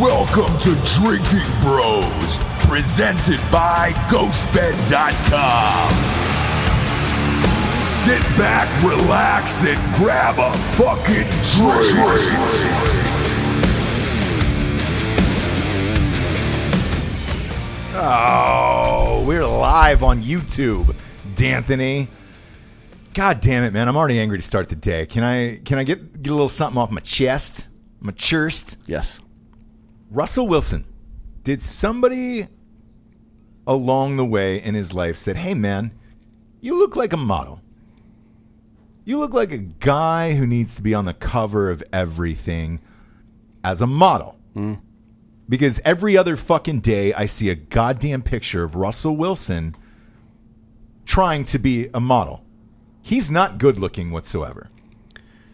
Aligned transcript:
Welcome 0.00 0.58
to 0.58 0.74
Drinking 1.00 1.48
Bros, 1.62 2.38
presented 2.68 3.40
by 3.50 3.92
GhostBed.com. 4.10 5.90
Sit 8.04 8.20
back, 8.36 8.68
relax, 8.84 9.64
and 9.64 9.96
grab 9.96 10.34
a 10.38 10.52
fucking 10.76 11.24
drink. 11.54 11.96
Oh, 17.94 19.24
we're 19.26 19.46
live 19.46 20.02
on 20.02 20.22
YouTube, 20.22 20.94
D'Anthony. 21.36 22.08
God 23.14 23.40
damn 23.40 23.62
it, 23.62 23.72
man! 23.72 23.88
I'm 23.88 23.96
already 23.96 24.20
angry 24.20 24.36
to 24.36 24.46
start 24.46 24.68
the 24.68 24.76
day. 24.76 25.06
Can 25.06 25.24
I? 25.24 25.56
Can 25.64 25.78
I 25.78 25.84
get 25.84 26.22
get 26.22 26.32
a 26.32 26.34
little 26.34 26.50
something 26.50 26.76
off 26.76 26.90
my 26.90 27.00
chest, 27.00 27.68
my 28.00 28.12
chest? 28.12 28.76
Yes. 28.84 29.20
Russell 30.10 30.46
Wilson. 30.46 30.84
Did 31.42 31.62
somebody 31.62 32.48
along 33.66 34.16
the 34.16 34.24
way 34.24 34.62
in 34.62 34.74
his 34.74 34.92
life 34.92 35.16
said, 35.16 35.36
"Hey, 35.36 35.54
man, 35.54 35.92
you 36.60 36.78
look 36.78 36.96
like 36.96 37.12
a 37.12 37.16
model. 37.16 37.60
You 39.04 39.18
look 39.18 39.32
like 39.34 39.52
a 39.52 39.58
guy 39.58 40.34
who 40.34 40.46
needs 40.46 40.74
to 40.76 40.82
be 40.82 40.94
on 40.94 41.04
the 41.04 41.14
cover 41.14 41.70
of 41.70 41.82
everything 41.92 42.80
as 43.62 43.80
a 43.80 43.86
model." 43.86 44.36
Hmm. 44.54 44.74
Because 45.48 45.80
every 45.84 46.16
other 46.16 46.36
fucking 46.36 46.80
day 46.80 47.14
I 47.14 47.26
see 47.26 47.50
a 47.50 47.54
goddamn 47.54 48.22
picture 48.22 48.64
of 48.64 48.74
Russell 48.74 49.16
Wilson 49.16 49.74
trying 51.04 51.44
to 51.44 51.58
be 51.58 51.88
a 51.94 52.00
model. 52.00 52.42
He's 53.00 53.30
not 53.30 53.58
good 53.58 53.78
looking 53.78 54.10
whatsoever. 54.10 54.70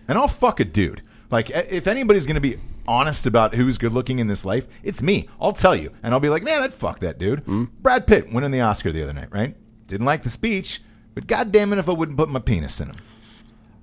And 0.09 0.17
I'll 0.17 0.29
fuck 0.29 0.61
a 0.61 0.65
dude. 0.65 1.03
Like, 1.31 1.51
if 1.51 1.87
anybody's 1.87 2.27
going 2.27 2.37
to 2.37 2.41
be 2.41 2.57
honest 2.87 3.27
about 3.27 3.55
who's 3.55 3.79
good 3.79 3.93
looking 3.93 4.19
in 4.19 4.27
this 4.27 4.45
life, 4.45 4.67
it's 4.83 5.03
me. 5.03 5.29
I'll 5.41 5.53
tell 5.53 5.75
you. 5.77 5.93
And 6.03 6.13
I'll 6.15 6.21
be 6.21 6.29
like, 6.29 6.43
man, 6.43 6.63
I'd 6.63 6.75
fuck 6.75 7.01
that 7.01 7.19
dude. 7.19 7.45
Brad 7.83 8.07
Pitt 8.07 8.33
winning 8.33 8.51
the 8.51 8.61
Oscar 8.61 8.93
the 8.93 9.03
other 9.03 9.13
night, 9.13 9.33
right? 9.33 9.57
Didn't 9.87 10.07
like 10.07 10.23
the 10.23 10.31
speech, 10.31 10.83
but 11.15 11.27
god 11.27 11.53
damn 11.53 11.73
it 11.73 11.79
if 11.79 11.89
I 11.89 11.93
wouldn't 11.93 12.19
put 12.19 12.29
my 12.29 12.41
penis 12.41 12.81
in 12.81 12.89
him. 12.89 12.97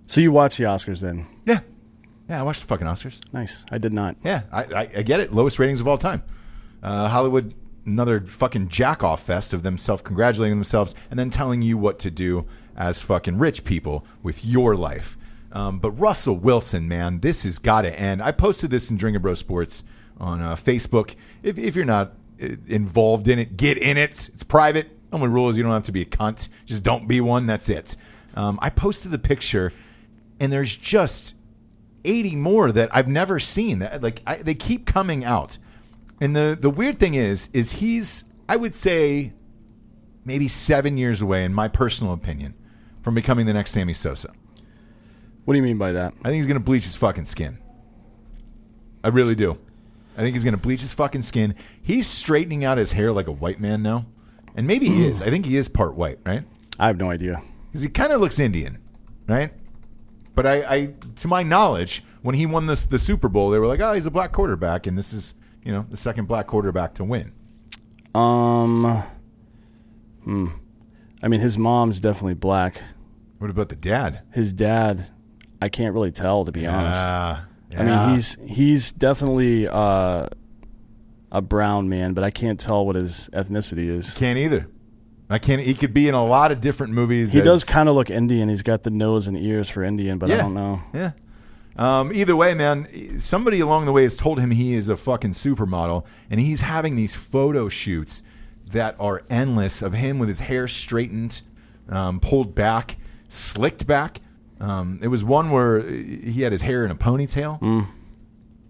So 0.05 0.21
you 0.21 0.31
watch 0.31 0.57
the 0.57 0.63
Oscars 0.63 1.01
then? 1.01 1.27
Yeah. 1.45 1.59
Yeah, 2.27 2.39
I 2.39 2.43
watched 2.43 2.61
the 2.61 2.67
fucking 2.67 2.87
Oscars. 2.87 3.21
Nice. 3.33 3.63
I 3.71 3.77
did 3.77 3.93
not. 3.93 4.15
Yeah, 4.23 4.41
I, 4.51 4.63
I, 4.63 4.81
I 4.97 5.01
get 5.03 5.19
it. 5.19 5.33
Lowest 5.33 5.59
ratings 5.59 5.79
of 5.79 5.87
all 5.87 5.97
time. 5.97 6.23
Uh, 6.81 7.09
Hollywood, 7.09 7.53
another 7.85 8.21
fucking 8.21 8.69
jack 8.69 9.03
off 9.03 9.23
fest 9.23 9.53
of 9.53 9.63
them 9.63 9.77
self 9.77 10.03
congratulating 10.03 10.57
themselves 10.57 10.95
and 11.11 11.19
then 11.19 11.29
telling 11.29 11.61
you 11.61 11.77
what 11.77 11.99
to 11.99 12.11
do 12.11 12.45
as 12.75 13.01
fucking 13.01 13.37
rich 13.37 13.63
people 13.63 14.05
with 14.23 14.43
your 14.45 14.75
life. 14.75 15.17
Um, 15.51 15.79
but 15.79 15.91
Russell 15.91 16.37
Wilson, 16.37 16.87
man, 16.87 17.21
this 17.21 17.43
has 17.43 17.59
got 17.59 17.81
to 17.81 17.99
end. 17.99 18.21
I 18.21 18.31
posted 18.31 18.69
this 18.69 18.91
in 18.91 18.97
Drinking 18.97 19.21
Bro 19.21 19.35
Sports 19.35 19.83
on 20.19 20.41
uh, 20.41 20.55
Facebook. 20.55 21.15
If, 21.41 21.57
if 21.57 21.75
you're 21.75 21.85
not 21.85 22.13
uh, 22.41 22.49
involved 22.67 23.27
in 23.27 23.39
it, 23.39 23.57
get 23.57 23.77
in 23.77 23.97
it. 23.97 24.29
It's 24.33 24.43
private. 24.43 24.89
Only 25.11 25.27
rule 25.27 25.49
is 25.49 25.57
you 25.57 25.63
don't 25.63 25.71
have 25.71 25.83
to 25.83 25.91
be 25.91 26.01
a 26.01 26.05
cunt. 26.05 26.49
Just 26.65 26.83
don't 26.83 27.07
be 27.07 27.19
one. 27.19 27.47
That's 27.47 27.69
it. 27.69 27.95
Um, 28.35 28.59
I 28.61 28.69
posted 28.69 29.11
the 29.11 29.19
picture, 29.19 29.73
and 30.39 30.53
there's 30.53 30.77
just 30.77 31.35
80 32.05 32.35
more 32.35 32.71
that 32.71 32.89
I've 32.95 33.07
never 33.07 33.39
seen. 33.39 33.79
That 33.79 34.03
like 34.03 34.21
I, 34.27 34.37
they 34.37 34.55
keep 34.55 34.85
coming 34.85 35.25
out. 35.25 35.57
And 36.21 36.35
the 36.35 36.57
the 36.59 36.69
weird 36.69 36.99
thing 36.99 37.15
is 37.15 37.49
is 37.53 37.73
he's 37.73 38.25
I 38.47 38.55
would 38.55 38.75
say 38.75 39.33
maybe 40.25 40.47
7 40.47 40.97
years 40.97 41.21
away 41.21 41.43
in 41.43 41.53
my 41.53 41.67
personal 41.67 42.13
opinion 42.13 42.53
from 43.01 43.15
becoming 43.15 43.45
the 43.45 43.53
next 43.53 43.71
Sammy 43.71 43.93
Sosa. 43.93 44.31
What 45.49 45.53
do 45.53 45.57
you 45.57 45.63
mean 45.63 45.79
by 45.79 45.93
that? 45.93 46.13
I 46.19 46.27
think 46.27 46.35
he's 46.35 46.45
going 46.45 46.59
to 46.59 46.63
bleach 46.63 46.83
his 46.83 46.95
fucking 46.95 47.25
skin. 47.25 47.57
I 49.03 49.07
really 49.07 49.33
do. 49.33 49.57
I 50.15 50.21
think 50.21 50.35
he's 50.35 50.43
going 50.43 50.53
to 50.53 50.59
bleach 50.59 50.81
his 50.81 50.93
fucking 50.93 51.23
skin. 51.23 51.55
He's 51.81 52.05
straightening 52.05 52.63
out 52.63 52.77
his 52.77 52.91
hair 52.91 53.11
like 53.11 53.25
a 53.25 53.31
white 53.31 53.59
man 53.59 53.81
now. 53.81 54.05
And 54.55 54.67
maybe 54.67 54.85
he 54.87 55.07
is. 55.07 55.23
I 55.23 55.31
think 55.31 55.47
he 55.47 55.57
is 55.57 55.67
part 55.67 55.95
white, 55.95 56.19
right? 56.23 56.43
I 56.79 56.85
have 56.85 56.97
no 56.99 57.09
idea. 57.09 57.41
because 57.65 57.81
he 57.81 57.89
kind 57.89 58.13
of 58.13 58.21
looks 58.21 58.37
Indian, 58.37 58.77
right? 59.27 59.51
But 60.35 60.45
I, 60.45 60.55
I, 60.71 60.93
to 61.15 61.27
my 61.27 61.41
knowledge, 61.41 62.03
when 62.21 62.35
he 62.35 62.45
won 62.45 62.67
this 62.67 62.83
the 62.83 62.99
Super 62.99 63.27
Bowl, 63.27 63.49
they 63.49 63.57
were 63.57 63.65
like, 63.65 63.79
"Oh, 63.79 63.93
he's 63.93 64.05
a 64.05 64.11
black 64.11 64.31
quarterback," 64.31 64.85
and 64.85 64.95
this 64.95 65.13
is, 65.13 65.33
you 65.63 65.71
know, 65.71 65.83
the 65.89 65.97
second 65.97 66.27
black 66.27 66.45
quarterback 66.45 66.93
to 66.93 67.03
win. 67.03 67.31
Um. 68.13 69.03
Hmm. 70.23 70.49
I 71.23 71.27
mean, 71.27 71.39
his 71.39 71.57
mom's 71.57 71.99
definitely 71.99 72.35
black. 72.35 72.83
What 73.39 73.49
about 73.49 73.69
the 73.69 73.75
dad? 73.75 74.21
His 74.31 74.53
dad, 74.53 75.09
I 75.61 75.69
can't 75.69 75.93
really 75.93 76.11
tell 76.11 76.45
to 76.45 76.51
be 76.51 76.65
honest. 76.65 76.99
Ah, 77.01 77.45
I 77.77 77.83
mean, 77.83 78.15
he's 78.15 78.37
he's 78.47 78.91
definitely 78.91 79.67
uh, 79.67 80.27
a 81.31 81.41
brown 81.41 81.89
man, 81.89 82.13
but 82.13 82.23
I 82.23 82.31
can't 82.31 82.59
tell 82.59 82.85
what 82.85 82.95
his 82.95 83.29
ethnicity 83.33 83.87
is. 83.89 84.13
can't 84.13 84.39
either. 84.39 84.67
I 85.29 85.37
can't. 85.37 85.61
He 85.61 85.75
could 85.75 85.93
be 85.93 86.07
in 86.07 86.15
a 86.15 86.25
lot 86.25 86.51
of 86.51 86.59
different 86.59 86.93
movies. 86.93 87.33
He 87.33 87.39
as- 87.39 87.45
does 87.45 87.63
kind 87.63 87.87
of 87.87 87.93
look 87.95 88.09
Indian. 88.09 88.49
He's 88.49 88.63
got 88.63 88.81
the 88.83 88.89
nose 88.89 89.27
and 89.27 89.37
ears 89.37 89.69
for 89.69 89.83
Indian, 89.83 90.17
but 90.17 90.31
I 90.31 90.35
Yeah. 90.35 90.41
don't 90.41 90.53
know. 90.55 90.81
Yeah. 90.93 91.11
Um, 91.75 92.11
either 92.13 92.35
way, 92.35 92.55
man, 92.55 93.19
somebody 93.19 93.59
along 93.59 93.85
the 93.85 93.91
way 93.93 94.03
has 94.03 94.17
told 94.17 94.39
him 94.39 94.51
he 94.51 94.73
is 94.73 94.89
a 94.89 94.97
fucking 94.97 95.31
supermodel, 95.31 96.03
and 96.29 96.39
he's 96.41 96.61
having 96.61 96.95
these 96.95 97.15
photo 97.15 97.69
shoots 97.69 98.21
that 98.71 98.95
are 98.99 99.21
endless 99.29 99.81
of 99.81 99.93
him 99.93 100.19
with 100.19 100.27
his 100.29 100.41
hair 100.41 100.67
straightened, 100.67 101.41
um, 101.87 102.19
pulled 102.19 102.53
back, 102.55 102.97
slicked 103.29 103.85
back. 103.87 104.19
Um, 104.59 104.99
it 105.01 105.07
was 105.07 105.23
one 105.23 105.51
where 105.51 105.81
he 105.81 106.41
had 106.41 106.51
his 106.51 106.61
hair 106.61 106.83
in 106.85 106.91
a 106.91 106.95
ponytail. 106.95 107.87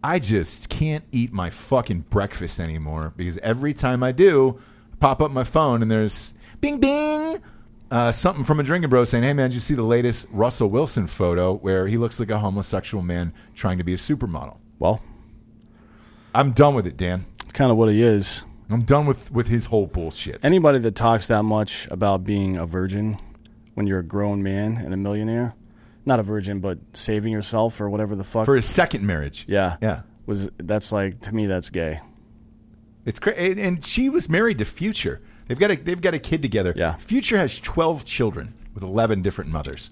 I 0.04 0.20
just 0.20 0.70
can't 0.70 1.04
eat 1.12 1.34
my 1.34 1.50
fucking 1.50 2.02
breakfast 2.10 2.60
anymore 2.60 3.14
because 3.18 3.38
every 3.40 3.74
time 3.74 4.02
I 4.04 4.12
do, 4.12 4.60
I 4.94 4.96
pop 4.98 5.22
up 5.22 5.32
my 5.32 5.44
phone 5.44 5.82
and 5.82 5.92
there's 5.92 6.36
bing 6.62 6.78
bing 6.80 7.42
uh, 7.92 8.12
something 8.12 8.44
from 8.46 8.60
a 8.60 8.64
drinking 8.64 8.90
bro 8.90 9.04
saying, 9.04 9.24
"Hey 9.24 9.34
man, 9.34 9.50
did 9.50 9.56
you 9.56 9.60
see 9.60 9.74
the 9.74 9.82
latest 9.84 10.28
Russell 10.32 10.70
Wilson 10.70 11.08
photo 11.08 11.56
where 11.56 11.88
he 11.88 11.98
looks 11.98 12.20
like 12.20 12.30
a 12.30 12.40
homosexual 12.40 13.04
man 13.04 13.34
trying 13.56 13.78
to 13.80 13.84
be 13.84 13.94
a 13.94 13.98
supermodel?" 13.98 14.58
Well, 14.78 15.02
I'm 16.34 16.52
done 16.52 16.76
with 16.76 16.86
it, 16.86 16.96
Dan. 16.96 17.26
it's 17.44 17.52
kind 17.54 17.72
of 17.72 17.78
what 17.78 17.90
he 17.90 18.02
is. 18.04 18.44
I'm 18.70 18.84
done 18.84 19.06
with 19.08 19.32
with 19.32 19.48
his 19.48 19.66
whole 19.66 19.88
bullshit. 19.88 20.40
Anybody 20.44 20.80
that 20.80 20.96
talks 20.96 21.28
that 21.28 21.44
much 21.44 21.88
about 21.90 22.24
being 22.24 22.58
a 22.58 22.66
virgin 22.66 23.18
when 23.74 23.88
you're 23.88 24.00
a 24.00 24.04
grown 24.04 24.44
man 24.44 24.78
and 24.78 24.94
a 24.94 24.98
millionaire, 24.98 25.56
not 26.06 26.20
a 26.20 26.24
virgin, 26.24 26.60
but 26.60 26.78
saving 26.94 27.32
yourself 27.34 27.80
or 27.82 27.90
whatever 27.90 28.16
the 28.16 28.24
fuck. 28.24 28.46
for 28.46 28.56
his 28.56 28.66
second 28.66 29.06
marriage, 29.06 29.46
yeah, 29.48 29.78
yeah, 29.82 30.02
was 30.26 30.50
that's 30.58 30.92
like 30.92 31.22
to 31.22 31.34
me 31.34 31.46
that's 31.46 31.70
gay. 31.70 32.00
it's 33.06 33.20
crazy. 33.20 33.62
And 33.62 33.84
she 33.84 34.10
was 34.10 34.30
married 34.30 34.58
to 34.60 34.66
Future. 34.66 35.22
They've 35.48 35.60
got 35.60 35.72
a 35.72 35.76
they've 35.76 36.02
got 36.02 36.14
a 36.14 36.20
kid 36.20 36.42
together. 36.42 36.74
Yeah. 36.76 36.96
Future 36.98 37.38
has 37.38 37.60
12 37.60 38.06
children 38.06 38.54
with 38.74 38.84
11 38.84 39.22
different 39.22 39.52
mothers. 39.52 39.90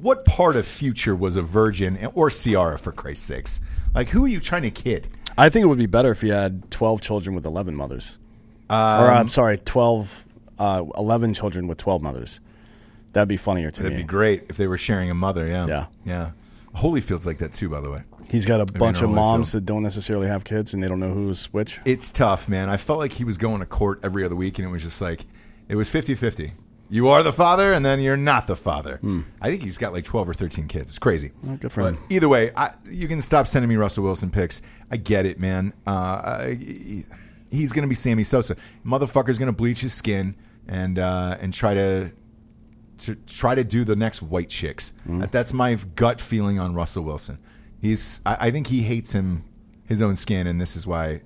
What 0.00 0.24
part 0.24 0.56
of 0.56 0.66
Future 0.66 1.14
was 1.14 1.36
a 1.36 1.42
virgin 1.42 1.98
or 2.14 2.30
Ciara 2.30 2.78
for 2.78 2.92
Christ's 2.92 3.26
sakes? 3.26 3.60
Like, 3.94 4.10
who 4.10 4.24
are 4.24 4.28
you 4.28 4.40
trying 4.40 4.62
to 4.62 4.70
kid? 4.70 5.08
I 5.36 5.48
think 5.48 5.64
it 5.64 5.66
would 5.66 5.78
be 5.78 5.86
better 5.86 6.10
if 6.10 6.20
he 6.20 6.28
had 6.28 6.70
12 6.70 7.00
children 7.00 7.34
with 7.34 7.44
11 7.44 7.74
mothers. 7.74 8.18
or 8.68 8.74
I'm 8.74 9.28
sorry, 9.28 9.58
12 9.58 10.24
uh, 10.58 10.84
11 10.96 11.34
children 11.34 11.66
with 11.66 11.78
12 11.78 12.02
mothers. 12.02 12.40
That'd 13.12 13.28
be 13.28 13.36
funnier 13.36 13.70
to 13.70 13.82
That'd 13.82 13.96
me. 13.98 14.02
be 14.04 14.06
great 14.08 14.44
if 14.48 14.56
they 14.56 14.66
were 14.68 14.78
sharing 14.78 15.10
a 15.10 15.14
mother. 15.14 15.46
Yeah, 15.46 15.66
Yeah. 15.66 15.86
yeah. 16.04 16.30
Holyfield's 16.76 17.26
like 17.26 17.38
that 17.38 17.52
too, 17.52 17.68
by 17.68 17.80
the 17.80 17.90
way. 17.90 18.02
He's 18.28 18.46
got 18.46 18.60
a 18.60 18.66
bunch 18.66 19.02
of 19.02 19.10
Holyfield. 19.10 19.14
moms 19.14 19.52
that 19.52 19.66
don't 19.66 19.82
necessarily 19.82 20.28
have 20.28 20.44
kids 20.44 20.72
and 20.72 20.80
they 20.82 20.86
don't 20.88 21.00
know 21.00 21.12
who's 21.12 21.46
which. 21.46 21.80
It's 21.84 22.12
tough, 22.12 22.48
man. 22.48 22.68
I 22.68 22.76
felt 22.76 23.00
like 23.00 23.12
he 23.14 23.24
was 23.24 23.36
going 23.38 23.58
to 23.58 23.66
court 23.66 23.98
every 24.04 24.24
other 24.24 24.36
week, 24.36 24.58
and 24.60 24.68
it 24.68 24.70
was 24.70 24.82
just 24.84 25.00
like 25.00 25.26
it 25.68 25.74
was 25.74 25.90
50-50. 25.90 26.52
You 26.92 27.08
are 27.08 27.22
the 27.24 27.32
father, 27.32 27.72
and 27.72 27.84
then 27.86 28.00
you're 28.00 28.16
not 28.16 28.46
the 28.48 28.56
father. 28.56 29.00
I 29.40 29.48
think 29.50 29.62
he's 29.62 29.78
got 29.78 29.92
like 29.92 30.04
twelve 30.04 30.28
or 30.28 30.34
thirteen 30.34 30.66
kids. 30.66 30.90
It's 30.90 30.98
crazy. 30.98 31.28
Hmm. 31.28 31.54
good 31.56 31.70
for 31.70 31.82
But 31.82 31.94
him. 31.94 31.98
Either 32.10 32.28
way, 32.28 32.50
I, 32.56 32.72
you 32.88 33.06
can 33.06 33.22
stop 33.22 33.46
sending 33.46 33.68
me 33.68 33.76
Russell 33.76 34.02
Wilson 34.02 34.30
pics. 34.30 34.60
I 34.90 34.96
get 34.96 35.24
it, 35.24 35.38
man. 35.38 35.72
Uh, 35.86 35.90
I- 35.90 37.04
he's 37.52 37.72
going 37.72 37.82
to 37.84 37.88
be 37.88 37.94
Sammy 37.94 38.24
Sosa. 38.24 38.56
Motherfucker's 38.84 39.38
going 39.38 39.46
to 39.46 39.56
bleach 39.56 39.80
his 39.82 39.94
skin 39.94 40.34
and 40.66 40.98
uh, 40.98 41.36
and 41.40 41.54
try 41.54 41.74
to 41.74 42.10
to 43.00 43.14
try 43.14 43.54
to 43.54 43.64
do 43.64 43.84
the 43.84 43.96
next 43.96 44.22
white 44.22 44.48
chicks. 44.48 44.92
That, 45.06 45.32
that's 45.32 45.52
my 45.52 45.74
gut 45.74 46.20
feeling 46.20 46.58
on 46.58 46.74
Russell 46.74 47.04
Wilson. 47.04 47.38
He's 47.80 48.20
I, 48.24 48.48
I 48.48 48.50
think 48.50 48.68
he 48.68 48.82
hates 48.82 49.12
him 49.12 49.44
his 49.86 50.00
own 50.00 50.16
skin, 50.16 50.46
and 50.46 50.60
this 50.60 50.76
is 50.76 50.86
why 50.86 51.22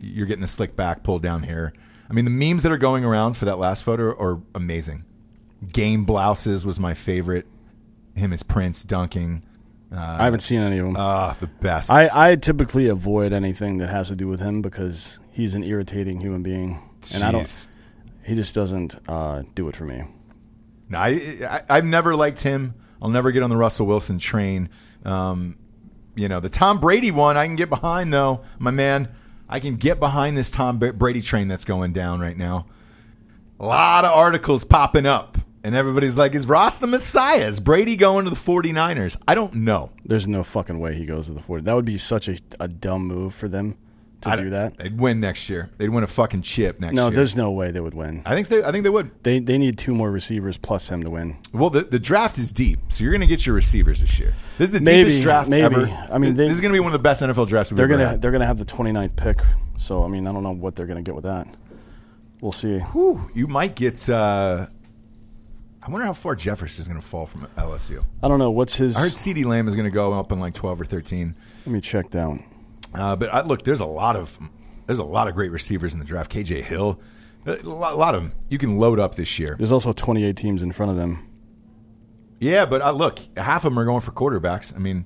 you're 0.00 0.26
getting 0.26 0.42
the 0.42 0.46
slick 0.48 0.76
back, 0.76 1.02
pulled 1.02 1.22
down 1.22 1.42
here. 1.42 1.72
I 2.08 2.12
mean, 2.12 2.24
the 2.24 2.30
memes 2.30 2.62
that 2.62 2.72
are 2.72 2.78
going 2.78 3.04
around 3.04 3.34
for 3.34 3.44
that 3.44 3.58
last 3.58 3.82
photo 3.82 4.16
are 4.18 4.40
amazing. 4.54 5.04
Game 5.72 6.04
blouses 6.04 6.64
was 6.64 6.80
my 6.80 6.94
favorite. 6.94 7.46
Him 8.14 8.32
as 8.32 8.42
Prince 8.42 8.82
dunking. 8.84 9.42
I 9.90 10.24
haven't 10.24 10.40
seen 10.40 10.60
any 10.60 10.78
of 10.78 10.86
them. 10.86 10.96
Ah, 10.98 11.36
the 11.40 11.46
best. 11.46 11.90
I, 11.90 12.10
I 12.12 12.36
typically 12.36 12.88
avoid 12.88 13.32
anything 13.32 13.78
that 13.78 13.88
has 13.88 14.08
to 14.08 14.16
do 14.16 14.28
with 14.28 14.40
him 14.40 14.60
because 14.60 15.18
he's 15.30 15.54
an 15.54 15.64
irritating 15.64 16.20
human 16.20 16.42
being, 16.42 16.78
and 17.12 17.24
I 17.24 17.32
don't. 17.32 17.68
He 18.24 18.34
just 18.34 18.54
doesn't 18.54 18.96
uh, 19.08 19.42
do 19.54 19.68
it 19.68 19.76
for 19.76 19.84
me. 19.84 20.04
No, 20.88 20.98
I, 20.98 21.08
I 21.48 21.62
I've 21.68 21.84
never 21.84 22.16
liked 22.16 22.42
him. 22.42 22.74
I'll 23.00 23.10
never 23.10 23.30
get 23.30 23.42
on 23.42 23.50
the 23.50 23.56
Russell 23.56 23.86
Wilson 23.86 24.18
train. 24.18 24.70
Um, 25.04 25.56
you 26.14 26.28
know, 26.28 26.40
the 26.40 26.48
Tom 26.48 26.80
Brady 26.80 27.10
one 27.10 27.36
I 27.36 27.46
can 27.46 27.56
get 27.56 27.68
behind 27.70 28.12
though, 28.12 28.42
my 28.58 28.70
man. 28.70 29.08
I 29.48 29.60
can 29.60 29.76
get 29.76 29.98
behind 29.98 30.36
this 30.36 30.50
Tom 30.50 30.78
Brady 30.78 31.22
train 31.22 31.48
that's 31.48 31.64
going 31.64 31.92
down 31.94 32.20
right 32.20 32.36
now. 32.36 32.66
A 33.58 33.66
lot 33.66 34.04
of 34.04 34.12
articles 34.12 34.62
popping 34.62 35.06
up, 35.06 35.38
and 35.64 35.74
everybody's 35.74 36.16
like, 36.16 36.34
"Is 36.34 36.46
Ross 36.46 36.76
the 36.76 36.86
Messiah? 36.86 37.46
Is 37.46 37.58
Brady 37.58 37.96
going 37.96 38.24
to 38.24 38.30
the 38.30 38.36
49ers?" 38.36 39.16
I 39.26 39.34
don't 39.34 39.54
know. 39.54 39.90
There's 40.04 40.28
no 40.28 40.44
fucking 40.44 40.78
way 40.78 40.94
he 40.94 41.06
goes 41.06 41.26
to 41.26 41.32
the 41.32 41.40
40. 41.40 41.64
That 41.64 41.74
would 41.74 41.84
be 41.86 41.98
such 41.98 42.28
a, 42.28 42.38
a 42.60 42.68
dumb 42.68 43.06
move 43.06 43.34
for 43.34 43.48
them 43.48 43.76
to 44.22 44.30
I 44.30 44.36
do 44.36 44.50
that. 44.50 44.76
They'd 44.78 44.98
win 44.98 45.20
next 45.20 45.48
year. 45.48 45.70
They'd 45.78 45.88
win 45.90 46.02
a 46.02 46.08
fucking 46.08 46.42
chip 46.42 46.80
next 46.80 46.94
No, 46.94 47.04
year. 47.04 47.10
No, 47.12 47.16
there's 47.16 47.36
no 47.36 47.50
way 47.52 47.70
they 47.70 47.80
would 47.80 47.94
win. 47.94 48.22
I 48.26 48.34
think 48.34 48.48
they. 48.48 48.62
I 48.64 48.72
think 48.72 48.82
they 48.84 48.90
would. 48.90 49.10
They 49.22 49.38
they 49.38 49.58
need 49.58 49.78
two 49.78 49.94
more 49.94 50.10
receivers 50.10 50.56
plus 50.58 50.88
him 50.88 51.02
to 51.04 51.10
win. 51.10 51.36
Well, 51.52 51.70
the, 51.70 51.82
the 51.82 51.98
draft 52.00 52.36
is 52.38 52.50
deep, 52.52 52.80
so 52.88 53.04
you're 53.04 53.12
going 53.12 53.20
to 53.20 53.26
get 53.28 53.46
your 53.46 53.54
receivers 53.54 54.00
this 54.00 54.18
year. 54.18 54.34
This 54.58 54.70
is 54.70 54.72
the 54.72 54.80
Maybe, 54.80 55.04
deepest 55.10 55.22
draft 55.22 55.48
maybe. 55.48 55.62
ever. 55.64 55.86
I 56.10 56.18
mean, 56.18 56.30
this, 56.34 56.36
they- 56.36 56.44
this 56.48 56.54
is 56.54 56.60
going 56.60 56.72
to 56.72 56.76
be 56.76 56.80
one 56.80 56.88
of 56.88 56.98
the 56.98 57.02
best 57.02 57.22
NFL 57.22 57.46
drafts 57.48 57.70
we've 57.70 57.76
They're 57.76 57.84
ever 57.86 57.94
gonna 57.94 58.08
had. 58.08 58.22
they're 58.22 58.32
gonna 58.32 58.46
have 58.46 58.58
the 58.58 58.64
29th 58.64 59.14
pick. 59.16 59.40
So 59.76 60.02
I 60.04 60.08
mean, 60.08 60.26
I 60.26 60.32
don't 60.32 60.42
know 60.42 60.50
what 60.52 60.74
they're 60.74 60.86
gonna 60.86 61.02
get 61.02 61.14
with 61.14 61.24
that. 61.24 61.46
We'll 62.40 62.52
see. 62.52 62.78
Whew, 62.78 63.30
you 63.34 63.46
might 63.46 63.74
get. 63.76 64.08
Uh, 64.08 64.66
I 65.80 65.90
wonder 65.90 66.04
how 66.06 66.12
far 66.12 66.34
Jefferson 66.34 66.82
is 66.82 66.88
going 66.88 67.00
to 67.00 67.06
fall 67.06 67.24
from 67.24 67.46
LSU. 67.56 68.04
I 68.22 68.28
don't 68.28 68.38
know 68.38 68.50
what's 68.50 68.74
his. 68.74 68.94
I 68.96 69.00
heard 69.00 69.12
CeeDee 69.12 69.44
Lamb 69.46 69.68
is 69.68 69.74
going 69.74 69.86
to 69.86 69.90
go 69.90 70.12
up 70.12 70.32
in 70.32 70.38
like 70.38 70.52
12 70.52 70.82
or 70.82 70.84
13. 70.84 71.34
let 71.64 71.72
me 71.72 71.80
check 71.80 72.10
down. 72.10 72.44
Uh, 72.94 73.16
but 73.16 73.32
I, 73.32 73.42
look, 73.42 73.64
there's 73.64 73.80
a 73.80 73.86
lot 73.86 74.16
of 74.16 74.38
there's 74.86 74.98
a 74.98 75.04
lot 75.04 75.28
of 75.28 75.34
great 75.34 75.50
receivers 75.50 75.92
in 75.92 75.98
the 75.98 76.04
draft. 76.04 76.32
KJ 76.32 76.62
Hill, 76.62 76.98
a 77.46 77.52
lot, 77.62 77.92
a 77.92 77.96
lot 77.96 78.14
of 78.14 78.22
them 78.22 78.32
you 78.48 78.58
can 78.58 78.78
load 78.78 78.98
up 78.98 79.14
this 79.16 79.38
year. 79.38 79.54
There's 79.58 79.72
also 79.72 79.92
28 79.92 80.36
teams 80.36 80.62
in 80.62 80.72
front 80.72 80.90
of 80.90 80.96
them. 80.96 81.24
Yeah, 82.40 82.64
but 82.66 82.80
uh, 82.82 82.92
look, 82.92 83.18
half 83.36 83.64
of 83.64 83.72
them 83.72 83.78
are 83.78 83.84
going 83.84 84.00
for 84.00 84.12
quarterbacks. 84.12 84.74
I 84.74 84.78
mean, 84.78 85.04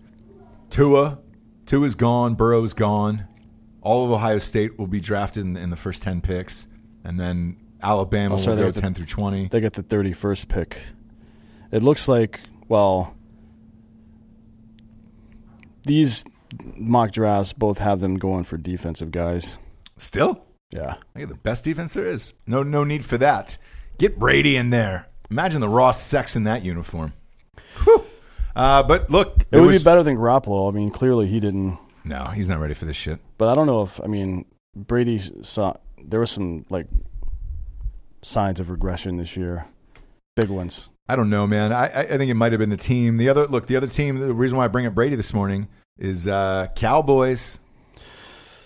Tua, 0.70 1.18
Tua's 1.66 1.94
gone, 1.94 2.34
Burrow's 2.34 2.74
gone. 2.74 3.26
All 3.80 4.04
of 4.04 4.12
Ohio 4.12 4.38
State 4.38 4.78
will 4.78 4.86
be 4.86 5.00
drafted 5.00 5.44
in, 5.44 5.56
in 5.56 5.70
the 5.70 5.76
first 5.76 6.02
ten 6.02 6.20
picks, 6.20 6.68
and 7.02 7.18
then 7.18 7.56
Alabama 7.82 8.34
Oh, 8.34 8.38
sorry, 8.38 8.56
will 8.56 8.62
go 8.64 8.68
got 8.68 8.74
the- 8.76 8.80
ten 8.80 8.94
through 8.94 9.06
twenty. 9.06 9.48
They 9.48 9.60
get 9.60 9.72
the 9.72 9.82
31st 9.82 10.48
pick. 10.48 10.78
It 11.72 11.82
looks 11.82 12.06
like 12.06 12.40
well, 12.68 13.16
these 15.84 16.24
mock 16.76 17.12
drafts 17.12 17.52
both 17.52 17.78
have 17.78 18.00
them 18.00 18.16
going 18.16 18.44
for 18.44 18.56
defensive 18.56 19.10
guys. 19.10 19.58
Still, 19.96 20.44
Yeah. 20.70 20.96
I 21.14 21.20
get 21.20 21.28
the 21.28 21.34
best 21.36 21.64
defense 21.64 21.94
there 21.94 22.06
is. 22.06 22.34
No, 22.46 22.62
no 22.62 22.84
need 22.84 23.04
for 23.04 23.18
that. 23.18 23.58
Get 23.98 24.18
Brady 24.18 24.56
in 24.56 24.70
there. 24.70 25.08
Imagine 25.30 25.60
the 25.60 25.68
raw 25.68 25.92
sex 25.92 26.34
in 26.36 26.44
that 26.44 26.64
uniform. 26.64 27.12
Whew. 27.84 28.04
Uh, 28.56 28.82
but 28.82 29.08
look, 29.10 29.42
It 29.50 29.58
would 29.60 29.68
was- 29.68 29.78
be 29.80 29.84
better 29.84 30.02
than 30.02 30.16
Garoppolo. 30.16 30.70
I 30.72 30.74
mean, 30.74 30.90
clearly 30.90 31.26
he 31.26 31.40
didn't. 31.40 31.78
No, 32.04 32.26
he's 32.34 32.48
not 32.48 32.58
ready 32.60 32.74
for 32.74 32.84
this 32.84 32.96
shit. 32.96 33.20
But 33.38 33.48
I 33.48 33.54
don't 33.54 33.66
know 33.66 33.82
if 33.82 34.00
I 34.02 34.06
mean 34.08 34.44
Brady 34.74 35.18
saw 35.42 35.74
there 36.02 36.18
were 36.20 36.26
some 36.26 36.66
like 36.68 36.86
signs 38.22 38.60
of 38.60 38.70
regression 38.70 39.16
this 39.16 39.36
year, 39.36 39.66
big 40.36 40.48
ones. 40.48 40.88
I 41.08 41.16
don't 41.16 41.30
know, 41.30 41.46
man. 41.46 41.72
I 41.72 41.86
I 41.86 42.16
think 42.18 42.30
it 42.30 42.34
might 42.34 42.52
have 42.52 42.58
been 42.58 42.70
the 42.70 42.76
team. 42.76 43.16
The 43.16 43.28
other 43.28 43.46
look, 43.46 43.66
the 43.66 43.76
other 43.76 43.86
team. 43.86 44.18
The 44.18 44.32
reason 44.32 44.56
why 44.58 44.64
I 44.64 44.68
bring 44.68 44.86
up 44.86 44.94
Brady 44.94 45.16
this 45.16 45.32
morning 45.34 45.68
is 45.98 46.26
uh, 46.28 46.68
Cowboys. 46.74 47.60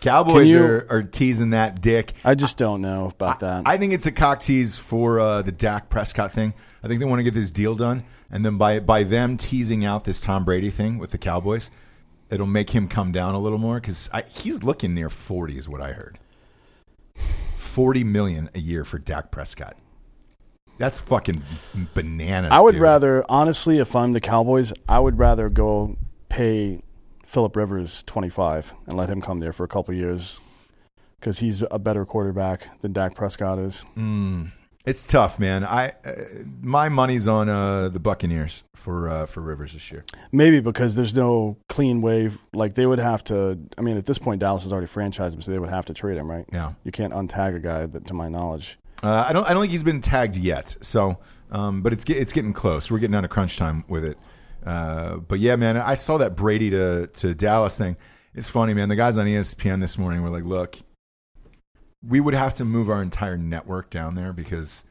Cowboys 0.00 0.50
you- 0.50 0.62
are, 0.62 0.86
are 0.90 1.02
teasing 1.02 1.50
that 1.50 1.80
dick. 1.80 2.12
I 2.24 2.34
just 2.34 2.56
don't 2.58 2.80
know 2.80 3.06
about 3.06 3.40
that. 3.40 3.62
I 3.66 3.76
think 3.76 3.92
it's 3.92 4.06
a 4.06 4.12
cock 4.12 4.40
tease 4.40 4.76
for 4.78 5.18
uh, 5.18 5.42
the 5.42 5.52
Dak 5.52 5.88
Prescott 5.88 6.32
thing. 6.32 6.54
I 6.82 6.88
think 6.88 7.00
they 7.00 7.06
want 7.06 7.18
to 7.20 7.24
get 7.24 7.34
this 7.34 7.50
deal 7.50 7.74
done, 7.74 8.04
and 8.30 8.44
then 8.44 8.56
by 8.58 8.78
by 8.80 9.02
them 9.02 9.36
teasing 9.36 9.84
out 9.84 10.04
this 10.04 10.20
Tom 10.20 10.44
Brady 10.44 10.70
thing 10.70 10.98
with 10.98 11.10
the 11.10 11.18
Cowboys, 11.18 11.70
it'll 12.30 12.46
make 12.46 12.70
him 12.70 12.88
come 12.88 13.10
down 13.10 13.34
a 13.34 13.38
little 13.38 13.58
more 13.58 13.80
because 13.80 14.08
he's 14.28 14.62
looking 14.62 14.94
near 14.94 15.10
forty, 15.10 15.56
is 15.56 15.68
what 15.68 15.80
I 15.80 15.92
heard. 15.92 16.18
Forty 17.56 18.04
million 18.04 18.48
a 18.54 18.60
year 18.60 18.84
for 18.84 18.98
Dak 18.98 19.30
Prescott. 19.32 19.76
That's 20.78 20.98
fucking 20.98 21.42
bananas. 21.94 22.52
I 22.52 22.60
would 22.60 22.72
dude. 22.72 22.82
rather, 22.82 23.24
honestly, 23.30 23.78
if 23.78 23.96
I'm 23.96 24.12
the 24.12 24.20
Cowboys, 24.20 24.72
I 24.88 25.00
would 25.00 25.18
rather 25.18 25.48
go 25.48 25.96
pay 26.28 26.82
Philip 27.36 27.54
Rivers 27.54 28.02
25 28.04 28.72
and 28.86 28.96
let 28.96 29.10
him 29.10 29.20
come 29.20 29.40
there 29.40 29.52
for 29.52 29.62
a 29.62 29.68
couple 29.68 29.92
years 29.92 30.40
because 31.20 31.40
he's 31.40 31.62
a 31.70 31.78
better 31.78 32.06
quarterback 32.06 32.80
than 32.80 32.94
Dak 32.94 33.14
Prescott 33.14 33.58
is. 33.58 33.84
It's 34.86 35.04
tough, 35.04 35.38
man. 35.38 35.62
I 35.62 35.88
uh, 36.02 36.14
my 36.62 36.88
money's 36.88 37.28
on 37.28 37.50
uh, 37.50 37.90
the 37.90 38.00
Buccaneers 38.00 38.64
for 38.72 39.10
uh, 39.10 39.26
for 39.26 39.42
Rivers 39.42 39.74
this 39.74 39.92
year. 39.92 40.06
Maybe 40.32 40.60
because 40.60 40.94
there's 40.94 41.14
no 41.14 41.58
clean 41.68 42.00
way. 42.00 42.30
Like 42.54 42.72
they 42.72 42.86
would 42.86 43.00
have 43.00 43.22
to. 43.24 43.58
I 43.76 43.82
mean, 43.82 43.98
at 43.98 44.06
this 44.06 44.16
point, 44.16 44.40
Dallas 44.40 44.62
has 44.62 44.72
already 44.72 44.86
franchised 44.86 45.34
him, 45.34 45.42
so 45.42 45.52
they 45.52 45.58
would 45.58 45.68
have 45.68 45.84
to 45.86 45.92
trade 45.92 46.16
him, 46.16 46.30
right? 46.30 46.46
Yeah. 46.50 46.72
You 46.84 46.90
can't 46.90 47.12
untag 47.12 47.54
a 47.54 47.60
guy 47.60 47.84
that, 47.84 48.06
to 48.06 48.14
my 48.14 48.30
knowledge. 48.30 48.78
Uh, 49.02 49.26
I 49.28 49.34
don't. 49.34 49.44
I 49.46 49.52
don't 49.52 49.60
think 49.60 49.72
he's 49.72 49.84
been 49.84 50.00
tagged 50.00 50.36
yet. 50.36 50.74
So, 50.80 51.18
um, 51.50 51.82
but 51.82 51.92
it's 51.92 52.04
it's 52.06 52.32
getting 52.32 52.54
close. 52.54 52.90
We're 52.90 52.98
getting 52.98 53.12
down 53.12 53.24
to 53.24 53.28
crunch 53.28 53.58
time 53.58 53.84
with 53.88 54.06
it. 54.06 54.16
Uh, 54.66 55.16
but 55.16 55.38
yeah, 55.38 55.54
man, 55.56 55.76
I 55.76 55.94
saw 55.94 56.18
that 56.18 56.34
Brady 56.36 56.70
to 56.70 57.06
to 57.06 57.34
Dallas 57.34 57.78
thing. 57.78 57.96
It's 58.34 58.48
funny, 58.50 58.74
man. 58.74 58.88
The 58.88 58.96
guys 58.96 59.16
on 59.16 59.26
ESPN 59.26 59.80
this 59.80 59.96
morning 59.96 60.22
were 60.22 60.28
like, 60.28 60.44
"Look, 60.44 60.78
we 62.06 62.20
would 62.20 62.34
have 62.34 62.54
to 62.54 62.64
move 62.64 62.90
our 62.90 63.02
entire 63.02 63.36
network 63.38 63.90
down 63.90 64.14
there 64.14 64.32
because 64.32 64.84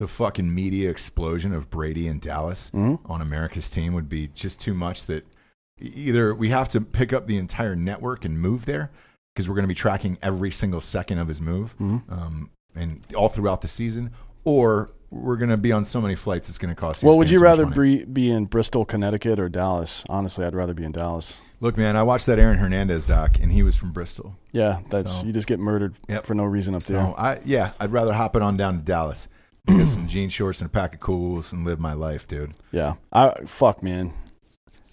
the 0.00 0.06
fucking 0.06 0.52
media 0.54 0.90
explosion 0.90 1.52
of 1.52 1.70
Brady 1.70 2.06
and 2.08 2.20
Dallas 2.20 2.70
Mhm. 2.72 3.00
on 3.10 3.20
America's 3.20 3.68
team 3.70 3.94
would 3.94 4.08
be 4.08 4.28
just 4.28 4.60
too 4.60 4.74
much. 4.74 5.06
That 5.06 5.26
either 5.80 6.34
we 6.34 6.48
have 6.50 6.68
to 6.70 6.80
pick 6.80 7.12
up 7.12 7.26
the 7.26 7.36
entire 7.36 7.74
network 7.76 8.24
and 8.24 8.40
move 8.40 8.64
there 8.64 8.90
because 9.34 9.48
we're 9.48 9.54
going 9.56 9.64
to 9.64 9.68
be 9.68 9.74
tracking 9.74 10.18
every 10.22 10.50
single 10.50 10.80
second 10.80 11.18
of 11.18 11.28
his 11.28 11.40
move, 11.40 11.74
um, 11.80 12.50
and 12.74 13.04
all 13.14 13.28
throughout 13.28 13.60
the 13.60 13.68
season, 13.68 14.10
or 14.44 14.90
we're 15.10 15.36
going 15.36 15.50
to 15.50 15.56
be 15.56 15.72
on 15.72 15.84
so 15.84 16.00
many 16.00 16.14
flights 16.14 16.48
it's 16.48 16.58
going 16.58 16.74
to 16.74 16.78
cost. 16.78 17.02
You. 17.02 17.08
Well, 17.08 17.18
would 17.18 17.30
you 17.30 17.38
rather 17.38 17.66
be, 17.66 18.04
be 18.04 18.30
in 18.30 18.44
Bristol, 18.44 18.84
Connecticut, 18.84 19.40
or 19.40 19.48
Dallas? 19.48 20.04
Honestly, 20.08 20.44
I'd 20.44 20.54
rather 20.54 20.74
be 20.74 20.84
in 20.84 20.92
Dallas. 20.92 21.40
Look, 21.60 21.76
man, 21.76 21.96
I 21.96 22.02
watched 22.02 22.26
that 22.26 22.38
Aaron 22.38 22.58
Hernandez 22.58 23.06
doc, 23.06 23.40
and 23.40 23.50
he 23.50 23.62
was 23.62 23.74
from 23.74 23.92
Bristol. 23.92 24.36
Yeah, 24.52 24.80
that's 24.90 25.12
So- 25.12 25.26
you 25.26 25.32
just 25.32 25.48
get 25.48 25.58
murdered 25.58 25.96
Yep. 26.08 26.26
for 26.26 26.34
no 26.34 26.44
reason 26.44 26.74
up 26.74 26.84
there. 26.84 27.00
So 27.00 27.14
I, 27.16 27.40
yeah, 27.44 27.72
I'd 27.80 27.92
rather 27.92 28.12
hop 28.12 28.36
it 28.36 28.42
on 28.42 28.56
down 28.56 28.78
to 28.78 28.84
Dallas, 28.84 29.28
get 29.66 29.88
some 29.88 30.06
jean 30.06 30.28
shorts 30.28 30.60
and 30.60 30.66
a 30.66 30.70
pack 30.70 30.94
of 30.94 31.00
cools, 31.00 31.52
and 31.52 31.64
live 31.64 31.80
my 31.80 31.94
life, 31.94 32.28
dude. 32.28 32.52
Yeah, 32.70 32.94
I 33.12 33.34
fuck 33.46 33.82
man. 33.82 34.12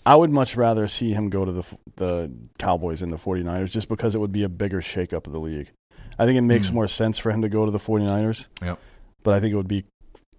I 0.08 0.16
would 0.16 0.30
much 0.30 0.56
rather 0.56 0.88
see 0.88 1.14
him 1.14 1.30
go 1.30 1.46
to 1.46 1.52
the 1.52 1.64
the 1.96 2.32
Cowboys 2.60 3.02
and 3.02 3.12
the 3.12 3.18
49ers 3.18 3.72
just 3.72 3.90
because 3.90 4.14
it 4.14 4.20
would 4.20 4.32
be 4.32 4.44
a 4.44 4.50
bigger 4.50 4.80
shakeup 4.80 5.26
of 5.28 5.34
the 5.34 5.40
league. 5.40 5.72
I 6.20 6.26
think 6.26 6.38
it 6.38 6.42
makes 6.42 6.70
hmm. 6.70 6.76
more 6.76 6.88
sense 6.88 7.18
for 7.18 7.32
him 7.32 7.42
to 7.42 7.50
go 7.50 7.66
to 7.66 7.72
the 7.72 7.80
49ers, 7.80 8.48
Yep. 8.62 8.80
but 9.24 9.34
I 9.34 9.40
think 9.40 9.54
it 9.54 9.58
would 9.58 9.68
be 9.68 9.86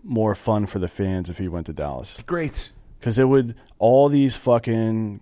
more 0.03 0.35
fun 0.35 0.67
for 0.67 0.79
the 0.79 0.89
fans 0.89 1.29
if 1.29 1.39
he 1.39 1.49
went 1.49 1.67
to 1.67 1.73
Dallas 1.73 2.23
Great. 2.27 2.71
because 2.99 3.19
it 3.19 3.25
would 3.29 3.55
all 3.79 4.09
these 4.09 4.37
fucking 4.37 5.21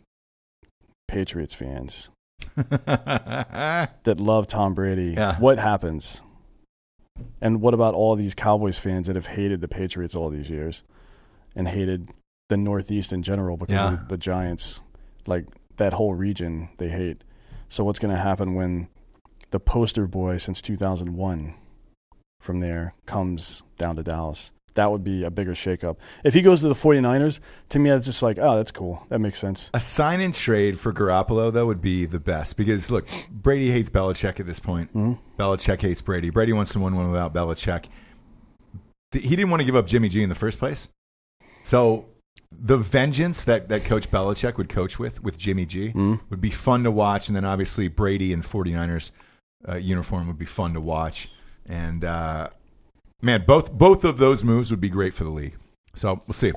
Patriots 1.08 1.54
fans 1.54 2.08
that 2.56 4.16
love 4.18 4.46
Tom 4.46 4.74
Brady. 4.74 5.14
Yeah. 5.16 5.38
What 5.38 5.58
happens? 5.58 6.22
And 7.40 7.60
what 7.60 7.74
about 7.74 7.94
all 7.94 8.16
these 8.16 8.34
Cowboys 8.34 8.78
fans 8.78 9.06
that 9.06 9.16
have 9.16 9.26
hated 9.26 9.60
the 9.60 9.68
Patriots 9.68 10.14
all 10.14 10.30
these 10.30 10.50
years 10.50 10.82
and 11.54 11.68
hated 11.68 12.10
the 12.48 12.56
Northeast 12.56 13.12
in 13.12 13.22
general 13.22 13.56
because 13.56 13.74
Yeah. 13.74 13.92
of 13.94 14.08
the 14.08 14.16
Giants? 14.18 14.80
Like 15.26 15.46
that 15.76 15.92
whole 15.94 16.14
region 16.14 16.68
they 16.78 16.88
hate. 16.88 17.22
So 17.68 17.84
what's 17.84 17.98
going 17.98 18.14
to 18.14 18.20
happen 18.20 18.54
when 18.54 18.88
the 19.50 19.60
poster 19.60 20.06
boy 20.06 20.36
since 20.38 20.60
2001 20.60 21.54
from 22.40 22.60
there 22.60 22.94
comes 23.06 23.62
down 23.78 23.96
to 23.96 24.02
Dallas? 24.02 24.52
That 24.74 24.90
would 24.90 25.04
be 25.04 25.24
a 25.24 25.30
bigger 25.30 25.52
shakeup. 25.52 25.96
If 26.24 26.34
he 26.34 26.42
goes 26.42 26.60
to 26.60 26.68
the 26.68 26.74
49ers, 26.74 27.40
to 27.70 27.78
me 27.78 27.90
that's 27.90 28.06
just 28.06 28.22
like, 28.22 28.38
oh, 28.40 28.56
that's 28.56 28.72
cool. 28.72 29.04
That 29.08 29.20
makes 29.20 29.38
sense. 29.38 29.70
A 29.72 29.80
sign 29.80 30.20
and 30.20 30.34
trade 30.34 30.78
for 30.80 30.92
Garoppolo 30.92 31.52
that 31.52 31.64
would 31.64 31.80
be 31.80 32.06
the 32.06 32.20
best 32.20 32.56
because 32.56 32.90
look, 32.90 33.06
Brady 33.30 33.70
hates 33.70 33.88
Belichick 33.90 34.40
at 34.40 34.46
this 34.46 34.58
point. 34.58 34.92
Belichick 35.38 35.80
hates 35.80 36.00
Brady. 36.00 36.30
Brady 36.30 36.52
wants 36.52 36.72
to 36.72 36.80
win 36.80 36.94
one 36.96 37.08
without 37.10 37.32
Belichick. 37.32 37.86
He 39.12 39.28
didn't 39.28 39.50
want 39.50 39.60
to 39.60 39.64
give 39.64 39.76
up 39.76 39.86
Jimmy 39.86 40.08
G 40.08 40.22
in 40.24 40.28
the 40.28 40.34
first 40.34 40.58
place, 40.58 40.88
so 41.62 42.06
the 42.50 42.76
vengeance 42.76 43.44
that, 43.44 43.68
that 43.68 43.84
Coach 43.84 44.10
Belichick 44.10 44.56
would 44.56 44.68
coach 44.68 44.98
with 44.98 45.22
with 45.22 45.38
Jimmy 45.38 45.66
G 45.66 45.92
would 46.30 46.40
be 46.40 46.50
fun 46.50 46.82
to 46.82 46.90
watch, 46.90 47.28
and 47.28 47.36
then 47.36 47.44
obviously 47.44 47.86
Brady 47.86 48.32
in 48.32 48.42
49ers 48.42 49.12
uh, 49.68 49.76
uniform 49.76 50.26
would 50.26 50.38
be 50.38 50.44
fun 50.46 50.74
to 50.74 50.80
watch, 50.80 51.30
and 51.64 52.04
uh, 52.04 52.48
man, 53.22 53.44
both 53.46 53.72
both 53.72 54.04
of 54.04 54.18
those 54.18 54.44
moves 54.44 54.70
would 54.70 54.80
be 54.80 54.88
great 54.88 55.14
for 55.14 55.24
the 55.24 55.30
league. 55.30 55.56
So 55.94 56.22
we'll 56.26 56.34
see. 56.34 56.52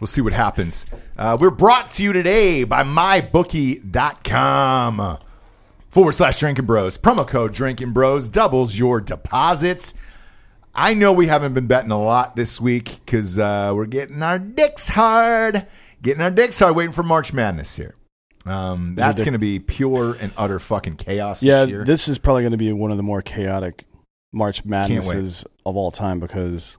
We'll 0.00 0.08
see 0.08 0.22
what 0.22 0.32
happens. 0.32 0.86
Uh, 1.18 1.36
we're 1.38 1.50
brought 1.50 1.90
to 1.90 2.02
you 2.02 2.14
today 2.14 2.64
by 2.64 2.82
mybookie.com 2.82 5.18
forward 5.90 6.12
slash 6.12 6.38
drinking 6.38 6.64
bros. 6.64 6.96
Promo 6.96 7.28
code 7.28 7.52
drinking 7.52 7.92
bros 7.92 8.30
doubles 8.30 8.78
your 8.78 9.02
deposits. 9.02 9.92
I 10.74 10.94
know 10.94 11.12
we 11.12 11.26
haven't 11.26 11.52
been 11.52 11.66
betting 11.66 11.90
a 11.90 12.00
lot 12.00 12.36
this 12.36 12.58
week 12.60 13.00
because 13.04 13.38
uh, 13.38 13.72
we're 13.74 13.84
getting 13.86 14.22
our 14.22 14.38
dicks 14.38 14.88
hard. 14.88 15.66
Getting 16.00 16.22
our 16.22 16.30
dicks 16.30 16.60
hard, 16.60 16.76
waiting 16.76 16.92
for 16.92 17.02
March 17.02 17.34
Madness 17.34 17.76
here. 17.76 17.94
Um, 18.46 18.94
that's 18.94 19.20
going 19.20 19.34
to 19.34 19.38
be 19.38 19.58
pure 19.58 20.16
and 20.18 20.32
utter 20.38 20.58
fucking 20.58 20.96
chaos. 20.96 21.42
Yeah, 21.42 21.62
this 21.62 21.70
year. 21.70 21.84
this 21.84 22.08
is 22.08 22.16
probably 22.16 22.42
going 22.42 22.52
to 22.52 22.58
be 22.58 22.72
one 22.72 22.90
of 22.90 22.96
the 22.96 23.02
more 23.02 23.20
chaotic 23.20 23.84
March. 24.32 24.64
Madnesses 24.64 25.44
of 25.66 25.76
all 25.76 25.90
time 25.90 26.20
because 26.20 26.78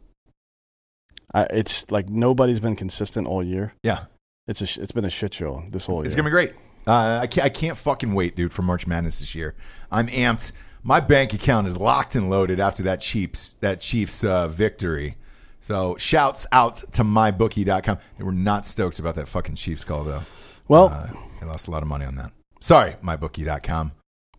I, 1.33 1.43
it's 1.43 1.89
like 1.91 2.09
nobody's 2.09 2.59
been 2.59 2.75
consistent 2.75 3.27
all 3.27 3.43
year. 3.43 3.73
yeah, 3.83 4.05
It's 4.47 4.61
a 4.61 4.81
it's 4.81 4.91
been 4.91 5.05
a 5.05 5.09
shit 5.09 5.33
show 5.33 5.63
this 5.69 5.85
whole 5.85 5.97
year. 5.97 6.05
it's 6.05 6.15
going 6.15 6.23
to 6.25 6.29
be 6.29 6.31
great. 6.31 6.53
Uh, 6.87 7.19
I 7.21 7.27
can't, 7.27 7.45
I 7.45 7.49
can't 7.49 7.77
fucking 7.77 8.13
wait, 8.13 8.35
dude, 8.35 8.51
for 8.51 8.63
March 8.63 8.87
Madness 8.87 9.19
this 9.19 9.35
year. 9.35 9.53
I'm 9.91 10.07
amped. 10.07 10.51
My 10.83 10.99
bank 10.99 11.31
account 11.33 11.67
is 11.67 11.77
locked 11.77 12.15
and 12.15 12.29
loaded 12.29 12.59
after 12.59 12.81
that 12.83 13.01
Chiefs 13.01 13.55
that 13.61 13.79
Chiefs 13.79 14.23
uh, 14.23 14.47
victory. 14.47 15.15
So 15.61 15.95
shouts 15.97 16.47
out 16.51 16.77
to 16.93 17.03
mybookie.com. 17.03 17.99
They 18.17 18.23
were 18.23 18.31
not 18.31 18.65
stoked 18.65 18.97
about 18.97 19.13
that 19.15 19.27
fucking 19.27 19.55
Chiefs 19.55 19.83
call 19.83 20.03
though. 20.03 20.23
well, 20.67 20.87
Uh, 20.89 21.07
they 21.39 21.45
lost 21.45 21.67
a 21.67 21.71
lot 21.71 21.83
of 21.83 21.87
money 21.87 22.05
on 22.05 22.15
that. 22.15 22.31
Sorry, 22.59 22.95
mybookie.com 23.03 23.91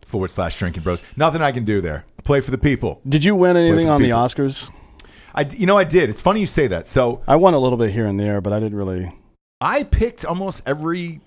forward 0.05 0.29
slash 0.29 0.57
drinking 0.57 0.83
bros. 0.83 1.03
Nothing 1.15 1.41
I 1.41 1.51
can 1.51 1.65
do 1.65 1.81
there. 1.81 2.05
Play 2.23 2.41
for 2.41 2.51
the 2.51 2.57
people. 2.57 3.01
did 3.07 3.23
you 3.23 3.35
win 3.35 3.57
anything 3.57 3.87
the 3.87 3.91
on 3.91 4.01
the 4.01 4.07
people. 4.07 4.19
Oscars? 4.19 4.69
I, 5.35 5.41
you 5.41 5.65
know, 5.65 5.77
I 5.77 5.83
did. 5.83 6.09
It's 6.09 6.21
funny 6.21 6.39
you 6.41 6.47
say 6.47 6.67
that. 6.67 6.87
So 6.87 7.21
I 7.27 7.35
won 7.35 7.53
a 7.53 7.59
little 7.59 7.77
bit 7.77 7.91
here 7.91 8.05
and 8.05 8.19
there, 8.19 8.39
but 8.39 8.53
I 8.53 8.59
didn't 8.59 8.77
really. 8.77 9.11
I 9.59 9.83
picked 9.83 10.25
almost 10.25 10.61
every 10.65 11.21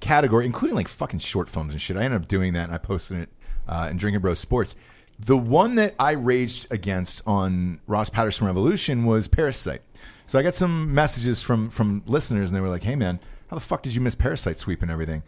category, 0.00 0.46
including 0.46 0.76
like 0.76 0.88
fucking 0.88 1.18
short 1.20 1.48
films 1.48 1.72
and 1.72 1.82
shit. 1.82 1.96
I 1.96 2.04
ended 2.04 2.22
up 2.22 2.28
doing 2.28 2.52
that 2.52 2.64
and 2.64 2.72
I 2.74 2.78
posted 2.78 3.18
it 3.18 3.28
uh, 3.66 3.88
in 3.90 3.96
Drinking 3.96 4.20
Bros 4.20 4.38
Sports. 4.38 4.76
The 5.18 5.36
one 5.36 5.74
that 5.74 5.94
I 5.98 6.12
raged 6.12 6.68
against 6.70 7.22
on 7.26 7.80
Ross 7.88 8.08
Patterson 8.08 8.46
Revolution 8.46 9.04
was 9.04 9.26
Parasite. 9.26 9.82
So 10.26 10.38
I 10.38 10.42
got 10.42 10.54
some 10.54 10.94
messages 10.94 11.42
from 11.42 11.70
from 11.70 12.04
listeners 12.06 12.50
and 12.50 12.56
they 12.56 12.60
were 12.60 12.68
like, 12.68 12.84
"Hey 12.84 12.94
man, 12.94 13.18
how 13.48 13.56
the 13.56 13.60
fuck 13.60 13.82
did 13.82 13.94
you 13.94 14.00
miss 14.00 14.14
Parasite 14.14 14.58
sweep 14.58 14.82
and 14.82 14.90
everything?" 14.90 15.24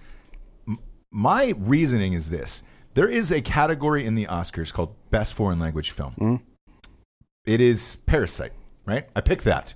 M- 0.69 0.79
my 1.11 1.55
reasoning 1.59 2.13
is 2.13 2.29
this: 2.31 2.63
there 2.95 3.09
is 3.09 3.31
a 3.31 3.41
category 3.41 4.05
in 4.05 4.15
the 4.15 4.27
Oscars 4.27 4.73
called 4.73 4.95
Best 5.11 5.35
Foreign 5.35 5.59
Language 5.59 5.91
Film. 5.91 6.15
It 7.45 7.61
is 7.61 7.97
Parasite, 8.07 8.53
right? 8.87 9.09
I 9.15 9.21
picked 9.21 9.45
that. 9.45 9.75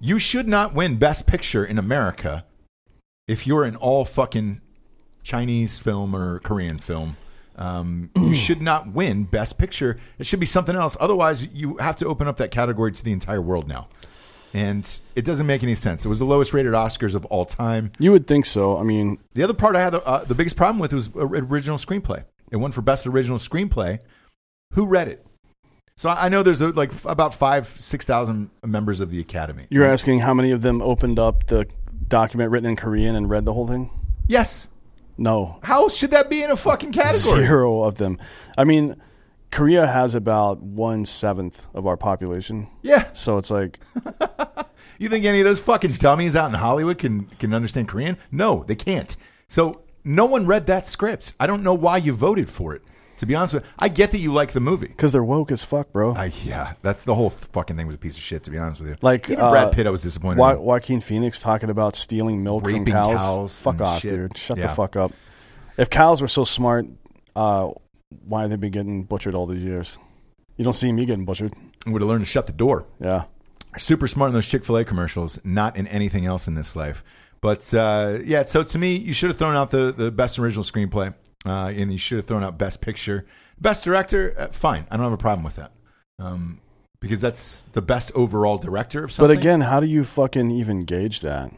You 0.00 0.18
should 0.18 0.48
not 0.48 0.74
win 0.74 0.96
Best 0.96 1.26
Picture 1.26 1.64
in 1.64 1.78
America 1.78 2.44
if 3.26 3.46
you're 3.46 3.64
an 3.64 3.76
all 3.76 4.04
fucking 4.04 4.60
Chinese 5.22 5.78
film 5.78 6.14
or 6.14 6.38
Korean 6.40 6.78
film. 6.78 7.16
Um, 7.56 8.10
you 8.14 8.34
should 8.46 8.60
not 8.60 8.92
win 8.92 9.24
Best 9.24 9.58
Picture. 9.58 9.98
It 10.18 10.26
should 10.26 10.40
be 10.40 10.46
something 10.46 10.76
else. 10.76 10.96
Otherwise, 11.00 11.52
you 11.54 11.76
have 11.78 11.96
to 11.96 12.06
open 12.06 12.28
up 12.28 12.36
that 12.36 12.50
category 12.50 12.92
to 12.92 13.02
the 13.02 13.12
entire 13.12 13.40
world 13.40 13.66
now. 13.66 13.88
And 14.56 15.00
it 15.14 15.24
doesn't 15.26 15.46
make 15.46 15.62
any 15.62 15.74
sense. 15.74 16.06
It 16.06 16.08
was 16.08 16.18
the 16.18 16.24
lowest 16.24 16.54
rated 16.54 16.72
Oscars 16.72 17.14
of 17.14 17.24
all 17.26 17.44
time. 17.44 17.92
You 17.98 18.10
would 18.12 18.26
think 18.26 18.46
so. 18.46 18.78
I 18.78 18.84
mean, 18.84 19.18
The 19.34 19.42
other 19.42 19.52
part 19.52 19.76
I 19.76 19.82
had 19.82 19.94
uh, 19.94 20.24
the 20.24 20.34
biggest 20.34 20.56
problem 20.56 20.78
with 20.78 20.92
was 20.94 21.10
original 21.14 21.76
screenplay. 21.76 22.24
It 22.50 22.56
won 22.56 22.72
for 22.72 22.80
best 22.80 23.06
original 23.06 23.38
screenplay. 23.38 23.98
Who 24.72 24.86
read 24.86 25.08
it? 25.08 25.26
So 25.98 26.08
I 26.08 26.28
know 26.28 26.42
there's 26.42 26.62
uh 26.62 26.72
like 26.74 26.90
f- 26.92 27.04
about 27.06 27.34
five, 27.34 27.68
six 27.68 28.06
thousand 28.06 28.50
members 28.64 29.00
of 29.00 29.10
the 29.10 29.20
Academy. 29.20 29.66
you're 29.70 29.84
asking 29.86 30.20
how 30.20 30.32
many 30.34 30.50
of 30.52 30.62
them 30.62 30.80
opened 30.82 31.18
up 31.18 31.46
the 31.48 31.66
document 32.08 32.50
written 32.50 32.68
in 32.70 32.76
Korean 32.76 33.14
and 33.14 33.28
read 33.30 33.44
the 33.44 33.52
whole 33.54 33.66
thing? 33.66 33.90
Yes. 34.26 34.68
No, 35.18 35.58
How 35.62 35.88
should 35.88 36.10
that 36.10 36.28
be 36.28 36.42
in 36.42 36.50
a 36.50 36.56
fucking 36.56 36.92
category? 36.92 37.42
zero 37.46 37.82
of 37.82 37.94
them. 37.96 38.18
I 38.58 38.64
mean, 38.64 38.96
Korea 39.56 39.86
has 39.86 40.14
about 40.14 40.60
one 40.62 41.04
seventh 41.04 41.66
of 41.74 41.86
our 41.86 41.96
population, 41.96 42.68
Yeah. 42.82 43.08
so 43.12 43.38
it's 43.38 43.50
like 43.50 43.78
You 44.98 45.08
think 45.08 45.24
any 45.24 45.40
of 45.40 45.44
those 45.44 45.58
fucking 45.60 45.92
dummies 45.92 46.36
out 46.36 46.48
in 46.48 46.54
Hollywood 46.54 46.98
can 46.98 47.24
can 47.38 47.52
understand 47.54 47.88
Korean? 47.88 48.16
No, 48.30 48.64
they 48.66 48.74
can't. 48.76 49.16
So 49.48 49.80
no 50.04 50.24
one 50.26 50.46
read 50.46 50.66
that 50.66 50.86
script. 50.86 51.34
I 51.40 51.46
don't 51.46 51.62
know 51.62 51.74
why 51.74 51.96
you 51.98 52.12
voted 52.12 52.48
for 52.48 52.74
it. 52.74 52.82
To 53.18 53.24
be 53.26 53.34
honest 53.34 53.54
with 53.54 53.64
you, 53.64 53.70
I 53.78 53.88
get 53.88 54.10
that 54.10 54.18
you 54.20 54.30
like 54.32 54.52
the 54.52 54.60
movie. 54.60 54.88
because 54.88 55.10
they're 55.12 55.24
woke 55.24 55.50
as 55.50 55.64
fuck, 55.64 55.90
bro. 55.90 56.12
I, 56.14 56.32
yeah, 56.44 56.74
that's 56.82 57.02
the 57.04 57.14
whole 57.14 57.30
fucking 57.30 57.74
thing 57.76 57.86
was 57.86 57.96
a 57.96 57.98
piece 57.98 58.16
of 58.18 58.22
shit. 58.22 58.42
To 58.44 58.50
be 58.50 58.58
honest 58.58 58.78
with 58.80 58.90
you, 58.90 58.96
Like, 59.00 59.30
even 59.30 59.36
Brad 59.48 59.68
uh, 59.68 59.70
Pitt, 59.70 59.86
I 59.86 59.90
was 59.90 60.02
disappointed. 60.02 60.38
Wa- 60.38 60.52
in. 60.52 60.60
Joaquin 60.60 61.00
Phoenix 61.00 61.40
talking 61.40 61.70
about 61.70 61.96
stealing 61.96 62.42
milk 62.44 62.66
Raping 62.66 62.84
from 62.84 62.92
cows. 62.92 63.18
cows 63.20 63.62
fuck 63.62 63.72
and 63.74 63.82
off, 63.82 64.00
shit. 64.02 64.10
dude. 64.10 64.36
Shut 64.36 64.58
Yeah. 64.58 64.66
the 64.66 64.74
fuck 64.74 64.96
up. 64.96 65.12
If 65.78 65.88
cows 65.88 66.20
were 66.20 66.28
so 66.28 66.44
smart, 66.44 66.86
uh, 67.34 67.70
why 68.24 68.42
have 68.42 68.50
they 68.50 68.56
been 68.56 68.70
getting 68.72 69.04
butchered 69.04 69.34
all 69.34 69.46
these 69.46 69.62
years? 69.64 69.98
You 70.56 70.64
don't 70.64 70.72
see 70.74 70.92
me 70.92 71.04
getting 71.04 71.24
butchered. 71.24 71.52
Would 71.86 72.02
have 72.02 72.08
learned 72.08 72.24
to 72.24 72.30
shut 72.30 72.46
the 72.46 72.52
door. 72.52 72.86
Yeah. 73.00 73.24
super 73.78 74.08
smart 74.08 74.30
in 74.30 74.34
those 74.34 74.46
Chick 74.46 74.64
Fil 74.64 74.78
A 74.78 74.84
commercials, 74.84 75.38
not 75.44 75.76
in 75.76 75.86
anything 75.88 76.24
else 76.24 76.48
in 76.48 76.54
this 76.54 76.74
life. 76.74 77.04
But 77.40 77.72
uh, 77.74 78.18
yeah, 78.24 78.44
so 78.44 78.62
to 78.62 78.78
me, 78.78 78.96
you 78.96 79.12
should 79.12 79.28
have 79.28 79.36
thrown 79.38 79.54
out 79.56 79.70
the 79.70 79.92
the 79.92 80.10
best 80.10 80.38
original 80.38 80.64
screenplay, 80.64 81.14
uh, 81.44 81.72
and 81.76 81.92
you 81.92 81.98
should 81.98 82.16
have 82.16 82.26
thrown 82.26 82.42
out 82.42 82.56
best 82.58 82.80
picture, 82.80 83.26
best 83.60 83.84
director. 83.84 84.34
Uh, 84.36 84.46
fine, 84.48 84.86
I 84.90 84.96
don't 84.96 85.04
have 85.04 85.12
a 85.12 85.18
problem 85.18 85.44
with 85.44 85.56
that, 85.56 85.72
um, 86.18 86.60
because 87.00 87.20
that's 87.20 87.62
the 87.72 87.82
best 87.82 88.10
overall 88.14 88.56
director 88.56 89.04
of 89.04 89.14
But 89.18 89.30
again, 89.30 89.60
how 89.60 89.80
do 89.80 89.86
you 89.86 90.02
fucking 90.02 90.50
even 90.50 90.84
gauge 90.84 91.20
that? 91.20 91.52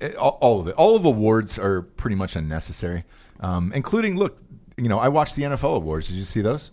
It- 0.00 0.14
all, 0.16 0.38
all 0.40 0.60
of 0.60 0.68
it, 0.68 0.74
all 0.76 0.94
of 0.94 1.04
awards 1.04 1.58
are 1.58 1.82
pretty 1.82 2.14
much 2.16 2.36
unnecessary, 2.36 3.04
um, 3.40 3.72
including 3.74 4.16
look. 4.16 4.38
You 4.78 4.88
know, 4.88 4.98
I 4.98 5.08
watched 5.08 5.36
the 5.36 5.42
NFL 5.42 5.76
awards. 5.76 6.08
Did 6.08 6.16
you 6.16 6.24
see 6.24 6.40
those? 6.40 6.70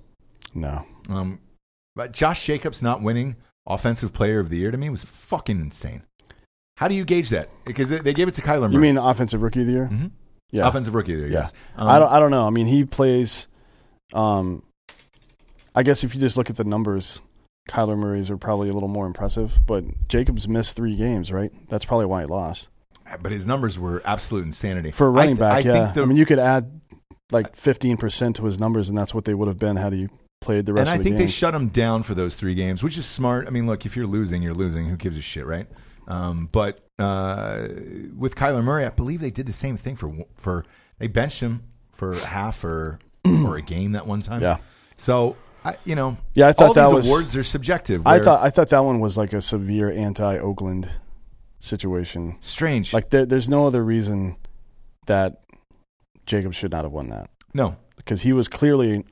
No. 0.53 0.85
Um, 1.09 1.39
but 1.95 2.12
Josh 2.12 2.45
Jacobs 2.45 2.81
not 2.81 3.01
winning 3.01 3.35
Offensive 3.67 4.13
Player 4.13 4.39
of 4.39 4.50
the 4.50 4.57
Year 4.57 4.71
to 4.71 4.77
me 4.77 4.89
was 4.89 5.03
fucking 5.03 5.59
insane. 5.59 6.03
How 6.77 6.88
do 6.88 6.95
you 6.95 7.05
gauge 7.05 7.29
that? 7.29 7.50
Because 7.65 7.89
they 7.89 8.13
gave 8.13 8.27
it 8.27 8.35
to 8.35 8.41
Kyler 8.41 8.63
Murray. 8.63 8.74
You 8.74 8.79
mean 8.79 8.97
offensive 8.97 9.41
rookie 9.41 9.62
of 9.62 9.67
the 9.67 9.74
year? 9.74 9.89
Mhm. 9.91 10.12
Yeah. 10.51 10.67
offensive 10.67 10.93
rookie 10.93 11.13
of 11.13 11.17
the 11.19 11.24
year? 11.25 11.33
Yeah. 11.33 11.39
Yes. 11.39 11.53
Um, 11.77 11.88
I 11.89 12.00
don't. 12.00 12.12
I 12.12 12.19
don't 12.19 12.31
know. 12.31 12.45
I 12.45 12.50
mean, 12.50 12.67
he 12.67 12.85
plays. 12.85 13.47
Um, 14.13 14.62
I 15.74 15.83
guess 15.83 16.03
if 16.03 16.13
you 16.13 16.21
just 16.21 16.38
look 16.38 16.50
at 16.50 16.57
the 16.57 16.63
numbers, 16.63 17.21
Kyler 17.69 17.97
Murray's 17.97 18.29
are 18.29 18.38
probably 18.38 18.69
a 18.69 18.74
little 18.74 18.89
more 18.89 19.05
impressive. 19.07 19.59
But 19.65 19.83
Jacobs 20.07 20.47
missed 20.47 20.75
three 20.75 20.95
games, 20.95 21.31
right? 21.31 21.51
That's 21.69 21.85
probably 21.85 22.05
why 22.05 22.21
he 22.21 22.27
lost. 22.27 22.69
but 23.21 23.31
his 23.31 23.45
numbers 23.47 23.77
were 23.79 24.01
absolute 24.05 24.43
insanity 24.45 24.91
For 24.91 25.07
a 25.07 25.09
running 25.12 25.35
th- 25.38 25.39
back, 25.39 25.53
I 25.57 25.59
yeah. 25.69 25.83
Think 25.85 25.95
the, 25.95 26.01
I 26.01 26.05
mean, 26.05 26.17
you 26.17 26.25
could 26.25 26.39
add 26.39 26.81
like 27.32 27.55
fifteen 27.55 27.98
percent 27.98 28.36
to 28.38 28.46
his 28.46 28.60
numbers, 28.60 28.89
and 28.89 28.98
that's 28.98 29.13
what 29.13 29.25
they 29.25 29.34
would 29.34 29.48
have 29.48 29.60
been 29.60 29.75
had 29.77 29.94
he 29.94 30.08
played 30.41 30.65
the 30.65 30.74
rest 30.74 30.82
and 30.82 30.89
I 30.89 30.94
of 30.96 31.00
the 31.00 31.03
think 31.05 31.17
they 31.17 31.27
shut 31.27 31.55
him 31.55 31.70
down 31.70 32.03
for 32.03 32.13
those 32.13 32.36
three 32.36 32.53
games, 32.55 32.84
which 32.84 32.98
is 32.98 33.05
smart. 33.05 33.48
I 33.48 33.50
mean, 33.50 33.65
look, 33.67 33.86
if 33.86 33.96
you're 33.96 34.05
losing, 34.08 34.41
you're 34.44 34.53
losing. 34.53 34.88
Who 34.88 34.98
gives 34.98 35.17
a 35.17 35.22
shit, 35.22 35.46
right? 35.46 35.67
Um, 36.08 36.50
but 36.51 36.82
uh, 37.00 37.67
with 38.15 38.36
Kyler 38.36 38.63
Murray, 38.63 38.86
I 38.86 38.89
believe 38.89 39.22
they 39.22 39.32
did 39.32 39.48
the 39.48 39.53
same 39.53 39.75
thing 39.77 39.96
for 39.96 40.13
for 40.36 40.65
they 41.00 41.08
benched 41.08 41.41
him 41.41 41.63
for 41.94 42.15
half 42.15 42.63
or 42.63 43.00
or 43.25 43.58
a 43.58 43.62
game 43.62 43.94
that 43.94 44.05
one 44.05 44.20
time. 44.20 44.41
Yeah. 44.41 44.58
So 44.98 45.36
I, 45.63 45.77
you 45.84 45.96
know, 45.96 46.17
Yeah, 46.36 46.48
I 46.50 46.53
thought 46.53 46.67
all 46.67 46.74
that 46.75 46.86
these 46.86 46.94
was- 46.94 47.08
awards 47.10 47.36
are 47.36 47.44
subjective. 47.44 48.05
I 48.05 48.20
thought 48.20 48.44
I 48.44 48.51
thought 48.51 48.70
that 48.70 48.84
one 48.84 49.00
was 49.00 49.17
like 49.17 49.34
a 49.34 49.41
severe 49.41 49.89
anti-Oakland 49.89 50.88
situation. 51.58 52.38
strange. 52.41 52.94
Like 52.94 53.10
there, 53.10 53.25
there's 53.25 53.50
no 53.50 53.65
other 53.65 53.84
reason 53.84 54.36
that 55.08 55.41
Jacobs 56.25 56.55
should 56.55 56.72
not 56.72 56.84
have 56.84 56.91
won 56.91 57.10
that 57.10 57.29
no, 57.53 57.77
because 57.96 58.22
he 58.24 58.34
was 58.34 58.50
clearly 58.50 59.05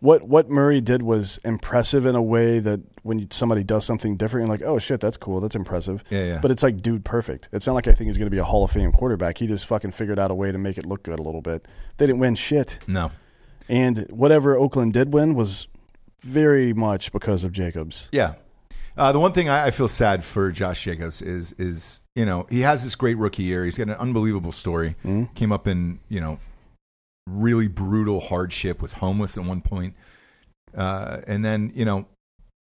what 0.00 0.22
what 0.24 0.50
Murray 0.50 0.80
did 0.80 1.00
was 1.02 1.38
impressive 1.44 2.04
in 2.04 2.14
a 2.14 2.20
way 2.20 2.58
that 2.58 2.80
when 3.04 3.30
somebody 3.30 3.64
does 3.64 3.84
something 3.86 4.16
different, 4.16 4.46
you're 4.46 4.56
like, 4.56 4.66
oh 4.66 4.78
shit, 4.78 5.00
that's 5.00 5.16
cool, 5.16 5.40
that's 5.40 5.54
impressive. 5.54 6.04
yeah, 6.10 6.24
yeah. 6.24 6.38
But 6.42 6.50
it's 6.50 6.62
like 6.62 6.82
dude 6.82 7.04
perfect. 7.04 7.48
It's 7.52 7.66
not 7.66 7.72
like 7.72 7.88
I 7.88 7.92
think 7.92 8.08
he's 8.08 8.18
going 8.18 8.26
to 8.26 8.30
be 8.30 8.38
a 8.38 8.44
Hall 8.44 8.64
of 8.64 8.70
Fame 8.70 8.92
quarterback. 8.92 9.38
He 9.38 9.46
just 9.46 9.64
fucking 9.66 9.92
figured 9.92 10.18
out 10.18 10.30
a 10.30 10.34
way 10.34 10.52
to 10.52 10.58
make 10.58 10.76
it 10.76 10.84
look 10.84 11.04
good 11.04 11.18
a 11.18 11.22
little 11.22 11.40
bit. 11.40 11.66
They 11.96 12.06
didn't 12.06 12.18
win 12.18 12.34
shit, 12.34 12.80
no, 12.86 13.12
and 13.68 14.06
whatever 14.10 14.58
Oakland 14.58 14.92
did 14.92 15.14
win 15.14 15.34
was 15.34 15.68
very 16.20 16.74
much 16.74 17.12
because 17.12 17.44
of 17.44 17.52
Jacobs. 17.52 18.08
Yeah. 18.12 18.34
Uh, 18.94 19.10
the 19.10 19.20
one 19.20 19.32
thing 19.32 19.48
I, 19.48 19.68
I 19.68 19.70
feel 19.70 19.88
sad 19.88 20.22
for 20.22 20.50
Josh 20.52 20.84
Jacobs 20.84 21.22
is 21.22 21.52
is 21.52 22.01
you 22.16 22.24
know 22.26 22.46
he 22.50 22.60
has 22.60 22.84
this 22.84 22.94
great 22.94 23.16
rookie 23.16 23.42
year. 23.44 23.64
He's 23.64 23.78
got 23.78 23.88
an 23.88 23.94
unbelievable 23.94 24.52
story. 24.52 24.96
Mhm. 25.04 25.34
Came 25.34 25.52
up 25.52 25.66
in 25.66 26.00
you 26.08 26.20
know 26.20 26.38
really 27.26 27.68
brutal 27.68 28.20
hardship. 28.20 28.82
Was 28.82 28.94
homeless 28.94 29.38
at 29.38 29.44
one 29.44 29.60
point, 29.60 29.94
uh, 30.76 31.20
and 31.26 31.44
then 31.44 31.72
you 31.74 31.84
know 31.84 32.06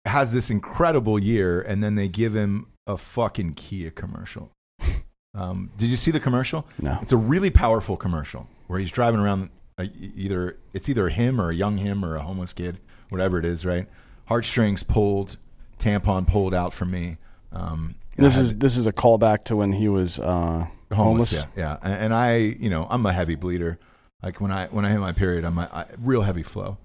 has 0.07 0.33
this 0.33 0.51
incredible 0.51 1.19
year. 1.19 1.61
And 1.63 1.83
then 1.83 1.95
they 1.95 2.09
give 2.09 2.35
him 2.35 2.67
a 2.87 2.97
fucking 2.97 3.55
Kia 3.55 3.91
commercial. 3.91 4.51
Um, 5.37 5.73
did 5.77 5.87
you 5.87 5.97
see 5.97 6.13
the 6.13 6.21
commercial? 6.21 6.65
No. 6.81 6.97
It's 7.03 7.11
a 7.11 7.17
really 7.17 7.51
powerful 7.51 7.97
commercial 7.97 8.47
where 8.69 8.79
he's 8.79 8.93
driving 8.93 9.19
around. 9.19 9.51
Uh, 9.77 9.87
e- 9.99 10.13
either 10.15 10.57
it's 10.73 10.89
either 10.89 11.09
him 11.09 11.41
or 11.41 11.51
a 11.51 11.55
young 11.57 11.79
him 11.79 12.05
or 12.05 12.15
a 12.15 12.23
homeless 12.23 12.53
kid, 12.53 12.79
whatever 13.09 13.41
it 13.41 13.45
is, 13.45 13.67
right? 13.67 13.89
Heartstrings 14.27 14.85
pulled, 14.85 15.37
tampon 15.81 16.25
pulled 16.29 16.55
out 16.55 16.73
from 16.73 16.93
me. 16.93 17.17
Um, 17.51 17.97
This 18.17 18.39
is 18.39 18.57
this 18.57 18.77
is 18.77 18.87
a 18.87 18.93
callback 18.93 19.45
to 19.45 19.57
when 19.57 19.73
he 19.73 19.89
was 19.89 20.19
uh, 20.19 20.67
homeless, 20.93 21.33
homeless. 21.33 21.33
yeah, 21.33 21.47
yeah. 21.57 21.79
And, 21.83 22.15
I, 22.15 22.37
you 22.37 22.71
know, 22.71 22.87
I'm 22.91 23.05
a 23.07 23.13
heavy 23.13 23.35
bleeder. 23.35 23.79
Like 24.23 24.41
when 24.41 24.51
I 24.53 24.67
when 24.67 24.85
I 24.85 24.91
hit 24.91 25.01
my 25.01 25.13
period, 25.13 25.45
I'm 25.45 25.59
a 25.59 25.69
I, 25.73 25.87
real 25.99 26.23
heavy 26.23 26.43
flow. 26.43 26.79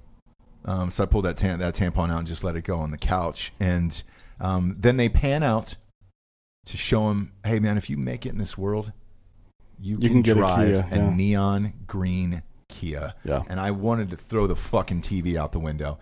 Um, 0.65 0.91
so 0.91 1.03
I 1.03 1.05
pulled 1.05 1.25
that 1.25 1.38
tam- 1.38 1.59
that 1.59 1.75
tampon 1.75 2.12
out 2.12 2.19
and 2.19 2.27
just 2.27 2.43
let 2.43 2.55
it 2.55 2.63
go 2.63 2.77
on 2.77 2.91
the 2.91 2.98
couch, 2.98 3.53
and 3.59 4.01
um, 4.41 4.75
then 4.77 4.98
they 4.98 5.07
pan 5.07 5.41
out 5.43 5.75
to 6.65 6.77
show 6.77 7.09
him, 7.09 7.31
hey 7.45 7.59
man, 7.59 7.77
if 7.77 7.89
you 7.89 7.98
make 7.98 8.25
it 8.25 8.29
in 8.29 8.38
this 8.38 8.57
world, 8.57 8.91
you, 9.79 9.95
You 9.95 10.09
can, 10.09 10.09
can 10.09 10.21
get 10.21 10.38
a 10.38 10.39
drive 10.41 10.67
Kia, 10.67 10.88
yeah. 10.91 11.09
neon 11.15 11.74
green 11.88 12.43
Kia. 12.67 13.13
Yeah. 13.24 13.43
And 13.48 13.59
I 13.59 13.71
wanted 13.71 14.09
to 14.12 14.17
throw 14.17 14.45
the 14.48 14.55
fucking 14.55 15.01
TV 15.01 15.36
out 15.36 15.51
the 15.51 15.59
window. 15.59 15.98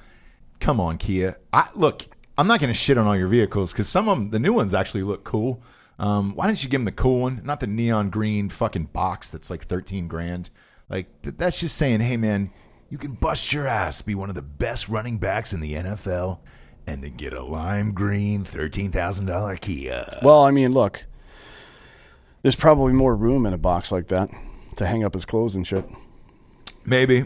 Come 0.60 0.80
on, 0.80 0.98
Kia. 0.98 1.38
I 1.54 1.70
look. 1.76 2.08
I'm 2.38 2.48
not 2.48 2.60
going 2.60 2.70
to 2.70 2.78
shit 2.78 2.98
on 2.98 3.08
all 3.08 3.16
your 3.16 3.28
vehicles 3.28 3.72
because 3.72 3.88
some 3.88 4.08
of 4.08 4.18
them, 4.18 4.30
the 4.30 4.40
new 4.40 4.54
ones, 4.54 4.74
actually 4.74 5.04
look 5.04 5.24
cool. 5.24 5.62
Um, 6.00 6.36
why 6.36 6.46
don't 6.46 6.64
you 6.64 6.70
give 6.70 6.80
them 6.80 6.86
the 6.86 6.92
cool 6.92 7.22
one, 7.22 7.42
not 7.44 7.60
the 7.60 7.68
neon 7.68 8.12
green 8.12 8.50
fucking 8.50 8.86
box 8.86 9.32
that's 9.32 9.50
like 9.50 9.66
13 9.66 10.08
grand? 10.08 10.52
Like 10.90 11.22
th- 11.24 11.36
that's 11.38 11.60
just 11.60 11.76
saying, 11.76 12.02
hey 12.02 12.18
man, 12.18 12.52
you 12.90 12.98
can 12.98 13.14
bust 13.14 13.52
your 13.52 13.68
ass, 13.68 14.02
be 14.02 14.16
one 14.16 14.30
of 14.30 14.36
the 14.36 14.42
best 14.42 14.88
running 14.88 15.18
backs 15.18 15.52
in 15.54 15.60
the 15.60 15.74
NFL, 15.74 16.40
and 16.86 17.04
then 17.04 17.16
get 17.16 17.34
a 17.34 17.44
lime 17.44 17.94
green 17.94 18.44
thirteen 18.46 18.92
thousand 18.92 19.26
dollar 19.26 19.58
Kia. 19.58 20.20
Well, 20.24 20.44
I 20.44 20.52
mean, 20.52 20.72
look, 20.72 21.04
there's 22.44 22.56
probably 22.56 22.94
more 22.94 23.16
room 23.16 23.46
in 23.46 23.54
a 23.54 23.58
box 23.58 23.92
like 23.92 24.08
that 24.08 24.30
to 24.78 24.86
hang 24.86 25.04
up 25.04 25.14
his 25.14 25.26
clothes 25.26 25.56
and 25.56 25.68
shit. 25.68 25.84
Maybe. 26.86 27.26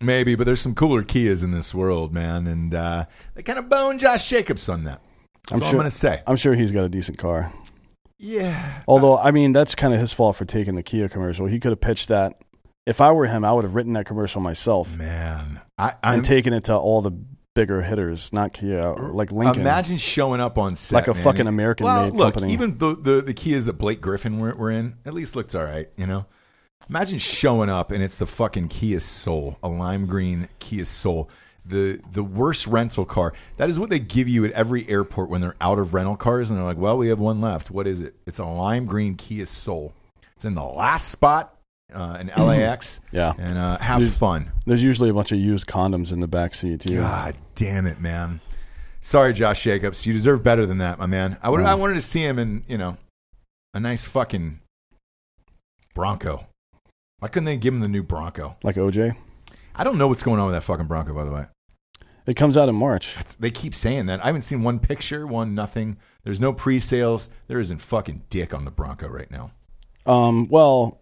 Maybe, 0.00 0.34
but 0.34 0.44
there's 0.44 0.60
some 0.60 0.74
cooler 0.74 1.02
Kias 1.02 1.44
in 1.44 1.50
this 1.52 1.72
world, 1.74 2.12
man, 2.12 2.46
and 2.46 2.74
uh, 2.74 3.04
they 3.34 3.42
kind 3.42 3.58
of 3.58 3.68
bone 3.68 3.98
Josh 3.98 4.28
Jacobs 4.28 4.68
on 4.68 4.84
that. 4.84 5.02
That's 5.48 5.52
I'm 5.52 5.56
all 5.56 5.60
sure- 5.60 5.68
I'm 5.68 5.82
going 5.82 5.90
to 5.90 5.96
say. 5.96 6.22
I'm 6.26 6.36
sure 6.36 6.54
he's 6.54 6.72
got 6.72 6.84
a 6.84 6.88
decent 6.88 7.18
car. 7.18 7.52
Yeah. 8.18 8.82
Although, 8.88 9.18
I 9.18 9.30
mean, 9.30 9.52
that's 9.52 9.74
kind 9.74 9.92
of 9.94 10.00
his 10.00 10.12
fault 10.12 10.36
for 10.36 10.44
taking 10.44 10.74
the 10.74 10.82
Kia 10.82 11.08
commercial. 11.08 11.46
He 11.46 11.60
could 11.60 11.70
have 11.70 11.80
pitched 11.80 12.08
that. 12.08 12.40
If 12.86 13.00
I 13.00 13.12
were 13.12 13.26
him, 13.26 13.44
I 13.44 13.52
would 13.52 13.64
have 13.64 13.74
written 13.74 13.92
that 13.94 14.04
commercial 14.06 14.40
myself 14.40 14.94
man, 14.96 15.60
I, 15.78 15.94
I'm 16.02 16.16
and 16.16 16.24
taken 16.24 16.52
it 16.52 16.64
to 16.64 16.76
all 16.76 17.00
the 17.00 17.12
bigger 17.54 17.80
hitters, 17.82 18.32
not 18.32 18.52
Kia, 18.52 18.92
like 18.92 19.32
Lincoln. 19.32 19.62
Imagine 19.62 19.96
showing 19.96 20.40
up 20.40 20.58
on 20.58 20.74
set 20.76 20.96
Like 20.96 21.08
a 21.08 21.14
man. 21.14 21.22
fucking 21.22 21.46
American-made 21.46 21.88
well, 21.90 22.08
look, 22.10 22.34
company. 22.34 22.52
Even 22.52 22.76
the, 22.78 22.94
the 22.94 23.22
the 23.22 23.32
Kias 23.32 23.64
that 23.66 23.74
Blake 23.74 24.00
Griffin 24.02 24.38
were, 24.38 24.54
were 24.54 24.70
in, 24.70 24.96
at 25.06 25.14
least 25.14 25.34
looks 25.34 25.54
all 25.54 25.64
right. 25.64 25.88
You 25.96 26.06
know, 26.06 26.26
imagine 26.88 27.18
showing 27.18 27.70
up 27.70 27.90
and 27.90 28.02
it's 28.02 28.16
the 28.16 28.26
fucking 28.26 28.68
Kia 28.68 29.00
Soul, 29.00 29.58
a 29.62 29.68
lime 29.68 30.06
green 30.06 30.48
Kia 30.58 30.84
Soul, 30.84 31.28
the 31.64 32.00
the 32.12 32.22
worst 32.22 32.66
rental 32.66 33.04
car. 33.04 33.32
That 33.56 33.68
is 33.70 33.78
what 33.78 33.90
they 33.90 33.98
give 33.98 34.28
you 34.28 34.44
at 34.44 34.52
every 34.52 34.88
airport 34.88 35.30
when 35.30 35.40
they're 35.40 35.56
out 35.60 35.78
of 35.78 35.94
rental 35.94 36.16
cars, 36.16 36.50
and 36.50 36.58
they're 36.58 36.66
like, 36.66 36.76
"Well, 36.78 36.98
we 36.98 37.08
have 37.08 37.18
one 37.18 37.40
left. 37.40 37.70
What 37.70 37.86
is 37.86 38.00
it? 38.00 38.14
It's 38.26 38.38
a 38.38 38.44
lime 38.44 38.86
green 38.86 39.14
Kia 39.16 39.46
Soul. 39.46 39.92
It's 40.36 40.44
in 40.44 40.54
the 40.54 40.64
last 40.64 41.08
spot." 41.10 41.50
Uh, 41.92 42.16
in 42.20 42.26
LAX, 42.36 43.00
Yeah. 43.12 43.34
and 43.38 43.56
uh, 43.56 43.78
have 43.78 44.00
There's- 44.00 44.18
fun. 44.18 44.50
There's 44.66 44.82
usually 44.82 45.10
a 45.10 45.14
bunch 45.14 45.30
of 45.30 45.38
used 45.38 45.66
condoms 45.68 46.12
in 46.12 46.18
the 46.18 46.26
back 46.26 46.54
seat 46.54 46.80
too. 46.80 46.96
God 46.96 47.36
damn 47.54 47.86
it, 47.86 48.00
man. 48.00 48.40
Sorry, 49.00 49.32
Josh 49.32 49.62
Jacobs. 49.62 50.04
You 50.04 50.12
deserve 50.12 50.42
better 50.42 50.66
than 50.66 50.78
that, 50.78 50.98
my 50.98 51.06
man. 51.06 51.36
I 51.40 51.50
would. 51.50 51.60
I 51.60 51.74
wanted 51.76 51.94
to 51.94 52.00
see 52.00 52.24
him 52.24 52.38
in, 52.40 52.64
you 52.66 52.78
know, 52.78 52.96
a 53.74 53.80
nice 53.80 54.02
fucking 54.04 54.58
Bronco. 55.94 56.46
Why 57.24 57.28
couldn't 57.28 57.46
they 57.46 57.56
give 57.56 57.72
him 57.72 57.80
the 57.80 57.88
new 57.88 58.02
Bronco? 58.02 58.54
Like 58.62 58.76
OJ. 58.76 59.16
I 59.74 59.82
don't 59.82 59.96
know 59.96 60.08
what's 60.08 60.22
going 60.22 60.40
on 60.40 60.44
with 60.44 60.54
that 60.56 60.60
fucking 60.60 60.84
Bronco, 60.84 61.14
by 61.14 61.24
the 61.24 61.30
way. 61.30 61.46
It 62.26 62.34
comes 62.34 62.54
out 62.54 62.68
in 62.68 62.74
March. 62.74 63.14
That's, 63.14 63.34
they 63.36 63.50
keep 63.50 63.74
saying 63.74 64.04
that. 64.06 64.22
I 64.22 64.26
haven't 64.26 64.42
seen 64.42 64.62
one 64.62 64.78
picture, 64.78 65.26
one 65.26 65.54
nothing. 65.54 65.96
There's 66.24 66.38
no 66.38 66.52
pre-sales. 66.52 67.30
There 67.46 67.58
isn't 67.58 67.78
fucking 67.78 68.24
dick 68.28 68.52
on 68.52 68.66
the 68.66 68.70
Bronco 68.70 69.08
right 69.08 69.30
now. 69.30 69.52
Um, 70.04 70.48
well, 70.48 70.98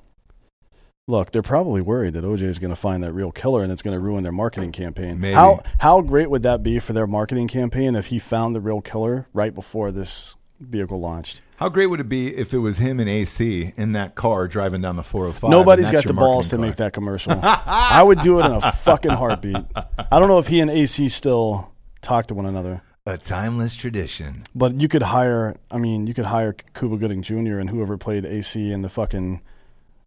look, 1.08 1.32
they're 1.32 1.42
probably 1.42 1.80
worried 1.80 2.14
that 2.14 2.22
OJ 2.22 2.42
is 2.42 2.60
going 2.60 2.70
to 2.70 2.76
find 2.76 3.02
that 3.02 3.12
real 3.12 3.32
killer 3.32 3.64
and 3.64 3.72
it's 3.72 3.82
going 3.82 3.96
to 3.96 4.00
ruin 4.00 4.22
their 4.22 4.30
marketing 4.30 4.70
campaign. 4.70 5.18
Maybe. 5.18 5.34
How 5.34 5.60
how 5.80 6.02
great 6.02 6.30
would 6.30 6.44
that 6.44 6.62
be 6.62 6.78
for 6.78 6.92
their 6.92 7.08
marketing 7.08 7.48
campaign 7.48 7.96
if 7.96 8.06
he 8.06 8.20
found 8.20 8.54
the 8.54 8.60
real 8.60 8.80
killer 8.80 9.26
right 9.32 9.52
before 9.52 9.90
this 9.90 10.36
vehicle 10.60 11.00
launched? 11.00 11.40
How 11.62 11.68
great 11.68 11.86
would 11.86 12.00
it 12.00 12.08
be 12.08 12.26
if 12.36 12.52
it 12.52 12.58
was 12.58 12.78
him 12.78 12.98
and 12.98 13.08
AC 13.08 13.72
in 13.76 13.92
that 13.92 14.16
car 14.16 14.48
driving 14.48 14.80
down 14.80 14.96
the 14.96 15.04
405? 15.04 15.48
Nobody's 15.48 15.92
got 15.92 16.04
the 16.04 16.12
balls 16.12 16.48
to 16.48 16.56
marketing 16.56 16.70
make 16.70 16.76
that 16.78 16.92
commercial. 16.92 17.38
I 17.40 18.02
would 18.02 18.18
do 18.18 18.40
it 18.40 18.46
in 18.46 18.50
a 18.50 18.72
fucking 18.72 19.12
heartbeat. 19.12 19.64
I 19.76 20.18
don't 20.18 20.26
know 20.26 20.40
if 20.40 20.48
he 20.48 20.58
and 20.58 20.68
AC 20.68 21.08
still 21.10 21.72
talk 22.00 22.26
to 22.26 22.34
one 22.34 22.46
another. 22.46 22.82
A 23.06 23.16
timeless 23.16 23.76
tradition. 23.76 24.42
But 24.56 24.80
you 24.80 24.88
could 24.88 25.02
hire, 25.02 25.54
I 25.70 25.78
mean, 25.78 26.08
you 26.08 26.14
could 26.14 26.24
hire 26.24 26.52
Cuba 26.52 26.96
Gooding 26.96 27.22
Jr. 27.22 27.60
and 27.60 27.70
whoever 27.70 27.96
played 27.96 28.24
AC 28.24 28.72
in 28.72 28.82
the 28.82 28.88
fucking 28.88 29.40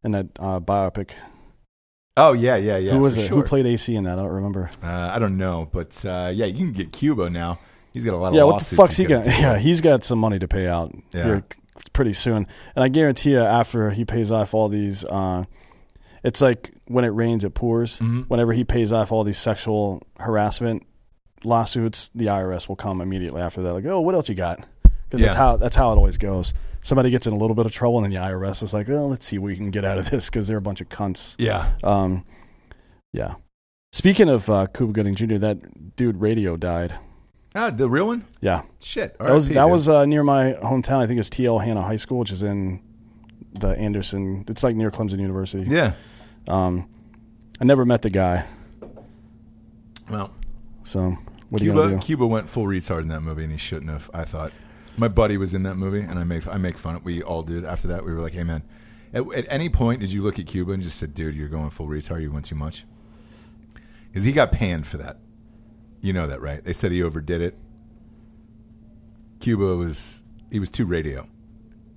in 0.04 0.12
that 0.12 0.28
uh, 0.38 0.60
biopic. 0.60 1.12
Oh 2.18 2.34
yeah, 2.34 2.58
yeah, 2.58 2.76
yeah. 2.76 2.92
Who 2.92 3.00
was 3.00 3.16
it? 3.16 3.30
Sure. 3.30 3.38
Who 3.38 3.44
played 3.44 3.66
AC 3.66 3.96
in 3.96 4.04
that? 4.04 4.20
I 4.20 4.24
don't 4.24 4.32
remember. 4.34 4.70
Uh, 4.84 5.12
I 5.14 5.20
don't 5.20 5.38
know, 5.38 5.70
but 5.72 6.04
uh, 6.04 6.34
yeah, 6.36 6.48
you 6.48 6.66
can 6.66 6.74
get 6.74 6.92
Cuba 6.92 7.30
now. 7.30 7.60
He's 7.96 8.06
got 8.06 8.14
a 8.14 8.18
lot 8.18 8.28
of 8.30 8.36
Yeah, 8.36 8.44
what 8.44 8.62
the 8.62 8.76
fuck's 8.76 8.98
he 8.98 9.06
got? 9.06 9.26
Yeah, 9.26 9.58
he's 9.58 9.82
got 9.82 10.04
some 10.04 10.20
money 10.20 10.38
to 10.38 10.48
pay 10.48 10.68
out 10.68 10.94
Yeah. 11.12 11.24
here 11.24 11.44
pretty 11.94 12.14
soon. 12.14 12.46
And 12.76 12.84
I 12.84 12.90
guarantee 12.90 13.32
you, 13.32 13.40
after 13.40 13.90
he 13.90 14.06
pays 14.06 14.32
off 14.32 14.54
all 14.54 14.70
these, 14.70 15.04
uh, 15.06 15.46
it's 16.24 16.42
like 16.42 16.72
when 16.88 17.06
it 17.06 17.10
rains, 17.10 17.44
it 17.44 17.54
pours. 17.54 18.00
Mhm. 18.00 18.26
Whenever 18.30 18.54
he 18.54 18.64
pays 18.64 18.92
off 18.92 19.12
all 19.12 19.24
these 19.24 19.38
sexual 19.38 20.02
harassment 20.20 20.86
lawsuits, 21.44 22.10
the 22.14 22.26
IRS 22.30 22.68
will 22.68 22.76
come 22.76 23.02
immediately 23.02 23.42
after 23.42 23.62
that. 23.64 23.74
Like, 23.74 23.86
oh, 23.86 24.02
what 24.02 24.14
else 24.16 24.30
you 24.30 24.36
got? 24.36 24.66
Because 25.10 25.22
that's 25.22 25.36
how 25.36 25.58
that's 25.58 25.76
how 25.76 25.92
it 25.94 25.96
always 25.96 26.18
goes. 26.18 26.54
Somebody 26.82 27.10
gets 27.10 27.26
in 27.26 27.34
a 27.34 27.38
little 27.38 27.56
bit 27.56 27.66
of 27.66 27.72
trouble, 27.72 27.98
and 27.98 28.06
then 28.06 28.12
the 28.12 28.20
IRS 28.20 28.62
is 28.62 28.74
like, 28.74 28.88
well, 28.88 29.08
let's 29.10 29.26
see 29.26 29.38
what 29.40 29.48
we 29.48 29.56
can 29.56 29.72
get 29.72 29.86
out 29.86 29.98
of 29.98 30.10
this 30.12 30.30
because 30.30 30.48
they're 30.48 30.58
a 30.58 30.62
bunch 30.62 30.82
of 30.82 30.90
cunts. 30.90 31.36
Yeah. 31.40 31.72
Um, 31.84 32.26
yeah. 33.14 33.36
Speaking 33.92 34.28
of 34.30 34.50
uh, 34.50 34.68
Cuba 34.68 34.92
Gooding 34.94 35.16
Jr., 35.16 35.38
that 35.38 35.96
dude 35.96 36.20
Radio 36.20 36.58
died. 36.58 36.96
Ah, 37.58 37.70
the 37.70 37.90
real 37.90 38.08
one? 38.08 38.26
Yeah, 38.42 38.64
Shit. 38.82 39.18
that 39.18 39.32
was 39.32 39.48
that 39.50 39.70
was 39.70 39.88
uh, 39.88 40.06
near 40.06 40.24
my 40.24 40.54
hometown. 40.62 41.00
I 41.00 41.08
think 41.08 41.20
it's 41.20 41.30
TL 41.30 41.64
Hanna 41.64 41.82
High 41.82 41.96
School, 41.96 42.20
which 42.20 42.32
is 42.32 42.44
in 42.44 42.82
the 43.54 43.70
Anderson. 43.70 44.44
It's 44.50 44.62
like 44.62 44.76
near 44.76 44.92
Clemson 44.92 45.20
University. 45.20 45.66
Yeah. 45.70 45.94
Um, 46.50 46.90
I 47.60 47.64
never 47.64 47.86
met 47.86 48.02
the 48.02 48.10
guy, 48.10 48.46
Well, 50.10 50.32
so 50.84 51.18
what 51.50 51.62
are 51.62 51.66
you 51.66 51.72
gonna 51.72 51.84
Cuba 51.88 52.02
do? 52.02 52.06
Cuba 52.06 52.28
went 52.28 52.50
full 52.50 52.66
retard 52.66 53.02
in 53.02 53.08
that 53.08 53.22
movie, 53.22 53.44
and 53.44 53.52
he 53.52 53.58
shouldn't 53.58 53.90
have. 53.90 54.10
I 54.14 54.26
thought. 54.26 54.52
My 54.98 55.08
buddy 55.10 55.36
was 55.38 55.54
in 55.54 55.64
that 55.64 55.76
movie, 55.76 56.02
and 56.02 56.20
I 56.20 56.24
make 56.24 56.48
I 56.48 56.58
make 56.58 56.78
fun. 56.78 56.96
Of 56.96 57.02
it. 57.02 57.06
We 57.06 57.24
all 57.24 57.42
did. 57.44 57.66
After 57.66 57.88
that, 57.88 58.06
we 58.06 58.14
were 58.14 58.20
like, 58.20 58.34
"Hey, 58.34 58.44
man." 58.44 58.64
At, 59.14 59.32
at 59.34 59.46
any 59.50 59.70
point, 59.70 60.02
did 60.02 60.12
you 60.12 60.22
look 60.22 60.40
at 60.40 60.46
Cuba 60.46 60.74
and 60.74 60.84
just 60.84 60.98
said, 60.98 61.14
"Dude, 61.14 61.36
you're 61.36 61.48
going 61.48 61.70
full 61.70 61.88
retard. 61.88 62.22
You 62.22 62.32
went 62.32 62.46
too 62.46 62.56
much"? 62.56 62.86
Because 64.08 64.24
he 64.26 64.32
got 64.34 64.52
panned 64.52 64.88
for 64.88 64.98
that. 64.98 65.18
You 66.02 66.14
know 66.14 66.28
that, 66.28 66.42
right? 66.42 66.64
They 66.64 66.74
said 66.74 66.92
he 66.92 67.02
overdid 67.02 67.42
it. 67.42 67.58
Cuba 69.40 69.76
was 69.76 70.24
he 70.52 70.60
was 70.60 70.70
too 70.70 70.86
radio. 70.86 71.28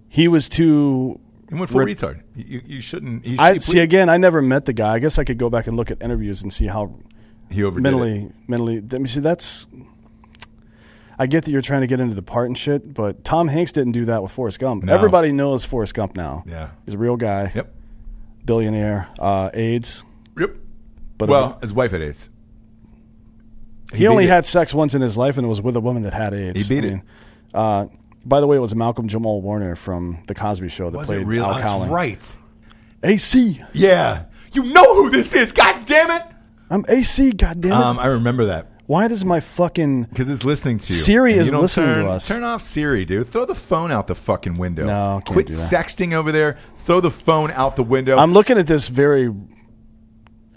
He 0.09 0.29
was 0.29 0.49
too. 0.49 1.21
He 1.49 1.55
went 1.55 1.71
full 1.71 1.81
Re- 1.81 1.95
retard. 1.95 2.23
You, 2.35 2.61
you 2.67 2.81
shouldn't. 2.81 3.25
He, 3.25 3.39
I 3.39 3.59
see 3.59 3.79
again. 3.81 4.09
I 4.09 4.17
never 4.17 4.43
met 4.43 4.65
the 4.67 4.73
guy. 4.73 4.95
I 4.95 4.99
guess 4.99 5.19
I 5.19 5.25
could 5.25 5.39
go 5.39 5.49
back 5.49 5.67
and 5.67 5.77
look 5.77 5.91
at 5.91 6.03
interviews 6.03 6.43
and 6.43 6.53
see 6.53 6.67
how 6.67 6.95
He 7.51 7.63
overdid 7.63 7.79
it. 7.79 7.83
mentally 7.91 8.33
mentally. 8.47 8.81
Let 8.81 9.01
me 9.01 9.09
see. 9.09 9.21
That's. 9.21 9.67
I 11.21 11.27
get 11.27 11.45
that 11.45 11.51
you're 11.51 11.63
trying 11.63 11.81
to 11.81 11.87
get 11.89 11.99
into 11.99 12.15
the 12.15 12.23
part 12.23 12.47
and 12.47 12.57
shit, 12.57 12.95
but 12.95 13.25
Tom 13.25 13.49
Hanks 13.49 13.73
didn't 13.73 13.91
do 13.93 14.05
that 14.05 14.23
with 14.23 14.31
Forrest 14.31 14.61
Gump. 14.61 14.85
No. 14.85 14.95
Everybody 14.95 15.33
knows 15.33 15.65
Forrest 15.65 15.95
Gump 15.95 16.15
now. 16.17 16.45
Yeah. 16.47 16.69
He's 16.85 16.95
a 16.95 16.99
real 16.99 17.17
guy, 17.17 17.51
Yep. 17.57 17.75
billionaire, 18.45 19.09
uh, 19.19 19.51
AIDS. 19.53 20.05
Yep. 20.39 20.51
But 21.17 21.29
well, 21.29 21.59
his 21.61 21.73
wife 21.73 21.91
had 21.91 22.03
AIDS. 22.03 22.31
He, 23.95 24.07
only 24.07 24.25
it. 24.25 24.29
had 24.31 24.47
sex 24.47 24.75
once 24.75 24.95
in 24.95 25.03
his 25.03 25.17
life, 25.17 25.37
and 25.39 25.45
it 25.45 25.49
was 25.49 25.61
with 25.63 25.77
a 25.77 25.81
woman 25.81 26.03
that 26.03 26.13
had 26.13 26.35
AIDS. 26.35 26.67
He 26.67 26.81
beat 26.81 26.85
I 26.85 26.95
it. 26.95 27.01
uh, 27.55 27.87
by 28.25 28.41
the 28.41 28.47
way, 28.47 28.57
it 28.57 28.61
was 28.61 28.75
Malcolm 28.75 29.09
Jamal 29.09 29.41
Warner 29.41 29.75
from 29.77 30.23
The 30.27 30.35
Cosby 30.35 30.69
Show 30.69 30.91
that 30.91 30.99
Was 30.99 31.07
played 31.07 31.23
it 31.23 31.27
real? 31.27 31.45
Al 31.45 31.55
That's 31.55 31.63
Cowling. 31.67 31.91
right. 31.91 32.39
AC. 33.03 33.61
Yeah. 33.73 34.25
You 34.53 34.65
know 34.65 34.95
who 34.95 35.11
this 35.11 35.33
is. 35.35 35.53
God 35.53 35.87
damn 35.87 36.11
it. 36.11 36.23
I'm 36.71 36.85
AC. 36.89 37.33
God 37.33 37.61
damn 37.61 37.73
it. 37.73 37.85
Um, 37.85 37.99
I 37.99 38.09
remember 38.09 38.47
that 38.47 38.67
Why 38.87 39.09
does 39.09 39.25
my 39.25 39.41
fucking 39.41 40.05
because 40.05 40.29
it's 40.29 40.45
listening 40.45 40.79
to 40.79 40.93
you. 40.93 40.99
Siri 40.99 41.33
is 41.35 41.47
you 41.47 41.53
don't 41.53 41.63
listening 41.63 42.05
to 42.05 42.11
us. 42.11 42.27
Turn 42.29 42.43
off 42.45 42.61
Siri, 42.61 43.05
dude. 43.07 43.29
Throw 43.29 43.45
the 43.47 43.55
phone 43.55 43.91
out 43.91 44.07
the 44.09 44.15
fucking 44.15 44.59
window. 44.59 44.85
No, 44.85 45.23
can't 45.25 45.33
Quit 45.35 45.47
do 45.47 45.55
that. 45.55 45.73
sexting 45.73 46.13
over 46.13 46.33
there. 46.33 46.59
Throw 46.85 47.01
the 47.01 47.11
phone 47.11 47.51
out 47.53 47.77
the 47.77 47.83
window. 47.83 48.19
I'm 48.19 48.33
looking 48.33 48.59
at 48.59 48.67
this 48.67 48.89
very. 48.89 49.33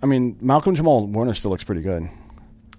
I 0.03 0.05
mean, 0.07 0.37
Malcolm 0.41 0.73
Jamal 0.75 1.05
Warner 1.07 1.33
still 1.33 1.51
looks 1.51 1.63
pretty 1.63 1.81
good. 1.81 2.09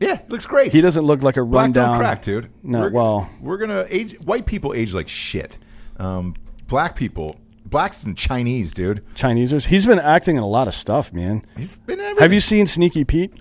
Yeah, 0.02 0.20
looks 0.28 0.46
great. 0.46 0.72
He 0.72 0.80
doesn't 0.80 1.04
look 1.04 1.22
like 1.22 1.36
a 1.36 1.44
Black 1.44 1.62
rundown. 1.64 1.88
don't 1.90 1.98
crack, 1.98 2.22
dude. 2.22 2.50
No, 2.62 2.80
we're, 2.80 2.90
well- 2.90 3.30
we're 3.40 3.58
gonna 3.58 3.86
age. 3.88 4.16
White 4.20 4.46
people 4.46 4.74
age 4.74 4.94
like 4.94 5.08
shit. 5.08 5.58
Um, 5.98 6.34
black 6.66 6.96
people, 6.96 7.36
blacks 7.64 8.02
and 8.02 8.16
Chinese, 8.16 8.72
dude. 8.72 9.04
Chinesers. 9.14 9.66
He's 9.66 9.86
been 9.86 9.98
acting 9.98 10.36
in 10.36 10.42
a 10.42 10.48
lot 10.48 10.66
of 10.68 10.74
stuff, 10.74 11.12
man. 11.12 11.44
He's 11.56 11.76
been. 11.76 12.00
in 12.00 12.16
Have 12.18 12.32
you 12.32 12.40
seen 12.40 12.66
Sneaky 12.66 13.04
Pete? 13.04 13.32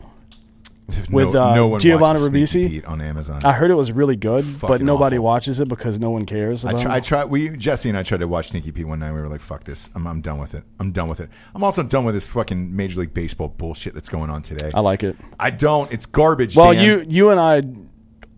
with, 1.11 1.33
no, 1.33 1.43
uh, 1.43 1.55
no 1.55 1.67
one 1.67 1.79
Giovanni 1.79 2.19
Ribisi? 2.19 2.87
On 2.87 2.99
Amazon. 2.99 3.41
I 3.45 3.53
heard 3.53 3.71
it 3.71 3.75
was 3.75 3.91
really 3.91 4.15
good, 4.15 4.45
but 4.59 4.81
nobody 4.81 5.17
awful. 5.17 5.25
watches 5.25 5.59
it 5.59 5.69
because 5.69 5.99
no 5.99 6.09
one 6.09 6.25
cares. 6.25 6.65
I 6.65 6.81
try, 6.81 6.95
I 6.95 6.99
try. 6.99 7.25
We 7.25 7.49
Jesse 7.49 7.87
and 7.87 7.97
I 7.97 8.03
tried 8.03 8.19
to 8.19 8.27
watch 8.27 8.49
Sneaky 8.49 8.71
Pete 8.71 8.87
one 8.87 8.99
night. 8.99 9.13
We 9.13 9.21
were 9.21 9.29
like, 9.29 9.41
"Fuck 9.41 9.63
this! 9.63 9.89
I'm, 9.95 10.05
I'm 10.05 10.21
done 10.21 10.37
with 10.39 10.53
it. 10.53 10.63
I'm 10.79 10.91
done 10.91 11.07
with 11.07 11.19
it. 11.19 11.29
I'm 11.55 11.63
also 11.63 11.83
done 11.83 12.03
with 12.03 12.15
this 12.15 12.27
fucking 12.27 12.75
Major 12.75 13.01
League 13.01 13.13
Baseball 13.13 13.49
bullshit 13.49 13.93
that's 13.93 14.09
going 14.09 14.29
on 14.29 14.41
today. 14.41 14.71
I 14.73 14.81
like 14.81 15.03
it. 15.03 15.15
I 15.39 15.49
don't. 15.49 15.91
It's 15.91 16.05
garbage. 16.05 16.55
Well, 16.55 16.73
Dan. 16.73 16.83
you 16.83 17.05
you 17.07 17.29
and 17.29 17.39
I 17.39 17.61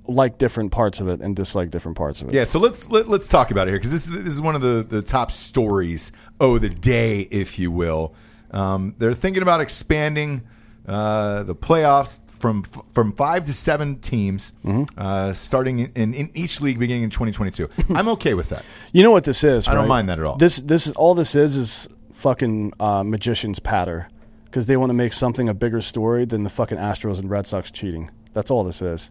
like 0.08 0.38
different 0.38 0.72
parts 0.72 1.00
of 1.00 1.08
it 1.08 1.22
and 1.22 1.36
dislike 1.36 1.70
different 1.70 1.98
parts 1.98 2.22
of 2.22 2.30
it. 2.30 2.34
Yeah, 2.34 2.44
so 2.44 2.60
let's 2.60 2.90
let, 2.90 3.08
let's 3.08 3.28
talk 3.28 3.52
about 3.52 3.68
it 3.68 3.72
here 3.72 3.80
because 3.80 3.92
this, 3.92 4.06
this 4.06 4.34
is 4.34 4.42
one 4.42 4.56
of 4.56 4.62
the, 4.62 4.86
the 4.88 5.02
top 5.02 5.32
stories 5.32 6.12
oh 6.40 6.58
the 6.60 6.70
day, 6.70 7.22
if 7.32 7.58
you 7.58 7.72
will. 7.72 8.14
Um, 8.52 8.96
they're 8.98 9.14
thinking 9.14 9.42
about 9.42 9.62
expanding 9.62 10.44
uh, 10.88 11.44
the 11.44 11.56
playoffs 11.56 12.23
from 12.44 12.62
from 12.94 13.14
five 13.14 13.46
to 13.46 13.54
seven 13.54 14.00
teams, 14.02 14.52
Mm-hmm. 14.66 15.00
uh, 15.00 15.32
starting 15.32 15.80
in, 15.80 16.14
in 16.14 16.30
each 16.34 16.60
league 16.60 16.78
beginning 16.78 17.04
in 17.04 17.10
2022. 17.10 17.70
I'm 17.96 18.10
okay 18.10 18.34
with 18.34 18.50
that. 18.50 18.66
You 18.92 19.02
know 19.02 19.12
what 19.12 19.24
this 19.24 19.46
is? 19.46 19.70
I 19.70 19.74
don't 19.74 19.88
mind 19.88 20.10
that 20.10 20.20
at 20.20 20.26
all. 20.26 20.36
This 20.36 20.58
this 20.58 20.86
is 20.86 20.92
all 20.94 21.16
this 21.16 21.36
is 21.36 21.56
is 21.56 21.88
fucking 22.12 22.74
uh, 22.82 23.04
magician's 23.04 23.60
patter 23.60 24.10
because 24.44 24.66
they 24.66 24.76
want 24.76 24.90
to 24.90 24.94
make 24.94 25.14
something 25.14 25.48
a 25.48 25.54
bigger 25.54 25.80
story 25.80 26.26
than 26.26 26.44
the 26.44 26.50
fucking 26.50 26.78
Astros 26.78 27.18
and 27.18 27.30
Red 27.30 27.48
Sox 27.48 27.72
cheating. 27.72 28.12
That's 28.34 28.52
all 28.52 28.66
this 28.66 28.82
is. 28.82 29.10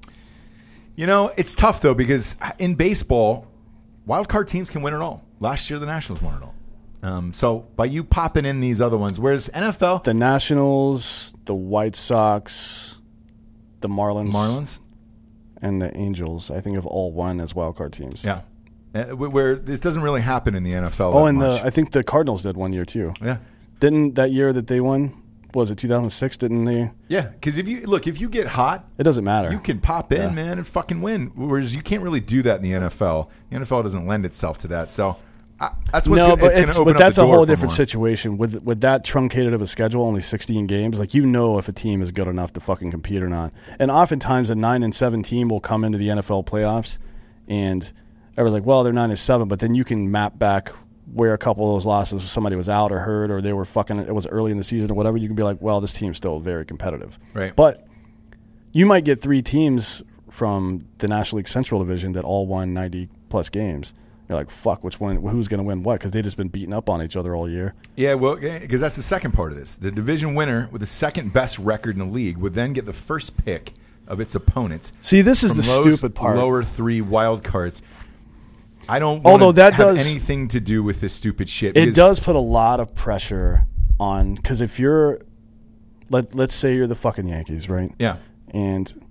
You 0.95 1.07
know, 1.07 1.33
it's 1.39 1.55
tough 1.55 1.81
though 1.81 1.95
because 1.95 2.37
in 2.59 2.75
baseball, 2.75 3.47
wild 4.05 4.29
card 4.29 4.47
teams 4.47 4.69
can 4.69 4.83
win 4.83 4.93
it 4.93 5.01
all. 5.01 5.25
Last 5.41 5.71
year, 5.71 5.79
the 5.79 5.87
Nationals 5.87 6.21
won 6.21 6.35
it 6.35 6.43
all. 6.43 6.55
Um, 7.03 7.33
so 7.33 7.67
by 7.77 7.87
you 7.87 8.05
popping 8.05 8.45
in 8.45 8.61
these 8.61 8.81
other 8.83 8.99
ones, 8.99 9.19
whereas 9.19 9.49
NFL, 9.55 10.05
The 10.05 10.13
Nationals, 10.15 11.35
the 11.47 11.55
White 11.55 11.97
Sox, 11.97 12.99
the 13.83 13.89
Marlins, 13.89 14.33
Marlins, 14.33 14.81
and 15.61 15.81
the 15.83 15.97
Angels, 15.97 16.51
I 16.51 16.61
think 16.61 16.77
have 16.77 16.87
all 16.87 17.13
won 17.13 17.41
as 17.41 17.55
wild 17.55 17.77
card 17.77 17.93
teams. 17.93 18.25
yeah, 18.25 18.41
uh, 18.95 19.05
where 19.17 19.57
this 19.57 19.81
doesn't 19.81 20.03
really 20.03 20.21
happen 20.23 20.55
in 20.55 20.63
the 20.65 20.73
NFL. 20.73 21.15
Oh, 21.15 21.27
and 21.27 21.39
much. 21.39 21.61
the 21.61 21.67
I 21.67 21.71
think 21.71 21.93
the 21.93 22.03
Cardinals 22.03 22.43
did 22.43 22.57
one 22.57 22.73
year 22.73 22.85
too. 22.85 23.13
yeah. 23.23 23.39
Didn't 23.81 24.15
that 24.15 24.31
year 24.33 24.53
that 24.53 24.69
they 24.69 24.81
won? 24.81 25.15
Was 25.55 25.71
it 25.71 25.77
2006? 25.77 26.37
Didn't 26.39 26.65
they? 26.65 26.91
Yeah, 27.09 27.23
because 27.29 27.59
if 27.59 27.69
you 27.69 27.83
look, 27.83 28.07
if 28.07 28.19
you 28.21 28.29
get 28.31 28.47
hot, 28.47 28.89
It 28.97 29.03
doesn't 29.03 29.25
matter. 29.25 29.51
you 29.53 29.59
can 29.59 29.81
pop 29.81 30.11
in, 30.13 30.21
Yeah. 30.23 30.31
man, 30.31 30.59
and 30.59 30.67
fucking 30.67 31.03
win. 31.03 31.33
Whereas 31.35 31.77
you 31.77 31.83
can't 31.83 32.03
really 32.03 32.21
do 32.21 32.41
that 32.43 32.57
in 32.57 32.63
the 32.63 32.73
NFL. 32.73 33.29
The 33.51 33.57
NFL 33.57 33.83
doesn't 33.83 34.07
lend 34.07 34.25
itself 34.25 34.57
to 34.59 34.69
that. 34.69 34.91
So 34.91 35.17
I, 35.63 35.73
that's 35.93 36.09
what's 36.09 36.19
no, 36.19 36.29
gonna, 36.31 36.41
but 36.41 36.59
it's, 36.59 36.77
it's, 36.77 36.79
but 36.79 36.99
that's 36.99 37.19
a 37.19 37.27
whole 37.27 37.47
different 37.47 37.71
more. 37.71 37.77
situation 37.77 38.37
with 38.37 38.63
with 38.65 38.81
that 38.81 39.05
truncated 39.05 39.55
of 39.55 39.63
a 39.63 39.67
schedule, 39.67 40.03
only 40.03 40.21
16 40.21 40.67
games. 40.67 40.99
Like 40.99 41.15
you 41.15 41.25
know 41.25 41.57
if 41.57 41.69
a 41.69 41.73
team 41.73 42.03
is 42.03 42.11
good 42.11 42.27
enough 42.27 42.53
to 42.55 42.61
fucking 42.61 42.91
compete 42.91 43.23
or 43.23 43.29
not. 43.29 43.53
And 43.79 43.89
oftentimes 43.89 44.51
a 44.51 44.57
nine 44.57 44.83
and 44.83 44.93
seven 44.93 45.23
team 45.23 45.49
will 45.49 45.61
come 45.61 45.85
into 45.85 45.99
the 45.99 46.09
NFL 46.09 46.47
playoffs, 46.47 46.99
and 47.47 47.93
everyone's 48.33 48.55
like, 48.55 48.67
well, 48.67 48.83
they're 48.83 48.93
nine 48.93 49.11
and 49.11 49.19
seven, 49.19 49.47
but 49.47 49.61
then 49.61 49.77
you 49.77 49.85
can 49.85 50.11
map 50.11 50.37
back 50.37 50.73
where 51.13 51.33
a 51.33 51.39
couple 51.39 51.69
of 51.69 51.77
those 51.77 51.87
losses, 51.87 52.29
somebody 52.29 52.57
was 52.57 52.69
out 52.69 52.91
or 52.91 52.99
hurt, 52.99 53.31
or 53.31 53.41
they 53.41 53.53
were 53.53 53.65
fucking. 53.65 53.99
It 54.01 54.15
was 54.15 54.27
early 54.27 54.51
in 54.51 54.59
the 54.59 54.65
season 54.65 54.91
or 54.91 54.95
whatever. 54.95 55.17
You 55.17 55.29
can 55.29 55.37
be 55.37 55.45
like, 55.45 55.59
well, 55.61 55.81
this 55.81 55.93
team's 55.93 56.17
still 56.17 56.41
very 56.41 56.65
competitive. 56.65 57.21
Right. 57.35 57.55
But 57.55 57.87
you 58.73 58.85
might 58.85 59.05
get 59.05 59.21
three 59.21 59.43
teams 59.43 60.03
from 60.29 60.87
the 60.99 61.07
National 61.07 61.37
League 61.37 61.49
Central 61.49 61.79
Division 61.85 62.13
that 62.13 62.25
all 62.25 62.49
won 62.49 62.75
90 62.75 63.09
plus 63.29 63.49
games. 63.49 63.95
You're 64.33 64.41
like, 64.41 64.51
fuck, 64.51 64.83
which 64.83 64.99
one? 64.99 65.17
Who's 65.17 65.47
going 65.47 65.59
to 65.59 65.65
win 65.65 65.83
what? 65.83 65.99
Because 65.99 66.13
they 66.13 66.23
just 66.23 66.39
been 66.39 66.49
beating 66.49 66.73
up 66.73 66.89
on 66.89 67.03
each 67.03 67.17
other 67.17 67.37
all 67.37 67.47
year. 67.51 67.75
Yeah, 67.97 68.15
well, 68.15 68.37
because 68.37 68.81
that's 68.81 68.97
the 68.97 69.03
second 69.03 69.33
part 69.33 69.53
of 69.53 69.59
this. 69.59 69.77
The 69.77 69.91
division 69.91 70.35
winner 70.35 70.71
with 70.73 70.81
the 70.81 70.87
second 70.87 71.35
best 71.35 71.59
record 71.59 71.97
in 71.97 71.99
the 71.99 72.11
league 72.11 72.39
would 72.39 72.55
then 72.55 72.73
get 72.73 72.87
the 72.87 72.95
first 72.95 73.37
pick 73.45 73.75
of 74.07 74.21
its 74.21 74.35
opponents. 74.35 74.95
See, 75.03 75.21
this 75.21 75.45
is 75.45 75.55
the 75.55 75.63
stupid 75.63 76.15
part. 76.15 76.39
Lower 76.39 76.65
three 76.65 77.03
wild 77.03 77.45
cards. 77.45 77.83
I 78.89 78.99
don't. 78.99 79.25
Although 79.27 79.53
that 79.53 79.75
have 79.75 79.97
does- 79.97 80.07
anything 80.07 80.49
to 80.49 80.61
do 80.61 80.83
with 80.83 81.03
this 81.03 81.13
stupid 81.13 81.51
shit. 81.51 81.77
It 81.77 81.95
does 81.95 82.19
put 82.19 82.35
a 82.35 82.41
lot 82.41 82.81
of 82.81 82.95
pressure 82.95 83.67
on 84.01 84.35
because 84.37 84.63
if 84.63 84.79
you're, 84.81 85.21
let 86.09 86.35
let's 86.35 86.55
say 86.55 86.75
you're 86.75 86.87
the 86.87 86.95
fucking 86.95 87.29
Yankees, 87.29 87.69
right? 87.69 87.93
Yeah. 87.99 88.17
And 88.49 89.07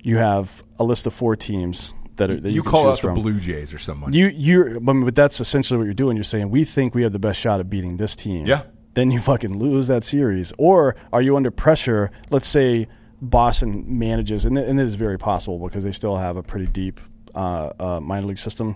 you 0.00 0.16
have 0.16 0.64
a 0.78 0.84
list 0.84 1.06
of 1.06 1.12
four 1.12 1.36
teams 1.36 1.92
that 2.16 2.30
are 2.30 2.40
that 2.40 2.50
you, 2.50 2.56
You, 2.56 2.62
call 2.62 2.90
out 2.90 3.00
from. 3.00 3.14
the 3.14 3.20
Blue 3.20 3.38
Jays 3.40 3.72
or 3.72 3.78
someone. 3.78 4.12
You 4.12 4.28
you 4.28 4.80
but 4.80 5.14
that's 5.14 5.40
essentially 5.40 5.78
what 5.78 5.84
you're 5.84 5.94
doing. 5.94 6.16
You're 6.16 6.24
saying 6.24 6.50
we 6.50 6.64
think 6.64 6.94
we 6.94 7.02
have 7.02 7.12
the 7.12 7.18
best 7.18 7.40
shot 7.40 7.60
at 7.60 7.68
beating 7.70 7.96
this 7.96 8.14
team. 8.16 8.46
Yeah. 8.46 8.62
Then 8.94 9.10
you 9.10 9.20
fucking 9.20 9.56
lose 9.56 9.86
that 9.86 10.04
series. 10.04 10.52
Or 10.58 10.94
are 11.12 11.22
you 11.22 11.34
under 11.36 11.50
pressure? 11.50 12.10
Let's 12.30 12.46
say 12.48 12.88
Boston 13.22 13.84
manages, 13.98 14.44
and 14.44 14.58
and 14.58 14.78
it 14.80 14.82
is 14.82 14.94
very 14.96 15.18
possible 15.18 15.58
because 15.58 15.84
they 15.84 15.92
still 15.92 16.16
have 16.16 16.36
a 16.36 16.42
pretty 16.42 16.66
deep 16.66 17.00
uh, 17.34 17.70
uh, 17.80 18.00
minor 18.00 18.26
league 18.26 18.38
system. 18.38 18.74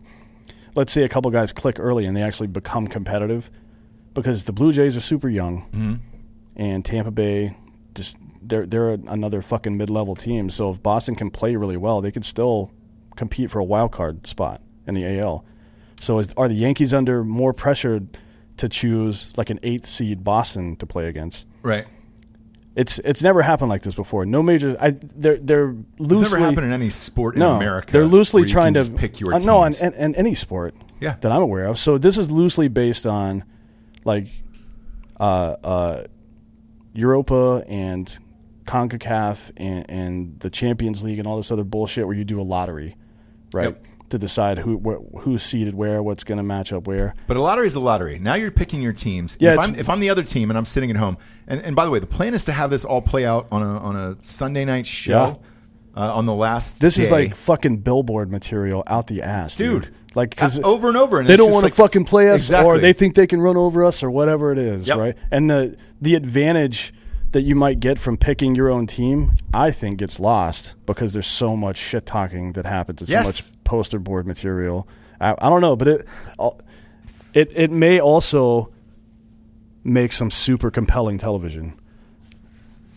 Let's 0.74 0.92
say 0.92 1.02
a 1.04 1.08
couple 1.08 1.30
guys 1.30 1.52
click 1.52 1.78
early 1.80 2.06
and 2.06 2.16
they 2.16 2.22
actually 2.22 2.46
become 2.48 2.86
competitive 2.86 3.50
because 4.14 4.44
the 4.44 4.52
Blue 4.52 4.72
Jays 4.72 4.96
are 4.96 5.00
super 5.00 5.28
young, 5.28 5.62
Mm-hmm. 5.74 5.94
and 6.56 6.84
Tampa 6.84 7.10
Bay 7.10 7.56
just 7.94 8.16
they're 8.42 8.64
they're 8.66 8.90
another 8.92 9.42
fucking 9.42 9.76
mid 9.76 9.90
level 9.90 10.14
team. 10.14 10.48
So 10.48 10.70
if 10.70 10.82
Boston 10.82 11.14
can 11.14 11.30
play 11.30 11.56
really 11.56 11.76
well, 11.76 12.00
they 12.00 12.10
could 12.12 12.24
still 12.24 12.70
compete 13.16 13.50
for 13.50 13.58
a 13.58 13.64
wild 13.64 13.92
card 13.92 14.26
spot 14.26 14.60
in 14.86 14.94
the 14.94 15.18
AL. 15.20 15.44
So 16.00 16.18
is, 16.18 16.28
are 16.36 16.46
the 16.48 16.54
Yankees 16.54 16.92
under 16.94 17.24
more 17.24 17.52
pressure 17.52 18.02
to 18.58 18.68
choose 18.68 19.36
like 19.36 19.50
an 19.50 19.58
eighth 19.62 19.86
seed 19.86 20.22
Boston 20.24 20.76
to 20.76 20.86
play 20.86 21.08
against? 21.08 21.46
right. 21.62 21.86
It's 22.74 22.98
it's 23.06 23.22
never 23.22 23.40
happened 23.40 23.70
like 23.70 23.80
this 23.80 23.94
before. 23.94 24.26
No 24.26 24.42
major. 24.42 24.76
I 24.78 24.90
they're 24.90 25.38
they're 25.38 25.70
It's 25.70 25.80
loosely 25.98 26.40
never 26.40 26.50
happened 26.50 26.66
in 26.66 26.72
any 26.74 26.90
sport 26.90 27.34
in 27.34 27.40
no 27.40 27.54
America. 27.56 27.90
They're 27.90 28.04
loosely 28.04 28.44
trying 28.44 28.74
to 28.74 28.84
pick 28.90 29.18
your 29.18 29.32
uh, 29.32 29.38
no 29.38 29.64
teams. 29.64 29.80
in, 29.80 29.94
in 29.94 30.14
any 30.14 30.34
sport 30.34 30.74
Yeah. 31.00 31.16
that 31.22 31.32
I'm 31.32 31.40
aware 31.40 31.64
of. 31.64 31.78
So 31.78 31.96
this 31.96 32.18
is 32.18 32.30
loosely 32.30 32.68
based 32.68 33.06
on 33.06 33.44
like 34.04 34.26
uh, 35.18 35.56
uh, 35.64 36.04
Europa 36.92 37.64
and 37.66 38.18
CONCACAF 38.66 39.52
and, 39.56 39.86
and 39.88 40.40
the 40.40 40.50
Champions 40.50 41.02
League 41.02 41.18
and 41.18 41.26
all 41.26 41.38
this 41.38 41.50
other 41.50 41.64
bullshit 41.64 42.06
where 42.06 42.14
you 42.16 42.24
do 42.24 42.38
a 42.38 42.42
lottery, 42.44 42.94
right? 43.52 43.64
Yep. 43.64 43.82
To 44.10 44.18
decide 44.18 44.58
who 44.58 44.78
wh- 44.78 45.22
who's 45.22 45.42
seated 45.42 45.74
where, 45.74 46.00
what's 46.00 46.22
going 46.22 46.38
to 46.38 46.44
match 46.44 46.72
up 46.72 46.86
where. 46.86 47.12
But 47.26 47.36
a 47.36 47.40
lottery 47.40 47.66
is 47.66 47.74
a 47.74 47.80
lottery. 47.80 48.20
Now 48.20 48.34
you're 48.34 48.52
picking 48.52 48.80
your 48.80 48.92
teams. 48.92 49.36
Yeah, 49.40 49.54
if 49.54 49.58
I'm, 49.58 49.74
if 49.74 49.88
I'm 49.88 49.98
the 49.98 50.10
other 50.10 50.22
team 50.22 50.48
and 50.48 50.56
I'm 50.56 50.64
sitting 50.64 50.90
at 50.90 50.96
home, 50.96 51.18
and, 51.48 51.60
and 51.60 51.74
by 51.74 51.84
the 51.84 51.90
way, 51.90 51.98
the 51.98 52.06
plan 52.06 52.32
is 52.32 52.44
to 52.44 52.52
have 52.52 52.70
this 52.70 52.84
all 52.84 53.02
play 53.02 53.26
out 53.26 53.48
on 53.50 53.62
a 53.64 53.78
on 53.80 53.96
a 53.96 54.16
Sunday 54.22 54.64
night 54.64 54.86
show 54.86 55.40
uh, 55.96 56.14
on 56.14 56.24
the 56.26 56.34
last. 56.34 56.78
This 56.78 56.98
is 56.98 57.10
like 57.10 57.34
fucking 57.34 57.78
billboard 57.78 58.30
material 58.30 58.84
out 58.86 59.08
the 59.08 59.22
ass, 59.22 59.56
dude. 59.56 59.82
Dude. 59.82 59.94
Like 60.14 60.30
because 60.30 60.60
Uh, 60.60 60.62
over 60.62 60.86
and 60.86 60.96
over, 60.96 61.18
and 61.18 61.28
they 61.28 61.36
don't 61.36 61.50
want 61.50 61.62
to 61.62 61.66
like- 61.66 61.74
fucking 61.74 62.04
play 62.04 62.30
us, 62.30 62.48
or 62.48 62.78
they 62.78 62.92
think 62.92 63.16
they 63.16 63.26
can 63.26 63.40
run 63.40 63.56
over 63.56 63.84
us, 63.84 64.04
or 64.04 64.10
whatever 64.12 64.52
it 64.52 64.58
is, 64.58 64.86
Yep. 64.86 64.98
right? 64.98 65.16
And 65.32 65.50
the 65.50 65.76
the 66.00 66.14
advantage 66.14 66.94
that 67.32 67.42
you 67.42 67.54
might 67.54 67.80
get 67.80 67.98
from 67.98 68.16
picking 68.16 68.54
your 68.54 68.70
own 68.70 68.86
team, 68.86 69.32
I 69.52 69.70
think, 69.70 69.98
gets 69.98 70.18
lost 70.20 70.74
because 70.86 71.12
there's 71.12 71.26
so 71.26 71.56
much 71.56 71.76
shit 71.76 72.06
talking 72.06 72.52
that 72.52 72.64
happens 72.66 73.02
and 73.02 73.10
Yes. 73.10 73.22
so 73.22 73.26
much 73.52 73.64
poster 73.64 73.98
board 73.98 74.26
material. 74.26 74.88
I, 75.20 75.34
I 75.38 75.48
don't 75.48 75.60
know, 75.60 75.76
but 75.76 75.88
it 75.88 76.06
it 77.34 77.52
it 77.54 77.70
may 77.70 78.00
also 78.00 78.70
make 79.84 80.12
some 80.12 80.30
super 80.30 80.70
compelling 80.70 81.18
television. 81.18 81.78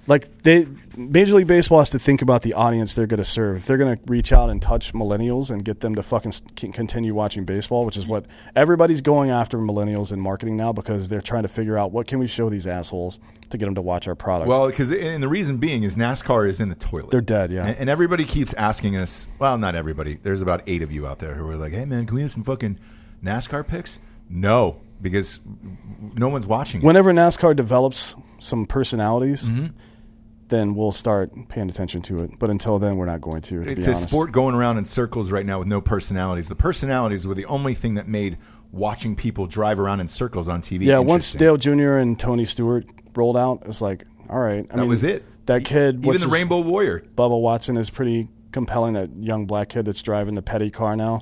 Like 0.08 0.44
they, 0.44 0.68
Major 1.00 1.36
League 1.36 1.48
Baseball 1.48 1.80
has 1.80 1.90
to 1.92 2.00
think 2.00 2.22
about 2.22 2.42
the 2.42 2.54
audience 2.54 2.94
they're 2.94 3.08
going 3.08 3.20
to 3.20 3.24
serve. 3.26 3.58
If 3.58 3.66
they're 3.66 3.78
going 3.78 3.96
to 3.98 4.02
reach 4.08 4.34
out 4.34 4.50
and 4.50 4.62
touch 4.62 4.94
millennials 4.94 5.50
and 5.50 5.64
get 5.64 5.80
them 5.80 5.96
to 5.96 6.04
fucking 6.04 6.34
continue 6.74 7.14
watching 7.16 7.46
baseball, 7.46 7.86
which 7.86 7.96
is 7.96 8.06
what 8.06 8.26
everybody's 8.56 9.00
going 9.02 9.30
after 9.30 9.58
millennials 9.58 10.12
in 10.12 10.20
marketing 10.20 10.58
now 10.58 10.74
because 10.74 11.08
they're 11.08 11.22
trying 11.22 11.44
to 11.44 11.48
figure 11.48 11.78
out 11.78 11.92
what 11.92 12.06
can 12.08 12.20
we 12.20 12.28
show 12.28 12.50
these 12.50 12.68
assholes 12.68 13.20
to 13.50 13.58
get 13.58 13.66
them 13.66 13.76
to 13.76 13.82
watch 13.82 14.08
our 14.08 14.16
product. 14.16 14.50
Well, 14.50 14.68
because 14.68 14.92
and 14.92 15.24
the 15.24 15.28
reason 15.30 15.58
being 15.58 15.84
is 15.84 15.96
NASCAR 15.96 16.48
is 16.50 16.60
in 16.60 16.68
the 16.70 16.76
toilet. 16.76 17.12
They're 17.12 17.22
dead, 17.22 17.52
yeah. 17.52 17.66
And, 17.66 17.78
and 17.80 17.90
everybody 17.90 18.26
keeps 18.26 18.54
asking 18.56 18.98
us. 18.98 19.30
Well, 19.40 19.58
not 19.58 19.76
everybody. 19.76 20.20
There's 20.22 20.42
about 20.42 20.62
eight 20.68 20.82
of 20.82 20.92
you 20.92 21.08
out 21.08 21.20
there 21.20 21.36
who 21.36 21.50
are 21.50 21.56
like, 21.56 21.72
"Hey, 21.74 21.86
man, 21.86 22.06
can 22.06 22.16
we 22.16 22.22
have 22.22 22.32
some 22.34 22.44
fucking 22.44 22.78
NASCAR 23.24 23.66
picks?" 23.66 24.00
No, 24.30 24.82
because 25.02 25.40
no 26.14 26.28
one's 26.30 26.46
watching. 26.46 26.82
it. 26.82 26.86
Whenever 26.86 27.12
NASCAR 27.14 27.56
develops 27.56 28.16
some 28.40 28.66
personalities, 28.66 29.50
Mm-hmm. 29.50 29.68
Then 30.50 30.76
we'll 30.76 30.92
start 30.92 31.32
paying 31.48 31.70
attention 31.70 32.02
to 32.04 32.24
it. 32.24 32.32
But 32.40 32.50
until 32.50 32.80
then, 32.80 32.98
we're 32.98 33.06
not 33.06 33.22
going 33.22 33.42
to. 33.44 33.64
to 33.64 33.72
it's 33.72 33.86
be 33.86 33.92
a 33.92 33.96
honest. 33.96 34.10
sport 34.10 34.32
going 34.32 34.56
around 34.56 34.78
in 34.78 34.86
circles 34.86 35.32
right 35.32 35.46
now 35.46 35.60
with 35.60 35.68
no 35.68 35.80
personalities. 35.80 36.50
The 36.50 36.56
personalities 36.56 37.26
were 37.26 37.36
the 37.36 37.46
only 37.46 37.74
thing 37.74 37.94
that 37.96 38.08
made 38.08 38.38
watching 38.72 39.16
people 39.16 39.48
drive 39.48 39.80
around 39.80 40.00
in 40.00 40.08
circles 40.08 40.50
on 40.50 40.62
TV. 40.62 40.84
Yeah, 40.84 41.00
once. 41.00 41.34
Dale 41.34 41.58
Jr. 41.58 41.98
and 41.98 42.20
Tony 42.20 42.46
Stewart 42.46 42.86
rolled 43.16 43.38
out, 43.38 43.62
it 43.62 43.68
was 43.68 43.82
like, 43.82 44.06
all 44.30 44.40
right. 44.40 44.66
I 44.70 44.76
that 44.76 44.78
mean, 44.82 44.90
was 44.90 45.04
it. 45.04 45.24
That 45.46 45.66
kid, 45.66 45.96
even 45.98 46.02
the 46.08 46.14
his- 46.14 46.26
Rainbow 46.28 46.60
Warrior. 46.62 47.04
Bubba 47.16 47.40
Watson 47.40 47.78
is 47.78 47.90
pretty 47.90 48.28
compelling. 48.52 48.94
That 48.94 49.10
young 49.18 49.46
black 49.46 49.70
kid 49.70 49.86
that's 49.86 50.02
driving 50.02 50.36
the 50.36 50.42
petty 50.44 50.70
car 50.70 50.96
now, 50.96 51.22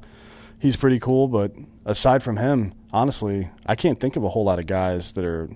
he's 0.60 0.76
pretty 0.76 1.00
cool. 1.00 1.28
But 1.28 1.54
aside 1.86 2.24
from 2.24 2.38
him, 2.38 2.74
honestly, 2.92 3.50
I 3.66 3.76
can't 3.76 4.00
think 4.00 4.16
of 4.16 4.24
a 4.24 4.30
whole 4.30 4.44
lot 4.44 4.60
of 4.60 4.68
guys 4.68 5.14
that 5.14 5.24
are 5.24 5.50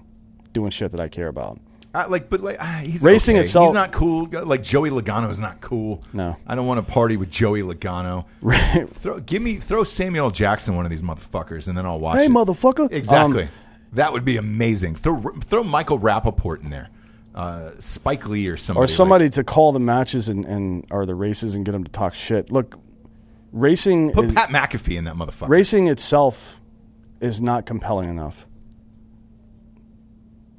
doing 0.54 0.72
shit 0.72 0.92
that 0.92 1.00
I 1.00 1.08
care 1.10 1.28
about. 1.28 1.60
I, 1.94 2.06
like, 2.06 2.30
but 2.30 2.40
like, 2.40 2.58
ah, 2.60 2.82
he's 2.84 3.04
Racing 3.04 3.36
okay. 3.36 3.44
itself- 3.44 3.68
He's 3.68 3.74
not 3.74 3.92
cool. 3.92 4.28
Like 4.32 4.64
Joey 4.64 4.90
Logano 4.92 5.30
is 5.30 5.40
not 5.40 5.60
cool. 5.60 6.04
No. 6.14 6.38
I 6.48 6.56
don't 6.56 6.66
want 6.66 6.86
to 6.86 6.90
party 6.92 7.18
with 7.18 7.30
Joey 7.30 7.62
Logano. 7.64 8.26
Right. 8.42 8.88
Throw, 8.88 9.20
give 9.20 9.42
me 9.42 9.56
throw 9.58 9.84
Samuel 9.84 10.32
Jackson 10.32 10.76
one 10.76 10.86
of 10.86 10.90
these 10.92 11.02
motherfuckers, 11.02 11.68
and 11.68 11.78
then 11.78 11.86
I'll 11.86 12.00
watch. 12.00 12.18
Hey, 12.18 12.26
it. 12.26 12.32
motherfucker. 12.32 12.90
Exactly. 12.92 13.44
Um, 13.44 13.50
that 13.94 14.14
would 14.14 14.24
be 14.24 14.38
amazing. 14.38 14.96
Throw 14.96 15.20
throw 15.42 15.64
Michael 15.66 16.00
Rapaport 16.00 16.64
in 16.64 16.70
there. 16.70 16.90
uh, 17.36 17.72
Spike 17.80 18.26
Lee 18.28 18.48
or 18.48 18.56
somebody. 18.56 18.84
or 18.84 18.88
somebody 18.88 19.30
to 19.32 19.44
call 19.44 19.74
the 19.74 19.80
matches 19.82 20.30
and, 20.30 20.46
and 20.46 20.86
or 20.92 21.06
the 21.06 21.16
races 21.16 21.56
and 21.56 21.66
get 21.66 21.74
them 21.74 21.84
to 21.84 21.92
talk 21.92 22.14
shit. 22.14 22.52
Look, 22.52 22.80
racing 23.52 24.12
put 24.14 24.26
is, 24.26 24.34
Pat 24.34 24.50
McAfee 24.50 24.98
in 24.98 25.04
that 25.06 25.16
motherfucker. 25.16 25.50
racing 25.50 25.88
itself 25.90 26.62
is 27.20 27.42
not 27.42 27.66
compelling 27.66 28.10
enough 28.10 28.48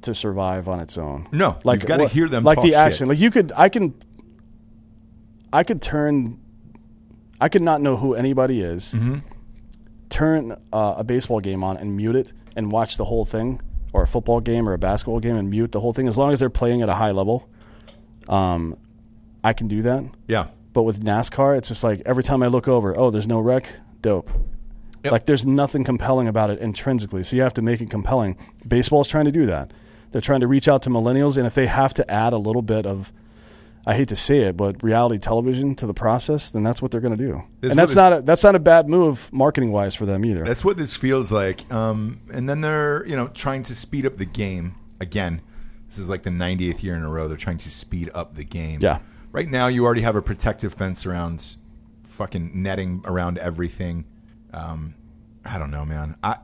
to 0.03 0.15
survive 0.15 0.67
on 0.67 0.79
its 0.79 0.97
own. 0.97 1.27
No, 1.31 1.57
like 1.63 1.81
you've 1.81 1.87
gotta 1.87 2.07
hear 2.07 2.27
them 2.29 2.43
Like 2.43 2.57
the 2.61 2.69
shit. 2.69 2.73
action. 2.75 3.07
Like 3.07 3.19
you 3.19 3.31
could, 3.31 3.51
I 3.55 3.69
can, 3.69 3.93
I 5.51 5.63
could 5.63 5.81
turn, 5.81 6.39
I 7.39 7.49
could 7.49 7.61
not 7.61 7.81
know 7.81 7.97
who 7.97 8.13
anybody 8.15 8.61
is. 8.61 8.93
Mm-hmm. 8.93 9.19
Turn 10.09 10.51
uh, 10.71 10.95
a 10.97 11.03
baseball 11.03 11.39
game 11.39 11.63
on 11.63 11.77
and 11.77 11.97
mute 11.97 12.15
it 12.15 12.33
and 12.55 12.71
watch 12.71 12.97
the 12.97 13.05
whole 13.05 13.25
thing, 13.25 13.61
or 13.93 14.03
a 14.03 14.07
football 14.07 14.39
game 14.39 14.69
or 14.69 14.73
a 14.73 14.77
basketball 14.77 15.19
game 15.19 15.35
and 15.35 15.49
mute 15.49 15.71
the 15.71 15.79
whole 15.79 15.93
thing 15.93 16.07
as 16.07 16.17
long 16.17 16.31
as 16.31 16.39
they're 16.39 16.49
playing 16.49 16.81
at 16.81 16.89
a 16.89 16.93
high 16.95 17.11
level. 17.11 17.49
Um, 18.27 18.77
I 19.43 19.53
can 19.53 19.67
do 19.67 19.81
that. 19.83 20.03
Yeah. 20.27 20.47
But 20.71 20.83
with 20.83 21.03
NASCAR, 21.03 21.57
it's 21.57 21.67
just 21.67 21.83
like 21.83 22.01
every 22.05 22.23
time 22.23 22.41
I 22.41 22.47
look 22.47 22.67
over, 22.67 22.97
oh, 22.97 23.09
there's 23.11 23.27
no 23.27 23.39
wreck, 23.39 23.73
dope. 24.01 24.29
Yep. 25.03 25.11
Like 25.11 25.25
there's 25.25 25.45
nothing 25.45 25.83
compelling 25.83 26.27
about 26.27 26.49
it 26.49 26.59
intrinsically, 26.59 27.23
so 27.23 27.35
you 27.35 27.41
have 27.41 27.53
to 27.55 27.61
make 27.61 27.81
it 27.81 27.89
compelling. 27.89 28.37
Baseball's 28.67 29.07
trying 29.07 29.25
to 29.25 29.31
do 29.31 29.45
that. 29.47 29.71
They're 30.13 30.21
trying 30.21 30.41
to 30.41 30.47
reach 30.47 30.67
out 30.67 30.83
to 30.83 30.91
millennials, 30.91 31.37
and 31.37 31.47
if 31.47 31.55
they 31.55 31.65
have 31.65 31.93
to 31.95 32.09
add 32.09 32.33
a 32.33 32.37
little 32.37 32.61
bit 32.61 32.85
of, 32.85 33.11
I 33.83 33.95
hate 33.95 34.09
to 34.09 34.15
say 34.15 34.41
it, 34.41 34.55
but 34.55 34.81
reality 34.83 35.17
television 35.17 35.73
to 35.75 35.87
the 35.87 35.93
process, 35.93 36.51
then 36.51 36.61
that's 36.61 36.83
what 36.83 36.91
they're 36.91 37.01
going 37.01 37.17
to 37.17 37.25
do. 37.25 37.43
That's 37.61 37.71
and 37.71 37.79
that's 37.79 37.95
not 37.95 38.13
a, 38.13 38.21
that's 38.21 38.43
not 38.43 38.53
a 38.53 38.59
bad 38.59 38.87
move 38.87 39.33
marketing 39.33 39.71
wise 39.71 39.95
for 39.95 40.05
them 40.05 40.23
either. 40.23 40.43
That's 40.43 40.63
what 40.63 40.77
this 40.77 40.95
feels 40.95 41.31
like. 41.31 41.69
Um, 41.73 42.21
and 42.31 42.47
then 42.47 42.61
they're, 42.61 43.03
you 43.07 43.15
know, 43.15 43.27
trying 43.29 43.63
to 43.63 43.75
speed 43.75 44.05
up 44.05 44.17
the 44.17 44.25
game 44.25 44.75
again. 44.99 45.41
This 45.89 45.97
is 45.97 46.11
like 46.11 46.21
the 46.21 46.29
90th 46.29 46.83
year 46.83 46.93
in 46.93 47.03
a 47.03 47.09
row. 47.09 47.27
They're 47.27 47.35
trying 47.35 47.57
to 47.57 47.71
speed 47.71 48.11
up 48.13 48.35
the 48.35 48.45
game. 48.45 48.81
Yeah. 48.83 48.99
Right 49.31 49.49
now, 49.49 49.65
you 49.65 49.83
already 49.83 50.01
have 50.01 50.15
a 50.15 50.21
protective 50.21 50.75
fence 50.75 51.07
around, 51.07 51.55
fucking 52.03 52.51
netting 52.53 53.01
around 53.05 53.39
everything. 53.39 54.05
Um, 54.53 54.93
I 55.43 55.57
don't 55.57 55.71
know, 55.71 55.85
man. 55.85 56.15
I, 56.23 56.37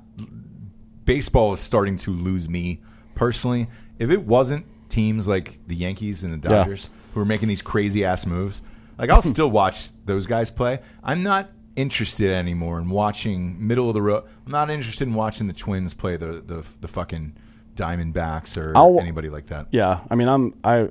baseball 1.05 1.53
is 1.53 1.60
starting 1.60 1.97
to 1.97 2.12
lose 2.12 2.49
me 2.49 2.82
personally. 3.19 3.67
If 3.99 4.10
it 4.10 4.23
wasn't 4.23 4.65
teams 4.89 5.27
like 5.27 5.60
the 5.67 5.75
Yankees 5.75 6.23
and 6.23 6.34
the. 6.34 6.49
Dodgers 6.49 6.89
who 7.13 7.21
are 7.21 7.25
making 7.25 7.47
these 7.47 7.62
crazy 7.62 8.05
ass 8.05 8.25
moves, 8.25 8.62
like 8.97 9.10
I'll 9.10 9.21
hmm. 9.21 9.29
still 9.29 9.49
watch 9.49 9.89
those 10.05 10.25
guys 10.25 10.51
play. 10.51 10.79
I'm 11.03 11.23
not 11.23 11.49
interested 11.75 12.32
anymore 12.32 12.79
in 12.79 12.89
watching 12.89 13.65
middle 13.65 13.88
of 13.88 13.93
the 13.93 14.01
road. 14.01 14.25
I'm 14.45 14.51
not 14.51 14.69
interested 14.69 15.08
in 15.08 15.13
watching 15.13 15.47
the 15.47 15.53
Twins 15.53 15.93
play 15.93 16.17
the 16.17 16.43
the, 16.45 16.65
the 16.82 16.88
fucking 16.88 17.36
Diamondbacks 17.75 18.58
or 18.58 18.75
I'll- 18.75 18.99
anybody 18.99 19.29
like 19.29 19.47
that. 19.47 19.67
yeah, 19.71 20.01
I 20.10 20.15
mean, 20.15 20.27
I'm 20.27 20.53
I, 20.63 20.89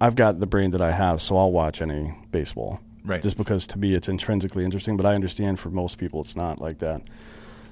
I've 0.00 0.14
got 0.14 0.38
the 0.38 0.46
brain 0.46 0.72
that 0.72 0.82
I 0.82 0.90
have, 0.90 1.22
so 1.22 1.36
I'll 1.36 1.52
watch 1.52 1.80
any 1.80 2.14
baseball. 2.30 2.80
Right. 3.04 3.22
Just 3.22 3.38
because 3.38 3.66
to 3.68 3.78
me 3.78 3.94
it's 3.94 4.08
intrinsically 4.08 4.64
interesting, 4.64 4.96
but 4.98 5.06
I 5.06 5.14
understand 5.14 5.58
for 5.58 5.70
most 5.70 5.96
people 5.96 6.20
it's 6.20 6.36
not 6.36 6.60
like 6.60 6.78
that. 6.80 7.02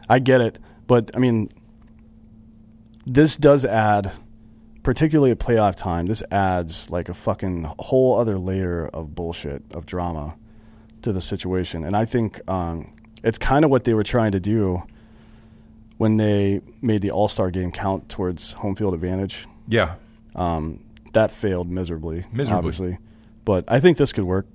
I 0.08 0.18
get 0.18 0.40
it, 0.40 0.58
but 0.86 1.10
I 1.14 1.18
mean, 1.18 1.50
this 3.06 3.36
does 3.36 3.64
add, 3.64 4.12
particularly 4.82 5.30
at 5.30 5.38
playoff 5.38 5.74
time, 5.76 6.06
this 6.06 6.22
adds 6.30 6.90
like 6.90 7.08
a 7.08 7.14
fucking 7.14 7.66
whole 7.78 8.18
other 8.18 8.38
layer 8.38 8.86
of 8.88 9.14
bullshit 9.14 9.62
of 9.72 9.86
drama 9.86 10.34
to 11.02 11.12
the 11.12 11.20
situation, 11.20 11.84
and 11.84 11.96
I 11.96 12.04
think 12.04 12.40
um, 12.50 12.92
it's 13.22 13.38
kind 13.38 13.64
of 13.64 13.70
what 13.70 13.84
they 13.84 13.94
were 13.94 14.02
trying 14.04 14.32
to 14.32 14.40
do 14.40 14.82
when 15.98 16.16
they 16.16 16.60
made 16.82 17.00
the 17.00 17.10
All 17.10 17.28
Star 17.28 17.50
game 17.50 17.70
count 17.72 18.08
towards 18.08 18.52
home 18.52 18.74
field 18.74 18.92
advantage. 18.92 19.46
Yeah. 19.68 19.94
Um, 20.34 20.84
that 21.12 21.30
failed 21.30 21.70
miserably, 21.70 22.24
Miserably. 22.32 22.58
obviously. 22.58 22.98
But 23.44 23.64
I 23.68 23.80
think 23.80 23.96
this 23.96 24.12
could 24.12 24.24
work. 24.24 24.46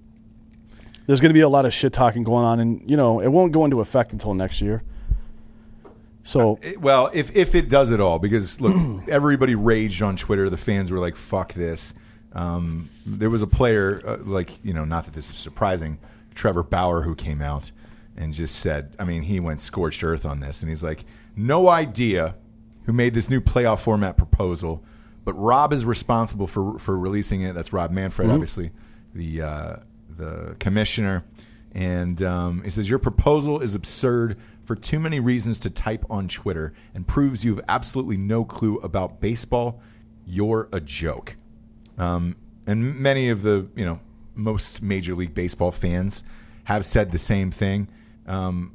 There's 1.08 1.20
going 1.22 1.30
to 1.32 1.34
be 1.34 1.40
a 1.42 1.50
lot 1.50 1.66
of 1.66 1.74
shit 1.74 1.94
talking 1.94 2.24
going 2.24 2.46
on, 2.46 2.60
and 2.60 2.90
you 2.90 2.96
know 2.98 3.20
it 3.22 3.30
won't 3.30 3.52
go 3.54 3.66
into 3.66 3.80
effect 3.82 4.12
until 4.12 4.34
next 4.34 4.62
year. 4.62 4.84
So 6.24 6.60
It- 6.62 6.80
well, 6.82 7.10
if 7.14 7.36
if 7.36 7.56
it 7.56 7.70
does 7.70 7.92
at 7.92 8.00
all, 8.00 8.20
because 8.20 8.62
look, 8.62 8.76
everybody 9.08 9.56
raged 9.56 10.02
on 10.02 10.16
Twitter. 10.16 10.50
The 10.50 10.58
fans 10.58 10.92
were 10.92 11.00
like, 11.00 11.16
"Fuck 11.16 11.54
this." 11.54 11.94
Um, 12.34 12.90
there 13.06 13.30
was 13.30 13.42
a 13.42 13.48
player, 13.48 14.00
uh, 14.06 14.18
like 14.24 14.64
you 14.64 14.74
know, 14.74 14.86
not 14.86 15.06
that 15.06 15.14
this 15.14 15.30
is 15.30 15.38
surprising, 15.38 15.98
Trevor 16.36 16.64
Bauer, 16.64 17.02
who 17.02 17.16
came 17.16 17.42
out 17.42 17.72
and 18.16 18.34
just 18.34 18.56
said, 18.58 18.96
I 19.00 19.04
mean, 19.06 19.24
he 19.24 19.40
went 19.40 19.62
scorched 19.62 20.04
earth 20.04 20.26
on 20.26 20.40
this, 20.42 20.62
and 20.62 20.70
he's 20.70 20.84
like, 20.84 21.04
"No 21.36 21.68
idea 21.70 22.36
who 22.86 22.94
made 22.94 23.14
this 23.14 23.30
new 23.30 23.42
playoff 23.42 23.80
format 23.80 24.16
proposal, 24.18 24.84
but 25.26 25.34
Rob 25.34 25.74
is 25.74 25.86
responsible 25.86 26.48
for 26.48 26.78
for 26.78 26.98
releasing 26.98 27.42
it. 27.42 27.54
That's 27.56 27.74
Rob 27.74 27.92
Manfred, 27.92 28.30
obviously, 28.30 28.72
the 29.16 29.42
uh, 29.42 29.76
the 30.18 30.56
commissioner." 30.60 31.24
And 31.74 32.22
um, 32.22 32.64
he 32.66 32.70
says, 32.70 32.90
Your 32.90 33.00
proposal 33.00 33.62
is 33.62 33.76
absurd 33.76 34.38
for 34.72 34.76
too 34.78 35.02
many 35.02 35.20
reasons 35.20 35.60
to 35.60 35.70
type 35.70 36.06
on 36.10 36.30
Twitter 36.30 36.72
and 36.96 37.06
proves 37.06 37.44
you 37.44 37.54
have 37.54 37.66
absolutely 37.68 38.16
no 38.16 38.46
clue 38.46 38.78
about 38.78 39.20
baseball. 39.20 39.82
You're 40.26 40.70
a 40.72 40.80
joke. 40.80 41.36
Um, 41.98 42.38
and 42.66 42.98
many 42.98 43.28
of 43.28 43.42
the, 43.42 43.68
you 43.76 43.84
know, 43.84 44.00
most 44.34 44.82
Major 44.82 45.14
League 45.14 45.34
Baseball 45.34 45.74
fans 45.74 46.24
have 46.64 46.86
said 46.86 47.12
the 47.12 47.18
same 47.18 47.52
thing. 47.52 47.90
Um, 48.26 48.74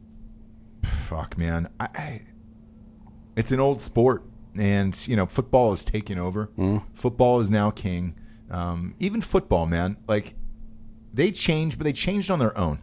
fuck, 0.83 1.39
man. 1.39 1.71
I, 1.81 1.89
I, 1.95 2.23
it's 3.35 3.51
an 3.51 3.59
old 3.61 3.81
sport. 3.81 4.23
And, 4.55 4.95
you 5.09 5.17
know, 5.17 5.25
football 5.25 5.73
is 5.73 5.83
taking 5.83 6.19
over. 6.19 6.51
Football 6.93 7.41
is 7.41 7.49
now 7.49 7.71
king. 7.71 8.15
Um, 8.51 8.97
even 9.01 9.23
football, 9.23 9.65
man. 9.65 9.97
Like, 10.07 10.35
they 11.15 11.31
changed, 11.31 11.79
but 11.79 11.85
they 11.85 11.95
changed 11.95 12.31
on 12.31 12.39
their 12.39 12.57
own, 12.59 12.81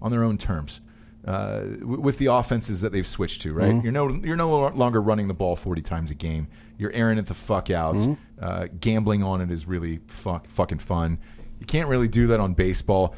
on 0.00 0.10
their 0.10 0.24
own 0.24 0.38
terms, 0.38 0.80
uh, 1.26 1.62
with 1.80 2.18
the 2.18 2.26
offenses 2.26 2.82
that 2.82 2.92
they've 2.92 3.06
switched 3.06 3.42
to. 3.42 3.52
Right, 3.52 3.82
you're 3.82 3.92
no 3.92 4.10
you're 4.10 4.36
no 4.36 4.68
longer 4.68 5.00
running 5.00 5.28
the 5.28 5.34
ball 5.34 5.56
40 5.56 5.82
times 5.82 6.10
a 6.10 6.14
game. 6.14 6.48
You're 6.78 6.92
airing 6.92 7.18
it 7.18 7.26
the 7.26 7.34
fuck 7.34 7.70
out. 7.70 7.96
Uh, 8.40 8.66
gambling 8.80 9.22
on 9.22 9.40
it 9.40 9.50
is 9.50 9.66
really 9.66 10.00
fuck, 10.06 10.46
fucking 10.48 10.78
fun. 10.78 11.18
You 11.60 11.66
can't 11.66 11.88
really 11.88 12.08
do 12.08 12.26
that 12.28 12.40
on 12.40 12.54
baseball 12.54 13.14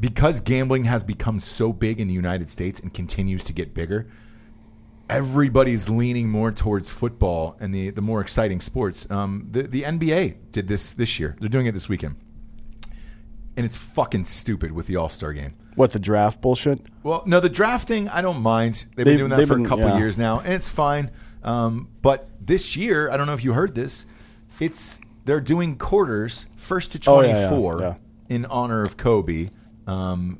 because 0.00 0.40
gambling 0.40 0.84
has 0.84 1.04
become 1.04 1.38
so 1.38 1.72
big 1.72 2.00
in 2.00 2.08
the 2.08 2.14
United 2.14 2.48
States 2.48 2.80
and 2.80 2.92
continues 2.92 3.44
to 3.44 3.52
get 3.52 3.72
bigger. 3.74 4.08
Everybody's 5.08 5.88
leaning 5.88 6.28
more 6.28 6.50
towards 6.50 6.88
football 6.88 7.56
and 7.60 7.72
the, 7.72 7.90
the 7.90 8.02
more 8.02 8.20
exciting 8.20 8.60
sports. 8.60 9.08
Um, 9.10 9.46
the 9.50 9.62
the 9.62 9.82
NBA 9.82 10.50
did 10.50 10.66
this 10.66 10.90
this 10.92 11.20
year. 11.20 11.36
They're 11.38 11.48
doing 11.48 11.66
it 11.66 11.72
this 11.72 11.88
weekend 11.88 12.16
and 13.56 13.64
it's 13.64 13.76
fucking 13.76 14.24
stupid 14.24 14.72
with 14.72 14.86
the 14.86 14.96
All 14.96 15.08
Star 15.08 15.32
game. 15.32 15.54
what 15.74 15.92
the 15.92 15.98
draft 15.98 16.40
bullshit? 16.40 16.80
Well, 17.02 17.22
no, 17.26 17.40
the 17.40 17.48
draft 17.48 17.86
thing 17.88 18.08
I 18.08 18.22
don't 18.22 18.40
mind. 18.42 18.74
They've, 18.94 19.04
They've- 19.04 19.18
been 19.18 19.28
doing 19.28 19.30
that 19.30 19.46
for 19.48 19.60
a 19.60 19.64
couple 19.64 19.86
yeah. 19.86 19.98
years 19.98 20.16
now, 20.18 20.40
and 20.40 20.52
it's 20.54 20.68
fine. 20.68 21.10
Um, 21.42 21.88
but 22.02 22.28
this 22.40 22.76
year, 22.76 23.10
I 23.10 23.16
don't 23.16 23.26
know 23.26 23.34
if 23.34 23.44
you 23.44 23.52
heard 23.52 23.74
this. 23.74 24.06
It's 24.60 25.00
they're 25.24 25.40
doing 25.40 25.76
quarters 25.76 26.46
first 26.56 26.92
to 26.92 26.98
Oh, 27.10 27.16
twenty 27.20 27.28
yeah, 27.28 27.50
yeah, 27.50 27.78
yeah. 27.80 27.94
in 28.28 28.44
honor 28.46 28.82
of 28.82 28.96
Kobe. 28.96 29.50
Um, 29.86 30.38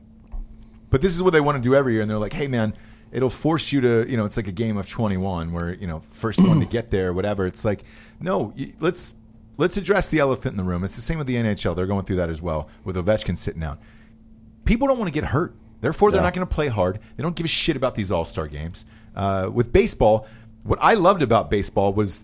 but 0.90 1.00
this 1.00 1.14
is 1.14 1.22
what 1.22 1.32
they 1.32 1.40
want 1.40 1.56
to 1.58 1.62
do 1.62 1.74
every 1.74 1.92
year, 1.94 2.02
and 2.02 2.10
they're 2.10 2.18
like, 2.18 2.32
"Hey, 2.32 2.48
man." 2.48 2.74
It'll 3.12 3.30
force 3.30 3.70
you 3.72 3.80
to, 3.82 4.04
you 4.10 4.16
know, 4.16 4.24
it's 4.26 4.36
like 4.36 4.48
a 4.48 4.52
game 4.52 4.76
of 4.76 4.88
21 4.90 5.52
where, 5.52 5.72
you 5.72 5.86
know, 5.86 6.02
first 6.10 6.40
one 6.44 6.58
to 6.60 6.66
get 6.66 6.90
there, 6.90 7.14
whatever. 7.14 7.46
It's 7.46 7.64
like, 7.64 7.84
no, 8.20 8.52
let's 8.80 9.14
let's 9.56 9.76
address 9.76 10.08
the 10.08 10.18
elephant 10.18 10.52
in 10.52 10.56
the 10.56 10.64
room. 10.70 10.84
It's 10.84 10.96
the 10.96 11.02
same 11.02 11.18
with 11.18 11.26
the 11.26 11.36
NHL. 11.36 11.74
They're 11.76 11.86
going 11.86 12.04
through 12.04 12.16
that 12.16 12.30
as 12.30 12.40
well 12.42 12.68
with 12.84 12.96
Ovechkin 12.96 13.36
sitting 13.36 13.62
out 13.62 13.78
people 14.64 14.88
don't 14.88 14.98
want 14.98 15.06
to 15.06 15.12
get 15.12 15.28
hurt. 15.30 15.54
Therefore, 15.80 16.10
they're 16.10 16.20
Yeah. 16.20 16.24
not 16.24 16.34
going 16.34 16.46
to 16.46 16.52
play 16.52 16.66
hard. 16.66 16.98
They 17.16 17.22
don't 17.22 17.36
give 17.36 17.44
a 17.44 17.48
shit 17.48 17.76
about 17.76 17.94
these 17.94 18.10
All 18.10 18.24
Star 18.24 18.48
games. 18.48 18.84
Uh, 19.14 19.48
with 19.52 19.72
baseball, 19.72 20.26
what 20.64 20.78
I 20.82 20.94
loved 20.94 21.22
about 21.22 21.50
baseball 21.50 21.92
was 21.92 22.20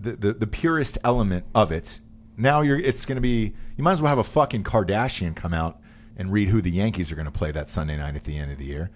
the, 0.00 0.12
the 0.12 0.32
the 0.32 0.46
purest 0.46 0.96
element 1.02 1.44
of 1.54 1.72
it. 1.72 2.00
Now 2.36 2.60
you're 2.60 2.78
it's 2.78 3.04
going 3.04 3.16
to 3.16 3.20
be 3.22 3.52
you 3.76 3.82
might 3.82 3.92
as 3.92 4.00
well 4.02 4.08
have 4.10 4.18
a 4.18 4.24
fucking 4.24 4.62
Kardashian 4.64 5.34
come 5.34 5.52
out 5.52 5.80
and 6.16 6.32
read 6.32 6.48
who 6.50 6.62
the 6.62 6.70
Yankees 6.70 7.10
are 7.10 7.16
going 7.16 7.26
to 7.26 7.32
play 7.32 7.50
that 7.50 7.68
Sunday 7.68 7.96
night 7.96 8.14
at 8.14 8.22
the 8.24 8.38
end 8.38 8.52
of 8.52 8.58
the 8.58 8.66
year. 8.66 8.90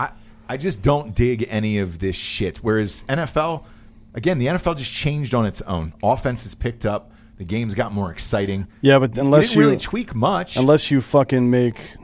I 0.00 0.08
I 0.48 0.56
just 0.56 0.80
don't 0.80 1.14
dig 1.14 1.46
any 1.50 1.78
of 1.78 1.98
this 1.98 2.16
shit. 2.16 2.58
Whereas 2.58 3.04
NFL, 3.08 3.64
again, 4.14 4.38
the 4.38 4.46
NFL 4.46 4.76
just 4.76 4.92
changed 4.92 5.34
on 5.34 5.46
its 5.46 5.60
own. 5.62 5.92
Offense 6.02 6.44
has 6.44 6.54
picked 6.54 6.86
up. 6.86 7.12
The 7.36 7.44
games 7.44 7.74
got 7.74 7.92
more 7.92 8.10
exciting. 8.12 8.68
Yeah, 8.80 8.98
but 9.00 9.18
unless 9.18 9.48
didn't 9.48 9.56
you 9.56 9.66
really 9.66 9.76
tweak 9.78 10.14
much. 10.14 10.56
unless 10.56 10.90
you 10.90 11.00
fucking 11.00 11.50
make 11.50 11.96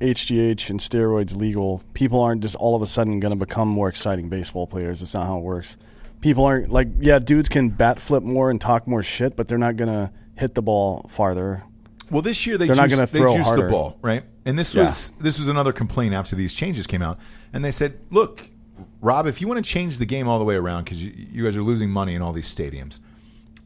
HGH 0.00 0.68
and 0.70 0.80
steroids 0.80 1.36
legal, 1.36 1.82
people 1.94 2.20
aren't 2.20 2.42
just 2.42 2.56
all 2.56 2.74
of 2.74 2.82
a 2.82 2.86
sudden 2.86 3.20
going 3.20 3.30
to 3.32 3.36
become 3.38 3.68
more 3.68 3.88
exciting 3.88 4.28
baseball 4.28 4.66
players. 4.66 5.00
That's 5.00 5.14
not 5.14 5.26
how 5.26 5.38
it 5.38 5.42
works. 5.42 5.76
People 6.20 6.44
aren't 6.44 6.70
like, 6.70 6.88
yeah, 7.00 7.18
dudes 7.18 7.48
can 7.48 7.68
bat 7.70 7.98
flip 7.98 8.22
more 8.22 8.50
and 8.50 8.60
talk 8.60 8.86
more 8.86 9.02
shit, 9.02 9.36
but 9.36 9.48
they're 9.48 9.58
not 9.58 9.76
going 9.76 9.88
to 9.88 10.12
hit 10.36 10.54
the 10.54 10.62
ball 10.62 11.06
farther. 11.08 11.62
Well, 12.10 12.22
this 12.22 12.46
year 12.46 12.58
they 12.58 12.66
They're 12.66 12.76
not 12.76 12.90
gonna 12.90 13.06
they 13.06 13.20
throw 13.20 13.34
juiced 13.36 13.46
harder. 13.48 13.62
the 13.64 13.70
ball, 13.70 13.96
right? 14.02 14.24
And 14.44 14.58
this 14.58 14.74
Yeah. 14.74 14.84
was 14.84 15.12
this 15.18 15.38
was 15.38 15.48
another 15.48 15.72
complaint 15.72 16.12
after 16.14 16.36
these 16.36 16.52
changes 16.52 16.86
came 16.86 17.00
out, 17.00 17.18
and 17.54 17.64
they 17.64 17.70
said, 17.70 17.94
"Look, 18.10 18.50
Rob, 19.00 19.26
if 19.26 19.40
you 19.40 19.48
want 19.48 19.64
to 19.64 19.68
change 19.70 19.98
the 19.98 20.06
game 20.06 20.28
all 20.28 20.38
the 20.38 20.44
way 20.44 20.54
around 20.56 20.84
because 20.84 21.04
you, 21.04 21.12
you 21.14 21.44
guys 21.44 21.56
are 21.56 21.62
losing 21.62 21.90
money 21.90 22.14
in 22.14 22.22
all 22.22 22.32
these 22.32 22.52
stadiums, 22.52 23.00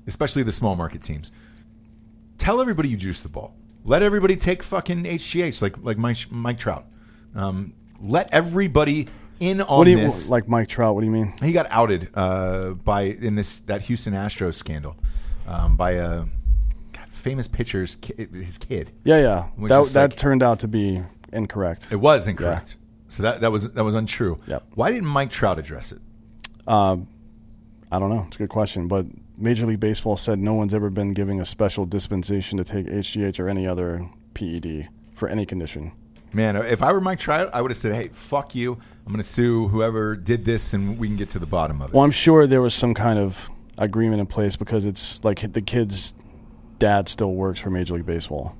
especially 0.06 0.42
the 0.42 0.52
small 0.52 0.76
market 0.76 1.02
teams. 1.02 1.30
Tell 2.38 2.60
everybody 2.60 2.88
you 2.88 2.96
juice 2.96 3.22
the 3.22 3.28
ball. 3.28 3.54
Let 3.84 4.02
everybody 4.02 4.36
take 4.36 4.62
fucking 4.62 5.04
HGH 5.04 5.62
like 5.62 5.76
like 5.82 5.96
Mike, 5.98 6.18
Mike 6.30 6.58
Trout. 6.58 6.86
Um, 7.34 7.72
let 8.00 8.28
everybody 8.32 9.08
in 9.40 9.60
on 9.60 9.78
What 9.78 9.84
do 9.84 9.90
you 9.92 9.96
this. 9.98 10.28
like, 10.28 10.48
Mike 10.48 10.68
Trout? 10.68 10.94
What 10.94 11.02
do 11.02 11.06
you 11.06 11.12
mean? 11.12 11.34
he 11.42 11.52
got 11.52 11.66
outed 11.70 12.08
uh, 12.14 12.70
by 12.70 13.02
in 13.02 13.34
this 13.36 13.60
that 13.60 13.82
Houston 13.82 14.12
Astros 14.14 14.54
scandal 14.54 14.96
um, 15.46 15.76
by 15.76 15.92
a 15.92 16.24
God, 16.92 17.08
famous 17.10 17.46
pitcher's 17.46 17.96
ki- 17.96 18.28
his 18.32 18.58
kid. 18.58 18.90
Yeah, 19.04 19.20
yeah. 19.20 19.46
That 19.68 19.84
that 19.92 20.10
like- 20.10 20.16
turned 20.16 20.42
out 20.42 20.58
to 20.60 20.68
be 20.68 21.02
incorrect. 21.32 21.88
It 21.90 21.96
was 21.96 22.26
incorrect. 22.26 22.76
So 23.08 23.22
that 23.22 23.40
that 23.40 23.52
was 23.52 23.72
that 23.72 23.84
was 23.84 23.94
untrue. 23.94 24.38
Yep. 24.46 24.64
Why 24.74 24.90
didn't 24.90 25.08
Mike 25.08 25.30
Trout 25.30 25.58
address 25.58 25.92
it? 25.92 26.00
Uh, 26.66 26.96
I 27.90 27.98
don't 27.98 28.10
know. 28.10 28.24
It's 28.26 28.36
a 28.36 28.40
good 28.40 28.48
question, 28.48 28.88
but 28.88 29.06
Major 29.38 29.66
League 29.66 29.80
Baseball 29.80 30.16
said 30.16 30.38
no 30.38 30.54
one's 30.54 30.74
ever 30.74 30.90
been 30.90 31.12
giving 31.12 31.40
a 31.40 31.44
special 31.44 31.86
dispensation 31.86 32.58
to 32.58 32.64
take 32.64 32.86
HGH 32.86 33.38
or 33.38 33.48
any 33.48 33.66
other 33.66 34.08
PED 34.34 34.88
for 35.14 35.28
any 35.28 35.46
condition. 35.46 35.92
Man, 36.32 36.56
if 36.56 36.82
I 36.82 36.92
were 36.92 37.00
Mike 37.00 37.18
Trout, 37.20 37.50
I 37.54 37.62
would 37.62 37.70
have 37.70 37.78
said, 37.78 37.94
"Hey, 37.94 38.08
fuck 38.08 38.54
you! 38.54 38.72
I'm 39.06 39.12
going 39.12 39.22
to 39.22 39.28
sue 39.28 39.68
whoever 39.68 40.16
did 40.16 40.44
this, 40.44 40.74
and 40.74 40.98
we 40.98 41.06
can 41.06 41.16
get 41.16 41.28
to 41.30 41.38
the 41.38 41.46
bottom 41.46 41.80
of 41.80 41.90
it." 41.90 41.94
Well, 41.94 42.04
I'm 42.04 42.10
sure 42.10 42.46
there 42.46 42.60
was 42.60 42.74
some 42.74 42.92
kind 42.92 43.18
of 43.18 43.48
agreement 43.78 44.20
in 44.20 44.26
place 44.26 44.56
because 44.56 44.84
it's 44.84 45.22
like 45.24 45.52
the 45.52 45.62
kid's 45.62 46.12
dad 46.78 47.08
still 47.08 47.32
works 47.32 47.60
for 47.60 47.70
Major 47.70 47.94
League 47.94 48.06
Baseball. 48.06 48.56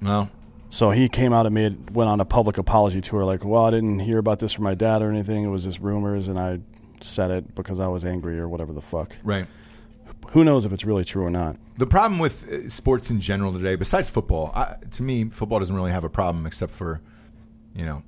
well, 0.00 0.30
So 0.72 0.88
he 0.88 1.06
came 1.10 1.34
out 1.34 1.44
and 1.44 1.54
made 1.54 1.90
went 1.90 2.08
on 2.08 2.18
a 2.18 2.24
public 2.24 2.56
apology 2.56 3.02
tour, 3.02 3.26
like, 3.26 3.44
"Well, 3.44 3.66
I 3.66 3.70
didn't 3.70 3.98
hear 3.98 4.16
about 4.16 4.38
this 4.38 4.54
from 4.54 4.64
my 4.64 4.74
dad 4.74 5.02
or 5.02 5.10
anything. 5.10 5.44
It 5.44 5.48
was 5.48 5.64
just 5.64 5.80
rumors, 5.80 6.28
and 6.28 6.38
I 6.38 6.60
said 7.02 7.30
it 7.30 7.54
because 7.54 7.78
I 7.78 7.88
was 7.88 8.06
angry 8.06 8.40
or 8.40 8.48
whatever 8.48 8.72
the 8.72 8.80
fuck." 8.80 9.14
right. 9.22 9.46
Who 10.30 10.44
knows 10.44 10.64
if 10.64 10.72
it's 10.72 10.82
really 10.82 11.04
true 11.04 11.26
or 11.26 11.30
not? 11.30 11.56
The 11.76 11.86
problem 11.86 12.18
with 12.18 12.50
uh, 12.50 12.70
sports 12.70 13.10
in 13.10 13.20
general 13.20 13.52
today, 13.52 13.76
besides 13.76 14.08
football, 14.08 14.50
I, 14.54 14.76
to 14.92 15.02
me, 15.02 15.24
football 15.24 15.58
doesn't 15.58 15.76
really 15.76 15.90
have 15.92 16.04
a 16.04 16.08
problem 16.08 16.46
except 16.46 16.72
for, 16.72 17.02
you 17.74 17.84
know, 17.84 18.02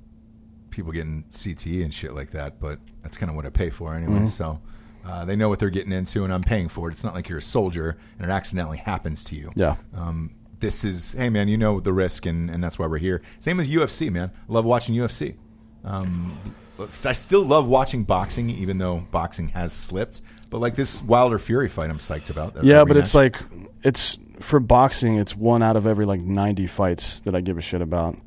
people 0.71 0.91
getting 0.91 1.23
CTE 1.29 1.83
and 1.83 1.93
shit 1.93 2.15
like 2.15 2.31
that. 2.31 2.59
But 2.59 2.79
that's 3.03 3.15
kind 3.15 3.29
of 3.29 3.35
what 3.35 3.45
I 3.45 3.49
pay 3.49 3.69
for 3.69 3.93
anyway. 3.93 4.25
So 4.25 4.59
uh, 5.05 5.23
they 5.25 5.35
know 5.35 5.49
what 5.49 5.59
they're 5.59 5.69
getting 5.69 5.91
into, 5.91 6.23
and 6.23 6.33
I'm 6.33 6.41
paying 6.43 6.67
for 6.67 6.89
it. 6.89 6.93
It's 6.93 7.03
not 7.03 7.13
like 7.13 7.29
you're 7.29 7.37
a 7.37 7.43
soldier 7.43 7.95
and 8.17 8.27
it 8.27 8.33
accidentally 8.33 8.77
happens 8.79 9.23
to 9.25 9.35
you. 9.35 9.51
Yeah. 9.55 9.75
Um, 9.93 10.31
this 10.59 10.83
is, 10.83 11.13
hey 11.13 11.29
man, 11.29 11.47
you 11.47 11.57
know 11.57 11.79
the 11.79 11.93
risk, 11.93 12.25
and, 12.25 12.49
and 12.49 12.63
that's 12.63 12.77
why 12.79 12.87
we're 12.87 12.97
here. 12.97 13.21
Same 13.39 13.59
as 13.59 13.67
UFC, 13.69 14.11
man. 14.11 14.31
I 14.49 14.53
love 14.53 14.65
watching 14.65 14.95
UFC. 14.95 15.35
Um, 15.83 16.37
I 16.79 17.13
still 17.13 17.43
love 17.43 17.67
watching 17.67 18.03
boxing, 18.03 18.49
even 18.49 18.77
though 18.77 19.05
boxing 19.11 19.49
has 19.49 19.71
slipped. 19.71 20.21
But 20.49 20.59
like 20.59 20.75
this 20.75 21.01
Wilder 21.01 21.39
Fury 21.39 21.69
fight, 21.69 21.89
I'm 21.89 21.99
psyched 21.99 22.29
about. 22.29 22.53
That 22.55 22.63
Yeah, 22.65 22.83
but 22.83 22.97
it's 22.97 23.15
like 23.15 23.39
it's 23.83 24.17
for 24.39 24.59
boxing. 24.59 25.17
It's 25.17 25.35
one 25.35 25.63
out 25.63 25.75
of 25.75 25.85
every 25.85 26.05
like 26.05 26.21
ninety 26.21 26.67
fights 26.67 27.21
that 27.21 27.35
I 27.35 27.41
give 27.41 27.57
a 27.57 27.61
shit 27.61 27.81
about. 27.81 28.17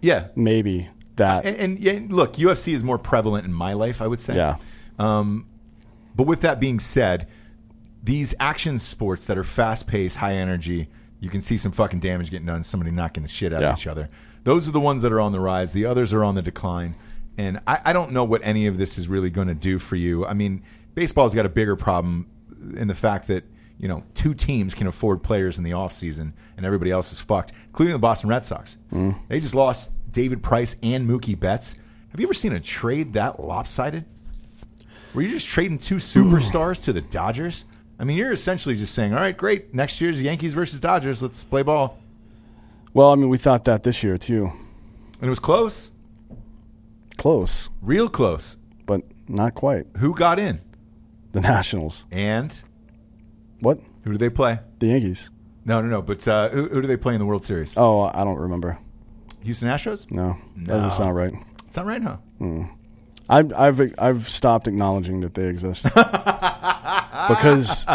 yeah, 0.00 0.28
Maybe 0.34 0.88
that. 1.16 1.44
and, 1.44 1.56
and 1.56 1.78
yeah, 1.78 2.00
look, 2.08 2.34
UFC 2.34 2.72
is 2.72 2.82
more 2.82 2.98
prevalent 2.98 3.44
in 3.44 3.52
my 3.52 3.72
life, 3.74 4.00
I 4.02 4.06
would 4.08 4.20
say. 4.20 4.36
yeah, 4.36 4.56
Um, 4.98 5.46
but 6.16 6.26
with 6.26 6.40
that 6.40 6.58
being 6.58 6.80
said, 6.80 7.28
these 8.02 8.34
action 8.40 8.78
sports 8.78 9.24
that 9.26 9.38
are 9.38 9.44
fast 9.44 9.86
paced, 9.86 10.16
high 10.16 10.34
energy, 10.34 10.88
you 11.22 11.30
can 11.30 11.40
see 11.40 11.56
some 11.56 11.70
fucking 11.72 12.00
damage 12.00 12.30
getting 12.30 12.46
done, 12.46 12.64
somebody 12.64 12.90
knocking 12.90 13.22
the 13.22 13.28
shit 13.28 13.54
out 13.54 13.62
Yeah. 13.62 13.72
of 13.72 13.78
each 13.78 13.86
other. 13.86 14.10
Those 14.42 14.66
are 14.68 14.72
the 14.72 14.80
ones 14.80 15.02
that 15.02 15.12
are 15.12 15.20
on 15.20 15.30
the 15.30 15.38
rise. 15.40 15.72
The 15.72 15.86
others 15.86 16.12
are 16.12 16.24
on 16.24 16.34
the 16.34 16.42
decline. 16.42 16.96
And 17.38 17.60
I, 17.66 17.78
I 17.86 17.92
don't 17.92 18.10
know 18.10 18.24
what 18.24 18.40
any 18.44 18.66
of 18.66 18.76
this 18.76 18.98
is 18.98 19.06
really 19.08 19.30
going 19.30 19.46
to 19.46 19.54
do 19.54 19.78
for 19.78 19.94
you. 19.94 20.26
I 20.26 20.34
mean, 20.34 20.64
baseball's 20.94 21.32
got 21.32 21.46
a 21.46 21.48
bigger 21.48 21.76
problem 21.76 22.26
in 22.76 22.88
the 22.88 22.94
fact 22.96 23.28
that, 23.28 23.44
you 23.78 23.86
know, 23.86 24.02
two 24.14 24.34
teams 24.34 24.74
can 24.74 24.88
afford 24.88 25.22
players 25.22 25.58
in 25.58 25.64
the 25.64 25.70
offseason 25.70 26.32
and 26.56 26.66
everybody 26.66 26.90
else 26.90 27.12
is 27.12 27.20
fucked, 27.22 27.52
including 27.68 27.92
the 27.92 28.00
Boston 28.00 28.28
Red 28.28 28.44
Sox. 28.44 28.76
Mm. 28.92 29.14
They 29.28 29.38
just 29.38 29.54
lost 29.54 29.92
David 30.10 30.42
Price 30.42 30.74
and 30.82 31.08
Mookie 31.08 31.38
Betts. 31.38 31.76
Have 32.10 32.18
you 32.18 32.26
ever 32.26 32.34
seen 32.34 32.52
a 32.52 32.60
trade 32.60 33.12
that 33.12 33.38
lopsided? 33.40 34.04
Were 35.14 35.22
you 35.22 35.28
just 35.30 35.46
trading 35.48 35.78
two 35.78 35.96
superstars 35.96 36.82
to 36.84 36.92
the 36.92 37.00
Dodgers? 37.00 37.64
I 38.02 38.04
mean, 38.04 38.16
you're 38.16 38.32
essentially 38.32 38.74
just 38.74 38.94
saying, 38.96 39.14
all 39.14 39.20
right, 39.20 39.36
great. 39.36 39.72
Next 39.72 40.00
year's 40.00 40.20
Yankees 40.20 40.54
versus 40.54 40.80
Dodgers. 40.80 41.22
Let's 41.22 41.44
play 41.44 41.62
ball. 41.62 42.00
well, 42.92 43.12
I 43.12 43.14
mean, 43.14 43.28
we 43.28 43.38
thought 43.38 43.62
that 43.64 43.84
this 43.84 44.02
year 44.02 44.18
too. 44.18 44.46
And 45.20 45.26
it 45.26 45.30
was 45.30 45.38
close, 45.38 45.92
Close, 47.16 47.68
real 47.80 48.08
close. 48.08 48.56
but 48.86 49.02
not 49.28 49.54
quite. 49.54 49.86
Who 49.98 50.14
got 50.14 50.40
in? 50.40 50.60
The 51.30 51.40
Nationals. 51.40 52.04
And 52.10 52.60
What? 53.60 53.78
who 54.02 54.10
do 54.10 54.18
they 54.18 54.30
play? 54.30 54.58
The 54.80 54.88
Yankees. 54.88 55.30
No, 55.64 55.80
no, 55.80 55.86
no. 55.86 56.02
But 56.02 56.26
uh, 56.26 56.48
who, 56.48 56.68
who 56.70 56.80
do 56.82 56.88
they 56.88 56.96
play 56.96 57.14
in 57.14 57.20
the 57.20 57.24
World 57.26 57.44
Series? 57.44 57.74
Oh, 57.76 58.10
I 58.12 58.24
don't 58.24 58.38
remember. 58.38 58.78
Houston 59.44 59.68
Astros? 59.68 60.10
No, 60.10 60.36
that 60.56 60.66
doesn't 60.66 60.90
sound 60.90 61.14
right. 61.14 61.32
It's 61.68 61.76
not 61.76 61.86
right, 61.86 62.02
huh? 62.02 62.16
I've 63.30 63.52
I've 63.52 63.94
I've 63.98 64.28
stopped 64.28 64.66
acknowledging 64.66 65.20
that 65.20 65.34
they 65.34 65.46
exist 65.46 65.86
because 67.28 67.86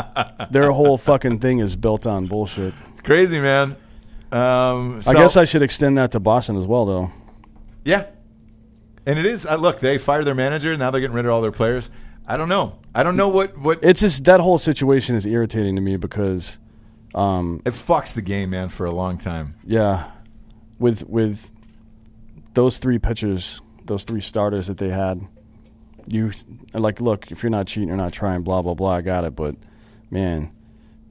their 0.52 0.72
whole 0.72 0.98
fucking 0.98 1.40
thing 1.40 1.60
is 1.60 1.76
built 1.76 2.06
on 2.06 2.28
bullshit. 2.28 2.74
It's 2.92 3.02
crazy, 3.02 3.40
man. 3.40 3.76
Um, 4.32 5.02
I 5.08 5.14
guess 5.14 5.38
I 5.38 5.46
should 5.46 5.62
extend 5.62 5.98
that 5.98 6.12
to 6.12 6.20
Boston 6.20 6.56
as 6.58 6.66
well, 6.66 6.86
though. 6.86 7.12
Yeah. 7.86 8.06
And 9.06 9.18
it 9.18 9.26
is. 9.26 9.46
Uh, 9.46 9.56
look, 9.56 9.80
they 9.80 9.98
fired 9.98 10.26
their 10.26 10.36
manager. 10.36 10.76
Now 10.76 10.92
they're 10.92 11.00
getting 11.02 11.16
rid 11.16 11.26
of 11.26 11.32
all 11.32 11.42
their 11.42 11.52
players. 11.52 11.90
I 12.28 12.36
don't 12.36 12.50
know. 12.50 12.78
I 12.94 13.04
don't 13.04 13.16
know 13.16 13.30
what 13.30 13.58
what 13.58 13.80
It's 13.82 14.02
just 14.02 14.26
that 14.26 14.42
whole 14.42 14.58
situation 14.58 15.16
is 15.16 15.26
irritating 15.26 15.76
to 15.76 15.82
me 15.82 15.96
because, 15.96 16.58
um, 17.16 17.62
it 17.66 17.72
fucks 17.72 18.14
the 18.14 18.22
game, 18.22 18.50
man, 18.50 18.68
for 18.68 18.86
a 18.86 18.92
long 18.92 19.18
time. 19.18 19.56
yeah, 19.66 20.12
with 20.78 21.08
with 21.08 21.52
those 22.54 22.80
three 22.80 23.00
pitchers, 23.00 23.62
those 23.86 24.04
three 24.04 24.20
starters 24.20 24.68
that 24.68 24.78
they 24.78 24.90
had, 24.90 25.26
you 26.08 26.32
like 26.74 27.02
look 27.02 27.32
if 27.32 27.44
you're 27.44 27.50
not 27.50 27.68
cheating, 27.68 27.90
you're 27.90 27.98
not 27.98 28.14
trying, 28.14 28.42
blah 28.42 28.62
blah 28.62 28.74
blah. 28.74 28.92
I 28.96 29.02
got 29.02 29.24
it, 29.26 29.36
but 29.36 29.56
man, 30.10 30.52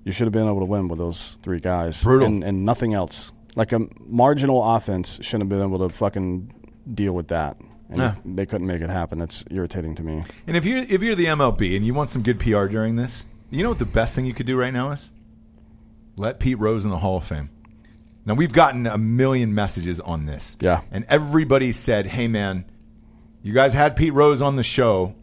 you 0.05 0.13
should 0.13 0.27
have 0.27 0.33
been 0.33 0.47
able 0.47 0.61
to 0.61 0.65
win 0.67 0.89
with 0.89 0.99
those 0.99 1.37
three 1.43 1.61
guys, 1.61 2.03
Brutal. 2.03 2.27
and, 2.27 2.45
and 2.45 2.65
nothing 2.65 2.95
else. 2.95 3.33
Like 3.55 3.73
a 3.73 3.81
marginal 4.01 4.63
offense 4.63 5.19
shouldn't 5.23 5.43
have 5.43 5.49
been 5.49 5.63
able 5.63 5.89
to 5.89 5.95
fucking 5.95 6.53
deal 6.93 7.13
with 7.13 7.29
that. 7.29 7.57
And 7.89 7.99
Yeah. 7.99 8.15
they 8.25 8.47
couldn't 8.47 8.67
make 8.67 8.83
it 8.83 8.91
happen. 8.91 9.19
That's 9.19 9.45
irritating 9.51 9.95
to 9.97 10.03
me. 10.03 10.25
And 10.47 10.57
if 10.57 10.65
you're 10.67 10.79
if 10.79 11.03
you're 11.03 11.15
the 11.15 11.27
MLB 11.27 11.77
and 11.77 11.87
you 11.87 11.95
want 11.95 12.11
some 12.11 12.23
good 12.23 12.39
PR 12.41 12.67
during 12.67 12.97
this, 12.97 13.27
you 13.51 13.63
know 13.63 13.69
what 13.71 13.79
the 13.79 13.85
best 13.85 14.15
thing 14.15 14.27
you 14.27 14.35
could 14.35 14.47
do 14.47 14.57
right 14.59 14.73
now 14.73 14.91
is? 14.91 15.11
Let 16.17 16.41
Pete 16.41 16.59
Rose 16.59 16.85
in 16.85 16.91
the 16.91 16.99
Hall 16.99 17.19
of 17.19 17.25
Fame. 17.25 17.51
Now 18.25 18.35
we've 18.35 18.53
gotten 18.53 18.87
a 18.87 18.99
million 18.99 19.55
messages 19.55 20.01
on 20.01 20.27
this. 20.27 20.57
Yeah. 20.61 20.81
And 20.91 21.05
everybody 21.09 21.71
said, 21.73 22.07
"Hey 22.07 22.27
man, 22.27 22.65
you 23.43 23.53
guys 23.53 23.73
had 23.73 23.97
Pete 23.97 24.13
Rose 24.13 24.43
on 24.43 24.57
the 24.57 24.63
show. 24.65 25.15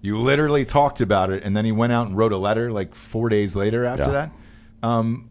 You 0.00 0.18
literally 0.18 0.64
talked 0.64 1.00
about 1.00 1.30
it 1.30 1.42
and 1.44 1.56
then 1.56 1.64
he 1.64 1.72
went 1.72 1.92
out 1.92 2.06
and 2.08 2.16
wrote 2.16 2.32
a 2.32 2.36
letter 2.36 2.70
like 2.72 2.94
4 2.94 3.28
days 3.28 3.54
later 3.56 3.84
after 3.84 4.04
Yeah. 4.06 4.10
that." 4.12 4.32
Um 4.82 5.28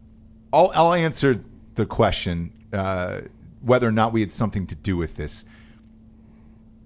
I'll, 0.52 0.70
I'll 0.74 0.92
answer 0.94 1.42
the 1.76 1.86
question 1.86 2.52
uh, 2.72 3.22
whether 3.62 3.86
or 3.88 3.92
not 3.92 4.12
we 4.12 4.20
had 4.20 4.30
something 4.30 4.66
to 4.66 4.74
do 4.74 4.96
with 4.98 5.16
this. 5.16 5.44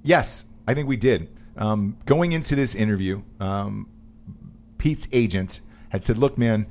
Yes, 0.03 0.45
I 0.69 0.75
think 0.75 0.89
we 0.89 0.97
did. 0.97 1.29
Um, 1.57 1.97
going 2.07 2.33
into 2.33 2.55
this 2.55 2.75
interview, 2.75 3.23
um, 3.41 3.89
Pete's 4.79 5.09
agent 5.13 5.61
had 5.89 6.05
said, 6.05 6.19
"Look, 6.19 6.37
man, 6.39 6.67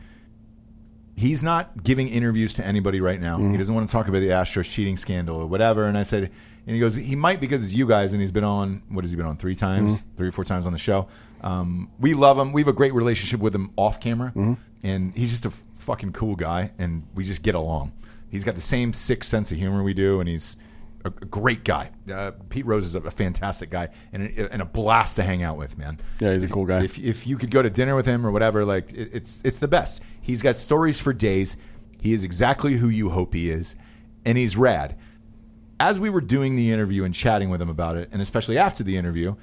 he's 1.18 1.42
not 1.44 1.84
giving 1.84 2.08
interviews 2.08 2.54
to 2.54 2.66
anybody 2.66 3.02
right 3.02 3.20
now. 3.20 3.38
He 3.40 3.58
doesn't 3.58 3.74
want 3.74 3.88
to 3.88 3.92
talk 3.92 4.08
about 4.08 4.20
the 4.20 4.30
Astros 4.30 4.70
cheating 4.72 4.96
scandal 4.96 5.38
or 5.38 5.48
whatever." 5.48 5.86
And 5.86 5.98
I 5.98 6.04
said, 6.04 6.32
and 6.68 6.74
he 6.76 6.80
goes, 6.80 6.96
"He 6.96 7.16
might 7.16 7.40
because 7.40 7.64
it's 7.64 7.74
you 7.74 7.88
guys, 7.88 8.14
and 8.14 8.22
he's 8.22 8.32
been 8.32 8.44
on. 8.44 8.82
What 8.90 9.04
has 9.04 9.12
he 9.12 9.18
been 9.18 9.26
on? 9.26 9.38
Three 9.38 9.56
times, 9.56 10.06
three 10.18 10.28
or 10.28 10.32
four 10.32 10.46
times 10.46 10.66
on 10.66 10.72
the 10.74 10.80
show. 10.80 11.08
Um, 11.42 11.92
we 12.00 12.14
love 12.14 12.38
him. 12.40 12.52
We 12.54 12.62
have 12.62 12.68
a 12.68 12.74
great 12.74 12.94
relationship 12.94 13.40
with 13.40 13.54
him 13.54 13.72
off 13.78 14.00
camera, 14.00 14.32
and 14.84 15.14
he's 15.16 15.32
just 15.32 15.46
a 15.46 15.52
fucking 15.80 16.14
cool 16.14 16.36
guy, 16.36 16.72
and 16.78 17.04
we 17.14 17.24
just 17.24 17.44
get 17.44 17.56
along. 17.56 17.92
He's 18.30 18.44
got 18.44 18.56
the 18.56 18.62
same 18.62 18.94
sick 18.94 19.24
sense 19.24 19.52
of 19.52 19.58
humor 19.58 19.84
we 19.84 19.94
do, 19.94 20.20
and 20.20 20.28
he's." 20.30 20.58
A 21.04 21.10
a 21.22 21.26
great 21.26 21.64
guy. 21.64 21.92
Uh, 22.12 22.32
Pete 22.50 22.66
Rose 22.66 22.84
is 22.84 22.96
a, 22.96 23.00
a 23.02 23.12
fantastic 23.12 23.70
guy 23.70 23.90
and 24.12 24.24
a, 24.24 24.52
and 24.52 24.60
a 24.60 24.66
blast 24.66 25.18
to 25.18 25.22
hang 25.24 25.44
out 25.44 25.56
with, 25.56 25.78
man. 25.78 26.00
Yeah, 26.20 26.34
he's 26.34 26.44
a 26.44 26.48
cool 26.48 26.66
guy. 26.66 26.84
If, 26.84 26.98
if 26.98 27.28
you 27.28 27.38
could 27.38 27.52
go 27.52 27.62
to 27.62 27.70
dinner 27.70 27.96
with 27.96 28.08
him 28.08 28.26
or 28.26 28.32
whatever, 28.32 28.66
like 28.66 28.92
it, 28.92 29.12
it's 29.14 29.40
it's 29.46 29.60
the 29.60 29.68
best. 29.68 30.02
He's 30.20 30.42
got 30.42 30.56
stories 30.56 31.00
for 31.00 31.14
days. 31.14 31.58
He 32.02 32.14
is 32.14 32.24
exactly 32.24 32.74
who 32.78 32.90
you 32.90 33.12
hope 33.12 33.36
he 33.36 33.52
is, 33.52 33.76
and 34.26 34.36
he's 34.36 34.58
rad. 34.58 34.98
As 35.80 36.00
we 36.00 36.10
were 36.10 36.22
doing 36.22 36.56
the 36.56 36.72
interview 36.72 37.04
and 37.04 37.14
chatting 37.14 37.50
with 37.50 37.62
him 37.62 37.70
about 37.70 37.98
it, 37.98 38.10
and 38.12 38.22
especially 38.22 38.58
after 38.58 38.84
the 38.84 38.96
interview, 38.98 39.36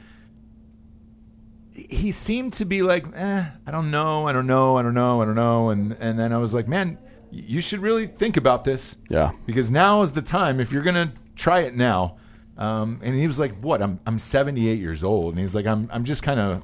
he 1.73 2.13
seemed 2.13 2.53
to 2.55 2.65
be 2.65 2.83
like, 2.83 3.05
eh, 3.15 3.45
I 3.67 3.71
don't 3.71 3.91
know, 3.91 4.27
I 4.27 4.33
don't 4.33 4.47
know, 4.47 4.77
I 4.77 4.83
don't 4.83 4.95
know, 4.95 5.23
I 5.23 5.25
don't 5.25 5.35
know, 5.35 5.71
and 5.71 5.97
and 6.01 6.19
then 6.19 6.33
I 6.33 6.39
was 6.39 6.53
like, 6.55 6.69
man, 6.69 6.99
you 7.31 7.61
should 7.61 7.81
really 7.81 8.07
think 8.07 8.37
about 8.37 8.65
this, 8.65 8.97
Yeah. 9.09 9.33
because 9.47 9.71
now 9.71 10.03
is 10.03 10.13
the 10.13 10.23
time 10.23 10.61
if 10.61 10.71
you're 10.73 10.83
gonna 10.83 11.13
try 11.37 11.61
it 11.61 11.75
now. 11.75 12.17
Um, 12.59 13.01
and 13.03 13.15
he 13.15 13.27
was 13.27 13.41
like, 13.41 13.59
"What? 13.63 13.81
I'm 13.81 13.99
I'm 14.07 14.19
78 14.19 14.79
years 14.79 15.03
old." 15.03 15.33
And 15.35 15.41
he's 15.41 15.55
like, 15.55 15.67
"I'm 15.67 15.89
I'm 15.91 16.05
just 16.05 16.23
kind 16.23 16.39
of 16.39 16.63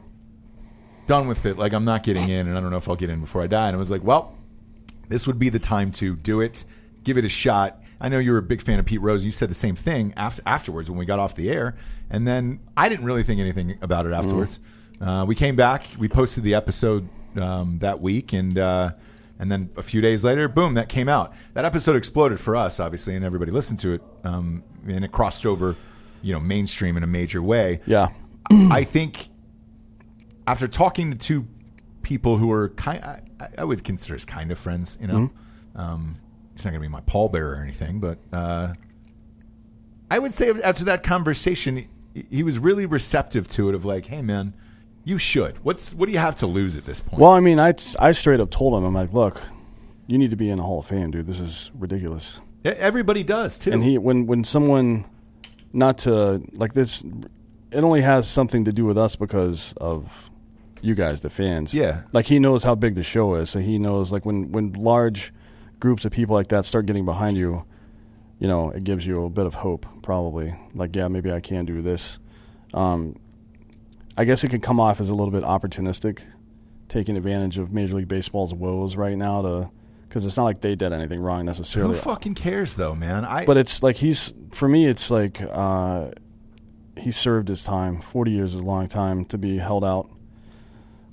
done 1.07 1.27
with 1.27 1.47
it. 1.47 1.57
Like 1.57 1.73
I'm 1.73 1.87
not 1.87 2.03
getting 2.03 2.29
in, 2.29 2.47
and 2.47 2.57
I 2.57 2.61
don't 2.61 2.71
know 2.71 2.77
if 2.77 2.89
I'll 2.91 2.95
get 2.95 3.09
in 3.09 3.21
before 3.21 3.41
I 3.43 3.47
die. 3.47 3.69
And 3.69 3.75
I 3.75 3.79
was 3.79 3.91
like, 3.91 4.05
well, 4.05 4.37
this 5.09 5.27
would 5.27 5.39
be 5.39 5.49
the 5.49 5.59
time 5.59 5.91
to 5.93 6.14
do 6.14 6.43
it, 6.43 6.64
give 7.05 7.16
it 7.16 7.25
a 7.25 7.29
shot. 7.31 7.81
I 8.01 8.09
know 8.09 8.18
you 8.18 8.32
were 8.32 8.38
a 8.38 8.42
big 8.42 8.62
fan 8.62 8.78
of 8.78 8.86
Pete 8.86 9.01
Rose. 9.01 9.24
You 9.24 9.32
said 9.32 9.51
the 9.51 9.55
same 9.55 9.74
thing 9.74 10.14
after, 10.16 10.42
afterwards 10.46 10.88
when 10.88 10.99
we 10.99 11.07
got 11.07 11.18
off 11.18 11.34
the 11.34 11.51
air, 11.51 11.76
and 12.11 12.26
then 12.26 12.61
I 12.76 12.88
didn't 12.88 13.05
really 13.05 13.22
think 13.22 13.40
anything 13.40 13.78
about 13.82 14.07
it 14.07 14.12
afterwards. 14.12 14.61
Uh, 15.01 15.24
we 15.26 15.34
came 15.34 15.57
back, 15.57 15.84
we 15.99 16.09
posted 16.09 16.44
the 16.44 16.55
episode 16.55 17.09
um, 17.36 17.78
that 17.80 18.01
week, 18.01 18.32
and 18.32 18.59
uh, 18.59 18.92
and 19.38 19.51
then 19.51 19.70
a 19.76 19.82
few 19.82 20.01
days 20.01 20.24
later, 20.24 20.49
boom, 20.49 20.74
that 20.74 20.88
came 20.88 21.09
out. 21.09 21.32
That 21.55 21.64
episode 21.64 21.96
exploded 21.96 22.40
for 22.40 22.57
us, 22.57 22.80
obviously, 22.80 23.14
and 23.14 23.24
everybody 23.24 23.53
listened 23.53 23.78
to 23.80 23.92
it, 23.92 24.03
um, 24.24 24.64
and 24.86 25.05
it 25.05 25.12
crossed 25.12 25.46
over, 25.46 25.76
you 26.22 26.32
know, 26.32 26.40
mainstream 26.40 26.96
in 26.96 27.03
a 27.03 27.07
major 27.07 27.42
way. 27.42 27.80
Yeah. 27.86 28.09
I 28.51 28.82
think 28.84 29.28
after 30.46 30.66
talking 30.66 31.11
to 31.11 31.16
two 31.16 31.46
people 32.03 32.38
who 32.38 32.51
are 32.51 32.70
kind, 32.70 33.05
I, 33.05 33.20
I 33.59 33.64
would 33.64 33.84
consider 33.84 34.14
as 34.14 34.24
kind 34.24 34.51
of 34.51 34.59
friends. 34.59 34.99
You 35.01 35.07
know, 35.07 35.30
um, 35.76 36.16
he's 36.59 36.65
not 36.65 36.73
going 36.73 36.83
to 36.83 36.89
be 36.89 36.93
my 36.93 37.01
pallbearer 37.03 37.57
or 37.57 37.63
anything, 37.63 38.01
but 38.01 38.19
uh, 38.33 38.75
I 40.11 40.19
would 40.19 40.35
say 40.35 40.51
after 40.51 40.85
that 40.87 41.05
conversation, 41.05 41.89
he, 42.13 42.27
he 42.29 42.43
was 42.43 42.59
really 42.59 42.85
receptive 42.85 43.47
to 43.49 43.69
it. 43.69 43.77
Of 43.77 43.85
like, 43.85 44.07
hey, 44.07 44.23
man, 44.23 44.55
you 45.05 45.19
should. 45.19 45.63
What's 45.65 45.95
what 45.95 46.07
do 46.07 46.13
you 46.13 46.19
have 46.19 46.37
to 46.39 46.49
lose 46.49 46.77
at 46.77 46.85
this 46.85 46.99
point? 46.99 47.21
Well, 47.21 47.31
I 47.31 47.39
mean, 47.39 47.61
I, 47.61 47.75
I 48.01 48.11
straight 48.11 48.41
up 48.41 48.51
told 48.51 48.75
him, 48.75 48.85
I'm 48.85 48.93
like, 48.93 49.13
look, 49.13 49.41
you 50.09 50.19
need 50.19 50.31
to 50.31 50.37
be 50.37 50.51
in 50.51 50.59
the 50.59 50.65
Hall 50.65 50.81
of 50.81 50.87
Fame, 50.87 51.13
dude. 51.13 51.29
This 51.29 51.39
is 51.39 51.71
ridiculous. 51.79 52.41
Everybody 52.65 53.23
does 53.23 53.57
too. 53.57 53.71
And 53.71 53.85
he, 53.85 53.97
when 53.97 54.27
when 54.27 54.43
someone, 54.43 55.05
not 55.73 55.99
to 55.99 56.43
like 56.55 56.73
this, 56.73 57.05
it 57.71 57.85
only 57.85 58.01
has 58.01 58.29
something 58.29 58.65
to 58.65 58.73
do 58.73 58.85
with 58.85 58.99
us 58.99 59.15
because 59.15 59.75
of 59.77 60.29
you 60.83 60.97
guys, 60.97 61.21
the 61.21 61.31
fans. 61.31 61.73
Yeah. 61.73 62.03
Like 62.13 62.27
he 62.27 62.41
knows 62.41 62.65
how 62.65 62.75
big 62.75 62.97
the 62.97 63.05
show 63.05 63.37
is, 63.37 63.49
so 63.51 63.61
he 63.61 63.79
knows 63.79 64.11
like 64.11 64.27
when 64.27 64.51
when 64.51 64.73
large 64.73 65.33
groups 65.81 66.05
of 66.05 66.12
people 66.12 66.35
like 66.35 66.49
that 66.49 66.64
start 66.64 66.87
getting 66.87 67.05
behind 67.05 67.37
you, 67.37 67.64
you 68.39 68.49
know, 68.49 68.70
it 68.70 68.85
gives 68.85 69.07
you 69.07 69.24
a 69.24 69.31
bit 69.31 69.47
of 69.47 69.55
hope, 69.55 69.87
probably. 70.03 70.55
Like, 70.74 70.95
yeah, 70.95 71.09
maybe 71.09 71.33
I 71.33 71.41
can 71.41 71.64
do 71.64 71.83
this. 71.83 72.18
Um, 72.74 73.16
I 74.16 74.24
guess 74.24 74.45
it 74.45 74.49
could 74.49 74.62
come 74.62 74.81
off 74.81 75.01
as 75.01 75.09
a 75.09 75.14
little 75.14 75.33
bit 75.33 75.45
opportunistic, 75.45 76.20
taking 76.89 77.16
advantage 77.16 77.59
of 77.59 77.72
Major 77.72 77.97
League 77.97 78.09
Baseball's 78.09 78.53
woes 78.53 78.97
right 78.97 79.16
now 79.16 79.43
to, 79.43 79.70
because 80.09 80.24
it's 80.24 80.37
not 80.37 80.45
like 80.45 80.61
they 80.61 80.74
did 80.74 80.93
anything 80.93 81.20
wrong 81.20 81.45
necessarily. 81.45 81.95
Who 81.95 82.01
fucking 82.01 82.35
cares 82.35 82.76
though, 82.76 82.95
man? 82.95 83.24
I 83.24 83.45
But 83.45 83.57
it's 83.57 83.83
like 83.83 83.97
he's 83.97 84.35
for 84.53 84.68
me. 84.68 84.87
It's 84.87 85.11
like 85.11 85.41
uh, 85.41 86.11
he 86.97 87.11
served 87.11 87.49
his 87.49 87.62
time. 87.62 88.01
Forty 88.01 88.33
years 88.33 88.55
is 88.55 88.62
a 88.62 88.64
long 88.64 88.89
time 88.89 89.24
to 89.26 89.39
be 89.39 89.59
held 89.59 89.85
out 89.85 90.11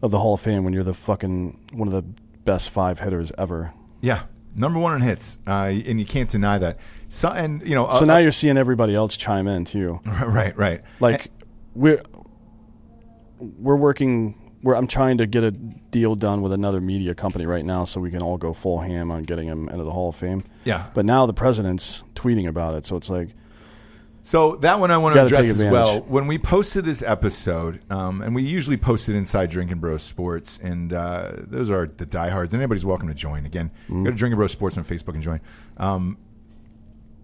of 0.02 0.12
the 0.12 0.20
Hall 0.20 0.34
of 0.36 0.42
Fame 0.42 0.64
when 0.64 0.74
you're 0.74 0.84
the 0.84 0.94
fucking 0.94 1.60
one 1.74 1.88
of 1.88 1.94
the 1.94 2.04
best 2.44 2.70
five 2.70 3.00
hitters 3.00 3.32
ever. 3.38 3.74
yeah, 4.02 4.24
number 4.56 4.80
one 4.80 4.96
in 4.96 5.02
hits, 5.02 5.38
uh, 5.48 5.72
and 5.86 6.00
you 6.00 6.06
can't 6.06 6.30
deny 6.30 6.58
that. 6.58 6.80
So 7.08 7.30
and 7.30 7.62
you 7.68 7.76
know, 7.76 7.88
So 7.88 8.04
uh, 8.04 8.06
now 8.06 8.18
you're 8.18 8.32
seeing 8.32 8.58
everybody 8.58 8.96
else 8.96 9.16
chime 9.18 9.48
in 9.48 9.66
too. 9.66 10.00
right, 10.06 10.58
right. 10.58 10.82
Like 11.00 11.32
we're 11.74 12.02
we're 13.40 13.76
working. 13.76 14.42
We're, 14.64 14.76
I'm 14.76 14.88
trying 14.88 15.20
to 15.20 15.28
get 15.28 15.44
a 15.44 15.52
deal 15.52 16.16
done 16.16 16.42
with 16.42 16.52
another 16.52 16.82
media 16.82 17.14
company 17.14 17.46
right 17.46 17.64
now, 17.64 17.84
so 17.84 18.02
we 18.02 18.10
can 18.10 18.24
all 18.24 18.38
go 18.38 18.52
full 18.52 18.80
ham 18.80 19.12
on 19.12 19.22
getting 19.22 19.48
him 19.48 19.70
into 19.70 19.84
the 19.84 19.92
Hall 19.92 20.10
of 20.10 20.16
Fame. 20.16 20.44
Yeah. 20.64 20.88
But 20.96 21.06
now 21.06 21.28
the 21.28 21.34
president's 21.36 22.04
tweeting 22.16 22.48
about 22.48 22.74
it, 22.74 22.84
so 22.84 22.96
it's 22.96 23.10
like, 23.12 23.30
So 24.26 24.56
that 24.58 24.80
one 24.80 24.90
I 24.90 24.98
want 24.98 25.14
to 25.14 25.18
Gotta 25.20 25.28
address 25.28 25.42
take 25.46 25.52
as 25.52 25.60
advantage. 25.60 25.72
well. 25.72 26.02
When 26.08 26.26
we 26.26 26.40
posted 26.40 26.84
this 26.84 27.04
episode, 27.04 27.82
um, 27.92 28.24
and 28.24 28.34
we 28.34 28.42
usually 28.42 28.76
post 28.76 29.08
it 29.08 29.16
inside 29.16 29.52
Drinking 29.52 29.78
Bros 29.78 30.02
Sports, 30.02 30.60
and 30.64 30.92
uh, 30.94 31.34
those 31.38 31.70
are 31.70 31.86
the 31.86 32.08
diehards. 32.08 32.52
And 32.52 32.60
anybody's 32.60 32.84
welcome 32.88 33.08
to 33.08 33.14
join. 33.14 33.46
Again, 33.46 33.70
Mm-hmm. 33.84 34.04
go 34.04 34.10
to 34.10 34.18
Drinking 34.18 34.38
Bros 34.38 34.52
Sports 34.52 34.80
on 34.80 34.84
Facebook 34.84 35.14
and 35.14 35.22
join. 35.22 35.42
Um, 35.78 36.18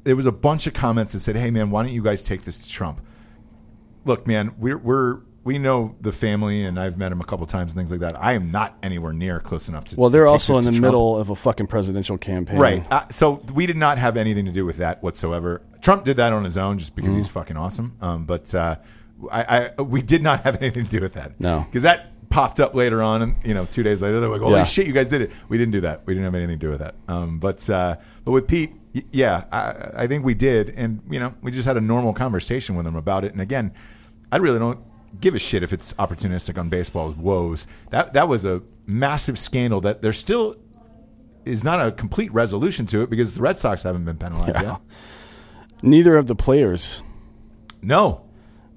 there 0.03 0.15
was 0.15 0.27
a 0.27 0.31
bunch 0.31 0.67
of 0.67 0.73
comments 0.73 1.13
that 1.13 1.21
said, 1.21 1.35
"Hey, 1.35 1.49
man, 1.49 1.71
why 1.71 1.81
don't 1.83 1.91
you 1.91 2.03
guys 2.03 2.23
take 2.23 2.45
this 2.45 2.59
to 2.59 2.69
Trump?" 2.69 3.01
Look, 4.05 4.27
man, 4.27 4.53
we're 4.59 4.77
we're 4.77 5.21
we 5.43 5.57
know 5.57 5.95
the 6.01 6.11
family, 6.11 6.63
and 6.63 6.79
I've 6.79 6.97
met 6.97 7.11
him 7.11 7.19
a 7.21 7.25
couple 7.25 7.45
times 7.47 7.71
and 7.71 7.77
things 7.79 7.89
like 7.91 8.01
that. 8.01 8.21
I 8.21 8.33
am 8.33 8.51
not 8.51 8.77
anywhere 8.83 9.11
near 9.13 9.39
close 9.39 9.67
enough 9.67 9.85
to. 9.85 9.95
well, 9.95 10.09
they're 10.09 10.25
take 10.25 10.31
also 10.31 10.57
in 10.57 10.65
the 10.65 10.71
Trump. 10.71 10.81
middle 10.83 11.17
of 11.19 11.29
a 11.29 11.35
fucking 11.35 11.67
presidential 11.67 12.17
campaign, 12.17 12.59
Right. 12.59 12.85
Uh, 12.91 13.07
so 13.09 13.43
we 13.53 13.65
did 13.65 13.77
not 13.77 13.97
have 13.97 14.17
anything 14.17 14.45
to 14.45 14.51
do 14.51 14.65
with 14.65 14.77
that 14.77 15.01
whatsoever. 15.01 15.61
Trump 15.81 16.05
did 16.05 16.17
that 16.17 16.31
on 16.33 16.43
his 16.43 16.57
own 16.57 16.77
just 16.77 16.91
Mm-hmm. 16.91 17.01
because 17.01 17.15
he's 17.15 17.27
fucking 17.27 17.57
awesome. 17.57 17.95
Um, 18.01 18.25
but 18.25 18.53
uh, 18.53 18.75
I, 19.31 19.71
I, 19.77 19.81
we 19.81 20.01
did 20.01 20.21
not 20.21 20.41
have 20.45 20.57
anything 20.61 20.85
to 20.85 20.89
do 20.91 21.01
with 21.01 21.13
that. 21.13 21.39
No. 21.39 21.61
because 21.61 21.81
that 21.83 22.07
popped 22.29 22.59
up 22.59 22.75
later 22.75 23.01
on, 23.01 23.21
and 23.23 23.35
you 23.43 23.53
know, 23.53 23.65
two 23.65 23.83
days 23.83 24.01
later, 24.01 24.19
they're 24.19 24.29
like, 24.29 24.41
"Holy 24.41 24.53
Yeah. 24.55 24.63
shit, 24.63 24.87
you 24.87 24.93
guys 24.93 25.09
did 25.09 25.21
it!" 25.21 25.31
We 25.49 25.57
didn't 25.57 25.71
do 25.73 25.81
that. 25.81 26.03
We 26.05 26.13
didn't 26.13 26.25
have 26.25 26.35
anything 26.35 26.59
to 26.59 26.65
do 26.65 26.69
with 26.69 26.79
that. 26.79 26.95
Um, 27.07 27.39
but 27.39 27.67
uh, 27.69 27.97
but 28.23 28.31
with 28.31 28.47
Pete, 28.47 28.73
y- 28.95 29.01
yeah, 29.11 29.43
I, 29.51 30.03
I 30.03 30.07
think 30.07 30.23
we 30.23 30.33
did, 30.33 30.69
and 30.77 31.01
you 31.09 31.19
know, 31.19 31.33
we 31.41 31.51
just 31.51 31.65
had 31.67 31.75
a 31.77 31.81
normal 31.81 32.13
conversation 32.13 32.75
with 32.75 32.85
him 32.87 32.95
about 32.95 33.25
it. 33.25 33.33
And 33.33 33.41
again, 33.41 33.73
I 34.31 34.37
really 34.37 34.59
don't 34.59 34.79
give 35.19 35.35
a 35.35 35.39
shit 35.39 35.63
if 35.63 35.73
it's 35.73 35.93
opportunistic 35.93 36.57
on 36.57 36.69
baseball's 36.69 37.15
woes. 37.15 37.67
That 37.89 38.13
that 38.13 38.27
was 38.29 38.45
a 38.45 38.61
massive 38.85 39.37
scandal 39.37 39.81
that 39.81 40.01
there 40.01 40.13
still 40.13 40.55
is 41.45 41.63
not 41.63 41.85
a 41.85 41.91
complete 41.91 42.31
resolution 42.33 42.85
to 42.87 43.01
it 43.01 43.09
because 43.09 43.33
the 43.33 43.41
Red 43.41 43.57
Sox 43.59 43.83
haven't 43.83 44.05
been 44.05 44.17
penalized 44.17 44.55
Yeah. 44.55 44.71
yet. 44.71 44.81
Neither 45.81 46.15
of 46.17 46.27
the 46.27 46.35
players. 46.35 47.01
No, 47.81 48.21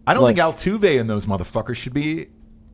I 0.06 0.14
don't 0.14 0.22
Like- 0.22 0.36
think 0.36 0.56
Altuve 0.56 0.98
and 1.00 1.08
those 1.08 1.26
motherfuckers 1.26 1.76
should 1.76 1.92
be 1.94 2.28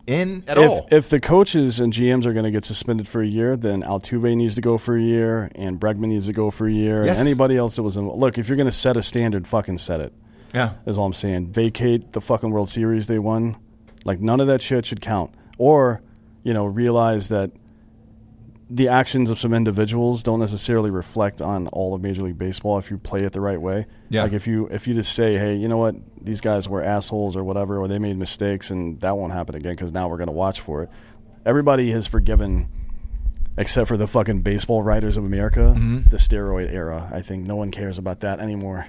in 0.06 0.44
at 0.48 0.58
If 0.58 0.70
all. 0.70 0.88
if 0.90 1.10
the 1.10 1.20
coaches 1.20 1.78
and 1.80 1.92
GMs 1.92 2.24
are 2.26 2.32
going 2.32 2.44
to 2.44 2.50
get 2.50 2.64
suspended 2.64 3.06
for 3.08 3.20
a 3.22 3.26
year, 3.26 3.56
then 3.56 3.82
Altuve 3.82 4.34
needs 4.36 4.54
to 4.54 4.60
go 4.60 4.78
for 4.78 4.96
a 4.96 5.02
year, 5.02 5.50
and 5.54 5.78
Bregman 5.80 6.06
needs 6.08 6.26
to 6.26 6.32
go 6.32 6.50
for 6.50 6.66
a 6.66 6.72
year, 6.72 7.04
Yes. 7.04 7.18
and 7.18 7.28
anybody 7.28 7.56
else 7.56 7.76
that 7.76 7.82
was 7.82 7.96
in. 7.96 8.08
Look, 8.08 8.38
if 8.38 8.48
you're 8.48 8.56
going 8.56 8.66
to 8.66 8.72
set 8.72 8.96
a 8.96 9.02
standard, 9.02 9.46
fucking 9.46 9.78
set 9.78 10.00
it. 10.00 10.12
Yeah, 10.54 10.74
Is 10.86 10.98
all 10.98 11.06
I'm 11.06 11.12
saying. 11.12 11.52
Vacate 11.52 12.12
the 12.12 12.20
fucking 12.20 12.50
World 12.50 12.68
Series 12.68 13.06
they 13.06 13.18
won. 13.18 13.56
Like 14.04 14.20
none 14.20 14.40
of 14.40 14.46
that 14.48 14.62
shit 14.62 14.86
should 14.86 15.00
count. 15.00 15.32
Or, 15.58 16.02
you 16.42 16.52
know, 16.54 16.64
realize 16.64 17.28
that 17.28 17.50
the 18.72 18.88
actions 18.88 19.30
of 19.30 19.38
some 19.40 19.52
individuals 19.52 20.22
don't 20.22 20.38
necessarily 20.38 20.90
reflect 20.90 21.42
on 21.42 21.66
all 21.68 21.92
of 21.94 22.00
Major 22.02 22.22
League 22.22 22.38
Baseball 22.38 22.78
if 22.78 22.90
you 22.90 22.98
play 22.98 23.22
it 23.24 23.32
the 23.32 23.40
right 23.40 23.60
way. 23.60 23.86
Yeah. 24.10 24.22
Like 24.22 24.32
if 24.32 24.46
you 24.46 24.66
if 24.68 24.86
you 24.86 24.94
just 24.94 25.12
say, 25.12 25.36
hey, 25.36 25.54
you 25.56 25.66
know 25.68 25.76
what, 25.76 25.96
these 26.22 26.40
guys 26.40 26.68
were 26.68 26.82
assholes 26.82 27.36
or 27.36 27.42
whatever, 27.44 27.78
or 27.78 27.88
they 27.88 27.98
made 27.98 28.16
mistakes, 28.16 28.70
and 28.70 29.00
that 29.00 29.16
won't 29.16 29.32
happen 29.32 29.54
again 29.56 29.72
because 29.72 29.92
now 29.92 30.08
we're 30.08 30.18
going 30.18 30.28
to 30.28 30.32
watch 30.32 30.60
for 30.60 30.84
it. 30.84 30.90
Everybody 31.44 31.90
has 31.92 32.06
forgiven. 32.06 32.68
Except 33.58 33.88
for 33.88 33.96
the 33.96 34.06
fucking 34.06 34.40
baseball 34.42 34.82
writers 34.82 35.16
of 35.16 35.24
America, 35.24 35.74
Mm-hmm. 35.76 36.08
the 36.08 36.16
steroid 36.16 36.72
era. 36.72 37.10
I 37.12 37.20
think 37.20 37.46
no 37.46 37.56
one 37.56 37.70
cares 37.72 37.98
about 37.98 38.20
that 38.20 38.38
anymore. 38.38 38.86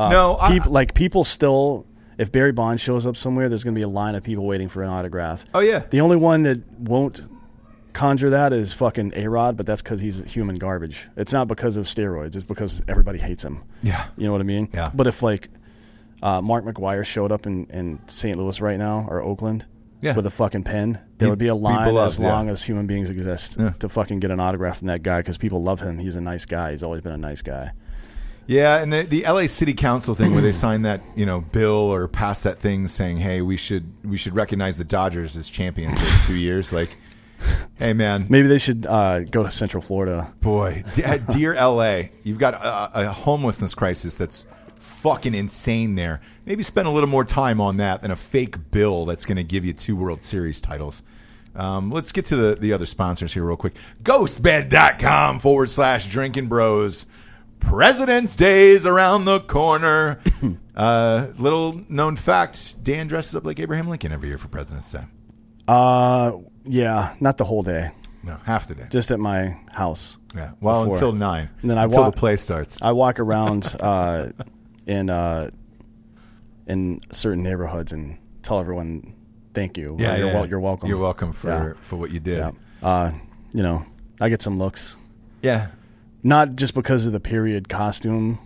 Uh, 0.00 0.08
No, 0.10 0.36
I- 0.40 0.52
peop- 0.52 0.66
like 0.66 0.94
people 0.94 1.24
still. 1.24 1.86
If 2.18 2.30
Barry 2.32 2.52
Bonds 2.52 2.82
shows 2.82 3.06
up 3.06 3.16
somewhere, 3.16 3.48
there's 3.48 3.64
going 3.64 3.74
to 3.74 3.78
be 3.78 3.82
a 3.82 3.88
line 3.88 4.14
of 4.14 4.22
people 4.22 4.44
waiting 4.44 4.68
for 4.68 4.82
an 4.82 4.90
autograph. 4.90 5.44
Oh, 5.54 5.60
yeah. 5.60 5.84
The 5.88 6.02
only 6.02 6.16
one 6.16 6.42
that 6.42 6.60
won't 6.78 7.22
conjure 7.94 8.28
that 8.30 8.52
is 8.52 8.74
fucking 8.74 9.14
A 9.16 9.26
Rod, 9.26 9.56
but 9.56 9.64
that's 9.64 9.80
because 9.80 10.02
he's 10.02 10.22
human 10.30 10.56
garbage. 10.56 11.08
It's 11.16 11.32
not 11.32 11.48
because 11.48 11.78
of 11.78 11.86
steroids. 11.86 12.34
It's 12.36 12.44
because 12.44 12.82
everybody 12.88 13.18
hates 13.18 13.42
him. 13.42 13.62
yeah, 13.82 14.06
You 14.18 14.26
know 14.26 14.32
what 14.32 14.42
I 14.42 14.44
mean? 14.44 14.68
Yeah. 14.74 14.90
But 14.94 15.06
if 15.06 15.22
like 15.22 15.48
uh, 16.22 16.42
Mark 16.42 16.64
McGwire 16.66 17.06
showed 17.06 17.32
up 17.32 17.46
in, 17.46 17.64
in 17.70 18.00
St. 18.06 18.36
Louis 18.38 18.60
right 18.60 18.78
now 18.78 19.06
or 19.08 19.22
Oakland 19.22 19.64
Yeah. 20.02 20.14
with 20.14 20.26
a 20.26 20.30
fucking 20.30 20.64
pen, 20.64 20.98
there 21.16 21.30
He'd 21.30 21.38
be 21.38 21.46
a 21.48 21.54
line 21.54 21.96
as 21.96 22.20
long 22.20 22.46
yeah. 22.46 22.52
as 22.52 22.62
human 22.64 22.86
beings 22.86 23.08
exist 23.08 23.56
Yeah. 23.58 23.70
to 23.78 23.88
fucking 23.88 24.20
get 24.20 24.30
an 24.30 24.40
autograph 24.40 24.78
from 24.80 24.88
that 24.88 25.02
guy 25.02 25.20
because 25.20 25.38
people 25.38 25.62
love 25.62 25.80
him. 25.80 25.98
He's 25.98 26.16
a 26.16 26.20
nice 26.20 26.44
guy. 26.44 26.72
He's 26.72 26.82
always 26.82 27.00
been 27.00 27.12
a 27.12 27.16
nice 27.18 27.40
guy. 27.40 27.72
Yeah. 28.50 28.82
And 28.82 28.92
the 28.92 29.02
the 29.02 29.22
LA 29.22 29.46
City 29.46 29.74
Council 29.74 30.14
thing 30.14 30.32
where 30.32 30.42
they 30.42 30.52
signed 30.66 30.84
that 30.84 31.00
you 31.14 31.24
know 31.24 31.40
bill 31.40 31.72
or 31.72 32.08
passed 32.08 32.44
that 32.44 32.58
thing 32.58 32.88
saying, 32.88 33.18
hey, 33.18 33.42
we 33.42 33.56
should 33.56 33.92
we 34.04 34.16
should 34.16 34.34
recognize 34.34 34.76
the 34.76 34.84
Dodgers 34.84 35.36
as 35.36 35.48
champions 35.48 36.00
for 36.00 36.26
two 36.26 36.36
years. 36.36 36.72
Like, 36.72 36.96
hey, 37.78 37.92
man, 37.92 38.26
Maybe 38.28 38.48
they 38.48 38.58
should 38.58 38.86
uh, 38.86 39.20
go 39.20 39.42
to 39.42 39.50
Central 39.50 39.82
Florida. 39.82 40.32
Boy, 40.40 40.82
de- 40.94 41.04
uh, 41.04 41.16
dear 41.30 41.54
LA, 41.54 42.10
you've 42.24 42.38
got 42.38 42.54
a, 42.54 43.08
a 43.08 43.12
homelessness 43.12 43.74
crisis 43.74 44.16
that's 44.16 44.46
fucking 44.78 45.34
insane 45.34 45.94
there. 45.94 46.20
Maybe 46.44 46.62
spend 46.62 46.88
a 46.88 46.90
little 46.90 47.08
more 47.08 47.24
time 47.24 47.60
on 47.60 47.76
that 47.76 48.02
than 48.02 48.10
a 48.10 48.16
fake 48.16 48.70
bill 48.70 49.04
that's 49.06 49.24
going 49.24 49.36
to 49.36 49.44
give 49.44 49.64
you 49.64 49.72
two 49.72 49.94
World 49.94 50.22
Series 50.22 50.60
titles. 50.60 51.02
Um, 51.54 51.90
let's 51.90 52.12
get 52.12 52.26
to 52.26 52.36
the, 52.36 52.54
the 52.54 52.72
other 52.72 52.86
sponsors 52.86 53.32
here 53.32 53.44
real 53.44 53.56
quick. 53.56 53.74
Ghostbed.com 54.02 55.40
forward 55.40 55.70
slash 55.70 56.06
drinking 56.08 56.46
bros. 56.48 57.06
President's 57.60 58.34
Day 58.34 58.68
is 58.70 58.86
around 58.86 59.24
the 59.26 59.40
corner. 59.40 60.20
uh, 60.76 61.26
little 61.38 61.80
known 61.88 62.16
fact 62.16 62.82
Dan 62.82 63.06
dresses 63.06 63.34
up 63.36 63.44
like 63.44 63.60
Abraham 63.60 63.88
Lincoln 63.88 64.12
every 64.12 64.28
year 64.28 64.38
for 64.38 64.48
President's 64.48 64.90
Day. 64.90 65.04
Uh, 65.68 66.32
yeah, 66.64 67.14
not 67.20 67.36
the 67.36 67.44
whole 67.44 67.62
day, 67.62 67.90
No, 68.24 68.36
half 68.44 68.66
the 68.66 68.74
day. 68.74 68.86
just 68.90 69.10
at 69.10 69.20
my 69.20 69.56
house. 69.72 70.16
yeah. 70.34 70.50
Well, 70.60 70.84
before. 70.84 70.94
until 70.96 71.12
nine. 71.12 71.48
And 71.62 71.70
then 71.70 71.78
I 71.78 71.84
until 71.84 72.02
wa- 72.02 72.10
the 72.10 72.16
play 72.16 72.36
starts. 72.36 72.78
I 72.82 72.92
walk 72.92 73.20
around 73.20 73.76
uh, 73.78 74.30
in 74.86 75.10
uh, 75.10 75.50
in 76.66 77.00
certain 77.12 77.42
neighborhoods 77.42 77.92
and 77.92 78.18
tell 78.42 78.58
everyone 78.58 79.14
thank 79.54 79.76
you. 79.78 79.96
Yeah, 79.98 80.16
you're, 80.16 80.26
yeah. 80.28 80.34
wel- 80.34 80.46
you're 80.46 80.60
welcome. 80.60 80.88
You're 80.88 80.98
welcome 80.98 81.32
for 81.32 81.48
Yeah. 81.48 81.72
for 81.82 81.96
what 81.96 82.10
you 82.10 82.18
did. 82.20 82.38
Yeah. 82.38 82.50
Uh, 82.82 83.12
you 83.52 83.62
know, 83.62 83.84
I 84.20 84.28
get 84.28 84.42
some 84.42 84.58
looks, 84.58 84.96
Yeah. 85.42 85.68
Not 86.22 86.56
just 86.56 86.74
because 86.74 87.06
of 87.06 87.12
the 87.12 87.20
period 87.20 87.68
costume, 87.68 88.38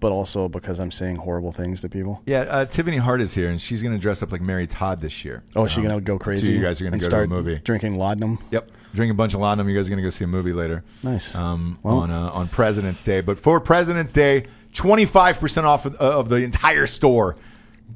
but 0.00 0.12
also 0.12 0.48
because 0.48 0.78
I'm 0.80 0.90
saying 0.90 1.16
horrible 1.16 1.52
things 1.52 1.82
to 1.82 1.88
people. 1.88 2.22
Yeah, 2.26 2.40
uh, 2.48 2.64
Tiffany 2.64 2.96
Hart 2.96 3.20
is 3.20 3.34
here, 3.34 3.50
and 3.50 3.60
she's 3.60 3.82
going 3.82 3.94
to 3.94 4.00
dress 4.00 4.22
up 4.22 4.32
like 4.32 4.40
Mary 4.40 4.66
Todd 4.66 5.00
this 5.02 5.24
year. 5.24 5.42
Oh, 5.54 5.64
is 5.64 5.72
she 5.72 5.80
Um, 5.82 5.88
gonna 5.88 6.00
go 6.00 6.18
crazy? 6.18 6.46
Two 6.46 6.52
of 6.52 6.56
you 6.56 6.62
guys 6.62 6.80
are 6.80 6.84
going 6.84 6.92
to 6.92 6.98
go 6.98 7.04
start 7.06 7.28
to 7.28 7.34
a 7.34 7.36
movie. 7.42 7.60
drinking 7.62 7.96
laudanum. 7.98 8.38
Yep, 8.50 8.70
drink 8.94 9.12
a 9.12 9.16
bunch 9.16 9.34
of 9.34 9.40
laudanum. 9.40 9.68
You 9.68 9.76
guys 9.76 9.86
are 9.86 9.90
going 9.90 9.98
to 9.98 10.02
go 10.02 10.08
see 10.10 10.24
a 10.24 10.28
movie 10.28 10.52
later. 10.54 10.82
Nice. 11.02 11.34
Um, 11.34 11.78
Well- 11.82 11.98
on 11.98 12.10
uh, 12.10 12.30
on 12.32 12.48
President's 12.48 13.02
Day, 13.02 13.20
but 13.20 13.38
for 13.38 13.60
President's 13.60 14.12
Day, 14.14 14.44
twenty 14.72 15.04
five 15.04 15.38
percent 15.38 15.66
off 15.66 15.84
of, 15.84 15.94
of 15.96 16.28
the 16.30 16.36
entire 16.36 16.86
store. 16.86 17.36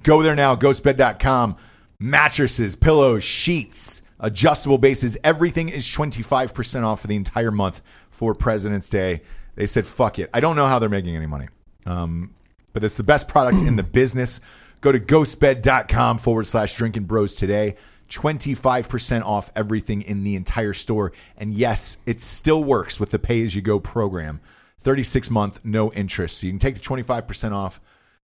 Go 0.02 0.22
there 0.22 0.34
now. 0.36 0.56
Ghostbed.com. 0.56 1.56
Mattresses, 2.00 2.76
pillows, 2.76 3.24
sheets, 3.24 4.02
adjustable 4.20 4.76
bases. 4.76 5.16
Everything 5.24 5.68
is 5.70 5.88
twenty 5.88 6.22
five 6.22 6.52
percent 6.52 6.84
off 6.84 7.00
for 7.00 7.06
the 7.06 7.16
entire 7.16 7.50
month 7.52 7.80
for 8.14 8.34
President's 8.34 8.88
Day. 8.88 9.22
They 9.56 9.66
said, 9.66 9.86
"Fuck 9.86 10.18
it." 10.18 10.30
I 10.32 10.40
don't 10.40 10.56
know 10.56 10.66
how 10.66 10.78
they're 10.78 10.88
making 10.88 11.16
any 11.16 11.26
money. 11.26 11.48
Um, 11.86 12.34
but 12.72 12.84
it's 12.84 12.96
the 12.96 13.02
best 13.02 13.28
product 13.28 13.62
in 13.62 13.76
the 13.76 13.82
business. 13.82 14.40
Go 14.80 14.92
to 14.92 15.00
ghostbed.com 15.00 16.18
forward 16.18 16.46
slash 16.46 16.74
drinking 16.74 17.04
bros 17.04 17.34
today. 17.34 17.76
25% 18.10 19.24
off 19.24 19.50
everything 19.56 20.02
in 20.02 20.24
the 20.24 20.36
entire 20.36 20.74
store. 20.74 21.12
And 21.36 21.54
yes, 21.54 21.98
it 22.04 22.20
still 22.20 22.62
works 22.62 23.00
with 23.00 23.10
the 23.10 23.18
pay 23.18 23.42
as 23.42 23.54
you 23.54 23.62
go 23.62 23.80
program. 23.80 24.40
36 24.80 25.30
month, 25.30 25.60
no 25.64 25.90
interest. 25.92 26.38
So 26.38 26.46
you 26.46 26.52
can 26.52 26.58
take 26.58 26.74
the 26.74 26.80
25% 26.80 27.52
off, 27.52 27.80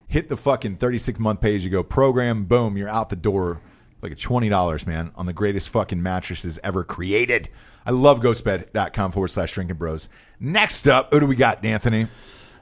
hit 0.08 0.30
the 0.30 0.38
fucking 0.38 0.78
36 0.78 1.20
month 1.20 1.42
pay 1.42 1.56
as 1.56 1.66
you 1.66 1.70
go 1.70 1.84
program. 1.84 2.46
Boom, 2.46 2.78
you're 2.78 2.88
out 2.88 3.10
the 3.10 3.18
door 3.18 3.60
like 4.02 4.12
a 4.12 4.16
$20, 4.16 4.88
man, 4.88 5.12
on 5.16 5.26
the 5.26 5.34
greatest 5.34 5.70
fucking 5.70 6.02
mattresses 6.02 6.60
ever 6.64 6.84
created. 6.84 7.50
I 7.88 7.92
love 7.92 8.20
ghostbed.com 8.20 9.14
forward 9.14 9.30
slash 9.30 9.54
drinking 9.54 9.78
bros. 9.78 10.10
Next 10.42 10.90
up, 10.90 11.14
who 11.14 11.22
do 11.22 11.26
we 11.26 11.38
got, 11.38 11.64
Anthony? 11.64 12.08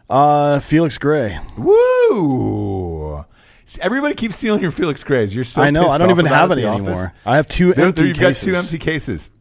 Uh, 0.08 0.60
Felix 0.60 1.00
Gray. 1.00 1.40
Woo! 1.58 3.26
Everybody 3.82 4.14
keeps 4.14 4.36
stealing 4.38 4.62
your 4.62 4.70
Felix 4.70 5.04
Grays. 5.04 5.34
You're 5.34 5.44
so 5.44 5.64
I 5.64 5.72
know. 5.72 5.88
I 5.88 5.98
don't 5.98 6.12
even 6.12 6.28
have 6.28 6.52
any 6.52 6.64
at 6.64 6.66
the 6.66 6.72
office. 6.72 6.88
anymore. 6.88 7.14
I 7.26 7.38
have 7.38 7.48
two 7.48 7.74
There- 7.74 7.88
empty 7.88 8.02
there- 8.02 8.08
you've 8.10 8.20
got 8.20 8.28
cases. 8.28 8.44
two 8.46 8.56
empty 8.56 8.78
cases. 8.78 9.32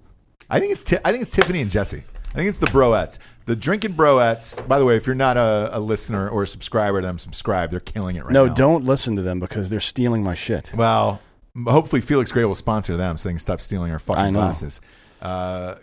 I 0.49 0.59
think 0.59 0.73
it's 0.73 0.85
Ti- 0.85 0.97
I 1.05 1.11
think 1.13 1.21
it's 1.21 1.31
Tiffany 1.31 1.61
and 1.61 1.71
Jesse. 1.71 2.03
I 2.33 2.37
think 2.37 2.49
it's 2.49 2.59
the 2.59 2.67
Broettes. 2.67 3.19
The 3.45 3.55
drinking 3.55 3.93
Broettes. 3.93 4.67
By 4.67 4.79
the 4.79 4.87
way, 4.87 4.97
if 4.97 5.07
you're 5.07 5.15
not 5.15 5.37
a, 5.37 5.69
a 5.71 5.81
listener 5.81 6.31
or 6.31 6.45
a 6.45 6.47
subscriber 6.47 7.03
to 7.03 7.07
them, 7.07 7.19
subscribe. 7.19 7.71
They're 7.71 7.81
killing 7.81 8.17
it 8.17 8.25
right 8.25 8.33
no, 8.33 8.47
now. 8.47 8.51
No, 8.53 8.55
don't 8.57 8.85
listen 8.87 9.17
to 9.17 9.23
them 9.23 9.39
because 9.39 9.69
they're 9.69 9.81
stealing 9.81 10.23
my 10.23 10.35
shit. 10.35 10.73
Well, 10.75 11.21
hopefully 11.67 12.01
Felix 12.01 12.33
Gray 12.33 12.47
will 12.47 12.55
sponsor 12.55 12.97
them 12.97 13.19
so 13.19 13.29
they 13.29 13.35
can 13.35 13.39
stop 13.39 13.61
stealing 13.61 13.93
our 13.93 13.99
fucking 13.99 14.33
glasses. 14.33 14.81
Uh, 15.25 15.77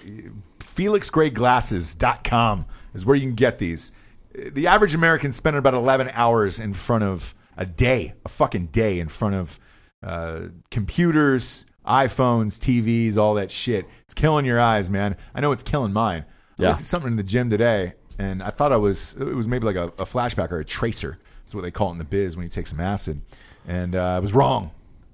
FelixGrayGlasses.com 0.60 2.66
is 2.94 3.06
where 3.06 3.16
you 3.16 3.24
can 3.24 3.36
get 3.36 3.60
these. 3.60 3.92
The 4.34 4.68
average 4.68 4.94
American 4.96 5.32
spending 5.32 5.60
about 5.60 5.74
11 5.74 6.10
hours 6.14 6.60
in 6.60 6.74
front 6.74 7.04
of 7.04 7.36
a 7.58 7.66
day, 7.66 8.14
a 8.26 8.30
fucking 8.30 8.68
day 8.68 9.00
in 9.00 9.10
front 9.10 9.36
of 9.36 9.60
uh, 10.04 10.48
computers, 10.70 11.66
iPhones, 11.86 12.58
TVs, 12.60 13.18
all 13.18 13.34
that 13.36 13.52
shit. 13.52 13.86
It's 14.06 14.14
killing 14.14 14.46
your 14.46 14.60
eyes, 14.60 14.90
man. 14.90 15.18
I 15.36 15.42
know 15.42 15.52
it's 15.52 15.64
killing 15.64 15.94
mine. 15.94 16.26
I 16.60 16.64
Yeah. 16.64 16.68
looked 16.70 16.82
at 16.82 16.86
something 16.86 17.12
in 17.12 17.18
the 17.18 17.24
gym 17.24 17.50
today, 17.50 17.94
and 18.18 18.42
I 18.42 18.50
thought 18.52 18.72
I 18.72 18.78
was 18.78 19.16
it 19.20 19.36
was 19.36 19.48
maybe 19.48 19.66
like 19.66 19.76
a, 19.76 19.88
a 20.00 20.06
flashback 20.06 20.52
or 20.52 20.60
a 20.60 20.66
tracer. 20.66 21.18
That's 21.44 21.54
what 21.56 21.62
they 21.62 21.72
call 21.72 21.90
it 21.90 21.94
in 21.94 21.98
the 21.98 22.04
biz 22.06 22.38
when 22.38 22.44
you 22.44 22.50
take 22.50 22.68
some 22.68 22.80
acid. 22.80 23.22
And 23.68 23.96
uh, 23.96 24.04
I 24.16 24.20
was 24.20 24.34
wrong. 24.34 24.72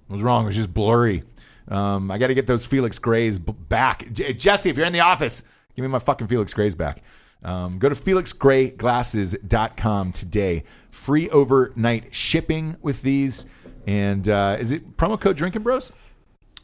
I 0.10 0.14
was 0.14 0.22
wrong. 0.22 0.44
It 0.44 0.48
was 0.48 0.56
just 0.56 0.74
blurry. 0.74 1.24
Um, 1.68 2.10
I 2.12 2.18
got 2.18 2.28
to 2.28 2.34
get 2.34 2.48
those 2.48 2.66
Felix 2.66 2.98
Grays 3.00 3.40
b- 3.40 3.54
back. 3.68 4.10
J- 4.14 4.32
Jesse, 4.34 4.70
if 4.70 4.78
you're 4.78 4.86
in 4.86 4.94
the 4.94 5.02
office, 5.02 5.44
give 5.76 5.84
me 5.84 5.90
my 5.90 6.00
fucking 6.00 6.28
Felix 6.28 6.54
Grays 6.54 6.76
back. 6.76 7.02
Um, 7.44 7.78
go 7.80 7.90
to 7.90 7.96
FelixGrayGlasses.com 7.96 10.12
today. 10.12 10.64
Free 10.90 11.30
overnight 11.30 12.14
shipping 12.16 12.78
with 12.82 13.02
these. 13.02 13.46
And 13.86 14.28
uh, 14.28 14.58
is 14.60 14.72
it 14.72 14.98
promo 14.98 15.20
code 15.20 15.38
Drinking 15.38 15.62
Bros? 15.64 15.92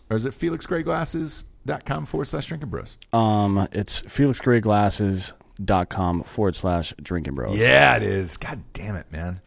Or 0.09 0.17
is 0.17 0.25
it 0.25 0.33
FelixGrayGlasses.com 0.33 2.05
forward 2.05 2.25
slash 2.25 2.45
Drinking 2.47 2.69
Bros? 2.69 2.97
Um, 3.13 3.67
it's 3.71 4.01
felixgrayglasses.com 4.03 6.23
forward 6.23 6.55
slash 6.55 6.93
drinking 7.01 7.35
bros. 7.35 7.55
Yeah, 7.57 7.95
it 7.95 8.03
is. 8.03 8.37
God 8.37 8.63
damn 8.73 8.95
it, 8.95 9.11
man. 9.11 9.41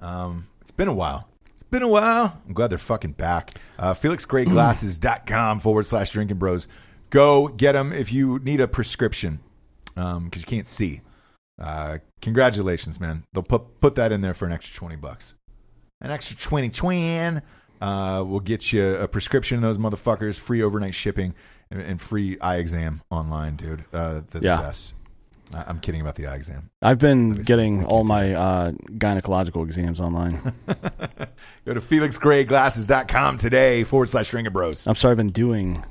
Um, 0.00 0.46
it's 0.62 0.70
been 0.70 0.88
a 0.88 0.94
while. 0.94 1.28
Been 1.70 1.82
a 1.82 1.88
while. 1.88 2.40
I'm 2.46 2.52
glad 2.52 2.68
they're 2.70 2.78
fucking 2.78 3.12
back. 3.12 3.52
Uh, 3.78 3.94
FelixGrayGlasses.com 3.94 5.60
forward 5.60 5.86
slash 5.86 6.10
drinking 6.10 6.38
bros. 6.38 6.66
Go 7.10 7.48
get 7.48 7.72
them 7.72 7.92
if 7.92 8.12
you 8.12 8.38
need 8.40 8.60
a 8.60 8.68
prescription 8.68 9.40
because 9.94 10.36
you 10.42 10.46
can't 10.46 10.66
see. 10.66 11.00
Uh, 11.60 11.98
congratulations, 12.22 12.98
man. 13.00 13.24
They'll 13.32 13.42
put, 13.42 13.80
put 13.80 13.94
that 13.96 14.12
in 14.12 14.20
there 14.20 14.34
for 14.34 14.46
an 14.46 14.52
extra 14.52 14.74
20 14.76 14.96
bucks. 14.96 15.34
An 16.00 16.10
extra 16.10 16.36
20 16.36 16.70
twin. 16.70 17.42
Uh, 17.80 18.22
will 18.26 18.40
get 18.40 18.72
you 18.74 18.94
a 18.96 19.08
prescription 19.08 19.56
in 19.56 19.62
those 19.62 19.78
motherfuckers, 19.78 20.38
free 20.38 20.62
overnight 20.62 20.94
shipping, 20.94 21.34
and, 21.70 21.80
and 21.80 21.98
free 22.00 22.38
eye 22.40 22.56
exam 22.56 23.00
online, 23.10 23.56
dude. 23.56 23.84
Uh, 23.90 24.20
the, 24.32 24.40
Yeah. 24.40 24.56
the 24.56 24.62
best. 24.62 24.92
I- 25.54 25.64
I'm 25.66 25.80
kidding 25.80 26.00
about 26.00 26.14
the 26.14 26.26
eye 26.26 26.36
exam. 26.36 26.70
I've 26.82 26.98
been 26.98 27.36
see. 27.38 27.42
getting 27.42 27.84
all 27.84 28.04
my 28.04 28.32
uh, 28.34 28.70
gynecological 28.98 29.64
exams 29.64 30.00
online. 30.00 30.40
Go 31.64 31.74
to 31.74 31.80
FelixGrayGlasses.com 31.80 33.38
today 33.38 33.84
forward 33.84 34.08
slash 34.08 34.30
Drinking 34.30 34.52
Bros. 34.52 34.86
I'm 34.86 34.94
sorry, 34.94 35.12
I've 35.12 35.16
been 35.18 35.30
doing 35.30 35.84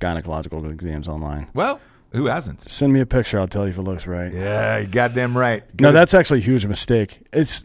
gynecological 0.00 0.70
exams 0.70 1.08
online. 1.08 1.48
Well, 1.54 1.80
who 2.12 2.26
hasn't? 2.26 2.62
Send 2.62 2.92
me 2.92 3.00
a 3.00 3.06
picture. 3.06 3.38
I'll 3.40 3.48
tell 3.48 3.64
you 3.64 3.70
if 3.70 3.78
it 3.78 3.82
looks 3.82 4.06
right. 4.06 4.32
Yeah, 4.32 4.78
you 4.78 4.86
goddamn 4.86 5.36
right. 5.36 5.64
Go 5.76 5.84
No, 5.84 5.88
to- 5.92 5.94
that's 5.98 6.14
actually 6.14 6.40
a 6.40 6.44
huge 6.44 6.66
mistake. 6.66 7.26
It's 7.32 7.64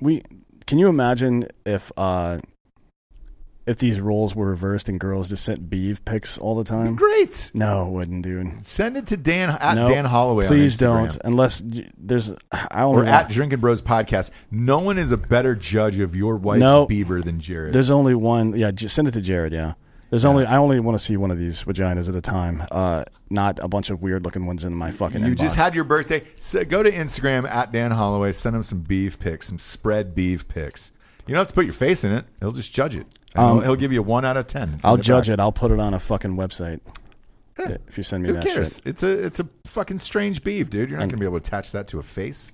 we. 0.00 0.22
Can 0.66 0.78
you 0.78 0.88
imagine 0.88 1.44
if 1.64 1.90
uh, 1.96 2.38
if 3.68 3.78
these 3.78 4.00
roles 4.00 4.34
were 4.34 4.46
reversed 4.46 4.88
and 4.88 4.98
girls 4.98 5.28
just 5.28 5.44
sent 5.44 5.68
beef 5.68 6.04
pics 6.04 6.38
all 6.38 6.56
the 6.56 6.64
time? 6.64 6.96
great. 6.96 7.50
No, 7.54 7.86
it 7.86 7.90
wouldn't, 7.90 8.22
dude. 8.22 8.64
Send 8.64 8.96
it 8.96 9.06
to 9.08 9.16
Dan 9.16 9.50
at 9.50 9.74
No, 9.74 9.86
Dan 9.88 10.04
Hollaway. 10.06 10.46
Please 10.46 10.82
on 10.82 11.02
don't, 11.04 11.18
unless 11.24 11.62
there's. 11.98 12.34
I 12.52 12.80
don't 12.80 12.94
Or 12.96 12.98
only 13.00 13.08
at 13.10 13.28
Drinking 13.28 13.60
Bros 13.60 13.82
Podcast. 13.82 14.30
No 14.50 14.78
one 14.78 14.98
is 14.98 15.12
a 15.12 15.16
better 15.16 15.54
judge 15.54 15.98
of 15.98 16.16
your 16.16 16.36
wife's 16.36 16.60
No. 16.60 16.86
beaver 16.86 17.20
than 17.22 17.40
Jared. 17.40 17.72
there's 17.72 17.90
only 17.90 18.14
one. 18.14 18.56
Yeah, 18.56 18.70
just 18.70 18.94
send 18.94 19.06
it 19.08 19.12
to 19.12 19.20
Jared. 19.20 19.52
Yeah, 19.52 19.74
there's 20.10 20.24
only. 20.24 20.46
I 20.46 20.56
only 20.56 20.80
want 20.80 20.98
to 20.98 21.04
see 21.04 21.16
one 21.16 21.30
of 21.30 21.38
these 21.38 21.62
vaginas 21.64 22.08
at 22.08 22.14
a 22.14 22.20
time. 22.22 22.62
Uh, 22.70 23.04
not 23.30 23.58
a 23.62 23.68
bunch 23.68 23.90
of 23.90 24.00
weird 24.00 24.24
looking 24.24 24.46
ones 24.46 24.64
in 24.64 24.74
my 24.74 24.90
fucking. 24.90 25.20
you 25.22 25.34
inbox. 25.34 25.38
just 25.38 25.56
had 25.56 25.74
your 25.74 25.84
birthday. 25.84 26.22
So 26.40 26.64
go 26.64 26.82
to 26.82 26.90
Instagram 26.90 27.46
at 27.46 27.72
Dan 27.72 27.90
Hollaway. 27.90 28.32
Send 28.32 28.56
him 28.56 28.62
some 28.62 28.80
beef 28.80 29.18
pics, 29.18 29.48
some 29.48 29.58
spread 29.58 30.14
beef 30.14 30.48
pics. 30.48 30.92
You 31.26 31.34
don't 31.34 31.40
have 31.42 31.48
to 31.48 31.54
put 31.54 31.66
your 31.66 31.74
face 31.74 32.04
in 32.04 32.12
it. 32.12 32.24
He'll 32.40 32.52
just 32.52 32.72
judge 32.72 32.96
it. 32.96 33.06
Um, 33.34 33.56
he'll, 33.58 33.60
he'll 33.62 33.76
give 33.76 33.92
you 33.92 34.00
a 34.00 34.02
one 34.02 34.24
out 34.24 34.36
of 34.36 34.46
ten. 34.46 34.80
I'll 34.84 34.94
it 34.96 35.02
judge 35.02 35.26
back. 35.28 35.34
it. 35.34 35.40
I'll 35.40 35.52
put 35.52 35.70
it 35.70 35.78
on 35.80 35.94
a 35.94 35.98
fucking 36.00 36.36
website. 36.36 36.80
Yeah. 37.58 37.76
If 37.88 37.96
you 37.98 38.04
send 38.04 38.22
me 38.22 38.28
Who 38.28 38.34
that 38.36 38.44
cares? 38.44 38.76
shit. 38.76 38.86
It's 38.86 39.02
a 39.02 39.08
it's 39.26 39.40
a 39.40 39.48
fucking 39.66 39.98
strange 39.98 40.42
beef, 40.44 40.70
dude. 40.70 40.88
You're 40.90 40.98
not 40.98 41.04
And- 41.04 41.12
gonna 41.12 41.20
be 41.20 41.26
able 41.26 41.40
to 41.40 41.46
attach 41.46 41.72
that 41.72 41.88
to 41.88 41.98
a 41.98 42.02
face. 42.02 42.50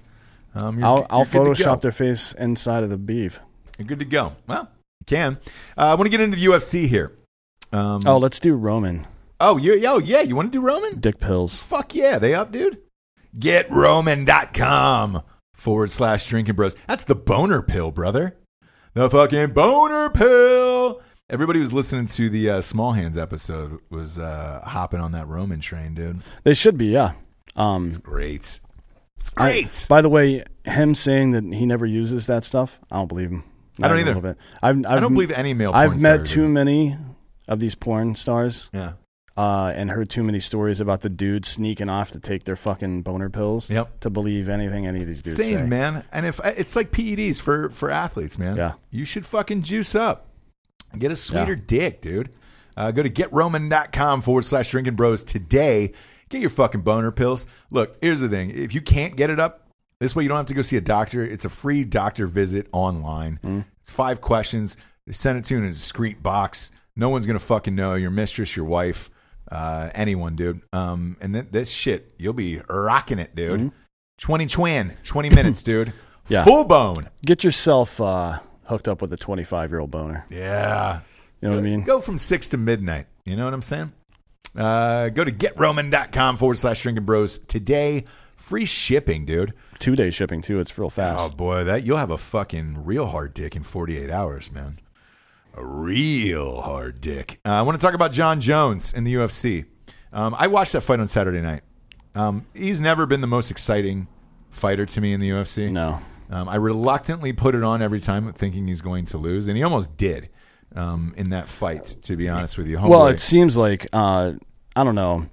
Um, 0.54 0.78
you're, 0.78 0.86
I'll, 0.86 1.06
I'll 1.10 1.18
you're 1.30 1.44
go. 1.44 1.50
Photoshop 1.52 1.80
their 1.80 1.92
face 1.92 2.32
inside 2.32 2.82
of 2.84 2.90
the 2.90 2.96
beef. 2.96 3.40
You're 3.78 3.86
good 3.86 3.98
to 3.98 4.04
go. 4.04 4.32
Well, 4.46 4.68
you 5.00 5.04
can. 5.06 5.38
Uh, 5.76 5.82
I 5.82 5.94
want 5.94 6.04
to 6.06 6.10
get 6.10 6.20
into 6.20 6.38
the 6.38 6.44
UFC 6.46 6.86
here. 6.88 7.12
Um, 7.72 8.02
Oh, 8.06 8.18
let's 8.18 8.38
do 8.38 8.54
Roman. 8.54 9.06
oh, 9.40 9.56
you, 9.56 9.84
oh, 9.88 9.98
yeah. 9.98 10.20
You 10.22 10.36
want 10.36 10.52
to 10.52 10.58
do 10.58 10.64
Roman? 10.64 11.00
Dick 11.00 11.18
pills. 11.18 11.56
Fuck 11.56 11.94
yeah. 11.96 12.18
They 12.20 12.34
up, 12.34 12.52
dude? 12.52 12.78
GetRoman.com 13.36 15.22
forward 15.54 15.90
slash 15.90 16.26
drinking 16.26 16.54
bros. 16.54 16.76
That's 16.86 17.04
the 17.04 17.14
boner 17.16 17.60
pill, 17.62 17.90
brother. 17.90 18.36
The 18.94 19.10
fucking 19.10 19.50
boner 19.52 20.08
pill. 20.10 21.02
Everybody 21.28 21.58
who's 21.58 21.72
listening 21.72 22.06
to 22.06 22.28
the 22.28 22.48
uh, 22.50 22.60
Small 22.60 22.92
Hands 22.92 23.16
episode 23.18 23.80
was 23.90 24.18
uh, 24.18 24.60
hopping 24.64 25.00
on 25.00 25.12
that 25.12 25.26
Roman 25.26 25.60
train, 25.60 25.94
dude. 25.94 26.20
They 26.44 26.54
should 26.54 26.78
be, 26.78 26.86
yeah. 26.86 27.12
Um, 27.56 27.90
Great. 28.02 28.60
It's 29.18 29.30
I- 29.36 29.50
great. 29.50 29.86
by 29.88 30.00
the 30.02 30.08
way, 30.08 30.44
him 30.64 30.94
saying 30.94 31.32
that 31.32 31.44
he 31.44 31.66
never 31.66 31.86
uses 31.86 32.26
that 32.26 32.44
stuff, 32.44 32.78
I 32.90 32.96
don't 32.98 33.08
believe 33.08 33.30
him. 33.30 33.42
I 33.82 33.88
don't 33.88 33.98
either. 33.98 34.16
I've, 34.16 34.36
I've, 34.62 34.86
I 34.86 35.00
don't 35.00 35.14
believe 35.14 35.32
any 35.32 35.54
male 35.54 35.72
I've 35.74 36.00
met 36.00 36.24
too 36.24 36.42
do. 36.42 36.48
many 36.48 36.96
of 37.48 37.58
these 37.58 37.74
porn 37.74 38.14
stars 38.14 38.70
Yeah. 38.72 38.92
Uh, 39.36 39.72
and 39.74 39.90
heard 39.90 40.08
too 40.08 40.22
many 40.22 40.38
stories 40.40 40.80
about 40.80 41.00
the 41.00 41.08
dudes 41.08 41.48
sneaking 41.48 41.88
off 41.88 42.10
to 42.12 42.20
take 42.20 42.44
their 42.44 42.56
fucking 42.56 43.02
boner 43.02 43.28
pills 43.28 43.68
Yep. 43.70 44.00
to 44.00 44.10
believe 44.10 44.48
anything 44.48 44.86
any 44.86 45.00
of 45.02 45.06
these 45.08 45.22
dudes 45.22 45.36
Same, 45.38 45.58
say. 45.58 45.66
man. 45.66 46.04
And 46.12 46.24
if 46.26 46.40
it's 46.44 46.76
like 46.76 46.92
PEDs 46.92 47.40
for 47.40 47.70
for 47.70 47.90
athletes, 47.90 48.38
man. 48.38 48.56
Yeah. 48.56 48.72
You 48.90 49.04
should 49.04 49.26
fucking 49.26 49.62
juice 49.62 49.94
up. 49.94 50.28
Get 50.96 51.10
a 51.10 51.16
sweeter 51.16 51.54
Yeah. 51.54 51.60
dick, 51.66 52.00
dude. 52.00 52.30
Uh, 52.76 52.90
go 52.92 53.02
to 53.02 53.10
getroman.com 53.10 54.22
forward 54.22 54.44
slash 54.44 54.70
drinking 54.70 54.94
bros 54.94 55.24
today. 55.24 55.92
Get 56.28 56.40
your 56.40 56.50
fucking 56.50 56.80
boner 56.82 57.10
pills. 57.12 57.46
Look, 57.70 57.96
here's 58.00 58.20
the 58.20 58.28
thing. 58.28 58.50
If 58.50 58.74
you 58.74 58.80
can't 58.80 59.16
get 59.16 59.30
it 59.30 59.38
up, 59.38 59.68
this 60.00 60.16
way 60.16 60.22
you 60.24 60.28
don't 60.28 60.38
have 60.38 60.46
to 60.46 60.54
go 60.54 60.62
see 60.62 60.76
a 60.76 60.80
doctor. 60.80 61.22
It's 61.24 61.44
a 61.44 61.48
free 61.48 61.84
doctor 61.84 62.26
visit 62.26 62.66
online. 62.72 63.38
Mm. 63.44 63.64
It's 63.80 63.90
five 63.90 64.20
questions. 64.20 64.76
They 65.06 65.12
send 65.12 65.38
it 65.38 65.44
to 65.44 65.54
you 65.54 65.58
in 65.60 65.66
a 65.66 65.68
discreet 65.68 66.22
box. 66.22 66.70
No 66.96 67.08
one's 67.10 67.26
gonna 67.26 67.38
fucking 67.38 67.74
know 67.74 67.94
your 67.94 68.10
mistress, 68.10 68.56
your 68.56 68.64
wife, 68.66 69.10
uh, 69.50 69.90
anyone, 69.94 70.36
dude. 70.36 70.60
Um, 70.72 71.16
and 71.20 71.34
th- 71.34 71.46
this 71.50 71.70
shit, 71.70 72.14
you'll 72.18 72.32
be 72.32 72.60
rocking 72.68 73.18
it, 73.18 73.34
dude. 73.34 73.72
Twenty 74.18 74.46
twin, 74.46 74.94
twenty 75.04 75.30
minutes, 75.30 75.62
dude. 75.64 75.92
Yeah. 76.28 76.44
full 76.44 76.64
bone. 76.64 77.10
Get 77.26 77.44
yourself 77.44 78.00
uh, 78.00 78.38
hooked 78.64 78.88
up 78.88 79.02
with 79.02 79.12
a 79.12 79.16
25 79.18 79.70
year 79.70 79.80
old 79.80 79.90
boner. 79.90 80.24
Yeah, 80.30 81.00
You 81.42 81.48
know 81.48 81.56
what 81.56 81.60
I 81.60 81.62
mean? 81.62 81.82
Go 81.82 82.00
from 82.00 82.16
six 82.16 82.48
to 82.48 82.56
midnight. 82.56 83.06
You 83.26 83.36
know 83.36 83.44
what 83.44 83.52
I'm 83.52 83.60
saying? 83.60 83.92
Uh, 84.56 85.10
go 85.10 85.22
to 85.24 85.30
getroman.com 85.32 86.36
forward 86.38 86.58
slash 86.58 86.82
drinking 86.82 87.04
bros 87.04 87.38
today. 87.38 88.04
Free 88.36 88.64
shipping, 88.64 89.26
dude. 89.26 89.52
Two 89.78 89.96
day 89.96 90.10
shipping 90.10 90.40
too. 90.40 90.60
It's 90.60 90.78
real 90.78 90.90
fast. 90.90 91.20
Oh 91.32 91.34
boy, 91.34 91.64
that 91.64 91.84
you'll 91.84 91.96
have 91.98 92.10
a 92.10 92.18
fucking 92.18 92.84
real 92.84 93.06
hard 93.06 93.34
dick 93.34 93.54
in 93.56 93.62
48 93.62 94.10
hours, 94.10 94.50
man. 94.52 94.78
A 95.56 95.64
real 95.64 96.60
hard 96.62 97.00
dick. 97.00 97.38
Uh, 97.44 97.50
I 97.50 97.62
want 97.62 97.78
to 97.78 97.82
talk 97.84 97.94
about 97.94 98.10
Jon 98.12 98.40
Jones 98.40 98.92
in 98.92 99.04
the 99.04 99.14
UFC. 99.14 99.64
Um, 100.12 100.34
I 100.36 100.48
watched 100.48 100.72
that 100.72 100.80
fight 100.80 100.98
on 101.00 101.06
Saturday 101.06 101.40
night. 101.40 101.62
Um, 102.14 102.46
he's 102.54 102.80
never 102.80 103.06
been 103.06 103.20
the 103.20 103.26
most 103.28 103.50
exciting 103.50 104.08
fighter 104.50 104.84
to 104.86 105.00
me 105.00 105.12
in 105.12 105.20
the 105.20 105.30
UFC. 105.30 105.70
No. 105.70 106.00
Um, 106.30 106.48
I 106.48 106.56
reluctantly 106.56 107.32
put 107.32 107.54
it 107.54 107.62
on 107.62 107.82
every 107.82 108.00
time, 108.00 108.32
thinking 108.32 108.66
he's 108.66 108.80
going 108.80 109.04
to 109.06 109.18
lose, 109.18 109.46
and 109.46 109.56
he 109.56 109.62
almost 109.62 109.96
did 109.96 110.28
um, 110.74 111.14
in 111.16 111.30
that 111.30 111.48
fight. 111.48 111.84
To 112.02 112.16
be 112.16 112.28
honest 112.28 112.58
with 112.58 112.66
you, 112.66 112.80
Well, 112.80 113.06
it 113.06 113.20
seems 113.20 113.56
like 113.56 113.86
uh, 113.92 114.32
I 114.74 114.84
don't 114.84 114.94
know. 114.94 115.28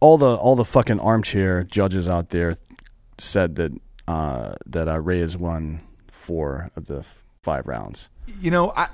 All 0.00 0.16
the 0.18 0.34
all 0.36 0.56
the 0.56 0.64
fucking 0.64 1.00
armchair 1.00 1.64
judges 1.64 2.06
out 2.08 2.30
there 2.30 2.56
said 3.18 3.56
that 3.56 3.72
uh, 4.08 4.54
that 4.66 4.88
uh, 4.88 5.00
Reyes 5.00 5.36
won 5.36 5.80
four 6.10 6.70
of 6.76 6.86
the 6.86 7.04
five 7.46 7.66
rounds. 7.66 8.10
you 8.40 8.50
know, 8.50 8.72
I, 8.76 8.88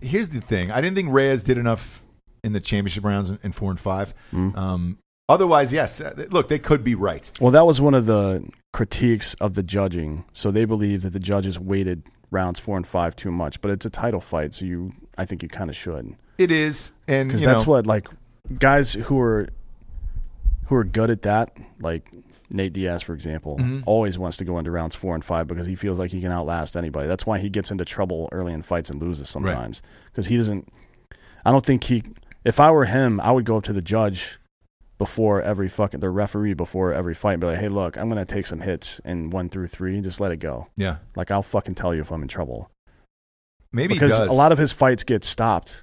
here's 0.00 0.28
the 0.28 0.40
thing. 0.40 0.70
I 0.70 0.80
didn't 0.82 0.94
think 0.96 1.08
Reyes 1.10 1.42
did 1.42 1.56
enough 1.58 2.02
in 2.42 2.52
the 2.52 2.60
championship 2.60 3.02
rounds 3.04 3.30
in, 3.30 3.38
in 3.42 3.52
four 3.52 3.70
and 3.70 3.80
5 3.80 4.14
Mm-hmm. 4.32 4.58
Um, 4.58 4.98
otherwise, 5.28 5.72
yes. 5.72 6.00
uh, 6.00 6.26
Look, 6.30 6.48
they 6.48 6.58
could 6.58 6.84
be 6.84 6.94
right. 6.94 7.30
Well, 7.40 7.50
that 7.52 7.64
was 7.66 7.80
one 7.80 7.94
of 7.94 8.04
the 8.04 8.46
critiques 8.74 9.32
of 9.40 9.54
the 9.54 9.62
judging. 9.62 10.24
So 10.32 10.50
they 10.50 10.66
believe 10.66 11.00
that 11.02 11.14
the 11.14 11.18
judges 11.32 11.58
weighted 11.58 12.02
rounds 12.30 12.60
four 12.60 12.76
and 12.76 12.86
five 12.86 13.16
too 13.16 13.30
much, 13.32 13.60
but 13.62 13.70
it's 13.70 13.86
a 13.86 13.90
title 13.90 14.20
fight, 14.20 14.52
so 14.54 14.64
you 14.66 14.92
I 15.16 15.24
think 15.24 15.42
you 15.42 15.48
kind 15.48 15.70
of 15.70 15.76
should 15.76 16.14
It 16.36 16.50
is, 16.50 16.92
and 17.08 17.28
because 17.28 17.42
that's 17.42 17.64
know, 17.64 17.72
what 17.72 17.86
like 17.86 18.06
guys 18.58 18.92
who 19.06 19.18
are 19.20 19.48
who 20.66 20.74
are 20.74 20.84
good 20.84 21.10
at 21.10 21.22
that, 21.22 21.56
like 21.80 22.10
Nate 22.50 22.72
Diaz, 22.72 23.02
for 23.02 23.14
example, 23.14 23.56
Mm-hmm. 23.58 23.80
always 23.86 24.18
wants 24.18 24.36
to 24.38 24.44
go 24.44 24.58
into 24.58 24.70
rounds 24.70 24.94
four 24.94 25.14
and 25.14 25.24
five 25.24 25.46
because 25.46 25.66
he 25.66 25.74
feels 25.74 25.98
like 25.98 26.10
he 26.10 26.20
can 26.20 26.30
outlast 26.32 26.76
anybody. 26.76 27.08
That's 27.08 27.24
why 27.26 27.38
he 27.38 27.48
gets 27.48 27.70
into 27.70 27.84
trouble 27.84 28.28
early 28.32 28.52
in 28.52 28.62
fights 28.62 28.90
and 28.90 29.00
loses 29.00 29.28
sometimes 29.28 29.82
because 30.12 30.26
he 30.26 30.36
doesn't. 30.36 30.68
I 31.44 31.50
don't 31.50 31.64
think 31.64 31.84
he. 31.84 32.02
If 32.44 32.60
I 32.60 32.70
were 32.70 32.84
him, 32.84 33.20
I 33.20 33.32
would 33.32 33.44
go 33.44 33.56
up 33.56 33.64
to 33.64 33.72
the 33.72 33.80
judge 33.82 34.38
before 34.98 35.42
every 35.42 35.68
fucking 35.68 36.00
the 36.00 36.08
referee 36.10 36.54
before 36.54 36.92
every 36.92 37.14
fight 37.14 37.32
and 37.34 37.40
be 37.40 37.46
like, 37.48 37.58
"Hey, 37.58 37.68
look, 37.68 37.96
I'm 37.96 38.08
gonna 38.08 38.24
take 38.24 38.46
some 38.46 38.60
hits 38.60 39.00
in 39.04 39.30
one 39.30 39.48
through 39.48 39.66
three. 39.66 39.94
and 39.94 40.04
Just 40.04 40.20
let 40.20 40.30
it 40.30 40.36
go. 40.36 40.68
yeah, 40.76 40.98
Like 41.16 41.30
I'll 41.30 41.42
fucking 41.42 41.74
tell 41.74 41.94
you 41.94 42.00
if 42.02 42.12
I'm 42.12 42.22
in 42.22 42.28
trouble." 42.28 42.70
maybe 43.72 43.94
because 43.94 44.18
a 44.20 44.26
lot 44.26 44.52
of 44.52 44.58
his 44.58 44.72
fights 44.72 45.02
get 45.02 45.24
stopped 45.24 45.82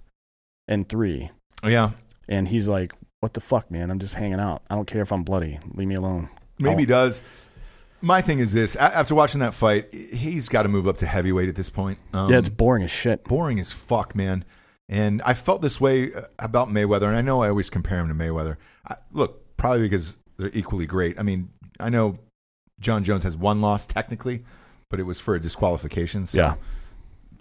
in 0.67 0.85
three, 0.85 1.29
Oh 1.63 1.67
yeah, 1.67 1.91
and 2.29 2.47
he's 2.47 2.67
like, 2.69 2.93
"What 3.19 3.33
the 3.33 3.41
fuck, 3.41 3.69
man? 3.69 3.91
I'm 3.91 3.99
just 3.99 4.15
hanging 4.15 4.39
out. 4.39 4.61
I 4.69 4.75
don't 4.75 4.87
care 4.87 5.01
if 5.01 5.11
I'm 5.11 5.23
bloody. 5.23 5.59
Leave 5.73 5.87
me 5.87 5.95
alone." 5.95 6.29
Maybe 6.61 6.83
I'll- 6.83 7.05
does. 7.07 7.21
My 8.03 8.21
thing 8.21 8.39
is 8.39 8.51
this: 8.51 8.75
a- 8.75 8.81
after 8.81 9.13
watching 9.13 9.41
that 9.41 9.53
fight, 9.53 9.93
he's 9.93 10.49
got 10.49 10.63
to 10.63 10.69
move 10.69 10.87
up 10.87 10.97
to 10.97 11.05
heavyweight 11.05 11.49
at 11.49 11.55
this 11.55 11.69
point. 11.69 11.99
Um, 12.13 12.31
yeah, 12.31 12.39
it's 12.39 12.49
boring 12.49 12.83
as 12.83 12.89
shit. 12.91 13.23
boring 13.25 13.59
as 13.59 13.71
fuck, 13.73 14.15
man. 14.15 14.43
And 14.89 15.21
I 15.21 15.35
felt 15.35 15.61
this 15.61 15.79
way 15.79 16.11
uh, 16.13 16.21
about 16.39 16.67
Mayweather, 16.69 17.07
and 17.07 17.15
I 17.15 17.21
know 17.21 17.43
I 17.43 17.49
always 17.49 17.69
compare 17.69 17.99
him 17.99 18.07
to 18.07 18.13
Mayweather. 18.15 18.57
I, 18.87 18.95
look, 19.11 19.55
probably 19.55 19.81
because 19.83 20.17
they're 20.37 20.49
equally 20.53 20.87
great. 20.87 21.19
I 21.19 21.23
mean, 21.23 21.51
I 21.79 21.89
know 21.89 22.17
Jon 22.79 23.03
Jones 23.03 23.21
has 23.23 23.37
one 23.37 23.61
loss 23.61 23.85
technically, 23.85 24.43
but 24.89 24.99
it 24.99 25.03
was 25.03 25.19
for 25.19 25.35
a 25.35 25.39
disqualification. 25.39 26.25
So, 26.25 26.39
Yeah. 26.39 26.55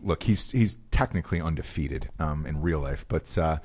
look, 0.02 0.24
he's 0.24 0.50
he's 0.50 0.76
technically 0.90 1.40
undefeated 1.40 2.10
um, 2.18 2.44
in 2.46 2.60
real 2.60 2.80
life, 2.80 3.06
but 3.08 3.36
uh, 3.38 3.58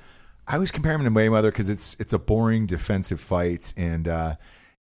I 0.47 0.53
always 0.53 0.71
compare 0.71 0.93
him 0.93 1.03
to 1.03 1.11
Mayweather 1.11 1.47
because 1.51 1.69
it's 1.69 1.97
it's 1.99 2.13
a 2.13 2.19
boring 2.19 2.65
defensive 2.67 3.19
fight, 3.19 3.73
and 3.75 4.07
uh, 4.07 4.35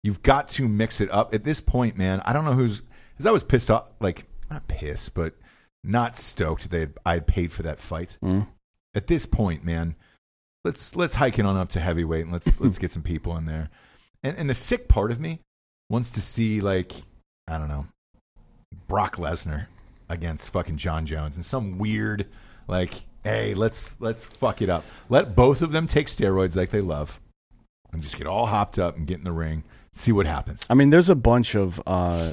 you've 0.05 0.23
got 0.23 0.47
to 0.47 0.69
mix 0.69 1.01
it 1.01 1.11
up 1.11 1.35
at 1.35 1.43
this 1.43 1.61
point, 1.61 1.97
man. 1.97 2.23
I 2.25 2.33
don't 2.33 2.45
know 2.45 2.53
who's 2.53 2.83
because 3.13 3.27
I 3.27 3.33
was 3.33 3.43
pissed 3.43 3.71
off, 3.71 3.91
like 4.01 4.27
not 4.51 4.69
pissed, 4.69 5.15
but 5.15 5.35
not 5.83 6.15
stoked 6.15 6.71
that 6.71 6.91
I 7.05 7.15
had 7.15 7.27
paid 7.27 7.53
for 7.53 7.65
that 7.65 7.81
fight. 7.81 8.19
Mm. 8.23 8.47
At 8.95 9.09
this 9.09 9.27
point, 9.27 9.65
man, 9.65 9.97
let's 10.65 10.95
let's 10.95 11.17
hike 11.17 11.39
it 11.39 11.47
on 11.47 11.57
up 11.57 11.71
to 11.71 11.81
heavyweight 11.81 12.25
and 12.25 12.33
let's 12.33 12.61
let's 12.61 12.79
get 12.79 12.93
some 12.93 13.03
people 13.03 13.37
in 13.37 13.47
there. 13.47 13.71
And 14.23 14.37
and 14.37 14.49
the 14.49 14.55
sick 14.55 14.87
part 14.87 15.11
of 15.11 15.19
me 15.19 15.41
wants 15.91 16.11
to 16.11 16.21
see 16.21 16.61
like 16.61 16.93
I 17.49 17.59
don't 17.59 17.69
know 17.69 17.87
Brock 18.87 19.17
Lesnar 19.17 19.67
against 20.09 20.51
fucking 20.51 20.77
Jon 20.77 21.07
Jones 21.07 21.35
and 21.35 21.45
some 21.45 21.79
weird 21.79 22.27
like 22.69 23.05
hey 23.23 23.55
let's 23.55 23.99
let's 24.01 24.25
fuck 24.25 24.61
it 24.61 24.69
up. 24.69 24.85
Let 25.09 25.35
both 25.35 25.63
of 25.63 25.73
them 25.73 25.87
take 25.87 26.09
steroids 26.09 26.55
like 26.55 26.71
they 26.71 26.83
love 26.83 27.21
and 27.91 28.03
just 28.03 28.19
get 28.19 28.27
all 28.27 28.47
hopped 28.47 28.79
up 28.79 28.97
and 28.97 29.07
get 29.07 29.19
in 29.19 29.25
the 29.25 29.33
ring. 29.33 29.65
See 29.95 30.13
what 30.13 30.27
happens. 30.27 30.67
I 30.69 30.75
mean, 30.75 30.91
there's 30.91 31.09
a 31.09 31.15
bunch 31.15 31.55
of 31.55 31.81
uh, 31.87 32.33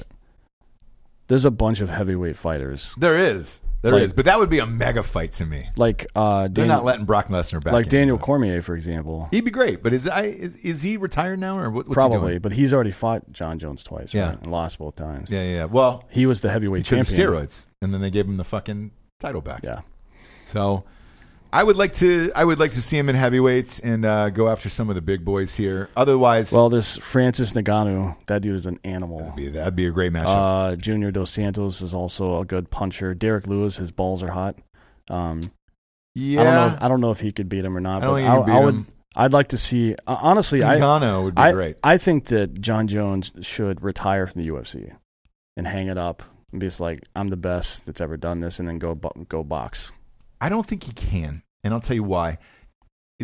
there's 1.28 1.44
a 1.44 1.50
bunch 1.50 1.80
of 1.80 1.88
heavyweight 1.88 2.36
fighters 2.36 2.94
There 2.98 3.16
is. 3.18 3.62
there 3.82 3.94
is, 3.94 4.10
Like- 4.10 4.16
But 4.16 4.24
that 4.26 4.38
would 4.38 4.50
be 4.50 4.58
a 4.58 4.66
mega 4.66 5.02
fight 5.02 5.32
to 5.32 5.46
me. 5.46 5.68
like 5.76 6.06
uh, 6.14 6.42
They're 6.42 6.48
Daniel, 6.66 6.76
not 6.76 6.84
letting 6.84 7.04
Brock 7.06 7.28
Lesnar 7.28 7.62
back. 7.62 7.72
like 7.72 7.84
in, 7.86 7.90
Daniel 7.90 8.18
Cormier, 8.18 8.60
for 8.62 8.74
example. 8.74 9.28
He'd 9.30 9.44
be 9.44 9.50
great, 9.50 9.82
but 9.82 9.92
is 9.94 10.06
I 10.08 10.22
is, 10.24 10.56
is 10.56 10.82
he 10.82 10.96
retired 10.96 11.38
now 11.38 11.58
or 11.58 11.70
what, 11.70 11.86
what's 11.86 11.88
he 11.90 11.94
Probably, 11.94 12.32
doing? 12.32 12.40
but 12.40 12.52
he's 12.52 12.74
already 12.74 12.90
fought 12.90 13.30
Jon 13.32 13.58
Jones 13.58 13.82
twice, 13.84 14.12
Yeah. 14.12 14.30
right? 14.30 14.38
And 14.42 14.50
lost 14.50 14.78
both 14.78 14.96
times. 14.96 15.30
Yeah, 15.30 15.42
yeah. 15.44 15.54
yeah. 15.54 15.64
Well, 15.66 16.04
He 16.10 16.26
was 16.26 16.40
the 16.40 16.50
heavyweight 16.50 16.84
because 16.84 17.00
of 17.00 17.06
champion. 17.08 17.28
steroids, 17.30 17.66
and 17.80 17.94
then 17.94 18.00
they 18.00 18.10
gave 18.10 18.26
him 18.26 18.36
the 18.36 18.44
fucking 18.44 18.90
title 19.20 19.40
back. 19.40 19.60
Yeah. 19.62 19.80
So, 20.44 20.84
I 21.52 21.62
would 21.62 21.76
like 21.76 21.92
to 21.94 22.32
I 22.34 22.44
would 22.44 22.58
like 22.58 22.70
to 22.72 22.80
see 22.80 22.96
him 22.96 23.08
in 23.10 23.14
heavyweights 23.14 23.80
and 23.80 24.04
uh, 24.04 24.30
go 24.30 24.48
after 24.48 24.70
some 24.70 24.88
of 24.88 24.94
the 24.94 25.02
big 25.02 25.24
boys 25.24 25.54
here. 25.54 25.90
Otherwise, 25.96 26.50
Well, 26.50 26.70
this 26.70 26.96
Francis 26.96 27.52
Ngannou, 27.52 28.16
that 28.26 28.40
dude 28.40 28.56
is 28.56 28.64
an 28.64 28.78
animal. 28.84 29.18
that'd 29.18 29.36
be, 29.36 29.48
that'd 29.48 29.76
be 29.76 29.86
a 29.86 29.90
great 29.90 30.12
matchup. 30.12 30.72
Uh, 30.72 30.76
Junior 30.76 31.10
Dos 31.10 31.30
Santos 31.30 31.82
is 31.82 31.92
also 31.92 32.40
a 32.40 32.44
good 32.46 32.70
puncher. 32.70 33.12
Derrick 33.14 33.46
Lewis, 33.46 33.76
his 33.76 33.90
balls 33.90 34.22
are 34.22 34.30
hot. 34.30 34.56
Um, 35.10 35.52
yeah, 36.14 36.40
I 36.40 36.44
don't 36.44 36.54
know. 36.54 36.78
I 36.80 36.88
don't 36.88 37.00
know 37.00 37.10
if 37.10 37.20
he 37.20 37.32
could 37.32 37.48
beat 37.48 37.64
him 37.64 37.76
or 37.76 37.80
not. 37.80 38.02
I 38.02 38.06
but 38.06 38.12
I, 38.14 38.56
I 38.56 38.64
would. 38.64 38.74
him. 38.74 38.86
I'd 39.14 39.32
like 39.32 39.48
to 39.48 39.58
see. 39.58 39.94
Uh, 40.06 40.16
honestly, 40.22 40.62
I, 40.62 40.76
would 41.18 41.34
be 41.34 41.42
I, 41.42 41.52
great. 41.52 41.76
I 41.84 41.98
think 41.98 42.26
that 42.26 42.60
Jon 42.60 42.88
Jones 42.88 43.32
should 43.42 43.82
retire 43.82 44.26
from 44.26 44.42
the 44.42 44.48
UFC 44.48 44.94
and 45.56 45.66
hang 45.66 45.88
it 45.88 45.98
up 45.98 46.22
and 46.50 46.60
be 46.60 46.66
just 46.66 46.80
like, 46.80 47.02
I'm 47.14 47.28
the 47.28 47.36
best 47.36 47.84
that's 47.84 48.00
ever 48.00 48.16
done 48.16 48.40
this, 48.40 48.58
and 48.58 48.66
then 48.68 48.78
go 48.78 48.94
go 48.94 49.42
box. 49.42 49.92
I 50.42 50.48
don't 50.48 50.66
think 50.66 50.82
he 50.84 50.92
can, 50.92 51.42
and 51.62 51.72
I'll 51.72 51.80
tell 51.80 51.94
you 51.94 52.02
why. 52.02 52.38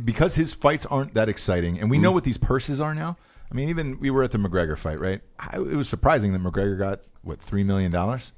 Because 0.04 0.36
his 0.36 0.52
fights 0.52 0.86
aren't 0.86 1.14
that 1.14 1.28
exciting, 1.28 1.80
and 1.80 1.90
we 1.90 1.98
Mm. 1.98 2.02
know 2.02 2.12
what 2.12 2.22
these 2.22 2.38
purses 2.38 2.80
are 2.80 2.94
now. 2.94 3.16
I 3.50 3.54
mean, 3.54 3.68
even 3.68 3.98
we 3.98 4.10
were 4.10 4.22
at 4.22 4.30
the 4.30 4.38
McGregor 4.38 4.78
fight, 4.78 5.00
right? 5.00 5.20
I, 5.38 5.56
it 5.56 5.74
was 5.74 5.88
surprising 5.88 6.32
that 6.32 6.40
McGregor 6.42 6.78
got 6.78 7.00
what 7.22 7.40
three 7.40 7.64
million 7.64 7.90
dollars, 7.90 8.32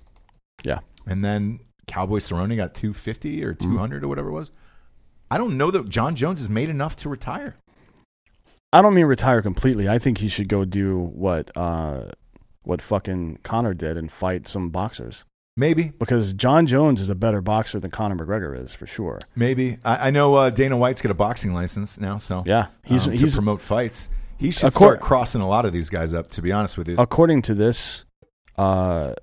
Yeah. 0.64 0.78
and 1.06 1.22
then 1.24 1.60
Cowboy 1.86 2.18
Cerrone 2.20 2.56
got 2.56 2.74
two 2.74 2.94
fifty 2.94 3.40
Mm. 3.40 3.44
or 3.44 3.54
two 3.54 3.76
hundred 3.76 4.02
or 4.04 4.08
whatever 4.08 4.28
it 4.30 4.32
was. 4.32 4.50
I 5.30 5.36
don't 5.38 5.56
know 5.58 5.70
that 5.70 5.88
Jon 5.88 6.16
Jones 6.16 6.38
has 6.38 6.48
made 6.48 6.70
enough 6.70 6.96
to 6.96 7.08
retire. 7.10 7.56
I 8.72 8.80
don't 8.82 8.94
mean 8.94 9.04
retire 9.06 9.42
completely. 9.42 9.88
I 9.88 9.98
think 9.98 10.18
he 10.18 10.28
should 10.28 10.48
go 10.48 10.64
do 10.64 10.96
what 10.98 11.50
uh, 11.56 12.12
what 12.62 12.80
fucking 12.80 13.40
Conor 13.42 13.74
did 13.74 13.96
and 13.98 14.10
fight 14.10 14.46
some 14.48 14.70
boxers 14.70 15.24
Maybe, 15.56 15.92
because 15.98 16.32
Jon 16.32 16.66
Jones 16.66 17.00
is 17.00 17.10
a 17.10 17.14
better 17.14 17.40
boxer 17.40 17.80
than 17.80 17.90
Conor 17.90 18.16
McGregor 18.16 18.58
is 18.58 18.74
for 18.74 18.86
sure. 18.86 19.18
maybe. 19.34 19.78
I, 19.84 20.08
I 20.08 20.10
know 20.10 20.34
uh, 20.34 20.50
Dana 20.50 20.76
White's 20.76 21.02
got 21.02 21.10
a 21.10 21.14
boxing 21.14 21.52
license 21.52 22.00
now, 22.00 22.18
so 22.18 22.42
Yeah, 22.46 22.66
he's 22.84 23.06
um, 23.06 23.12
he's 23.12 23.32
to 23.32 23.36
promote 23.38 23.60
fights. 23.60 24.08
He 24.38 24.50
should 24.50 24.72
start 24.72 25.00
crossing 25.00 25.42
a 25.42 25.48
lot 25.48 25.66
of 25.66 25.72
these 25.72 25.90
guys 25.90 26.14
up. 26.14 26.30
To 26.30 26.42
be 26.42 26.50
honest 26.50 26.78
with 26.78 26.88
you, 26.88 26.96
according 26.98 27.42
to 27.42 27.54
this, 27.54 28.06
uh, 28.56 29.14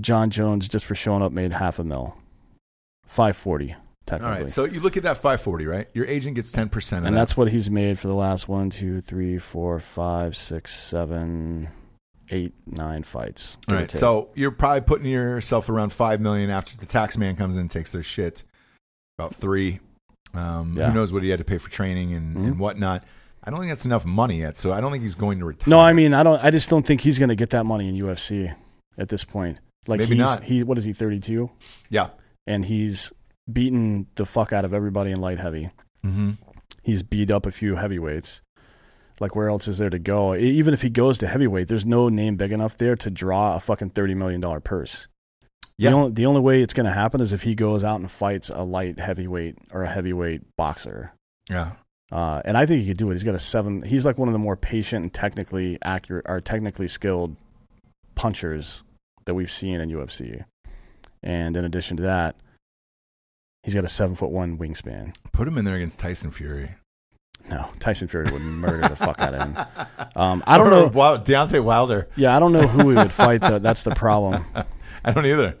John 0.00 0.30
Jones 0.30 0.68
just 0.68 0.84
for 0.84 0.94
showing 0.94 1.22
up 1.22 1.30
made 1.32 1.52
half 1.52 1.78
a 1.78 1.84
mil, 1.84 2.16
five 3.06 3.36
forty 3.36 3.74
all 3.74 3.80
technically, 4.06 4.38
right. 4.40 4.48
So 4.48 4.64
you 4.64 4.80
look 4.80 4.96
at 4.96 5.02
that 5.04 5.18
five 5.18 5.40
forty, 5.40 5.66
right? 5.66 5.88
Your 5.94 6.06
agent 6.06 6.34
gets 6.34 6.50
ten 6.50 6.68
percent, 6.68 7.06
and 7.06 7.16
that's 7.16 7.36
what 7.36 7.50
he's 7.50 7.70
made 7.70 7.98
for 7.98 8.08
the 8.08 8.14
last 8.14 8.48
one, 8.48 8.70
two, 8.70 9.00
three, 9.00 9.38
four, 9.38 9.78
five, 9.78 10.36
six, 10.36 10.74
seven, 10.74 11.68
eight, 12.30 12.54
nine 12.66 13.02
fights. 13.02 13.56
All 13.68 13.74
right, 13.74 13.90
so 13.90 14.30
you're 14.34 14.50
probably 14.50 14.80
putting 14.82 15.06
yourself 15.06 15.68
around 15.68 15.92
five 15.92 16.20
million 16.20 16.50
after 16.50 16.76
the 16.76 16.86
tax 16.86 17.16
man 17.16 17.36
comes 17.36 17.56
in 17.56 17.62
and 17.62 17.70
takes 17.70 17.90
their 17.90 18.02
shit. 18.02 18.44
About 19.18 19.34
three. 19.34 19.80
Um, 20.34 20.74
Yeah. 20.76 20.88
Who 20.88 20.94
knows 20.94 21.12
what 21.12 21.22
he 21.22 21.30
had 21.30 21.38
to 21.38 21.44
pay 21.44 21.58
for 21.58 21.70
training 21.70 22.12
and, 22.12 22.36
and 22.36 22.58
whatnot? 22.58 23.04
I 23.42 23.50
don't 23.50 23.60
think 23.60 23.70
that's 23.70 23.84
enough 23.84 24.04
money 24.04 24.40
yet, 24.40 24.56
so 24.56 24.72
I 24.72 24.80
don't 24.80 24.90
think 24.90 25.02
he's 25.04 25.14
going 25.14 25.38
to 25.38 25.44
retire. 25.44 25.70
no, 25.70 25.80
I 25.80 25.92
mean 25.92 26.12
I 26.12 26.22
don't. 26.22 26.42
I 26.44 26.50
just 26.50 26.68
don't 26.68 26.84
think 26.86 27.00
he's 27.00 27.18
going 27.18 27.28
to 27.28 27.36
get 27.36 27.50
that 27.50 27.64
money 27.64 27.88
in 27.88 27.94
UFC 27.96 28.54
at 28.98 29.08
this 29.08 29.24
point. 29.24 29.58
Like 29.86 30.00
Maybe 30.00 30.16
he's 30.16 30.24
not. 30.24 30.42
he 30.44 30.62
what 30.64 30.78
is 30.78 30.84
he 30.84 30.92
thirty 30.92 31.20
two, 31.20 31.50
yeah, 31.88 32.08
and 32.46 32.64
he's 32.64 33.12
beaten 33.50 34.08
the 34.16 34.26
fuck 34.26 34.52
out 34.52 34.64
of 34.64 34.74
everybody 34.74 35.12
in 35.12 35.20
light 35.20 35.38
heavy. 35.38 35.70
Mm-hmm. 36.04 36.32
He's 36.82 37.04
beat 37.04 37.30
up 37.30 37.46
a 37.46 37.52
few 37.52 37.76
heavyweights. 37.76 38.42
Like 39.20 39.34
where 39.34 39.48
else 39.48 39.66
is 39.68 39.78
there 39.78 39.90
to 39.90 39.98
go? 39.98 40.34
Even 40.34 40.74
if 40.74 40.82
he 40.82 40.90
goes 40.90 41.18
to 41.18 41.26
heavyweight, 41.26 41.68
there's 41.68 41.86
no 41.86 42.08
name 42.08 42.36
big 42.36 42.52
enough 42.52 42.76
there 42.76 42.96
to 42.96 43.10
draw 43.10 43.56
a 43.56 43.60
fucking 43.60 43.90
thirty 43.90 44.14
million 44.14 44.40
dollar 44.40 44.60
purse. 44.60 45.08
Yeah. 45.78 45.90
The 45.90 45.96
only, 45.96 46.12
the 46.12 46.26
only 46.26 46.40
way 46.40 46.62
it's 46.62 46.74
going 46.74 46.86
to 46.86 46.92
happen 46.92 47.20
is 47.20 47.32
if 47.32 47.42
he 47.42 47.54
goes 47.54 47.84
out 47.84 48.00
and 48.00 48.10
fights 48.10 48.48
a 48.48 48.62
light 48.62 48.98
heavyweight 48.98 49.58
or 49.72 49.82
a 49.82 49.88
heavyweight 49.88 50.56
boxer. 50.56 51.12
Yeah. 51.50 51.72
Uh, 52.10 52.40
and 52.44 52.56
I 52.56 52.66
think 52.66 52.82
he 52.82 52.88
could 52.88 52.96
do 52.96 53.10
it. 53.10 53.14
He's 53.14 53.24
got 53.24 53.34
a 53.34 53.40
seven. 53.40 53.82
He's 53.82 54.06
like 54.06 54.16
one 54.16 54.28
of 54.28 54.32
the 54.32 54.38
more 54.38 54.56
patient 54.56 55.02
and 55.02 55.12
technically 55.12 55.78
accurate 55.82 56.24
or 56.28 56.40
technically 56.40 56.88
skilled 56.88 57.36
punchers 58.14 58.82
that 59.24 59.34
we've 59.34 59.50
seen 59.50 59.80
in 59.80 59.90
UFC. 59.90 60.44
And 61.22 61.56
in 61.56 61.64
addition 61.64 61.96
to 61.98 62.04
that, 62.04 62.36
he's 63.64 63.74
got 63.74 63.84
a 63.84 63.88
seven 63.88 64.14
foot 64.14 64.30
one 64.30 64.56
wingspan. 64.56 65.14
Put 65.32 65.48
him 65.48 65.58
in 65.58 65.64
there 65.64 65.76
against 65.76 65.98
Tyson 65.98 66.30
Fury. 66.30 66.76
No, 67.48 67.68
Tyson 67.78 68.08
Fury 68.08 68.30
would 68.32 68.42
murder 68.42 68.88
the 68.88 68.96
fuck 68.96 69.20
out 69.20 69.34
of 69.34 69.40
him. 69.42 69.56
Um, 70.16 70.42
I 70.46 70.58
don't 70.58 70.70
know. 70.70 70.88
Wow, 70.94 71.16
Deontay 71.18 71.62
Wilder. 71.62 72.08
Yeah, 72.16 72.34
I 72.36 72.40
don't 72.40 72.52
know 72.52 72.66
who 72.66 72.90
he 72.90 72.96
would 72.96 73.12
fight. 73.12 73.40
Though. 73.40 73.58
That's 73.60 73.84
the 73.84 73.94
problem. 73.94 74.44
I 75.04 75.12
don't 75.12 75.26
either. 75.26 75.56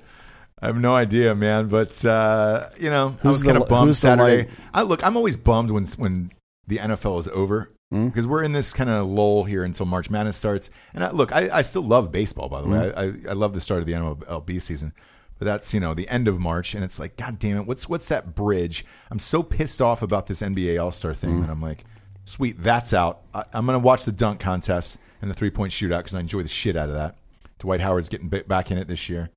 I 0.60 0.66
have 0.66 0.76
no 0.76 0.96
idea, 0.96 1.34
man. 1.34 1.68
But 1.68 2.04
uh, 2.04 2.70
you 2.80 2.90
know, 2.90 3.16
I 3.22 3.28
was 3.28 3.42
kind 3.42 3.56
of 3.56 3.68
bummed 3.68 3.96
Saturday. 3.96 4.48
I 4.74 4.82
look, 4.82 5.04
I'm 5.06 5.16
always 5.16 5.36
bummed 5.36 5.70
when 5.70 5.84
when 5.96 6.32
the 6.66 6.78
NFL 6.78 7.20
is 7.20 7.28
over 7.28 7.70
Hmm? 7.92 8.08
because 8.08 8.26
we're 8.26 8.42
in 8.42 8.50
this 8.50 8.72
kind 8.72 8.90
of 8.90 9.06
lull 9.08 9.44
here 9.44 9.62
until 9.62 9.86
March 9.86 10.10
Madness 10.10 10.36
starts. 10.36 10.70
And 10.92 11.04
I, 11.04 11.12
look, 11.12 11.30
I, 11.30 11.48
I 11.58 11.62
still 11.62 11.82
love 11.84 12.10
baseball. 12.10 12.48
By 12.48 12.62
the 12.62 12.68
way, 12.68 12.90
Hmm? 12.90 12.98
I, 12.98 13.02
I 13.02 13.12
I 13.30 13.32
love 13.34 13.54
the 13.54 13.60
start 13.60 13.78
of 13.78 13.86
the 13.86 13.92
MLB 13.92 14.60
season. 14.60 14.92
But 15.38 15.44
that's 15.44 15.74
you 15.74 15.80
know 15.80 15.92
the 15.92 16.08
end 16.08 16.28
of 16.28 16.40
March, 16.40 16.74
and 16.74 16.82
it's 16.82 16.98
like, 16.98 17.16
God 17.16 17.38
damn 17.38 17.58
it, 17.58 17.66
what's 17.66 17.88
what's 17.88 18.06
that 18.06 18.34
bridge? 18.34 18.84
I'm 19.10 19.18
so 19.18 19.42
pissed 19.42 19.82
off 19.82 20.02
about 20.02 20.26
this 20.26 20.40
NBA 20.40 20.82
All 20.82 20.92
Star 20.92 21.14
thing 21.14 21.42
that 21.42 21.50
I'm 21.50 21.60
like, 21.60 21.84
sweet, 22.24 22.62
that's 22.62 22.94
out. 22.94 23.20
I, 23.34 23.44
I'm 23.52 23.66
gonna 23.66 23.78
watch 23.78 24.04
the 24.04 24.12
dunk 24.12 24.40
contest 24.40 24.98
and 25.20 25.30
the 25.30 25.34
three 25.34 25.50
point 25.50 25.72
shootout 25.72 25.98
because 25.98 26.14
I 26.14 26.20
enjoy 26.20 26.42
the 26.42 26.48
shit 26.48 26.76
out 26.76 26.88
of 26.88 26.94
that. 26.94 27.16
Dwight 27.58 27.80
Howard's 27.80 28.08
getting 28.08 28.28
bit 28.28 28.48
back 28.48 28.70
in 28.70 28.78
it 28.78 28.88
this 28.88 29.08
year. 29.08 29.30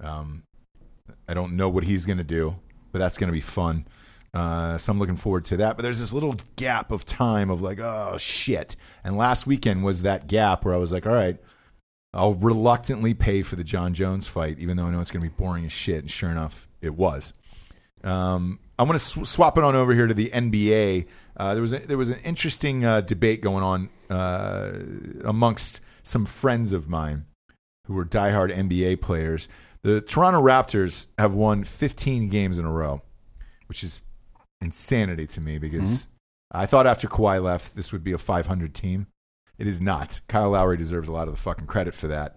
Um, 0.00 0.44
I 1.28 1.34
don't 1.34 1.56
know 1.56 1.68
what 1.68 1.84
he's 1.84 2.06
going 2.06 2.18
to 2.18 2.24
do, 2.24 2.56
but 2.92 2.98
that's 2.98 3.16
going 3.16 3.28
to 3.28 3.32
be 3.32 3.40
fun. 3.40 3.86
Uh, 4.32 4.78
so 4.78 4.90
I'm 4.90 4.98
looking 4.98 5.16
forward 5.16 5.44
to 5.46 5.56
that. 5.58 5.76
But 5.76 5.82
there's 5.82 6.00
this 6.00 6.12
little 6.12 6.36
gap 6.56 6.90
of 6.90 7.04
time 7.04 7.50
of 7.50 7.62
like, 7.62 7.78
oh 7.78 8.16
shit. 8.18 8.76
And 9.04 9.16
last 9.16 9.46
weekend 9.46 9.84
was 9.84 10.02
that 10.02 10.26
gap 10.26 10.64
where 10.64 10.74
I 10.74 10.76
was 10.76 10.92
like, 10.92 11.06
all 11.06 11.12
right, 11.12 11.38
I'll 12.14 12.34
reluctantly 12.34 13.12
pay 13.12 13.42
for 13.42 13.56
the 13.56 13.64
Jon 13.64 13.92
Jones 13.92 14.26
fight, 14.28 14.58
even 14.60 14.76
though 14.76 14.86
I 14.86 14.90
know 14.90 15.00
it's 15.00 15.10
going 15.10 15.22
to 15.22 15.28
be 15.28 15.34
boring 15.34 15.66
as 15.66 15.72
shit. 15.72 15.98
And 15.98 16.10
sure 16.10 16.30
enough, 16.30 16.68
it 16.80 16.94
was. 16.94 17.34
Um, 18.04 18.60
I'm 18.78 18.86
going 18.86 18.98
to 18.98 19.04
sw- 19.04 19.28
swap 19.28 19.58
it 19.58 19.64
on 19.64 19.74
over 19.74 19.92
here 19.92 20.06
to 20.06 20.14
the 20.14 20.30
NBA. 20.30 21.06
Uh, 21.36 21.54
there 21.54 21.62
was 21.62 21.72
a, 21.72 21.78
there 21.80 21.98
was 21.98 22.10
an 22.10 22.20
interesting 22.24 22.84
uh, 22.84 23.00
debate 23.00 23.40
going 23.40 23.64
on 23.64 23.88
uh, 24.10 24.72
amongst 25.24 25.80
some 26.04 26.24
friends 26.24 26.72
of 26.72 26.88
mine 26.88 27.24
who 27.86 27.94
were 27.94 28.04
diehard 28.04 28.54
NBA 28.54 29.00
players. 29.00 29.48
The 29.82 30.00
Toronto 30.00 30.40
Raptors 30.40 31.08
have 31.18 31.34
won 31.34 31.64
15 31.64 32.28
games 32.28 32.58
in 32.58 32.64
a 32.64 32.70
row, 32.70 33.02
which 33.66 33.82
is 33.82 34.02
insanity 34.60 35.26
to 35.26 35.40
me 35.40 35.58
because 35.58 36.08
I 36.52 36.66
thought 36.66 36.86
after 36.86 37.08
Kawhi 37.08 37.42
left, 37.42 37.74
this 37.74 37.92
would 37.92 38.04
be 38.04 38.12
a 38.12 38.18
500 38.18 38.74
team. 38.74 39.08
It 39.58 39.66
is 39.66 39.80
not. 39.80 40.20
Kyle 40.28 40.50
Lowry 40.50 40.76
deserves 40.76 41.08
a 41.08 41.12
lot 41.12 41.28
of 41.28 41.34
the 41.34 41.40
fucking 41.40 41.66
credit 41.66 41.94
for 41.94 42.08
that. 42.08 42.36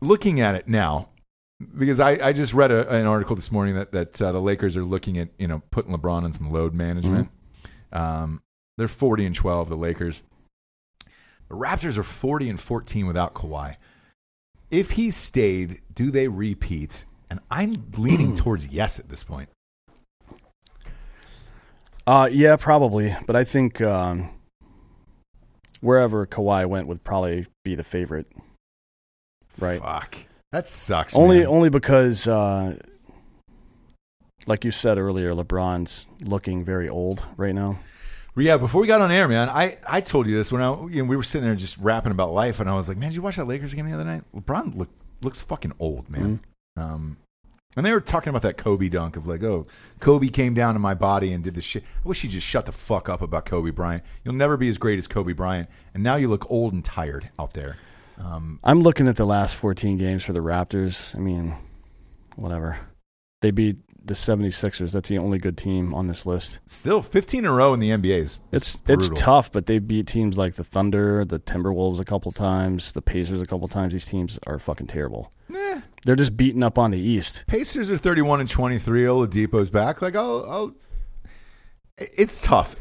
Looking 0.00 0.40
at 0.40 0.54
it 0.54 0.68
now, 0.68 1.10
because 1.76 2.00
I, 2.00 2.28
I 2.28 2.32
just 2.32 2.54
read 2.54 2.70
a, 2.70 2.88
an 2.90 3.06
article 3.06 3.36
this 3.36 3.52
morning 3.52 3.76
that 3.76 3.92
that 3.92 4.20
uh, 4.20 4.32
the 4.32 4.40
Lakers 4.40 4.76
are 4.76 4.84
looking 4.84 5.18
at 5.18 5.28
you 5.38 5.46
know 5.46 5.62
putting 5.70 5.94
LeBron 5.96 6.24
on 6.24 6.32
some 6.32 6.50
load 6.50 6.74
management. 6.74 7.28
Um, 7.92 8.42
they're 8.78 8.88
40 8.88 9.26
and 9.26 9.34
12. 9.34 9.68
The 9.68 9.76
Lakers. 9.76 10.22
The 11.48 11.54
Raptors 11.54 11.98
are 11.98 12.02
40 12.02 12.50
and 12.50 12.60
14 12.60 13.06
without 13.06 13.34
Kawhi. 13.34 13.76
If 14.70 14.92
he 14.92 15.10
stayed, 15.10 15.82
do 15.94 16.10
they 16.10 16.28
repeat? 16.28 17.04
And 17.30 17.40
I'm 17.50 17.90
leaning 17.96 18.34
towards 18.36 18.68
yes 18.68 18.98
at 18.98 19.08
this 19.08 19.22
point. 19.22 19.50
Uh, 22.06 22.28
yeah, 22.32 22.56
probably. 22.56 23.14
But 23.26 23.36
I 23.36 23.44
think 23.44 23.80
um, 23.82 24.30
wherever 25.82 26.26
Kawhi 26.26 26.64
went 26.66 26.86
would 26.86 27.04
probably 27.04 27.46
be 27.64 27.74
the 27.74 27.84
favorite. 27.84 28.26
Right. 29.58 29.82
Fuck. 29.82 30.16
That 30.52 30.68
sucks. 30.68 31.14
only 31.14 31.40
man. 31.40 31.46
only 31.48 31.68
because 31.68 32.26
uh, 32.26 32.78
like 34.46 34.64
you 34.64 34.70
said 34.70 34.98
earlier 34.98 35.30
lebron's 35.30 36.06
looking 36.22 36.64
very 36.64 36.88
old 36.88 37.24
right 37.36 37.54
now 37.54 37.78
Yeah, 38.34 38.56
before 38.56 38.80
we 38.80 38.86
got 38.86 39.02
on 39.02 39.12
air, 39.12 39.28
man, 39.28 39.50
I, 39.50 39.76
I 39.86 40.00
told 40.00 40.26
you 40.26 40.34
this 40.34 40.50
when 40.50 40.62
I 40.62 40.70
you 40.86 41.02
know, 41.02 41.04
we 41.04 41.16
were 41.16 41.22
sitting 41.22 41.46
there 41.46 41.54
just 41.54 41.76
rapping 41.76 42.12
about 42.12 42.32
life, 42.32 42.60
and 42.60 42.70
I 42.70 42.74
was 42.74 42.88
like, 42.88 42.96
man, 42.96 43.10
did 43.10 43.16
you 43.16 43.22
watch 43.22 43.36
that 43.36 43.46
Lakers 43.46 43.74
game 43.74 43.86
the 43.86 43.92
other 43.92 44.04
night? 44.04 44.22
LeBron 44.34 44.74
look, 44.74 44.88
looks 45.20 45.42
fucking 45.42 45.74
old, 45.78 46.08
man. 46.08 46.40
Um, 46.78 47.18
and 47.76 47.84
they 47.86 47.92
were 47.92 48.00
talking 48.00 48.30
about 48.30 48.42
that 48.42 48.56
Kobe 48.58 48.88
dunk 48.88 49.16
of 49.16 49.26
like, 49.26 49.42
oh, 49.42 49.66
Kobe 50.00 50.28
came 50.28 50.54
down 50.54 50.74
to 50.74 50.80
my 50.80 50.94
body 50.94 51.32
and 51.32 51.42
did 51.42 51.54
this 51.54 51.64
shit. 51.64 51.82
I 52.04 52.08
wish 52.08 52.22
you 52.24 52.30
just 52.30 52.46
shut 52.46 52.66
the 52.66 52.72
fuck 52.72 53.08
up 53.08 53.22
about 53.22 53.46
Kobe 53.46 53.70
Bryant. 53.70 54.02
You'll 54.24 54.34
never 54.34 54.56
be 54.56 54.68
as 54.68 54.78
great 54.78 54.98
as 54.98 55.06
Kobe 55.08 55.32
Bryant, 55.32 55.68
and 55.94 56.02
now 56.02 56.16
you 56.16 56.28
look 56.28 56.50
old 56.50 56.72
and 56.72 56.84
tired 56.84 57.30
out 57.38 57.52
there. 57.54 57.76
Um, 58.18 58.60
i'm 58.62 58.82
looking 58.82 59.08
at 59.08 59.16
the 59.16 59.24
last 59.24 59.56
14 59.56 59.96
games 59.96 60.22
for 60.22 60.32
the 60.34 60.40
raptors 60.40 61.16
i 61.16 61.18
mean 61.18 61.56
whatever 62.36 62.78
they 63.40 63.50
beat 63.50 63.78
the 64.04 64.14
76ers 64.14 64.92
that's 64.92 65.08
the 65.08 65.18
only 65.18 65.38
good 65.38 65.56
team 65.56 65.94
on 65.94 66.08
this 66.08 66.26
list 66.26 66.60
still, 66.66 67.02
15 67.02 67.40
in 67.40 67.44
a 67.46 67.52
row 67.52 67.72
in 67.72 67.80
the 67.80 67.90
NBA 67.90 68.18
is 68.18 68.38
it's 68.52 68.74
is 68.74 68.82
it's 68.86 69.08
brutal. 69.08 69.16
tough 69.16 69.50
but 69.50 69.66
they 69.66 69.78
beat 69.78 70.06
teams 70.06 70.36
like 70.36 70.54
the 70.54 70.62
thunder 70.62 71.24
the 71.24 71.40
timberwolves 71.40 72.00
a 72.00 72.04
couple 72.04 72.30
times 72.30 72.92
the 72.92 73.02
pacers 73.02 73.40
a 73.40 73.46
couple 73.46 73.66
times 73.66 73.92
these 73.92 74.06
teams 74.06 74.38
are 74.46 74.58
fucking 74.58 74.86
terrible 74.88 75.32
Eh, 75.54 75.80
they're 76.04 76.16
just 76.16 76.36
beating 76.36 76.62
up 76.62 76.78
on 76.78 76.90
the 76.90 77.00
east 77.00 77.44
Pacers 77.46 77.90
are 77.90 77.96
31 77.98 78.40
and 78.40 78.48
23. 78.48 79.04
Oladipo's 79.04 79.70
back. 79.70 80.02
Like, 80.02 80.16
I'll, 80.16 80.46
I'll 80.50 80.74
it's 81.98 82.40
tough. 82.42 82.74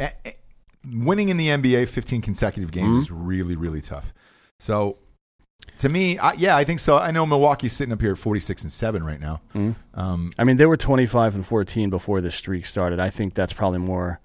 Winning 0.86 1.30
in 1.30 1.38
the 1.38 1.48
NBA 1.48 1.88
15 1.88 2.22
consecutive 2.22 2.72
games 2.72 2.98
is 2.98 3.12
really, 3.12 3.56
really 3.56 3.82
tough. 3.82 4.14
So, 4.60 4.98
to 5.78 5.90
me, 5.90 6.18
I, 6.18 6.34
yeah, 6.34 6.58
I 6.58 6.64
think 6.64 6.80
so. 6.80 6.98
I 6.98 7.12
know 7.12 7.26
Milwaukee's 7.26 7.74
sitting 7.74 7.94
up 7.94 8.02
here 8.02 8.12
at 8.12 8.18
46 8.18 8.64
and 8.64 8.72
7 8.72 9.04
right 9.04 9.20
now. 9.20 9.42
Um, 9.94 10.32
I 10.40 10.44
mean, 10.44 10.58
they 10.58 10.66
were 10.66 10.78
25 10.78 11.36
and 11.36 11.46
14 11.46 11.90
before 11.92 12.20
the 12.22 12.32
streak 12.32 12.66
started. 12.66 13.00
I 13.00 13.10
think 13.12 13.36
that's 13.36 13.54
probably 13.54 13.80
more 13.80 14.20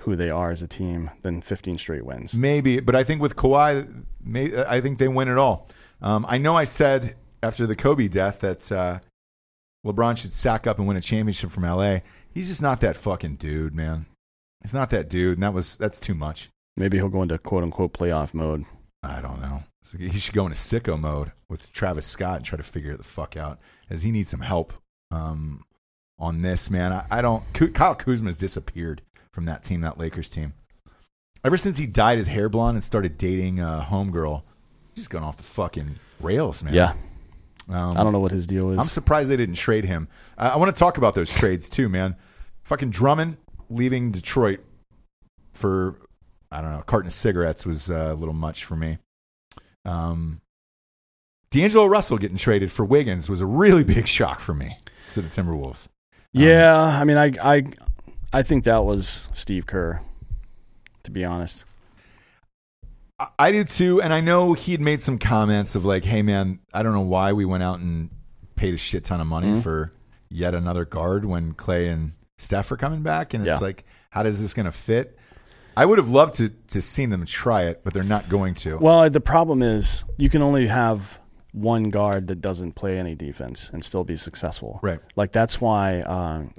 who 0.00 0.16
they 0.16 0.30
are 0.30 0.50
as 0.50 0.62
a 0.62 0.68
team 0.68 1.10
than 1.22 1.42
15 1.42 1.76
straight 1.76 2.06
wins. 2.06 2.34
maybe, 2.34 2.80
but 2.80 2.94
I 2.96 3.04
think 3.04 3.20
with 3.20 3.36
Kawhi, 3.36 4.04
may, 4.22 4.64
I 4.64 4.80
think 4.80 4.98
they 4.98 5.08
win 5.08 5.28
it 5.28 5.36
all. 5.36 5.68
Um, 6.00 6.24
I 6.26 6.38
know 6.38 6.56
I 6.56 6.64
said 6.64 7.16
after 7.42 7.66
the 7.66 7.76
Kobe 7.76 8.08
death 8.08 8.40
that 8.40 8.70
uh, 8.72 9.00
LeBron 9.84 10.16
should 10.16 10.32
sack 10.32 10.66
up 10.66 10.78
and 10.78 10.86
win 10.86 10.96
a 10.96 11.00
championship 11.00 11.50
from 11.50 11.64
LA. 11.64 11.98
He's 12.32 12.48
just 12.48 12.62
not 12.62 12.80
that 12.80 12.96
fucking 12.96 13.36
dude, 13.36 13.74
man. 13.74 14.06
He's 14.62 14.74
not 14.74 14.90
that 14.90 15.08
dude, 15.08 15.34
and 15.34 15.42
that 15.42 15.54
was 15.54 15.76
that's 15.76 15.98
too 15.98 16.14
much. 16.14 16.50
Maybe 16.76 16.98
he'll 16.98 17.08
go 17.08 17.22
into 17.22 17.38
quote 17.38 17.62
unquote 17.62 17.92
playoff 17.92 18.34
mode. 18.34 18.64
I 19.02 19.20
don't 19.20 19.40
know. 19.40 19.64
He 19.98 20.18
should 20.18 20.34
go 20.34 20.46
into 20.46 20.58
sicko 20.58 21.00
mode 21.00 21.32
with 21.48 21.72
Travis 21.72 22.06
Scott 22.06 22.36
and 22.36 22.44
try 22.44 22.56
to 22.58 22.62
figure 22.62 22.92
it 22.92 22.98
the 22.98 23.02
fuck 23.04 23.36
out, 23.36 23.58
as 23.88 24.02
he 24.02 24.10
needs 24.10 24.28
some 24.28 24.40
help 24.40 24.74
um, 25.10 25.64
on 26.18 26.42
this, 26.42 26.70
man. 26.70 26.92
I, 26.92 27.06
I 27.10 27.22
don't. 27.22 27.42
Kyle 27.74 27.94
Kuzma's 27.94 28.36
disappeared 28.36 29.02
from 29.32 29.46
that 29.46 29.64
team, 29.64 29.80
that 29.80 29.98
Lakers 29.98 30.28
team. 30.28 30.52
Ever 31.42 31.56
since 31.56 31.78
he 31.78 31.86
dyed 31.86 32.18
his 32.18 32.28
hair 32.28 32.50
blonde 32.50 32.76
and 32.76 32.84
started 32.84 33.16
dating 33.16 33.60
a 33.60 33.86
homegirl, 33.88 34.42
he's 34.94 35.04
just 35.04 35.10
gone 35.10 35.22
off 35.22 35.38
the 35.38 35.42
fucking 35.42 35.98
rails, 36.20 36.62
man. 36.62 36.74
Yeah. 36.74 36.92
Um, 37.70 37.96
I 37.96 38.02
don't 38.02 38.12
know 38.12 38.20
what 38.20 38.32
his 38.32 38.46
deal 38.46 38.70
is. 38.70 38.78
I'm 38.78 38.84
surprised 38.84 39.30
they 39.30 39.36
didn't 39.36 39.54
trade 39.54 39.84
him. 39.84 40.08
I, 40.36 40.50
I 40.50 40.56
want 40.56 40.74
to 40.74 40.78
talk 40.78 40.98
about 40.98 41.14
those 41.14 41.32
trades 41.32 41.68
too, 41.68 41.88
man. 41.88 42.16
Fucking 42.64 42.90
Drummond 42.90 43.36
leaving 43.68 44.10
Detroit 44.10 44.60
for 45.52 45.96
I 46.52 46.60
don't 46.60 46.72
know, 46.72 46.80
a 46.80 46.84
carton 46.84 47.06
of 47.06 47.12
cigarettes 47.12 47.64
was 47.64 47.90
uh, 47.90 48.10
a 48.10 48.14
little 48.14 48.34
much 48.34 48.64
for 48.64 48.74
me. 48.74 48.98
Um, 49.84 50.40
D'Angelo 51.50 51.86
Russell 51.86 52.18
getting 52.18 52.36
traded 52.36 52.72
for 52.72 52.84
Wiggins 52.84 53.28
was 53.28 53.40
a 53.40 53.46
really 53.46 53.84
big 53.94 54.06
shock 54.06 54.40
for 54.40 54.54
me 54.54 54.76
to 55.12 55.22
the 55.22 55.28
Timberwolves. 55.28 55.88
yeah, 56.32 56.98
I 57.00 57.04
mean, 57.04 57.16
I, 57.16 57.32
I, 57.42 57.64
I 58.32 58.42
think 58.42 58.64
that 58.64 58.84
was 58.84 59.28
Steve 59.32 59.66
Kerr, 59.66 60.00
to 61.04 61.10
be 61.10 61.24
honest. 61.24 61.64
I, 63.38 63.52
do 63.52 63.64
too, 63.64 64.00
and 64.00 64.12
I 64.12 64.20
know 64.20 64.52
he 64.54 64.72
had 64.72 64.80
made 64.80 65.02
some 65.02 65.18
comments 65.18 65.74
of 65.74 65.84
like, 65.84 66.04
"Hey, 66.04 66.22
man, 66.22 66.60
I 66.72 66.82
don't 66.82 66.92
know 66.94 67.00
why 67.02 67.32
we 67.32 67.44
went 67.44 67.62
out 67.62 67.78
and 67.80 68.10
paid 68.56 68.74
a 68.74 68.78
shit 68.78 69.04
ton 69.04 69.20
of 69.20 69.26
money 69.26 69.48
Mm-hmm. 69.48 69.60
for 69.60 69.92
yet 70.28 70.54
another 70.54 70.84
guard 70.84 71.24
when 71.24 71.52
Klay 71.54 71.90
and 71.92 72.12
Steph 72.38 72.70
are 72.72 72.76
coming 72.76 73.02
back," 73.02 73.34
and 73.34 73.46
it's 73.46 73.60
Yeah. 73.60 73.66
like, 73.66 73.84
how 74.10 74.22
does 74.22 74.40
this 74.40 74.54
going 74.54 74.66
to 74.66 74.72
fit? 74.72 75.18
I 75.76 75.86
would 75.86 75.98
have 75.98 76.08
loved 76.10 76.34
to 76.36 76.48
to 76.68 76.80
seen 76.82 77.10
them 77.10 77.24
try 77.26 77.62
it, 77.64 77.82
but 77.84 77.94
they're 77.94 78.02
not 78.04 78.28
going 78.28 78.54
to. 78.56 78.76
Well, 78.78 79.08
the 79.10 79.20
problem 79.20 79.62
is 79.62 80.04
you 80.16 80.28
can 80.30 80.42
only 80.42 80.66
have 80.66 81.18
one 81.52 81.90
guard 81.90 82.28
that 82.28 82.40
doesn't 82.40 82.72
play 82.74 82.98
any 82.98 83.14
defense 83.14 83.70
and 83.72 83.84
still 83.84 84.04
be 84.04 84.16
successful. 84.16 84.78
Right. 84.82 85.00
Like 85.16 85.32
that's 85.32 85.60
why 85.60 86.00
um, 86.02 86.54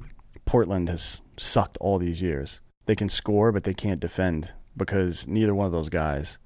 Portland 0.45 0.89
has 0.89 1.22
sucked 1.38 1.78
all 1.80 1.97
these 1.97 2.22
years. 2.22 2.59
They 2.88 2.95
can 2.95 3.07
score, 3.09 3.51
but 3.51 3.64
they 3.64 3.74
can't 3.74 3.99
defend 3.99 4.53
because 4.76 5.28
neither 5.28 5.53
one 5.55 5.66
of 5.66 5.72
those 5.72 5.89
guys. 5.89 6.38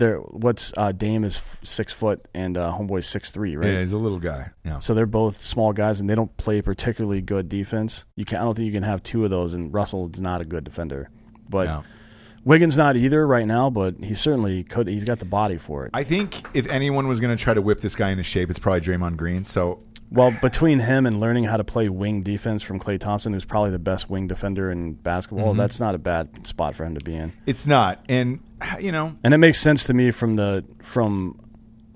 They're 0.00 0.18
what's 0.18 0.72
uh, 0.76 0.92
Dame 0.92 1.24
is 1.24 1.40
six 1.62 1.92
foot 1.92 2.26
and 2.34 2.58
uh, 2.58 2.72
Homeboy's 2.76 3.06
six 3.06 3.30
three, 3.30 3.54
right? 3.54 3.68
Yeah, 3.70 3.80
he's 3.80 3.92
a 3.92 3.98
little 3.98 4.18
guy. 4.18 4.50
Yeah. 4.64 4.78
So 4.80 4.94
they're 4.94 5.06
both 5.06 5.38
small 5.38 5.72
guys 5.72 6.00
and 6.00 6.08
they 6.10 6.14
don't 6.14 6.34
play 6.36 6.62
particularly 6.62 7.20
good 7.20 7.48
defense. 7.48 8.04
You 8.16 8.24
can 8.24 8.38
I 8.38 8.44
don't 8.44 8.56
think 8.56 8.66
you 8.66 8.72
can 8.72 8.82
have 8.82 9.02
two 9.02 9.24
of 9.24 9.30
those 9.30 9.54
and 9.54 9.72
Russell's 9.72 10.18
not 10.18 10.40
a 10.40 10.44
good 10.44 10.64
defender. 10.64 11.06
But 11.48 11.66
Yeah. 11.66 11.82
Wiggins 12.42 12.78
not 12.78 12.96
either 12.96 13.26
right 13.26 13.46
now, 13.46 13.68
but 13.68 13.96
he 14.02 14.14
certainly 14.14 14.64
could 14.64 14.88
he's 14.88 15.04
got 15.04 15.18
the 15.18 15.26
body 15.26 15.58
for 15.58 15.84
it. 15.84 15.90
I 15.92 16.02
think 16.04 16.42
if 16.54 16.66
anyone 16.68 17.06
was 17.06 17.20
going 17.20 17.36
to 17.36 17.42
try 17.42 17.52
to 17.52 17.60
whip 17.60 17.82
this 17.82 17.94
guy 17.94 18.08
into 18.10 18.22
shape, 18.22 18.48
it's 18.48 18.58
probably 18.58 18.80
Draymond 18.80 19.18
Green. 19.18 19.44
So 19.44 19.82
well, 20.12 20.32
between 20.42 20.80
him 20.80 21.06
and 21.06 21.20
learning 21.20 21.44
how 21.44 21.56
to 21.56 21.62
play 21.64 21.88
wing 21.88 22.22
defense 22.22 22.62
from 22.62 22.80
Klay 22.80 22.98
Thompson, 22.98 23.32
who's 23.32 23.44
probably 23.44 23.70
the 23.70 23.78
best 23.78 24.10
wing 24.10 24.26
defender 24.26 24.70
in 24.70 24.94
basketball, 24.94 25.54
that's 25.54 25.78
not 25.78 25.94
a 25.94 25.98
bad 25.98 26.46
spot 26.46 26.74
for 26.74 26.84
him 26.84 26.94
to 26.96 27.04
be 27.04 27.14
in. 27.14 27.32
it's 27.46 27.66
not. 27.66 28.04
And, 28.08 28.40
you 28.80 28.92
know, 28.92 29.16
And 29.24 29.34
it 29.34 29.38
makes 29.38 29.60
sense 29.60 29.84
to 29.84 29.94
me 29.94 30.10
from 30.10 30.36
the 30.36 30.64
from 30.82 31.38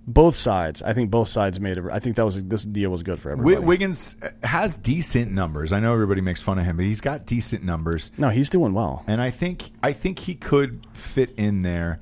both 0.06 0.36
sides. 0.36 0.82
I 0.82 0.92
think 0.92 1.10
both 1.10 1.28
sides 1.28 1.58
made 1.60 1.78
it. 1.78 1.84
I 1.90 1.98
think 1.98 2.16
that 2.16 2.24
was 2.24 2.42
this 2.44 2.64
deal 2.64 2.90
was 2.90 3.02
good 3.02 3.18
for 3.20 3.30
everybody. 3.30 3.64
Wiggins 3.64 4.16
uh, 4.22 4.28
has 4.46 4.76
decent 4.76 5.32
numbers. 5.32 5.72
I 5.72 5.80
know 5.80 5.92
everybody 5.92 6.20
makes 6.20 6.40
fun 6.40 6.58
of 6.58 6.64
him, 6.64 6.76
but 6.76 6.84
he's 6.84 7.00
got 7.00 7.26
decent 7.26 7.64
numbers. 7.64 8.10
no, 8.18 8.28
he's 8.28 8.50
doing 8.50 8.74
well. 8.74 9.02
and 9.06 9.20
I 9.20 9.30
think 9.30 9.70
I 9.82 9.92
think 9.92 10.20
he 10.20 10.34
could 10.34 10.86
fit 10.92 11.30
in 11.36 11.62
there. 11.62 12.00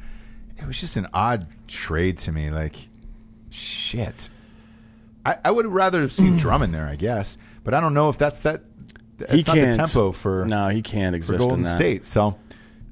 It 0.58 0.66
was 0.66 0.80
just 0.80 0.96
an 0.96 1.08
odd 1.12 1.46
trade 1.66 2.18
to 2.18 2.32
me. 2.32 2.50
Like, 2.50 2.88
shit. 3.50 4.28
I, 5.24 5.36
I 5.44 5.50
would 5.50 5.66
rather 5.66 6.00
have 6.00 6.12
seen 6.12 6.36
Drummond 6.38 6.74
there, 6.74 6.86
I 6.86 6.96
guess, 6.96 7.38
but 7.64 7.74
I 7.74 7.80
don't 7.80 7.94
know 7.94 8.08
if 8.08 8.18
that's 8.18 8.40
that. 8.40 8.62
That's 9.18 9.32
he 9.32 9.38
not 9.38 9.54
can't 9.54 9.70
the 9.72 9.76
tempo 9.76 10.12
for 10.12 10.44
no, 10.46 10.68
he 10.68 10.82
can't 10.82 11.12
for 11.14 11.16
exist 11.16 11.38
Golden 11.38 11.58
in 11.58 11.62
that. 11.64 11.76
State. 11.76 12.06
So 12.06 12.36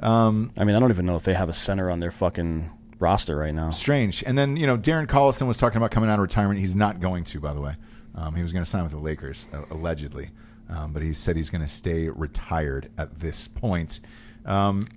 um, 0.01 0.53
I 0.59 0.65
mean, 0.65 0.77
I 0.77 0.81
don't 0.81 0.91
even 0.91 1.07
know 1.07 1.17
if 1.17 1.25
they 1.25 1.35
have 1.35 1.49
a 1.49 1.55
center 1.55 1.91
on 1.91 2.01
their 2.01 2.11
fucking 2.11 2.71
roster 2.99 3.37
right 3.37 3.55
now. 3.55 3.71
strange. 3.71 4.23
And 4.27 4.37
then 4.37 4.57
you 4.57 4.67
know, 4.67 4.77
Darren 4.77 5.07
Collison 5.07 5.47
was 5.47 5.59
talking 5.59 5.79
about 5.79 5.91
coming 5.91 6.11
out 6.11 6.15
of 6.15 6.21
retirement. 6.21 6.61
He's 6.61 6.77
not 6.77 7.01
going 7.01 7.25
to, 7.25 7.41
by 7.41 7.55
the 7.55 7.61
way. 7.61 7.77
Um, 8.15 8.35
he 8.35 8.43
was 8.43 8.53
going 8.53 8.65
to 8.65 8.71
sign 8.71 8.83
with 8.83 8.93
the 8.93 8.99
Lakers 8.99 9.49
uh, 9.53 9.63
allegedly, 9.71 10.31
um, 10.69 10.93
but 10.93 11.03
he 11.03 11.13
said 11.13 11.37
he's 11.37 11.51
going 11.51 11.63
to 11.63 11.69
stay 11.69 12.09
retired 12.09 12.91
at 12.99 13.21
this 13.21 13.49
point. 13.49 14.01
Um, 14.45 14.89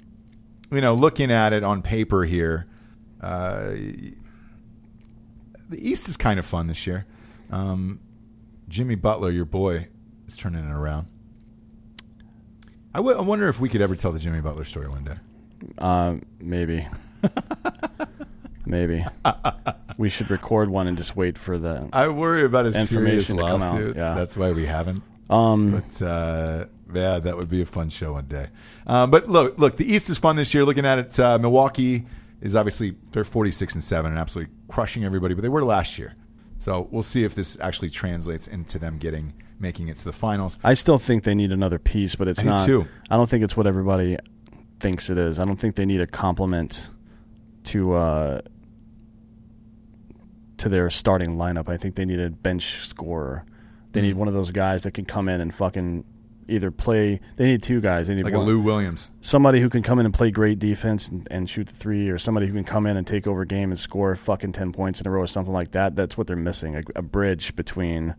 you 0.71 0.81
know, 0.81 0.93
looking 0.93 1.31
at 1.31 1.53
it 1.53 1.63
on 1.63 1.81
paper 1.81 2.25
here, 2.25 2.67
uh, 3.21 3.75
the 5.69 5.77
East 5.89 6.09
is 6.09 6.17
kind 6.17 6.39
of 6.39 6.45
fun 6.45 6.67
this 6.67 6.87
year. 6.87 7.05
Um, 7.51 7.99
Jimmy 8.67 8.95
Butler, 8.95 9.29
your 9.29 9.45
boy, 9.45 9.87
is 10.27 10.35
turning 10.35 10.67
it 10.67 10.71
around. 10.73 11.07
I, 12.93 12.97
w- 12.99 13.17
I 13.17 13.21
wonder 13.21 13.47
if 13.49 13.59
we 13.59 13.69
could 13.69 13.81
ever 13.81 13.95
tell 13.95 14.11
the 14.11 14.19
Jimmy 14.19 14.41
Butler 14.41 14.65
story 14.65 14.87
one 14.87 15.03
day. 15.03 15.15
Uh, 15.77 16.17
maybe, 16.39 16.87
maybe 18.65 19.03
we 19.97 20.09
should 20.09 20.29
record 20.29 20.69
one 20.69 20.87
and 20.87 20.97
just 20.97 21.15
wait 21.15 21.37
for 21.37 21.57
the. 21.57 21.89
I 21.93 22.07
worry 22.09 22.43
about 22.43 22.65
a 22.65 22.71
serious 22.71 22.91
Information 22.91 23.37
to 23.37 23.43
come 23.43 23.61
out, 23.61 23.73
lawsuit. 23.75 23.95
yeah. 23.95 24.13
That's 24.13 24.37
why 24.37 24.51
we 24.51 24.65
haven't. 24.65 25.03
Um, 25.29 25.71
But 25.71 26.05
uh, 26.05 26.65
yeah, 26.93 27.19
that 27.19 27.35
would 27.37 27.49
be 27.49 27.61
a 27.61 27.65
fun 27.65 27.89
show 27.89 28.13
one 28.13 28.25
day. 28.27 28.47
Um, 28.85 29.09
but 29.09 29.27
look, 29.29 29.57
look, 29.57 29.77
the 29.77 29.91
East 29.91 30.09
is 30.09 30.17
fun 30.17 30.35
this 30.35 30.53
year. 30.53 30.65
Looking 30.65 30.85
at 30.85 30.99
it, 30.99 31.19
uh, 31.19 31.37
Milwaukee 31.39 32.05
is 32.41 32.55
obviously 32.55 32.95
they're 33.11 33.23
forty 33.23 33.51
six 33.51 33.73
and 33.73 33.83
seven 33.83 34.11
and 34.11 34.19
absolutely 34.19 34.53
crushing 34.67 35.03
everybody. 35.05 35.33
But 35.33 35.41
they 35.41 35.49
were 35.49 35.63
last 35.63 35.97
year, 35.97 36.13
so 36.59 36.87
we'll 36.91 37.03
see 37.03 37.23
if 37.23 37.33
this 37.35 37.57
actually 37.61 37.89
translates 37.89 38.47
into 38.47 38.77
them 38.77 38.97
getting 38.97 39.33
making 39.59 39.87
it 39.87 39.97
to 39.97 40.03
the 40.05 40.13
finals. 40.13 40.59
I 40.63 40.73
still 40.73 40.97
think 40.97 41.23
they 41.23 41.35
need 41.35 41.51
another 41.51 41.79
piece, 41.79 42.15
but 42.15 42.27
it's 42.27 42.39
I 42.39 42.43
not. 42.43 42.65
too. 42.65 42.87
I 43.09 43.17
don't 43.17 43.29
think 43.29 43.43
it's 43.43 43.55
what 43.57 43.67
everybody 43.67 44.17
thinks 44.79 45.09
it 45.09 45.17
is. 45.17 45.39
I 45.39 45.45
don't 45.45 45.57
think 45.57 45.75
they 45.75 45.85
need 45.85 46.01
a 46.01 46.07
complement 46.07 46.89
to 47.65 47.93
uh, 47.93 48.41
to 50.57 50.69
their 50.69 50.89
starting 50.89 51.37
lineup. 51.37 51.67
I 51.69 51.77
think 51.77 51.95
they 51.95 52.05
need 52.05 52.19
a 52.19 52.29
bench 52.29 52.79
scorer. 52.85 53.45
They 53.91 53.99
Hmm. 54.01 54.07
need 54.07 54.15
one 54.15 54.27
of 54.27 54.33
those 54.33 54.51
guys 54.51 54.83
that 54.83 54.91
can 54.91 55.05
come 55.05 55.27
in 55.29 55.41
and 55.41 55.53
fucking 55.53 56.03
either 56.47 56.71
play. 56.71 57.19
They 57.37 57.45
need 57.45 57.63
two 57.63 57.79
guys. 57.79 58.07
They 58.07 58.15
need 58.15 58.25
Like 58.25 58.33
a 58.33 58.39
Lou 58.39 58.59
Williams. 58.59 59.11
somebody 59.21 59.61
who 59.61 59.69
can 59.69 59.81
come 59.81 59.99
in 59.99 60.05
and 60.05 60.13
play 60.13 60.29
great 60.29 60.59
defense 60.59 61.07
and, 61.07 61.27
and 61.31 61.49
shoot 61.49 61.67
the 61.67 61.73
three, 61.73 62.09
or 62.09 62.17
somebody 62.17 62.47
who 62.47 62.53
can 62.53 62.63
come 62.65 62.85
in 62.85 62.97
and 62.97 63.07
take 63.07 63.25
over 63.27 63.41
a 63.41 63.47
game 63.47 63.71
and 63.71 63.79
score 63.79 64.13
fucking 64.15 64.51
ten 64.51 64.71
points 64.73 64.99
in 64.99 65.07
a 65.07 65.09
row 65.09 65.21
or 65.21 65.27
something 65.27 65.53
like 65.53 65.71
that. 65.71 65.95
That's 65.95 66.17
what 66.17 66.27
they're 66.27 66.35
missing. 66.35 66.75
A, 66.75 66.83
a 66.97 67.01
bridge 67.01 67.55
between, 67.55 68.15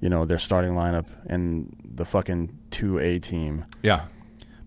you 0.00 0.08
know, 0.08 0.24
their 0.24 0.38
starting 0.38 0.72
lineup 0.72 1.06
and 1.26 1.74
the 1.84 2.04
fucking 2.04 2.56
two 2.70 2.98
A 2.98 3.18
team. 3.18 3.64
Yeah, 3.82 4.06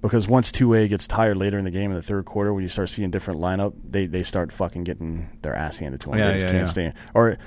Because 0.02 0.28
once 0.28 0.52
two 0.52 0.74
A 0.74 0.88
gets 0.88 1.08
tired 1.08 1.38
later 1.38 1.58
in 1.58 1.66
the 1.66 1.72
game 1.72 1.90
in 1.92 1.96
the 1.96 2.04
third 2.04 2.26
quarter, 2.26 2.54
when 2.54 2.62
you 2.62 2.68
start 2.68 2.90
seeing 2.90 3.10
different 3.12 3.40
lineup, 3.40 3.74
they 3.90 4.06
they 4.06 4.24
start 4.24 4.52
fucking 4.52 4.84
getting 4.84 5.30
their 5.42 5.56
ass 5.56 5.78
handed 5.78 6.02
to 6.02 6.10
them. 6.10 6.20
Yeah, 6.20 6.28
they 6.28 6.34
just 6.34 6.46
yeah, 6.46 6.52
can't 6.52 6.66
yeah. 6.68 6.72
stay. 6.72 6.94
Or 7.14 7.38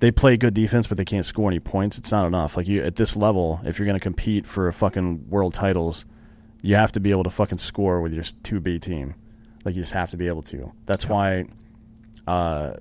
they 0.00 0.10
play 0.10 0.36
good 0.36 0.54
defense, 0.54 0.86
but 0.86 0.96
they 0.96 1.04
can't 1.04 1.24
score 1.24 1.48
any 1.50 1.60
points. 1.60 1.98
It's 1.98 2.10
not 2.10 2.26
enough. 2.26 2.56
Like 2.56 2.66
you 2.66 2.82
at 2.82 2.96
this 2.96 3.16
level, 3.16 3.60
if 3.64 3.78
you're 3.78 3.86
going 3.86 3.98
to 3.98 4.00
compete 4.00 4.46
for 4.46 4.70
fucking 4.72 5.28
world 5.28 5.54
titles, 5.54 6.04
you 6.62 6.74
have 6.74 6.92
to 6.92 7.00
be 7.00 7.10
able 7.10 7.24
to 7.24 7.30
fucking 7.30 7.58
score 7.58 8.00
with 8.00 8.12
your 8.12 8.24
two 8.42 8.60
B 8.60 8.78
team. 8.78 9.14
Like 9.64 9.74
you 9.74 9.82
just 9.82 9.92
have 9.92 10.10
to 10.10 10.16
be 10.16 10.26
able 10.26 10.42
to. 10.42 10.72
That's 10.86 11.06
why. 11.08 11.46
Uh, 12.26 12.74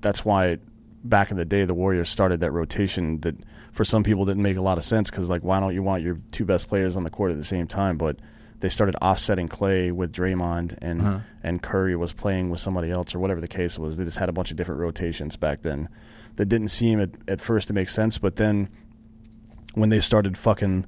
that's 0.00 0.24
why 0.24 0.58
back 1.04 1.30
in 1.30 1.36
the 1.36 1.44
day 1.44 1.64
the 1.64 1.74
Warriors 1.74 2.08
started 2.08 2.40
that 2.40 2.50
rotation 2.52 3.20
that 3.20 3.34
for 3.72 3.84
some 3.84 4.02
people 4.02 4.24
didn't 4.24 4.42
make 4.42 4.56
a 4.56 4.60
lot 4.62 4.78
of 4.78 4.84
sense 4.84 5.10
because 5.10 5.28
like 5.30 5.42
why 5.42 5.60
don't 5.60 5.74
you 5.74 5.82
want 5.82 6.02
your 6.02 6.18
two 6.32 6.44
best 6.44 6.68
players 6.68 6.96
on 6.96 7.04
the 7.04 7.10
court 7.10 7.30
at 7.30 7.36
the 7.36 7.44
same 7.44 7.66
time? 7.66 7.96
But 7.96 8.18
they 8.60 8.68
started 8.68 8.94
offsetting 9.00 9.48
Klay 9.48 9.90
with 9.92 10.12
Draymond 10.12 10.76
and 10.82 11.00
Uh-huh. 11.00 11.18
and 11.42 11.62
Curry 11.62 11.96
was 11.96 12.12
playing 12.12 12.50
with 12.50 12.60
somebody 12.60 12.90
else 12.90 13.14
or 13.14 13.18
whatever 13.18 13.40
the 13.40 13.48
case 13.48 13.78
was. 13.78 13.96
They 13.96 14.04
just 14.04 14.18
had 14.18 14.28
a 14.28 14.32
bunch 14.32 14.50
of 14.50 14.56
different 14.56 14.80
rotations 14.80 15.36
back 15.36 15.62
then 15.62 15.88
that 16.36 16.46
didn't 16.46 16.68
seem 16.68 17.00
at, 17.00 17.10
at 17.26 17.40
first 17.40 17.68
to 17.68 17.74
make 17.74 17.88
sense, 17.88 18.18
but 18.18 18.36
then 18.36 18.68
when 19.74 19.88
they 19.88 20.00
started 20.00 20.36
fucking 20.36 20.84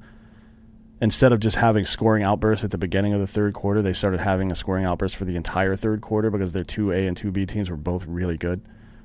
instead 1.00 1.32
of 1.32 1.40
just 1.40 1.56
having 1.56 1.84
scoring 1.84 2.22
outbursts 2.22 2.64
at 2.64 2.70
the 2.70 2.78
beginning 2.78 3.12
of 3.12 3.20
the 3.20 3.26
third 3.26 3.54
quarter, 3.54 3.82
they 3.82 3.92
started 3.92 4.20
having 4.20 4.50
a 4.50 4.54
scoring 4.54 4.84
outburst 4.84 5.16
for 5.16 5.24
the 5.24 5.34
entire 5.36 5.74
third 5.74 6.00
quarter 6.00 6.30
because 6.30 6.52
their 6.52 6.64
two 6.64 6.92
A 6.92 7.06
and 7.06 7.16
two 7.16 7.30
B 7.30 7.44
teams 7.46 7.70
were 7.70 7.76
both 7.76 8.04
really 8.06 8.36
good. 8.36 8.60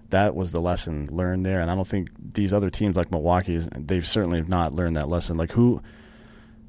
That 0.09 0.35
was 0.35 0.51
the 0.51 0.61
lesson 0.61 1.07
learned 1.11 1.45
there, 1.45 1.59
and 1.59 1.69
I 1.69 1.75
don't 1.75 1.87
think 1.87 2.09
these 2.33 2.53
other 2.53 2.69
teams 2.69 2.95
like 2.95 3.11
Milwaukee's 3.11 3.69
they've 3.75 4.07
certainly 4.07 4.37
have 4.37 4.49
not 4.49 4.73
learned 4.73 4.95
that 4.95 5.09
lesson. 5.09 5.37
Like 5.37 5.51
who 5.51 5.81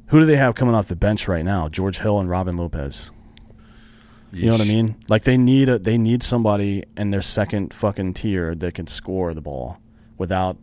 who 0.08 0.20
do 0.20 0.26
they 0.26 0.36
have 0.36 0.54
coming 0.54 0.74
off 0.74 0.88
the 0.88 0.96
bench 0.96 1.28
right 1.28 1.44
now? 1.44 1.68
George 1.68 1.98
Hill 1.98 2.18
and 2.18 2.28
Robin 2.28 2.56
Lopez. 2.56 3.10
You 4.32 4.46
know 4.46 4.52
what 4.52 4.60
I 4.60 4.64
mean? 4.64 4.96
Like 5.08 5.24
they 5.24 5.36
need 5.38 5.68
a 5.68 5.78
they 5.78 5.96
need 5.96 6.22
somebody 6.22 6.84
in 6.96 7.10
their 7.10 7.22
second 7.22 7.72
fucking 7.72 8.14
tier 8.14 8.54
that 8.54 8.74
can 8.74 8.86
score 8.86 9.32
the 9.32 9.40
ball 9.40 9.78
without 10.18 10.58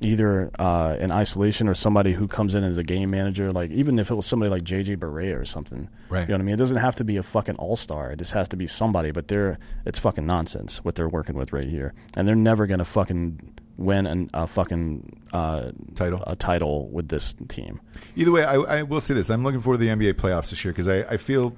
either 0.00 0.50
uh, 0.58 0.96
in 0.98 1.12
isolation 1.12 1.68
or 1.68 1.74
somebody 1.74 2.12
who 2.12 2.26
comes 2.26 2.54
in 2.54 2.64
as 2.64 2.78
a 2.78 2.82
game 2.82 3.10
manager. 3.10 3.52
Like 3.52 3.70
even 3.70 3.98
if 3.98 4.10
it 4.10 4.14
was 4.14 4.26
somebody 4.26 4.50
like 4.50 4.62
JJ 4.62 4.96
Barea 4.96 5.38
or 5.38 5.44
something. 5.44 5.88
Right. 6.08 6.22
You 6.22 6.28
know 6.28 6.34
what 6.34 6.40
I 6.40 6.44
mean? 6.44 6.54
It 6.54 6.58
doesn't 6.58 6.78
have 6.78 6.96
to 6.96 7.04
be 7.04 7.16
a 7.16 7.22
fucking 7.22 7.56
all 7.56 7.76
star. 7.76 8.12
It 8.12 8.16
just 8.16 8.32
has 8.32 8.48
to 8.48 8.56
be 8.56 8.66
somebody. 8.66 9.10
But 9.10 9.28
they're 9.28 9.58
it's 9.84 9.98
fucking 9.98 10.26
nonsense 10.26 10.84
what 10.84 10.94
they're 10.94 11.08
working 11.08 11.36
with 11.36 11.52
right 11.52 11.68
here, 11.68 11.94
and 12.14 12.26
they're 12.26 12.34
never 12.34 12.66
gonna 12.66 12.84
fucking 12.84 13.54
win 13.76 14.06
an, 14.06 14.30
a 14.34 14.46
fucking 14.46 15.22
uh, 15.32 15.72
Title? 15.94 16.22
a 16.26 16.36
title 16.36 16.88
with 16.88 17.08
this 17.08 17.34
team. 17.48 17.80
Either 18.14 18.30
way, 18.30 18.44
I, 18.44 18.56
I 18.56 18.82
will 18.82 19.00
say 19.00 19.14
this: 19.14 19.30
I'm 19.30 19.42
looking 19.42 19.60
forward 19.60 19.78
to 19.78 19.84
the 19.84 19.90
NBA 19.90 20.14
playoffs 20.14 20.50
this 20.50 20.64
year 20.64 20.72
because 20.72 20.88
I, 20.88 21.00
I 21.00 21.16
feel 21.16 21.56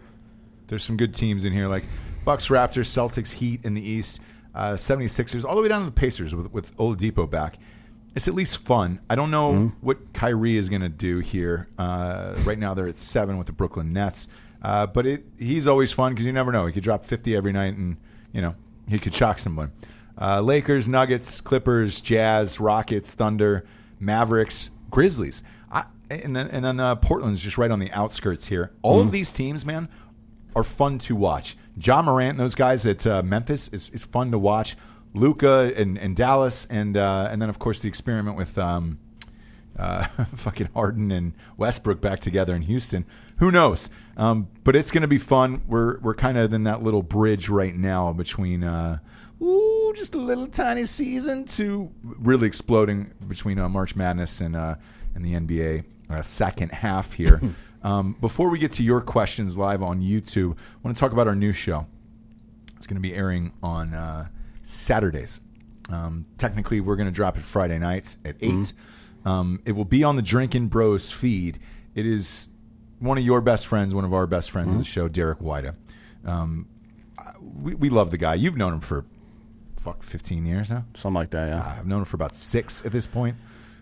there's 0.68 0.84
some 0.84 0.96
good 0.96 1.14
teams 1.14 1.44
in 1.44 1.52
here, 1.52 1.68
like 1.68 1.84
Bucks, 2.24 2.48
Raptors, 2.48 2.86
Celtics, 2.86 3.32
Heat 3.32 3.64
in 3.64 3.74
the 3.74 3.82
East, 3.82 4.20
uh, 4.54 4.72
76ers, 4.72 5.44
all 5.44 5.56
the 5.56 5.62
way 5.62 5.68
down 5.68 5.80
to 5.80 5.86
the 5.86 5.92
Pacers 5.92 6.34
with 6.34 6.52
with 6.52 6.76
Oladipo 6.76 7.28
back. 7.28 7.58
It's 8.14 8.28
at 8.28 8.34
least 8.34 8.58
fun. 8.58 9.00
I 9.08 9.14
don't 9.14 9.30
know 9.30 9.52
Mm-hmm. 9.52 9.86
what 9.86 10.12
Kyrie 10.12 10.56
is 10.56 10.68
going 10.68 10.82
to 10.82 10.88
do 10.88 11.18
here. 11.20 11.68
Uh, 11.78 12.34
right 12.44 12.58
now, 12.58 12.74
they're 12.74 12.88
at 12.88 12.98
seven 12.98 13.38
with 13.38 13.46
the 13.46 13.52
Brooklyn 13.52 13.92
Nets, 13.92 14.28
uh, 14.62 14.86
but 14.86 15.06
it 15.06 15.24
he's 15.38 15.66
always 15.66 15.92
fun 15.92 16.12
because 16.12 16.26
you 16.26 16.32
never 16.32 16.52
know. 16.52 16.66
He 16.66 16.72
could 16.72 16.82
drop 16.84 17.04
50 17.04 17.34
every 17.34 17.52
night, 17.52 17.74
and 17.74 17.96
you 18.32 18.42
know 18.42 18.54
he 18.88 18.98
could 18.98 19.14
shock 19.14 19.38
someone. 19.38 19.72
Uh, 20.20 20.40
Lakers, 20.42 20.86
Nuggets, 20.88 21.40
Clippers, 21.40 22.00
Jazz, 22.02 22.60
Rockets, 22.60 23.14
Thunder, 23.14 23.64
Mavericks, 23.98 24.70
Grizzlies. 24.90 25.42
I, 25.70 25.84
and 26.10 26.36
then 26.36 26.48
and 26.48 26.62
then 26.64 26.80
uh, 26.80 26.96
Portland's 26.96 27.40
just 27.40 27.56
right 27.56 27.70
on 27.70 27.78
the 27.78 27.90
outskirts 27.92 28.46
here. 28.46 28.72
All 28.82 28.98
Mm-hmm. 28.98 29.06
of 29.08 29.12
these 29.12 29.32
teams, 29.32 29.64
man, 29.64 29.88
are 30.54 30.62
fun 30.64 30.98
to 31.00 31.16
watch. 31.16 31.56
John 31.78 32.04
Morant, 32.04 32.32
and 32.32 32.40
those 32.40 32.54
guys 32.54 32.84
at 32.84 33.06
uh, 33.06 33.22
Memphis 33.22 33.68
is, 33.68 33.88
is 33.90 34.04
fun 34.04 34.30
to 34.32 34.38
watch. 34.38 34.76
Luka 35.14 35.72
and, 35.76 35.98
and 35.98 36.16
Dallas, 36.16 36.66
and 36.70 36.96
uh, 36.96 37.28
and 37.30 37.40
then 37.40 37.48
of 37.48 37.58
course 37.58 37.80
the 37.80 37.88
experiment 37.88 38.36
with 38.36 38.56
um, 38.58 38.98
uh, 39.78 40.04
fucking 40.34 40.68
Harden 40.74 41.10
and 41.10 41.34
Westbrook 41.56 42.00
back 42.00 42.20
together 42.20 42.54
in 42.54 42.62
Houston. 42.62 43.04
Who 43.38 43.50
knows? 43.50 43.90
Um, 44.16 44.48
but 44.64 44.76
it's 44.76 44.90
going 44.90 45.02
to 45.02 45.08
be 45.08 45.18
fun. 45.18 45.62
We're 45.66 45.98
we're 46.00 46.14
kind 46.14 46.38
of 46.38 46.52
in 46.52 46.64
that 46.64 46.82
little 46.82 47.02
bridge 47.02 47.48
right 47.48 47.74
now 47.74 48.12
between 48.12 48.64
uh, 48.64 48.98
ooh, 49.42 49.92
just 49.96 50.14
a 50.14 50.18
little 50.18 50.46
tiny 50.46 50.86
season 50.86 51.44
to 51.44 51.90
really 52.02 52.46
exploding 52.46 53.12
between 53.26 53.58
uh, 53.58 53.68
March 53.68 53.96
Madness 53.96 54.40
and 54.40 54.56
uh, 54.56 54.76
and 55.14 55.24
the 55.24 55.34
NBA 55.34 55.84
uh, 56.10 56.22
second 56.22 56.72
half 56.72 57.14
here. 57.14 57.40
um, 57.82 58.16
before 58.20 58.50
we 58.50 58.58
get 58.58 58.72
to 58.72 58.82
your 58.82 59.00
questions 59.00 59.58
live 59.58 59.82
on 59.82 60.00
YouTube, 60.00 60.52
I 60.52 60.78
want 60.82 60.96
to 60.96 61.00
talk 61.00 61.12
about 61.12 61.26
our 61.26 61.34
new 61.34 61.52
show. 61.52 61.86
It's 62.76 62.86
going 62.86 62.96
to 62.96 63.08
be 63.08 63.14
airing 63.14 63.52
on 63.62 63.94
uh, 63.94 64.28
Saturdays. 64.62 65.40
Um, 65.90 66.26
technically, 66.38 66.80
we're 66.80 66.96
going 66.96 67.08
to 67.08 67.14
drop 67.14 67.36
it 67.36 67.42
Friday 67.42 67.78
nights 67.78 68.16
at 68.24 68.36
8. 68.40 68.72
Um, 69.24 69.60
it 69.66 69.72
will 69.72 69.84
be 69.84 70.04
on 70.04 70.16
the 70.16 70.22
Drinking 70.22 70.68
Bros 70.68 71.10
feed. 71.10 71.58
It 71.94 72.06
is 72.06 72.48
one 72.98 73.18
of 73.18 73.24
your 73.24 73.40
best 73.40 73.66
friends, 73.66 73.94
one 73.94 74.04
of 74.04 74.14
our 74.14 74.26
best 74.26 74.50
friends 74.50 74.72
of 74.72 74.78
the 74.78 74.84
show, 74.84 75.08
Derek 75.08 75.40
Wida. 75.40 75.74
Um, 76.24 76.68
we, 77.40 77.74
we 77.74 77.90
love 77.90 78.10
the 78.10 78.18
guy. 78.18 78.34
You've 78.34 78.56
known 78.56 78.74
him 78.74 78.80
for 78.80 79.04
fuck 79.82 80.02
15 80.02 80.46
years 80.46 80.70
now. 80.70 80.84
Something 80.94 81.14
like 81.14 81.30
that, 81.30 81.48
yeah. 81.48 81.76
I've 81.78 81.86
known 81.86 82.00
him 82.00 82.04
for 82.04 82.16
about 82.16 82.34
six 82.34 82.84
at 82.86 82.92
this 82.92 83.06
point. 83.06 83.36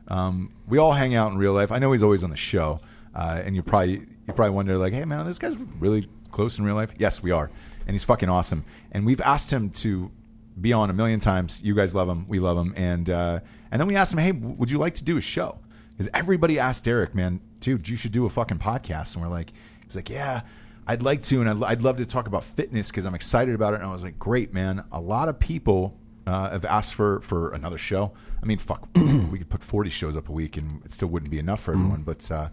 Um, 0.09 0.53
we 0.67 0.79
all 0.79 0.93
hang 0.93 1.15
out 1.15 1.31
in 1.31 1.39
real 1.39 1.53
life. 1.53 1.71
I 1.71 1.79
know 1.79 1.93
he's 1.93 2.03
always 2.03 2.25
on 2.25 2.31
the 2.31 2.37
show, 2.37 2.81
uh, 3.15 3.43
and 3.45 3.55
you 3.55 3.63
probably 3.63 3.93
you 4.27 4.33
probably 4.35 4.51
wonder 4.51 4.77
like, 4.77 4.93
hey 4.93 5.05
man, 5.05 5.21
are 5.21 5.25
this 5.25 5.39
guy's 5.39 5.57
really 5.79 6.09
close 6.31 6.59
in 6.59 6.65
real 6.65 6.75
life? 6.75 6.95
Yes, 6.99 7.23
we 7.23 7.31
are, 7.31 7.51
and 7.87 7.95
he's 7.95 8.05
fucking 8.05 8.29
awesome. 8.29 8.65
And 8.91 9.07
we've 9.07 9.21
asked 9.21 9.53
him 9.53 9.71
to 9.71 10.11
be 10.59 10.73
on 10.73 10.91
a 10.91 10.93
million 10.93 11.21
times. 11.21 11.61
You 11.63 11.75
guys 11.75 11.95
love 11.95 12.09
him, 12.09 12.27
we 12.29 12.39
love 12.39 12.57
him, 12.57 12.73
and 12.77 13.11
uh, 13.11 13.41
and 13.71 13.81
then 13.81 13.89
we 13.89 13.97
asked 13.97 14.13
him, 14.13 14.19
hey, 14.19 14.33
would 14.33 14.71
you 14.71 14.79
like 14.79 14.95
to 14.97 15.05
do 15.05 15.17
a 15.17 15.21
show? 15.21 15.59
Because 15.91 16.09
everybody 16.15 16.59
asked 16.59 16.85
Derek, 16.85 17.15
man, 17.15 17.41
dude, 17.61 17.89
you 17.89 17.97
should 17.97 18.13
do 18.13 18.25
a 18.25 18.31
fucking 18.31 18.59
podcast. 18.59 19.15
And 19.15 19.23
we're 19.23 19.31
like, 19.31 19.53
he's 19.85 19.95
like, 19.95 20.09
yeah. 20.09 20.43
I'd 20.87 21.03
like 21.03 21.23
to, 21.25 21.41
and 21.41 21.49
I'd, 21.49 21.63
I'd 21.63 21.83
love 21.83 21.99
to 21.99 22.07
talk 22.07 22.27
about 22.27 22.43
fitness 22.43 22.89
because 22.89 23.05
I'm 23.05 23.15
excited 23.15 23.55
about 23.55 23.75
it. 23.75 23.81
And 23.81 23.85
I 23.85 23.93
was 23.93 24.03
like, 24.03 24.19
great, 24.19 24.53
man. 24.53 24.85
A 24.91 25.01
lot 25.01 25.29
of 25.29 25.39
people 25.39 25.97
uh, 26.27 26.51
have 26.51 26.65
asked 26.65 26.95
for 26.95 27.21
for 27.21 27.53
another 27.53 27.79
show. 27.79 28.13
I 28.43 28.47
mean, 28.47 28.59
fuck, 28.59 28.89
we 28.95 29.39
could 29.39 29.51
put 29.51 29.63
40 29.63 29.91
shows 29.91 30.17
up 30.17 30.29
a 30.29 30.33
week 30.33 30.57
and 30.57 30.85
it 30.85 30.91
still 30.91 31.09
wouldn't 31.09 31.31
be 31.31 31.39
enough 31.39 31.61
for 31.61 31.75
everyone. 31.75 32.03
But 32.03 32.31
uh, 32.31 32.49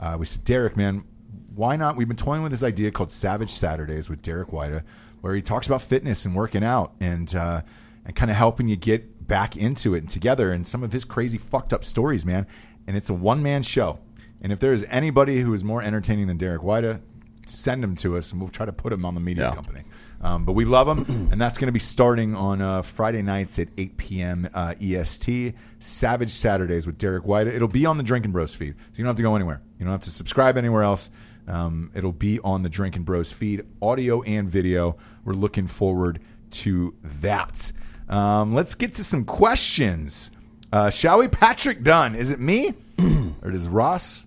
uh, 0.00 0.16
we 0.18 0.26
said, 0.26 0.44
Derek, 0.44 0.76
man, 0.76 1.04
why 1.54 1.76
not? 1.76 1.96
We've 1.96 2.08
been 2.08 2.16
toying 2.16 2.42
with 2.42 2.52
this 2.52 2.62
idea 2.62 2.90
called 2.90 3.10
Savage 3.10 3.50
Saturdays 3.50 4.08
with 4.08 4.22
Derek 4.22 4.48
Weida, 4.48 4.82
where 5.20 5.34
he 5.34 5.42
talks 5.42 5.66
about 5.66 5.82
fitness 5.82 6.24
and 6.24 6.34
working 6.34 6.62
out 6.64 6.92
and 7.00 7.34
uh, 7.34 7.62
and 8.04 8.14
kind 8.14 8.30
of 8.30 8.36
helping 8.36 8.68
you 8.68 8.76
get 8.76 9.26
back 9.26 9.56
into 9.56 9.94
it 9.94 9.98
and 9.98 10.08
together 10.10 10.52
and 10.52 10.66
some 10.66 10.82
of 10.84 10.92
his 10.92 11.04
crazy 11.04 11.38
fucked 11.38 11.72
up 11.72 11.84
stories, 11.84 12.24
man. 12.24 12.46
And 12.86 12.96
it's 12.96 13.10
a 13.10 13.14
one 13.14 13.42
man 13.42 13.62
show. 13.64 13.98
And 14.42 14.52
if 14.52 14.60
there 14.60 14.72
is 14.72 14.84
anybody 14.88 15.40
who 15.40 15.52
is 15.54 15.64
more 15.64 15.82
entertaining 15.82 16.28
than 16.28 16.36
Derek 16.36 16.62
Weida, 16.62 17.00
send 17.46 17.82
him 17.82 17.96
to 17.96 18.16
us 18.16 18.30
and 18.30 18.40
we'll 18.40 18.50
try 18.50 18.66
to 18.66 18.72
put 18.72 18.92
him 18.92 19.04
on 19.04 19.14
the 19.14 19.20
media 19.20 19.48
Yeah. 19.48 19.54
company. 19.54 19.82
Um, 20.20 20.44
but 20.44 20.52
we 20.52 20.64
love 20.64 20.88
him, 20.88 21.28
and 21.32 21.40
that's 21.40 21.58
going 21.58 21.66
to 21.66 21.72
be 21.72 21.78
starting 21.80 22.34
on 22.34 22.60
uh, 22.62 22.82
Friday 22.82 23.20
nights 23.22 23.58
at 23.58 23.68
8 23.76 23.96
p.m. 23.96 24.48
Uh, 24.54 24.74
EST. 24.80 25.54
Savage 25.78 26.30
Saturdays 26.30 26.86
with 26.86 26.96
Derek 26.98 27.24
White. 27.26 27.46
It'll 27.46 27.68
be 27.68 27.84
on 27.84 27.98
the 27.98 28.02
Drinking 28.02 28.32
Bros 28.32 28.54
feed, 28.54 28.74
so 28.78 28.84
you 28.94 29.04
don't 29.04 29.08
have 29.10 29.16
to 29.16 29.22
go 29.22 29.36
anywhere. 29.36 29.60
You 29.78 29.84
don't 29.84 29.92
have 29.92 30.00
to 30.02 30.10
subscribe 30.10 30.56
anywhere 30.56 30.82
else. 30.82 31.10
Um, 31.48 31.90
it'll 31.94 32.12
be 32.12 32.40
on 32.40 32.62
the 32.62 32.68
Drinking 32.68 33.04
Bros 33.04 33.32
feed, 33.32 33.64
audio 33.80 34.22
and 34.22 34.50
video. 34.50 34.96
We're 35.24 35.34
looking 35.34 35.66
forward 35.66 36.20
to 36.50 36.94
that. 37.02 37.72
Um, 38.08 38.54
let's 38.54 38.74
get 38.74 38.94
to 38.94 39.04
some 39.04 39.24
questions. 39.24 40.30
Uh, 40.72 40.90
shall 40.90 41.18
we, 41.18 41.28
Patrick 41.28 41.82
Dunn? 41.82 42.14
Is 42.14 42.30
it 42.30 42.40
me, 42.40 42.74
or 43.42 43.50
does 43.50 43.68
Ross 43.68 44.26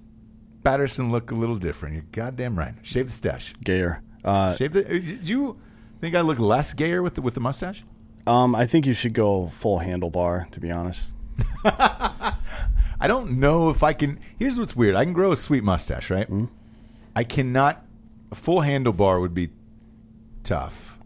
Patterson 0.63 1.11
look 1.11 1.31
a 1.31 1.35
little 1.35 1.55
different? 1.57 1.95
You're 1.95 2.05
goddamn 2.11 2.57
right. 2.57 2.73
Shave 2.83 3.07
the 3.07 3.13
stash. 3.13 3.53
Gayer. 3.63 4.01
Uh, 4.23 4.55
Shave 4.55 4.73
the. 4.73 4.89
uh, 4.89 4.93
you 4.93 5.57
think 6.01 6.15
I 6.15 6.21
look 6.21 6.39
less 6.39 6.73
gayer 6.73 7.01
with 7.03 7.15
the, 7.15 7.21
with 7.21 7.33
the 7.33 7.39
mustache? 7.41 7.83
um, 8.27 8.53
I 8.55 8.65
think 8.65 8.85
you 8.85 8.93
should 8.93 9.13
go 9.13 9.47
full 9.49 9.79
handlebar, 9.79 10.49
to 10.51 10.59
be 10.59 10.71
honest. 10.71 11.13
I 11.65 13.07
don't 13.07 13.39
know 13.39 13.69
if 13.69 13.81
I 13.81 13.93
can. 13.93 14.19
Here's 14.37 14.59
what's 14.59 14.75
weird. 14.75 14.95
I 14.95 15.03
can 15.05 15.13
grow 15.13 15.31
a 15.31 15.37
sweet 15.37 15.63
mustache, 15.63 16.09
right? 16.09 16.27
I 17.15 17.23
cannot. 17.23 17.85
A 18.31 18.35
full 18.35 18.57
handlebar 18.61 19.19
would 19.21 19.33
be 19.33 19.49
tough. 20.43 20.97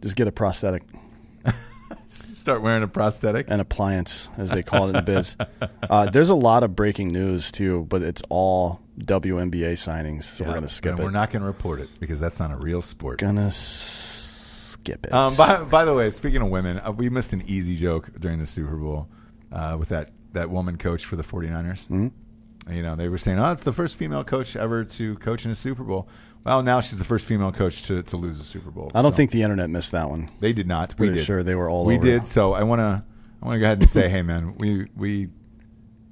Just 0.00 0.16
get 0.16 0.26
a 0.28 0.32
prosthetic, 0.32 0.82
Start 2.06 2.62
wearing 2.62 2.82
a 2.82 2.88
prosthetic. 2.88 3.46
an 3.50 3.60
appliance, 3.60 4.28
as 4.38 4.50
they 4.50 4.62
call 4.62 4.84
it 4.86 4.88
in 4.88 4.92
the 4.94 5.02
biz. 5.02 5.36
Uh, 5.82 6.08
there's 6.10 6.30
a 6.30 6.34
lot 6.34 6.62
of 6.62 6.74
breaking 6.74 7.08
news, 7.08 7.52
too, 7.52 7.84
but 7.90 8.00
it's 8.02 8.22
all 8.30 8.80
WNBA 8.98 9.72
signings, 9.74 10.22
so 10.24 10.44
we're 10.44 10.50
going 10.52 10.62
to 10.62 10.68
skip 10.68 10.92
And 10.92 11.00
it. 11.00 11.02
We're 11.04 11.10
not 11.10 11.30
going 11.30 11.42
to 11.42 11.46
report 11.46 11.80
it 11.80 11.90
because 12.00 12.18
that's 12.18 12.38
not 12.38 12.50
a 12.50 12.56
real 12.56 12.80
sport. 12.82 13.18
Gonna 13.18 13.48
s- 13.48 13.56
skip 14.78 15.04
it. 15.06 15.12
Um, 15.12 15.32
by, 15.36 15.62
by 15.64 15.84
the 15.84 15.92
way, 15.94 16.08
speaking 16.10 16.40
of 16.40 16.48
women, 16.48 16.78
uh, 16.80 16.92
we 16.92 17.10
missed 17.10 17.32
an 17.34 17.42
easy 17.46 17.76
joke 17.76 18.10
during 18.18 18.38
the 18.38 18.46
Super 18.46 18.76
Bowl 18.76 19.08
uh, 19.52 19.76
with 19.78 19.90
that, 19.90 20.10
that 20.32 20.48
woman 20.48 20.78
coach 20.78 21.04
for 21.04 21.16
the 21.16 21.24
49ers. 21.24 21.88
Mm-hmm. 21.88 22.08
You 22.68 22.82
know, 22.82 22.94
they 22.96 23.08
were 23.08 23.18
saying, 23.18 23.38
oh, 23.38 23.52
it's 23.52 23.62
the 23.62 23.72
first 23.72 23.96
female 23.96 24.24
coach 24.24 24.56
ever 24.56 24.84
to 24.84 25.16
coach 25.16 25.44
in 25.44 25.50
a 25.50 25.54
Super 25.54 25.82
Bowl. 25.84 26.08
Well, 26.44 26.62
now 26.62 26.80
she's 26.80 26.98
the 26.98 27.04
first 27.04 27.26
female 27.26 27.52
coach 27.52 27.82
to, 27.84 28.02
to 28.02 28.16
lose 28.16 28.40
a 28.40 28.44
Super 28.44 28.70
Bowl. 28.70 28.90
I 28.94 29.02
don't 29.02 29.12
So- 29.12 29.16
think 29.16 29.30
the 29.30 29.42
internet 29.42 29.70
missed 29.70 29.92
that 29.92 30.08
one. 30.08 30.28
They 30.40 30.52
did 30.52 30.66
not. 30.66 30.90
We 30.98 31.06
Pretty 31.06 31.20
did. 31.20 31.26
sure 31.26 31.42
they 31.42 31.54
were 31.54 31.68
all 31.68 31.84
We 31.84 31.96
over 31.96 32.06
did. 32.06 32.22
it. 32.22 32.26
So 32.26 32.52
I 32.54 32.62
want 32.62 32.80
to. 32.80 33.02
I 33.42 33.46
want 33.46 33.56
to 33.56 33.60
go 33.60 33.64
ahead 33.66 33.78
and 33.78 33.88
say, 33.88 34.08
hey, 34.10 34.22
man, 34.22 34.54
we 34.56 34.86
we 34.96 35.28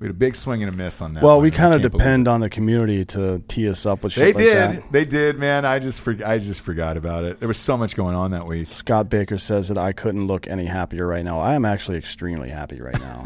we 0.00 0.06
had 0.06 0.14
a 0.14 0.18
big 0.18 0.36
swing 0.36 0.62
and 0.62 0.72
a 0.72 0.76
miss 0.76 1.02
on 1.02 1.14
that. 1.14 1.24
Well, 1.24 1.36
one, 1.36 1.42
we 1.42 1.50
kind 1.50 1.74
of 1.74 1.82
depend 1.82 2.28
on 2.28 2.40
the 2.40 2.48
community 2.48 3.04
to 3.06 3.40
tee 3.48 3.68
us 3.68 3.84
up 3.84 4.04
with 4.04 4.14
They 4.14 4.26
shit 4.26 4.36
like 4.36 4.44
did. 4.44 4.56
that. 4.56 4.92
They 4.92 5.04
did, 5.04 5.38
man. 5.38 5.64
I 5.64 5.80
just 5.80 6.00
for, 6.00 6.16
I 6.24 6.38
just 6.38 6.60
forgot 6.60 6.96
about 6.96 7.24
it. 7.24 7.40
There 7.40 7.48
was 7.48 7.58
so 7.58 7.76
much 7.76 7.96
going 7.96 8.14
on 8.14 8.30
that 8.30 8.46
week. 8.46 8.68
Scott 8.68 9.10
Baker 9.10 9.38
says 9.38 9.66
that 9.68 9.78
I 9.78 9.92
couldn't 9.92 10.26
look 10.28 10.46
any 10.46 10.66
happier 10.66 11.06
right 11.06 11.24
now. 11.24 11.40
I 11.40 11.54
am 11.54 11.64
actually 11.64 11.98
extremely 11.98 12.48
happy 12.48 12.80
right 12.80 12.98
now, 13.00 13.24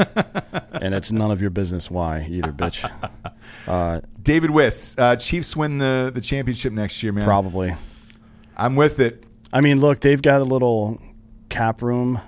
and 0.73 0.95
it's 0.95 1.13
none 1.13 1.31
of 1.31 1.41
your 1.43 1.51
business 1.51 1.91
why 1.91 2.27
either, 2.29 2.53
bitch. 2.53 2.91
Uh, 3.67 4.01
David 4.21 4.51
Wiss, 4.51 4.97
uh, 4.99 5.15
Chiefs 5.15 5.55
win 5.55 5.79
the 5.79 6.11
the 6.13 6.21
championship 6.21 6.73
next 6.73 7.01
year, 7.03 7.13
man. 7.13 7.25
probably. 7.25 7.73
I'm 8.57 8.75
with 8.75 8.99
it. 8.99 9.23
I 9.53 9.61
mean, 9.61 9.81
look, 9.81 10.01
they've 10.01 10.21
got 10.21 10.41
a 10.41 10.45
little 10.45 11.01
cap 11.49 11.81
room, 11.81 12.21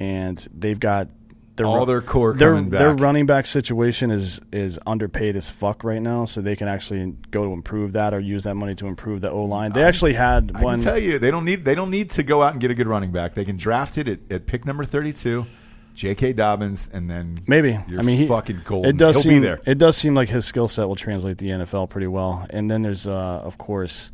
and 0.00 0.36
they've 0.52 0.78
got 0.78 1.10
their 1.58 1.66
All 1.66 1.84
their 1.84 2.00
core 2.00 2.32
their, 2.34 2.60
Their 2.62 2.94
running 2.94 3.26
back 3.26 3.46
situation 3.46 4.10
is 4.10 4.40
is 4.52 4.78
underpaid 4.86 5.36
as 5.36 5.50
fuck 5.50 5.84
right 5.84 6.00
now, 6.00 6.24
so 6.24 6.40
they 6.40 6.56
can 6.56 6.68
actually 6.68 7.14
go 7.30 7.44
to 7.44 7.52
improve 7.52 7.92
that 7.92 8.14
or 8.14 8.20
use 8.20 8.44
that 8.44 8.54
money 8.54 8.74
to 8.76 8.86
improve 8.86 9.20
the 9.20 9.30
O 9.30 9.44
line. 9.44 9.72
They 9.72 9.82
actually 9.82 10.14
had 10.14 10.52
I 10.54 10.62
one. 10.62 10.78
can 10.78 10.84
tell 10.84 10.98
you, 10.98 11.18
they 11.18 11.30
don't 11.30 11.44
need 11.44 11.64
they 11.64 11.74
don't 11.74 11.90
need 11.90 12.10
to 12.10 12.22
go 12.22 12.42
out 12.42 12.52
and 12.52 12.60
get 12.60 12.70
a 12.70 12.74
good 12.74 12.86
running 12.86 13.12
back. 13.12 13.34
They 13.34 13.44
can 13.44 13.56
draft 13.58 13.98
it 13.98 14.08
at, 14.08 14.20
at 14.30 14.46
pick 14.46 14.64
number 14.64 14.84
32, 14.84 15.44
J.K. 15.94 16.32
Dobbins, 16.32 16.88
and 16.92 17.10
then 17.10 17.38
Maybe. 17.46 17.74
I 17.74 18.02
mean, 18.02 18.16
he, 18.16 18.26
fucking 18.26 18.62
golden. 18.64 18.88
It 18.88 18.96
does 18.96 19.16
He'll 19.16 19.32
seem 19.32 19.42
there. 19.42 19.60
It 19.66 19.78
does 19.78 19.96
seem 19.96 20.14
like 20.14 20.28
his 20.28 20.46
skill 20.46 20.68
set 20.68 20.88
will 20.88 20.96
translate 20.96 21.38
the 21.38 21.48
NFL 21.48 21.90
pretty 21.90 22.06
well. 22.06 22.46
And 22.50 22.70
then 22.70 22.82
there's, 22.82 23.06
uh, 23.06 23.10
of 23.12 23.58
course, 23.58 24.12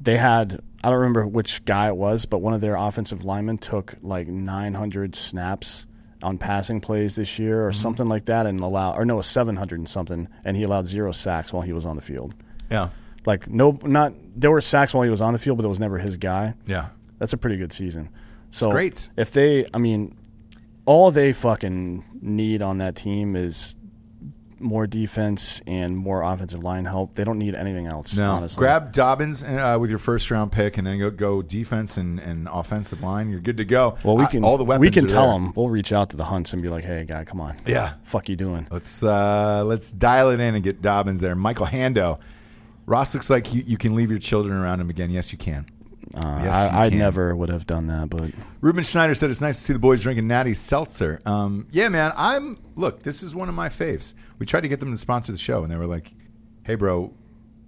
they 0.00 0.16
had 0.16 0.62
I 0.82 0.90
don't 0.90 1.00
remember 1.00 1.26
which 1.26 1.64
guy 1.64 1.88
it 1.88 1.96
was, 1.96 2.24
but 2.24 2.38
one 2.38 2.54
of 2.54 2.60
their 2.60 2.76
offensive 2.76 3.24
linemen 3.24 3.58
took 3.58 3.96
like 4.00 4.28
900 4.28 5.16
snaps 5.16 5.86
on 6.22 6.36
passing 6.38 6.80
plays 6.80 7.16
this 7.16 7.38
year 7.38 7.66
or 7.66 7.70
Mm-hmm. 7.70 7.80
something 7.82 8.06
like 8.08 8.24
that, 8.26 8.46
and 8.46 8.60
allow 8.60 8.94
or 8.94 9.04
no, 9.04 9.18
a 9.18 9.22
700 9.22 9.78
and 9.78 9.88
something, 9.88 10.28
and 10.44 10.56
he 10.56 10.62
allowed 10.64 10.86
zero 10.86 11.12
sacks 11.12 11.52
while 11.52 11.62
he 11.62 11.72
was 11.72 11.86
on 11.86 11.96
the 11.96 12.02
field. 12.02 12.34
yeah, 12.70 12.88
Like 13.26 13.48
no, 13.48 13.78
not 13.84 14.12
there 14.34 14.50
were 14.50 14.60
sacks 14.60 14.92
while 14.94 15.04
he 15.04 15.10
was 15.10 15.20
on 15.20 15.32
the 15.32 15.38
field, 15.38 15.58
but 15.58 15.64
it 15.64 15.68
was 15.68 15.80
never 15.80 15.98
his 15.98 16.16
guy. 16.16 16.54
yeah. 16.66 16.88
That's 17.18 17.32
a 17.32 17.36
pretty 17.36 17.56
good 17.56 17.72
season. 17.72 18.10
So 18.50 18.70
great. 18.70 19.08
If 19.16 19.32
they, 19.32 19.66
I 19.74 19.78
mean, 19.78 20.16
all 20.86 21.10
they 21.10 21.32
fucking 21.32 22.04
need 22.20 22.62
on 22.62 22.78
that 22.78 22.94
team 22.96 23.34
is 23.36 23.76
more 24.60 24.86
defense 24.86 25.62
and 25.66 25.96
more 25.96 26.22
offensive 26.22 26.62
line 26.62 26.84
help. 26.84 27.14
They 27.14 27.24
don't 27.24 27.38
need 27.38 27.54
anything 27.54 27.86
else. 27.86 28.16
No, 28.16 28.32
honestly. 28.32 28.60
grab 28.60 28.92
Dobbins 28.92 29.44
uh, 29.44 29.76
with 29.80 29.90
your 29.90 29.98
first 29.98 30.30
round 30.30 30.52
pick, 30.52 30.78
and 30.78 30.86
then 30.86 30.98
go 30.98 31.10
go 31.10 31.42
defense 31.42 31.96
and, 31.96 32.18
and 32.18 32.48
offensive 32.50 33.02
line. 33.02 33.30
You're 33.30 33.40
good 33.40 33.56
to 33.58 33.64
go. 33.64 33.96
Well, 34.04 34.16
we 34.16 34.24
Uh, 34.24 34.28
can. 34.28 34.44
all 34.44 34.56
the 34.58 34.64
weapons. 34.64 34.80
we 34.80 34.90
can 34.90 35.06
tell 35.06 35.26
there. 35.28 35.34
them. 35.40 35.52
We'll 35.56 35.68
reach 35.70 35.92
out 35.92 36.10
to 36.10 36.16
the 36.16 36.24
Hunts 36.24 36.52
and 36.52 36.60
be 36.62 36.68
like, 36.68 36.84
"Hey, 36.84 37.04
guy, 37.04 37.24
come 37.24 37.40
on. 37.40 37.56
Yeah, 37.66 37.94
Fuck 38.04 38.28
you 38.28 38.36
doing." 38.36 38.66
let's 38.70 39.02
uh, 39.02 39.62
let's 39.64 39.90
dial 39.92 40.30
it 40.30 40.40
in 40.40 40.54
and 40.54 40.62
get 40.64 40.82
Dobbins 40.82 41.20
there. 41.20 41.34
Michael 41.34 41.66
Hando. 41.66 42.18
Ross 42.86 43.12
looks 43.12 43.28
like 43.28 43.52
you, 43.52 43.62
you 43.66 43.76
can 43.76 43.94
leave 43.94 44.08
your 44.10 44.18
children 44.18 44.56
around 44.56 44.80
him 44.80 44.88
again. 44.88 45.10
Yes, 45.10 45.30
you 45.30 45.36
can. 45.38 45.66
Uh, 46.14 46.40
Yes, 46.42 46.56
I, 46.72 46.86
I 46.86 46.88
never 46.88 47.36
would 47.36 47.50
have 47.50 47.66
done 47.66 47.88
that, 47.88 48.08
but 48.08 48.30
Ruben 48.62 48.82
Schneider 48.82 49.14
said 49.14 49.28
it's 49.28 49.42
nice 49.42 49.58
to 49.58 49.62
see 49.62 49.72
the 49.74 49.78
boys 49.78 50.00
drinking 50.02 50.26
Natty 50.26 50.54
Seltzer. 50.54 51.20
Um, 51.26 51.66
yeah, 51.70 51.90
man. 51.90 52.12
I'm 52.16 52.58
look. 52.76 53.02
This 53.02 53.22
is 53.22 53.34
one 53.34 53.50
of 53.50 53.54
my 53.54 53.68
faves. 53.68 54.14
We 54.38 54.46
tried 54.46 54.62
to 54.62 54.68
get 54.68 54.80
them 54.80 54.90
to 54.92 54.98
sponsor 54.98 55.32
the 55.32 55.38
show, 55.38 55.62
and 55.62 55.72
they 55.72 55.76
were 55.76 55.86
like, 55.86 56.12
"Hey, 56.64 56.74
bro, 56.74 57.12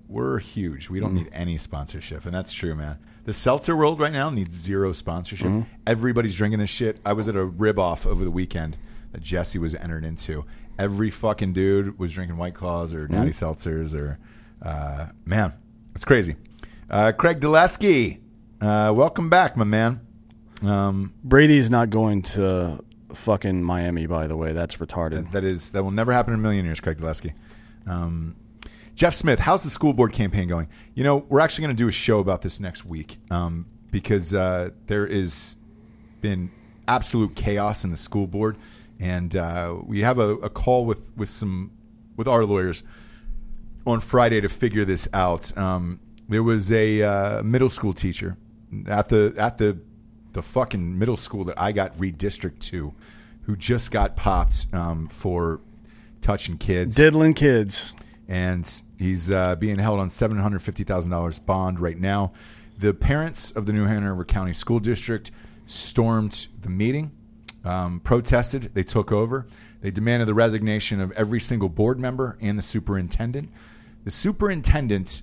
we're 0.09 0.39
huge. 0.39 0.89
We 0.91 1.01
don't 1.01 1.15
need 1.15 1.29
any 1.33 1.57
sponsorship." 1.59 2.25
And 2.25 2.35
that's 2.35 2.53
true, 2.53 2.75
man. 2.75 2.99
The 3.25 3.33
seltzer 3.33 3.77
world 3.77 4.01
right 4.01 4.13
now 4.13 4.31
needs 4.31 4.57
zero 4.57 4.93
sponsorship. 4.93 5.47
Everybody's 5.87 6.35
drinking 6.37 6.59
this 6.61 6.71
shit. 6.71 7.01
I 7.05 7.13
was 7.13 7.29
at 7.29 7.37
a 7.37 7.45
rib 7.45 7.79
off 7.79 8.07
over 8.07 8.25
the 8.25 8.31
weekend 8.31 8.77
that 9.13 9.23
Jesse 9.23 9.59
was 9.59 9.75
entered 9.75 10.05
into. 10.05 10.45
Every 10.79 11.11
fucking 11.11 11.53
dude 11.53 11.99
was 11.99 12.13
drinking 12.13 12.39
White 12.39 12.55
Claws 12.55 12.95
or 12.95 13.07
Natty 13.09 13.31
Seltzers 13.33 13.95
or 13.95 14.19
uh, 14.63 15.07
man, 15.25 15.53
it's 15.95 16.05
crazy. 16.05 16.37
Uh, 16.89 17.13
Craig 17.13 17.41
Dulesky, 17.41 18.21
uh, 18.61 18.93
welcome 18.95 19.29
back, 19.31 19.57
my 19.57 19.65
man. 19.65 20.01
Um, 20.63 21.13
Brady's 21.25 21.71
not 21.71 21.91
going 21.91 22.23
to 22.23 22.83
fucking 23.17 23.63
Miami, 23.63 24.07
by 24.07 24.27
the 24.27 24.37
way. 24.37 24.53
That's 24.53 24.77
retarded. 24.77 25.33
that 25.33 25.45
is 25.45 25.71
that 25.71 25.83
will 25.83 25.91
never 25.91 26.13
happen 26.13 26.35
in 26.35 26.41
a 26.41 26.43
million 26.43 26.65
years, 26.65 26.81
Craig 26.81 26.99
Gillespie. 26.99 27.33
Um, 27.87 28.37
Jeff 28.95 29.15
Smith, 29.15 29.39
how's 29.39 29.63
the 29.63 29.71
school 29.71 29.93
board 29.93 30.13
campaign 30.13 30.49
going? 30.49 30.69
You 30.95 31.05
know, 31.05 31.19
we're 31.29 31.41
actually 31.41 31.63
going 31.63 31.77
to 31.77 31.83
do 31.83 31.89
a 31.89 31.93
show 31.93 32.19
about 32.19 32.43
this 32.43 32.61
next 32.61 32.85
week 32.85 33.19
um, 33.31 33.67
because 33.91 34.35
uh, 34.35 34.71
there 34.87 35.07
is 35.07 35.57
been 36.21 36.51
absolute 36.87 37.35
chaos 37.35 37.85
in 37.85 37.91
the 37.91 37.97
school 37.97 38.27
board, 38.27 38.57
and 38.99 39.35
uh, 39.37 39.77
we 39.85 40.01
have 40.01 40.19
a, 40.19 40.35
a 40.37 40.51
call 40.51 40.85
with 40.85 41.13
with 41.17 41.29
some 41.29 41.73
with 42.17 42.29
our 42.29 42.45
lawyers 42.45 42.83
on 43.87 44.01
Friday 44.01 44.41
to 44.41 44.49
figure 44.49 44.85
this 44.85 45.09
out. 45.15 45.57
Um, 45.57 46.01
there 46.29 46.43
was 46.43 46.71
a 46.71 47.03
uh, 47.03 47.43
middle 47.43 47.71
school 47.71 47.93
teacher 47.93 48.37
at 48.87 49.09
the 49.09 49.35
at 49.37 49.59
the 49.59 49.79
the 50.33 50.43
fucking 50.43 50.99
middle 50.99 51.17
school 51.17 51.45
that 51.45 51.61
I 51.61 51.73
got 51.73 51.97
redistricted 51.97 52.59
to, 52.71 52.95
who 53.43 53.57
just 53.57 53.91
got 53.91 54.17
popped 54.17 54.67
um, 54.73 55.09
for 55.09 55.61
touching 56.21 56.59
kids 56.59 56.95
Diddling 56.95 57.35
kids. 57.35 57.95
and 58.29 58.83
he's 58.99 59.31
uh, 59.31 59.57
being 59.57 59.79
held 59.79 59.99
on 60.01 60.11
seven 60.11 60.39
hundred 60.39 60.61
fifty 60.63 60.85
thousand 60.85 61.11
dollars 61.11 61.39
bond 61.39 61.81
right 61.81 61.99
now. 61.99 62.33
The 62.79 62.95
parents 62.95 63.51
of 63.51 63.67
the 63.67 63.73
New 63.73 63.87
Hanover 63.87 64.25
County 64.25 64.53
School 64.53 64.81
District 64.81 65.31
stormed 65.67 66.47
the 66.63 66.71
meeting, 66.71 67.11
um, 67.65 68.01
protested. 68.01 68.71
They 68.75 68.83
took 68.83 69.13
over. 69.13 69.47
They 69.83 69.91
demanded 69.91 70.29
the 70.29 70.35
resignation 70.35 71.01
of 71.01 71.11
every 71.13 71.41
single 71.41 71.69
board 71.69 71.99
member 71.99 72.37
and 72.41 72.59
the 72.59 72.63
superintendent. 72.63 73.51
The 74.05 74.11
superintendent 74.11 75.23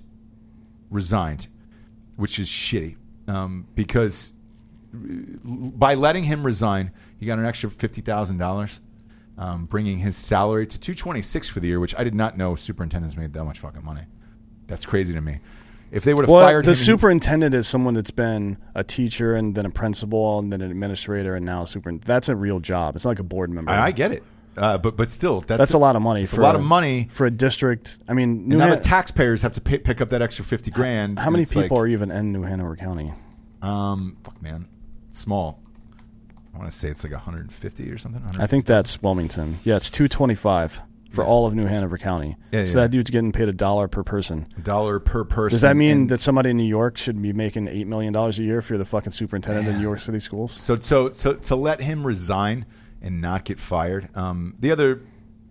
resigned, 0.90 1.48
which 2.16 2.38
is 2.38 2.48
shitty 2.48 2.96
um, 3.28 3.66
because 3.74 4.34
by 4.92 5.94
letting 5.94 6.24
him 6.24 6.44
resign, 6.44 6.92
he 7.18 7.26
got 7.26 7.38
an 7.38 7.44
extra 7.46 7.70
fifty 7.70 8.00
thousand 8.00 8.38
dollars, 8.38 8.80
um, 9.36 9.66
bringing 9.66 9.98
his 9.98 10.16
salary 10.16 10.66
to 10.66 10.80
two 10.80 10.94
twenty 10.94 11.22
six 11.22 11.48
for 11.48 11.60
the 11.60 11.68
year, 11.68 11.80
which 11.80 11.94
I 11.98 12.04
did 12.04 12.14
not 12.14 12.36
know 12.38 12.54
superintendents 12.54 13.16
made 13.16 13.32
that 13.34 13.44
much 13.44 13.58
fucking 13.58 13.84
money. 13.84 14.02
That's 14.66 14.86
crazy 14.86 15.12
to 15.14 15.20
me. 15.20 15.40
If 15.90 16.04
they 16.04 16.12
would 16.12 16.24
have 16.24 16.30
Well, 16.30 16.44
fired 16.44 16.66
the 16.66 16.72
him, 16.72 16.74
superintendent 16.74 17.54
is 17.54 17.66
someone 17.66 17.94
that's 17.94 18.10
been 18.10 18.58
a 18.74 18.84
teacher 18.84 19.34
and 19.34 19.54
then 19.54 19.64
a 19.64 19.70
principal 19.70 20.38
and 20.38 20.52
then 20.52 20.60
an 20.60 20.70
administrator 20.70 21.34
and 21.34 21.46
now 21.46 21.62
a 21.62 21.66
super. 21.66 21.92
That's 21.92 22.28
a 22.28 22.36
real 22.36 22.60
job. 22.60 22.94
It's 22.94 23.04
not 23.06 23.12
like 23.12 23.20
a 23.20 23.22
board 23.24 23.48
member. 23.50 23.70
I, 23.70 23.86
I 23.86 23.90
get 23.92 24.12
it, 24.12 24.22
uh, 24.58 24.76
but 24.76 24.96
but 24.98 25.10
still, 25.10 25.40
that's, 25.40 25.58
That's 25.58 25.72
a 25.74 25.78
lot 25.78 25.96
of 25.96 26.02
money 26.02 26.26
for 26.26 26.40
a 26.40 26.44
lot 26.44 26.54
of 26.56 26.62
money. 26.62 27.08
for 27.10 27.24
a 27.24 27.30
district. 27.30 27.98
I 28.06 28.12
mean, 28.12 28.48
now 28.48 28.60
Han- 28.68 28.70
the 28.70 28.76
taxpayers 28.82 29.40
have 29.42 29.52
to 29.52 29.62
pay, 29.62 29.78
pick 29.78 30.00
up 30.02 30.10
that 30.10 30.20
extra 30.20 30.44
fifty 30.44 30.70
grand. 30.70 31.18
how 31.18 31.30
many 31.30 31.46
people 31.46 31.62
like, 31.62 31.72
are 31.72 31.86
even 31.86 32.10
in 32.10 32.32
New 32.32 32.42
Hanover 32.42 32.76
County? 32.76 33.12
Um, 33.62 34.18
fuck, 34.22 34.40
man, 34.42 34.68
small. 35.18 35.60
I 36.54 36.58
want 36.58 36.70
to 36.70 36.76
say 36.76 36.88
it's 36.88 37.04
like 37.04 37.12
150 37.12 37.90
or 37.90 37.98
something. 37.98 38.22
I 38.38 38.46
think 38.46 38.64
that's 38.64 39.00
Wilmington. 39.02 39.60
Yeah, 39.64 39.76
it's 39.76 39.90
two 39.90 40.08
twenty 40.08 40.34
five 40.34 40.80
for 41.10 41.24
all 41.24 41.46
of 41.46 41.54
New 41.54 41.66
Hanover 41.66 41.96
County. 41.98 42.36
Yeah, 42.52 42.64
so 42.66 42.78
yeah. 42.78 42.84
that 42.84 42.90
dude's 42.90 43.10
getting 43.10 43.32
paid 43.32 43.48
a 43.48 43.52
dollar 43.52 43.88
per 43.88 44.02
person. 44.02 44.46
a 44.56 44.60
dollar 44.60 44.98
per 45.00 45.24
person. 45.24 45.54
Does 45.54 45.60
that 45.62 45.76
mean 45.76 45.90
and- 45.92 46.10
that 46.10 46.20
somebody 46.20 46.50
in 46.50 46.56
New 46.56 46.64
York 46.64 46.96
should 46.98 47.20
be 47.20 47.32
making 47.32 47.68
eight 47.68 47.86
million 47.86 48.12
dollars 48.12 48.38
a 48.38 48.42
year 48.42 48.58
if 48.58 48.68
you're 48.68 48.78
the 48.78 48.84
fucking 48.84 49.12
superintendent 49.12 49.68
of 49.68 49.76
New 49.76 49.82
York 49.82 50.00
City 50.00 50.18
schools? 50.18 50.52
So 50.52 50.78
so 50.78 51.10
so 51.10 51.34
to 51.34 51.56
let 51.56 51.80
him 51.80 52.06
resign 52.06 52.66
and 53.00 53.20
not 53.20 53.44
get 53.44 53.58
fired. 53.60 54.08
Um, 54.16 54.56
the 54.58 54.72
other, 54.72 55.02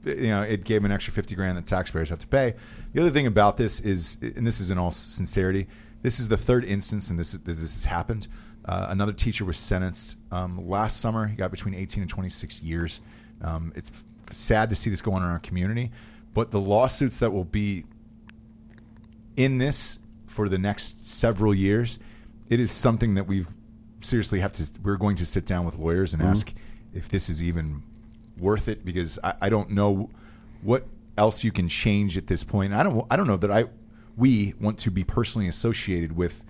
you 0.04 0.28
know, 0.30 0.42
it 0.44 0.64
gave 0.66 0.82
him 0.82 0.86
an 0.86 0.92
extra 0.92 1.14
fifty 1.14 1.36
grand 1.36 1.58
that 1.58 1.66
taxpayers 1.66 2.10
have 2.10 2.20
to 2.20 2.28
pay. 2.28 2.56
The 2.94 3.02
other 3.02 3.12
thing 3.12 3.28
about 3.28 3.58
this 3.58 3.80
is, 3.80 4.18
and 4.22 4.46
this 4.46 4.60
is 4.60 4.72
in 4.72 4.78
all 4.78 4.92
sincerity, 4.92 5.68
this 6.02 6.20
is 6.20 6.28
the 6.28 6.38
third 6.38 6.66
instance 6.66 7.10
and 7.10 7.18
this 7.18 7.32
that 7.32 7.46
this 7.46 7.74
has 7.74 7.86
happened. 7.86 8.28
Uh, 8.68 8.88
another 8.90 9.14
teacher 9.14 9.46
was 9.46 9.58
sentenced 9.58 10.18
um, 10.32 10.68
last 10.68 11.00
summer. 11.00 11.28
He 11.28 11.36
got 11.36 11.52
between 11.52 11.74
eighteen 11.74 12.02
and 12.02 12.10
twenty 12.10 12.30
six 12.30 12.62
years. 12.62 13.02
Um, 13.42 13.72
it's 13.76 13.90
f- 13.92 14.04
sad 14.36 14.70
to 14.70 14.76
see 14.76 14.90
this 14.90 15.02
go 15.02 15.14
on 15.14 15.24
in 15.24 15.30
our 15.30 15.40
community, 15.40 15.92
but 16.34 16.52
the 16.52 16.60
lawsuits 16.60 17.20
that 17.20 17.32
will 17.32 17.46
be 17.46 17.86
in 19.36 19.58
this 19.60 20.00
for 20.26 20.50
the 20.50 20.58
next 20.58 21.08
several 21.08 21.54
years, 21.56 22.00
it 22.50 22.60
is 22.60 22.72
something 22.72 23.16
that 23.16 23.26
we've 23.28 23.48
seriously 24.02 24.40
have 24.42 24.52
to. 24.54 24.68
We're 24.84 24.98
going 24.98 25.16
to 25.18 25.26
sit 25.26 25.46
down 25.46 25.66
with 25.66 25.78
lawyers 25.78 26.14
and 26.14 26.22
ask 26.22 26.54
if 26.94 27.08
this 27.10 27.30
is 27.30 27.42
even 27.42 27.84
worth 28.38 28.68
it 28.68 28.84
because 28.84 29.18
I, 29.24 29.34
I 29.42 29.50
don't 29.50 29.70
know 29.72 30.10
what 30.62 30.86
else 31.18 31.44
you 31.44 31.52
can 31.52 31.70
change 31.70 32.18
at 32.18 32.28
this 32.28 32.44
point. 32.44 32.74
I 32.74 32.84
don't. 32.84 33.06
I 33.10 33.16
don't 33.16 33.28
know 33.28 33.38
that 33.38 33.52
I 33.52 33.66
we 34.18 34.56
want 34.60 34.78
to 34.80 34.92
be 34.92 35.04
personally 35.04 35.48
associated 35.48 36.16
with 36.18 36.44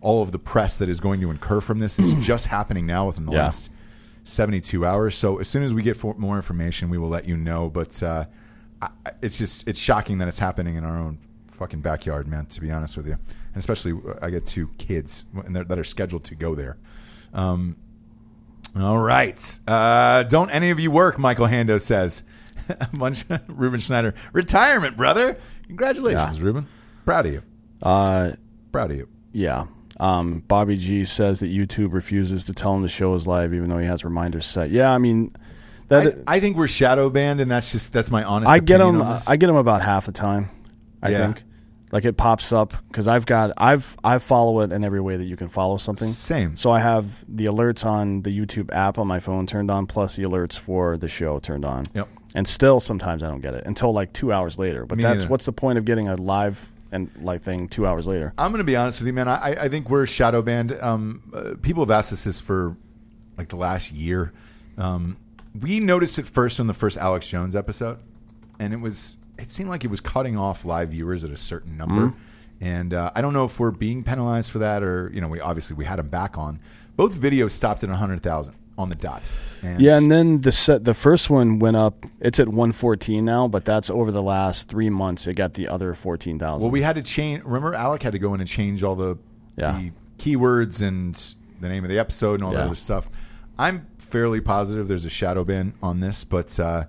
all 0.00 0.22
of 0.22 0.32
the 0.32 0.38
press 0.38 0.76
that 0.78 0.88
is 0.88 1.00
going 1.00 1.20
to 1.20 1.30
incur 1.30 1.60
from 1.60 1.78
this. 1.80 1.98
is 1.98 2.14
just 2.26 2.46
happening 2.46 2.86
now 2.86 3.06
within 3.06 3.26
the 3.26 3.32
Yeah. 3.32 3.44
last 3.44 3.70
72 4.24 4.84
hours. 4.84 5.14
So 5.16 5.38
as 5.38 5.48
soon 5.48 5.62
as 5.62 5.72
we 5.74 5.82
get 5.82 5.96
for, 5.96 6.14
more 6.18 6.36
information, 6.36 6.88
we 6.90 6.98
will 6.98 7.08
let 7.08 7.26
you 7.26 7.36
know. 7.36 7.68
But 7.70 8.02
uh, 8.02 8.26
I, 8.82 8.88
it's 9.22 9.38
just 9.38 9.66
it's 9.66 9.78
shocking 9.80 10.18
that 10.18 10.28
it's 10.28 10.38
happening 10.38 10.76
in 10.76 10.84
our 10.84 10.98
own 10.98 11.18
fucking 11.48 11.80
backyard, 11.80 12.28
man. 12.28 12.46
To 12.46 12.60
be 12.60 12.70
honest 12.70 12.96
with 12.96 13.06
you, 13.06 13.14
and 13.14 13.56
especially 13.56 13.92
uh, 13.92 14.14
I 14.22 14.30
get 14.30 14.44
two 14.46 14.68
kids 14.78 15.26
and 15.44 15.56
that 15.56 15.78
are 15.78 15.84
scheduled 15.84 16.24
to 16.24 16.34
go 16.34 16.54
there. 16.54 16.76
Um, 17.34 17.76
all 18.78 18.98
right, 18.98 19.58
uh, 19.66 20.22
don't 20.24 20.50
any 20.50 20.70
of 20.70 20.78
you 20.78 20.90
work? 20.90 21.18
Michael 21.18 21.46
Hando 21.46 21.80
says. 21.80 22.22
Munch, 22.92 23.24
Ruben 23.48 23.80
Schneider, 23.80 24.14
retirement, 24.34 24.94
brother. 24.96 25.38
Congratulations, 25.68 26.36
Yeah. 26.38 26.44
Ruben. 26.44 26.66
Proud 27.06 27.24
of 27.26 27.32
you. 27.32 27.42
Uh, 27.82 28.32
Proud 28.72 28.90
of 28.90 28.96
you. 28.98 29.08
yeah. 29.32 29.64
Um, 30.00 30.40
Bobby 30.46 30.76
G 30.76 31.04
says 31.04 31.40
that 31.40 31.50
YouTube 31.50 31.92
refuses 31.92 32.44
to 32.44 32.52
tell 32.52 32.74
him 32.74 32.82
the 32.82 32.88
show 32.88 33.14
is 33.14 33.26
live, 33.26 33.52
even 33.52 33.68
though 33.68 33.78
he 33.78 33.86
has 33.86 34.04
reminders 34.04 34.46
set. 34.46 34.70
Yeah, 34.70 34.92
I 34.92 34.98
mean, 34.98 35.34
that 35.88 36.18
I, 36.26 36.36
I 36.36 36.40
think 36.40 36.56
we're 36.56 36.68
shadow 36.68 37.10
banned, 37.10 37.40
and 37.40 37.50
that's 37.50 37.72
just 37.72 37.92
that's 37.92 38.10
my 38.10 38.22
honest. 38.22 38.48
I 38.50 38.60
get 38.60 38.78
them. 38.78 39.02
I 39.02 39.36
get 39.36 39.46
them 39.48 39.56
about 39.56 39.82
half 39.82 40.06
the 40.06 40.12
time. 40.12 40.50
I 41.02 41.10
Yeah. 41.10 41.18
think, 41.26 41.42
like 41.90 42.04
it 42.04 42.16
pops 42.16 42.52
up 42.52 42.74
because 42.88 43.08
I've 43.08 43.26
got 43.26 43.52
I've 43.56 43.96
I 44.04 44.18
follow 44.18 44.60
it 44.60 44.70
in 44.72 44.84
every 44.84 45.00
way 45.00 45.16
that 45.16 45.24
you 45.24 45.36
can 45.36 45.48
follow 45.48 45.78
something. 45.78 46.12
Same. 46.12 46.56
So 46.56 46.70
I 46.70 46.78
have 46.80 47.24
the 47.28 47.46
alerts 47.46 47.84
on 47.84 48.22
the 48.22 48.30
YouTube 48.38 48.72
app 48.72 48.98
on 48.98 49.06
my 49.08 49.18
phone 49.20 49.46
turned 49.46 49.70
on, 49.70 49.86
plus 49.86 50.14
the 50.16 50.22
alerts 50.24 50.56
for 50.58 50.96
the 50.96 51.08
show 51.08 51.38
turned 51.40 51.64
on. 51.64 51.84
Yep. 51.94 52.08
And 52.34 52.46
still, 52.46 52.78
sometimes 52.78 53.22
I 53.22 53.28
don't 53.28 53.40
get 53.40 53.54
it 53.54 53.64
until 53.66 53.92
like 53.92 54.12
two 54.12 54.32
hours 54.32 54.58
later. 54.58 54.84
But 54.86 54.98
Me 54.98 55.02
that's 55.02 55.20
neither. 55.20 55.28
what's 55.30 55.46
the 55.46 55.52
point 55.52 55.78
of 55.78 55.84
getting 55.86 56.08
a 56.08 56.14
live 56.16 56.70
and 56.92 57.10
like 57.20 57.42
thing 57.42 57.68
two 57.68 57.86
hours 57.86 58.06
later? 58.06 58.32
I'm 58.38 58.50
going 58.50 58.58
to 58.58 58.64
be 58.64 58.76
honest 58.76 59.00
with 59.00 59.06
you, 59.06 59.12
man. 59.12 59.28
I, 59.28 59.64
I 59.64 59.68
think 59.68 59.90
we're 59.90 60.06
shadow 60.06 60.42
banned. 60.42 60.72
Um, 60.80 61.30
uh, 61.34 61.54
people 61.60 61.82
have 61.82 61.90
asked 61.90 62.12
us 62.12 62.24
this 62.24 62.40
for 62.40 62.76
like 63.36 63.48
the 63.48 63.56
last 63.56 63.92
year. 63.92 64.32
Um, 64.76 65.16
we 65.60 65.80
noticed 65.80 66.18
it 66.18 66.26
first 66.26 66.60
on 66.60 66.66
the 66.66 66.74
first 66.74 66.96
Alex 66.96 67.28
Jones 67.28 67.56
episode, 67.56 67.98
and 68.58 68.72
it 68.72 68.80
was 68.80 69.16
it 69.38 69.50
seemed 69.50 69.68
like 69.68 69.84
it 69.84 69.88
was 69.90 70.00
cutting 70.00 70.36
off 70.36 70.64
live 70.64 70.90
viewers 70.90 71.24
at 71.24 71.30
a 71.30 71.36
certain 71.36 71.76
number. 71.76 72.14
And 72.60 72.92
uh, 72.92 73.12
I 73.14 73.20
don't 73.20 73.32
know 73.32 73.44
if 73.44 73.60
we're 73.60 73.70
being 73.70 74.02
penalized 74.02 74.50
for 74.50 74.58
that, 74.58 74.82
or 74.82 75.10
you 75.14 75.20
know, 75.20 75.28
we 75.28 75.40
obviously 75.40 75.76
we 75.76 75.84
had 75.84 75.98
them 75.98 76.08
back 76.08 76.36
on. 76.36 76.58
Both 76.96 77.14
videos 77.14 77.52
stopped 77.52 77.84
at 77.84 77.90
hundred 77.90 78.20
thousand 78.22 78.54
on 78.78 78.88
the 78.88 78.94
dot. 78.94 79.30
And 79.62 79.80
Yeah, 79.80 79.96
and 79.98 80.10
then 80.10 80.40
the 80.40 80.52
set, 80.52 80.84
the 80.84 80.94
first 80.94 81.28
one 81.28 81.58
went 81.58 81.76
up. 81.76 82.06
It's 82.20 82.38
at 82.40 82.46
114 82.48 83.24
now, 83.24 83.48
but 83.48 83.64
that's 83.64 83.90
over 83.90 84.10
the 84.12 84.22
last 84.22 84.68
three 84.68 84.88
months. 84.88 85.26
It 85.26 85.34
got 85.34 85.54
the 85.54 85.68
other 85.68 85.92
14,000. 85.94 86.62
Well, 86.62 86.70
we 86.70 86.80
had 86.80 86.94
to 86.96 87.02
change. 87.02 87.42
Remember, 87.44 87.74
Alec 87.74 88.02
had 88.02 88.12
to 88.12 88.18
go 88.18 88.32
in 88.34 88.40
and 88.40 88.48
change 88.48 88.82
all 88.84 88.94
the, 88.94 89.18
Yeah. 89.56 89.78
the 89.78 89.92
keywords 90.22 90.80
and 90.80 91.14
the 91.60 91.68
name 91.68 91.82
of 91.84 91.90
the 91.90 91.98
episode 91.98 92.34
and 92.34 92.44
all 92.44 92.52
that 92.52 92.64
other 92.66 92.74
stuff. 92.76 93.10
I'm 93.58 93.86
fairly 93.98 94.40
positive 94.40 94.86
there's 94.88 95.04
a 95.04 95.10
shadow 95.10 95.44
ban 95.44 95.74
on 95.82 95.98
this, 96.00 96.22
but 96.24 96.58
uh, 96.60 96.84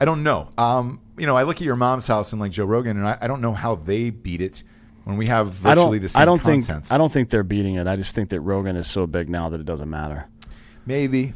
I 0.00 0.04
don't 0.04 0.22
know. 0.22 0.48
Um, 0.56 1.00
you 1.18 1.26
know, 1.26 1.36
I 1.36 1.42
look 1.42 1.56
at 1.56 1.62
your 1.62 1.76
mom's 1.76 2.06
house 2.06 2.32
and 2.32 2.40
like 2.40 2.52
Joe 2.52 2.64
Rogan, 2.64 2.96
and 2.96 3.06
I, 3.06 3.18
I 3.20 3.26
don't 3.26 3.40
know 3.40 3.52
how 3.52 3.74
they 3.74 4.10
beat 4.10 4.40
it 4.40 4.62
when 5.04 5.16
we 5.16 5.26
have 5.26 5.66
I 5.66 5.74
don't. 5.74 5.90
the 6.00 6.08
same 6.08 6.22
I 6.22 6.24
don't 6.24 6.38
content. 6.38 6.84
think. 6.84 6.92
I 6.92 6.98
don't 6.98 7.10
think 7.10 7.30
they're 7.30 7.42
beating 7.42 7.74
it. 7.74 7.88
I 7.88 7.96
just 7.96 8.14
think 8.14 8.28
that 8.30 8.40
Rogan 8.40 8.76
is 8.76 8.86
so 8.88 9.08
big 9.08 9.28
now 9.28 9.48
that 9.48 9.58
it 9.60 9.66
doesn't 9.66 9.90
matter. 9.90 10.28
Maybe. 10.86 11.32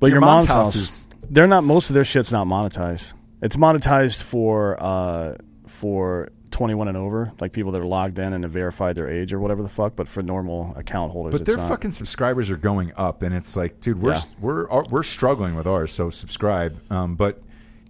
But 0.00 0.06
Your 0.08 0.16
your, 0.16 0.20
mom's 0.20 0.48
mom's, 0.48 0.50
house 0.50 0.76
is- 0.76 1.08
they're 1.30 1.46
not. 1.46 1.64
Most 1.64 1.90
of 1.90 1.94
their 1.94 2.04
shit's 2.04 2.32
not 2.32 2.46
monetized. 2.46 3.14
It's 3.40 3.56
monetized 3.56 4.22
for 4.22 4.76
uh, 4.82 5.36
for 5.66 6.30
21 6.50 6.88
and 6.88 6.96
over, 6.96 7.32
like 7.40 7.52
people 7.52 7.72
that 7.72 7.80
are 7.80 7.86
logged 7.86 8.18
in 8.18 8.32
and 8.32 8.44
have 8.44 8.52
verified 8.52 8.94
their 8.94 9.08
age 9.10 9.32
or 9.32 9.40
whatever 9.40 9.62
the 9.62 9.68
fuck. 9.68 9.96
But 9.96 10.08
for 10.08 10.22
normal 10.22 10.74
account 10.76 11.12
holders, 11.12 11.32
But 11.32 11.46
their 11.46 11.56
not. 11.56 11.68
fucking 11.68 11.92
subscribers 11.92 12.50
are 12.50 12.56
going 12.56 12.92
up, 12.96 13.22
and 13.22 13.34
it's 13.34 13.56
like, 13.56 13.80
dude, 13.80 14.00
we're 14.02 14.12
Yeah. 14.14 14.22
we're 14.40 14.66
we're 14.90 15.02
struggling 15.02 15.54
with 15.54 15.66
ours, 15.66 15.92
so 15.92 16.10
subscribe. 16.10 16.78
Um, 16.90 17.14
but 17.14 17.40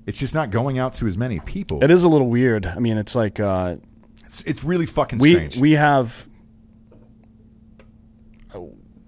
it's 0.07 0.19
just 0.19 0.35
not 0.35 0.51
going 0.51 0.79
out 0.79 0.95
to 0.95 1.07
as 1.07 1.17
many 1.19 1.41
people. 1.41 1.83
It 1.83 1.91
is 1.91 2.03
a 2.05 2.09
little 2.09 2.29
weird. 2.29 2.67
I 2.67 2.79
mean, 2.79 2.99
it's 2.99 3.15
like 3.15 3.41
uh, 3.41 3.77
It's, 4.27 4.43
it's 4.43 4.63
really 4.65 4.87
fucking 4.87 5.19
we 5.19 5.33
strange. 5.33 5.57
we 5.59 5.73
have 5.73 6.27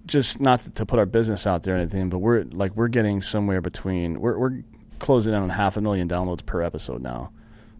just 0.05 0.39
not 0.39 0.59
to 0.75 0.85
put 0.85 0.99
our 0.99 1.05
business 1.05 1.47
out 1.47 1.63
there 1.63 1.75
or 1.75 1.77
anything, 1.77 2.09
but 2.09 2.19
we're 2.19 2.43
like 2.51 2.75
we're 2.75 2.87
getting 2.87 3.21
somewhere 3.21 3.61
between 3.61 4.19
we're 4.19 4.37
we're 4.37 4.63
closing 4.99 5.33
in 5.33 5.41
on 5.41 5.49
half 5.49 5.77
a 5.77 5.81
million 5.81 6.07
downloads 6.07 6.45
per 6.45 6.61
episode 6.61 7.01
now, 7.01 7.31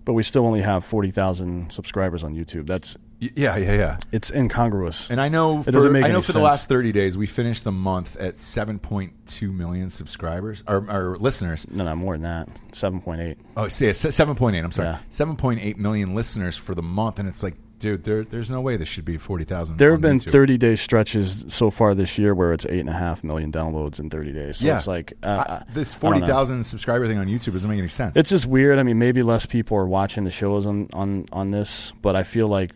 but 0.04 0.14
we 0.14 0.24
still 0.24 0.46
only 0.46 0.62
have 0.62 0.84
forty 0.84 1.12
thousand 1.12 1.72
subscribers 1.72 2.24
on 2.24 2.36
YouTube. 2.36 2.68
That's 2.68 2.98
Yeah, 3.20 3.58
yeah, 3.58 3.74
yeah. 3.74 3.98
It's 4.12 4.30
incongruous. 4.32 5.10
And 5.10 5.22
I 5.22 5.30
know 5.30 5.64
for, 5.64 5.72
doesn't 5.72 5.92
make 5.92 6.04
I 6.04 6.10
know 6.10 6.22
for 6.22 6.34
the 6.34 6.40
last 6.40 6.68
30 6.68 6.92
days, 6.92 7.18
we 7.18 7.28
finished 7.28 7.64
the 7.64 7.72
month 7.72 8.18
at 8.18 8.36
7.2 8.36 9.54
million 9.54 9.90
subscribers 9.90 10.64
or, 10.68 10.86
or 10.90 11.18
listeners. 11.18 11.66
no, 11.72 11.86
no, 11.86 11.96
more 11.96 12.16
than 12.16 12.24
that. 12.24 12.50
Seven 12.74 13.02
point 13.02 13.22
eight. 13.22 13.38
Oh, 13.56 13.70
see, 13.70 13.88
7.8. 13.88 14.64
I'm 14.64 14.72
sorry. 14.72 14.90
Yeah. 14.90 15.00
7.8 15.10 15.78
million 15.78 16.14
listeners 16.14 16.58
for 16.58 16.76
the 16.76 16.84
month. 16.84 17.18
And 17.20 17.30
it's 17.30 17.42
like, 17.42 17.56
dude, 17.86 18.04
there, 18.04 18.24
there's 18.24 18.50
no 18.50 18.62
way 18.62 18.78
this 18.78 18.88
should 18.88 19.06
be 19.06 19.16
40,000. 19.18 19.78
There 19.78 19.92
have 19.92 20.02
been 20.02 20.18
YouTube. 20.18 20.32
30 20.32 20.58
day 20.58 20.76
stretches 20.76 21.46
so 21.50 21.70
far 21.70 21.94
this 21.94 22.18
year 22.18 22.34
where 22.34 22.52
it's 22.52 22.66
eight 22.66 22.80
and 22.80 22.90
a 22.90 22.94
half 22.94 23.24
million 23.24 23.52
downloads 23.52 24.00
in 24.00 24.10
30 24.10 24.32
days. 24.34 24.58
So 24.58 24.66
Yeah. 24.66 24.78
it's 24.78 24.88
like 24.88 25.14
uh, 25.22 25.46
I- 25.48 25.64
this 25.72 25.94
know. 25.94 26.00
40,000 26.00 26.64
subscriber 26.64 27.08
thing 27.08 27.20
on 27.20 27.28
YouTube 27.28 27.54
doesn't 27.54 27.70
make 27.70 27.78
any 27.78 27.88
sense. 27.90 28.18
It's 28.18 28.32
just 28.32 28.48
weird. 28.48 28.80
I 28.80 28.84
mean, 28.84 28.98
maybe 28.98 29.22
less 29.22 29.46
people 29.46 29.78
are 29.78 29.86
watching 29.86 30.24
the 30.24 30.32
shows 30.32 30.66
on 30.66 30.88
on 30.94 31.26
on 31.32 31.52
this, 31.52 31.94
but 32.02 32.16
I 32.16 32.24
feel 32.24 32.48
like 32.48 32.72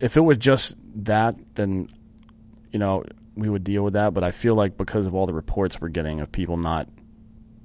if 0.00 0.16
it 0.16 0.20
was 0.20 0.38
just 0.38 0.78
that, 1.04 1.34
then 1.56 1.90
you 2.72 2.78
know 2.78 3.04
we 3.34 3.50
would 3.50 3.62
deal 3.64 3.82
with 3.84 3.92
that. 3.92 4.14
But 4.14 4.24
I 4.24 4.30
feel 4.30 4.54
like 4.54 4.78
because 4.78 5.06
of 5.06 5.14
all 5.14 5.26
the 5.26 5.34
reports 5.34 5.80
we're 5.82 5.88
getting 5.88 6.20
of 6.20 6.32
people 6.32 6.56
not 6.56 6.88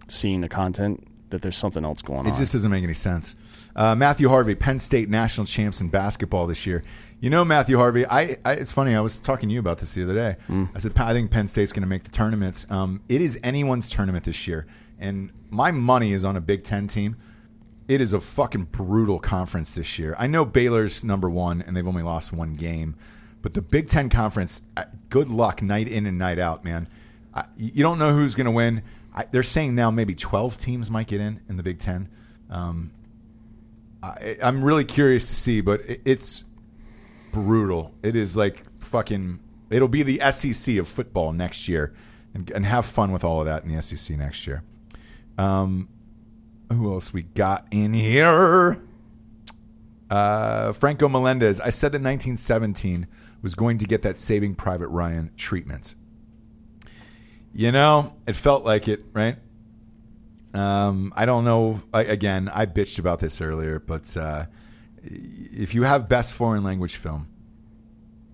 seeing 0.10 0.41
the 0.41 0.49
content, 0.49 1.07
that 1.30 1.41
there's 1.41 1.57
something 1.57 1.85
else 1.85 2.02
going 2.02 2.26
It 2.26 2.31
on. 2.31 2.35
It 2.35 2.38
just 2.39 2.52
doesn't 2.52 2.69
make 2.69 2.84
any 2.84 2.93
sense. 2.93 3.35
Uh, 3.76 3.93
Matthew 3.95 4.30
Harvey, 4.30 4.56
Penn 4.56 4.80
State 4.80 5.10
national 5.10 5.45
champs 5.45 5.81
in 5.81 5.89
basketball 5.89 6.47
this 6.47 6.65
year. 6.65 6.84
You 7.19 7.30
know, 7.30 7.43
Matthew 7.43 7.77
Harvey, 7.77 8.06
I, 8.06 8.38
I 8.45 8.53
it's 8.53 8.72
funny. 8.72 8.95
I 8.95 9.02
was 9.02 9.19
talking 9.19 9.49
to 9.49 9.53
you 9.53 9.60
about 9.60 9.80
this 9.80 9.93
the 9.93 10.03
other 10.03 10.14
day. 10.14 10.35
I 10.76 10.80
said 10.80 10.93
I 10.97 11.14
think 11.14 11.31
Penn 11.31 11.47
State's 11.47 11.72
going 11.72 11.84
to 11.84 11.88
make 11.89 12.03
the 12.03 12.11
tournament. 12.11 12.65
Um, 12.69 13.02
it 13.10 13.22
is 13.22 13.39
anyone's 13.43 13.89
tournament 13.89 14.26
this 14.26 14.47
year, 14.47 14.65
and 14.99 15.31
my 15.49 15.72
money 15.72 16.14
is 16.14 16.23
on 16.23 16.35
a 16.35 16.41
Big 16.41 16.64
Ten 16.64 16.88
team. 16.88 17.15
It 17.88 18.02
is 18.02 18.14
a 18.14 18.19
fucking 18.19 18.65
brutal 18.65 19.19
conference 19.19 19.72
this 19.72 19.99
year. 19.99 20.15
I 20.18 20.27
know 20.27 20.43
Baylor's 20.45 21.03
number 21.03 21.30
one, 21.30 21.61
and 21.61 21.76
they've 21.76 21.88
only 21.88 22.03
lost 22.03 22.34
one 22.34 22.56
game, 22.56 22.95
but 23.41 23.53
the 23.53 23.61
Big 23.61 23.89
Ten 23.89 24.10
conference, 24.10 24.61
good 25.10 25.30
luck 25.30 25.61
night 25.61 25.88
in 25.88 26.06
and 26.06 26.18
night 26.18 26.39
out, 26.39 26.64
man. 26.64 26.88
I, 27.34 27.45
you 27.57 27.84
don't 27.84 27.99
know 27.99 28.14
who's 28.14 28.35
going 28.35 28.45
to 28.45 28.52
win. 28.52 28.84
I, 29.14 29.26
they're 29.31 29.43
saying 29.43 29.76
now 29.76 29.91
maybe 29.91 30.15
twelve 30.15 30.57
teams 30.57 30.89
might 30.89 31.07
get 31.07 31.22
in 31.22 31.41
in 31.49 31.57
the 31.57 31.64
Big 31.64 31.80
Ten. 31.80 32.10
Um, 32.49 32.91
I, 34.06 34.38
I'm 34.41 34.64
really 34.64 34.86
curious 34.86 35.27
to 35.27 35.34
see, 35.34 35.61
but 35.61 35.82
it, 35.82 36.02
it's 36.06 36.44
brutal. 37.32 37.94
It 38.03 38.15
is 38.15 38.36
like 38.36 38.64
fucking. 38.82 39.40
It'll 39.69 39.88
be 39.88 40.03
the 40.03 40.19
SEC 40.32 40.77
of 40.77 40.88
football 40.88 41.34
next 41.34 41.68
year, 41.68 41.94
and, 42.34 42.49
and 42.52 42.65
have 42.65 42.86
fun 42.86 43.11
with 43.11 43.23
all 43.23 43.40
of 43.40 43.45
that 43.45 43.64
in 43.64 43.76
the 43.76 43.82
SEC 43.82 44.18
next 44.18 44.45
year. 44.45 44.64
Um, 45.38 45.90
who 46.72 46.94
else 46.94 47.14
we 47.14 47.23
got 47.23 47.68
in 47.72 47.94
here? 47.94 48.82
Uh, 50.10 50.72
Franco 50.72 51.10
Melendez. 51.10 51.60
I 51.60 51.72
said 51.72 51.91
that 51.91 52.02
1917 52.02 53.07
was 53.41 53.56
going 53.56 53.77
to 53.80 53.86
get 53.86 54.02
that 54.03 54.18
Saving 54.18 54.56
Private 54.56 54.88
Ryan 54.88 55.32
treatment. 55.36 55.95
You 57.53 57.72
know, 57.72 58.14
it 58.27 58.36
felt 58.36 58.65
like 58.65 58.88
it, 58.88 59.06
right? 59.14 59.38
Um, 60.56 61.11
I 61.15 61.26
don't 61.26 61.44
know. 61.44 61.82
I, 61.94 62.03
again, 62.03 62.49
I 62.53 62.65
bitched 62.65 62.99
about 62.99 63.19
this 63.19 63.41
earlier, 63.41 63.80
but 63.80 64.15
uh, 64.15 64.45
if 65.03 65.76
you 65.76 65.84
have 65.84 66.07
best 66.07 66.34
foreign 66.34 66.64
language 66.64 66.95
film, 66.95 67.27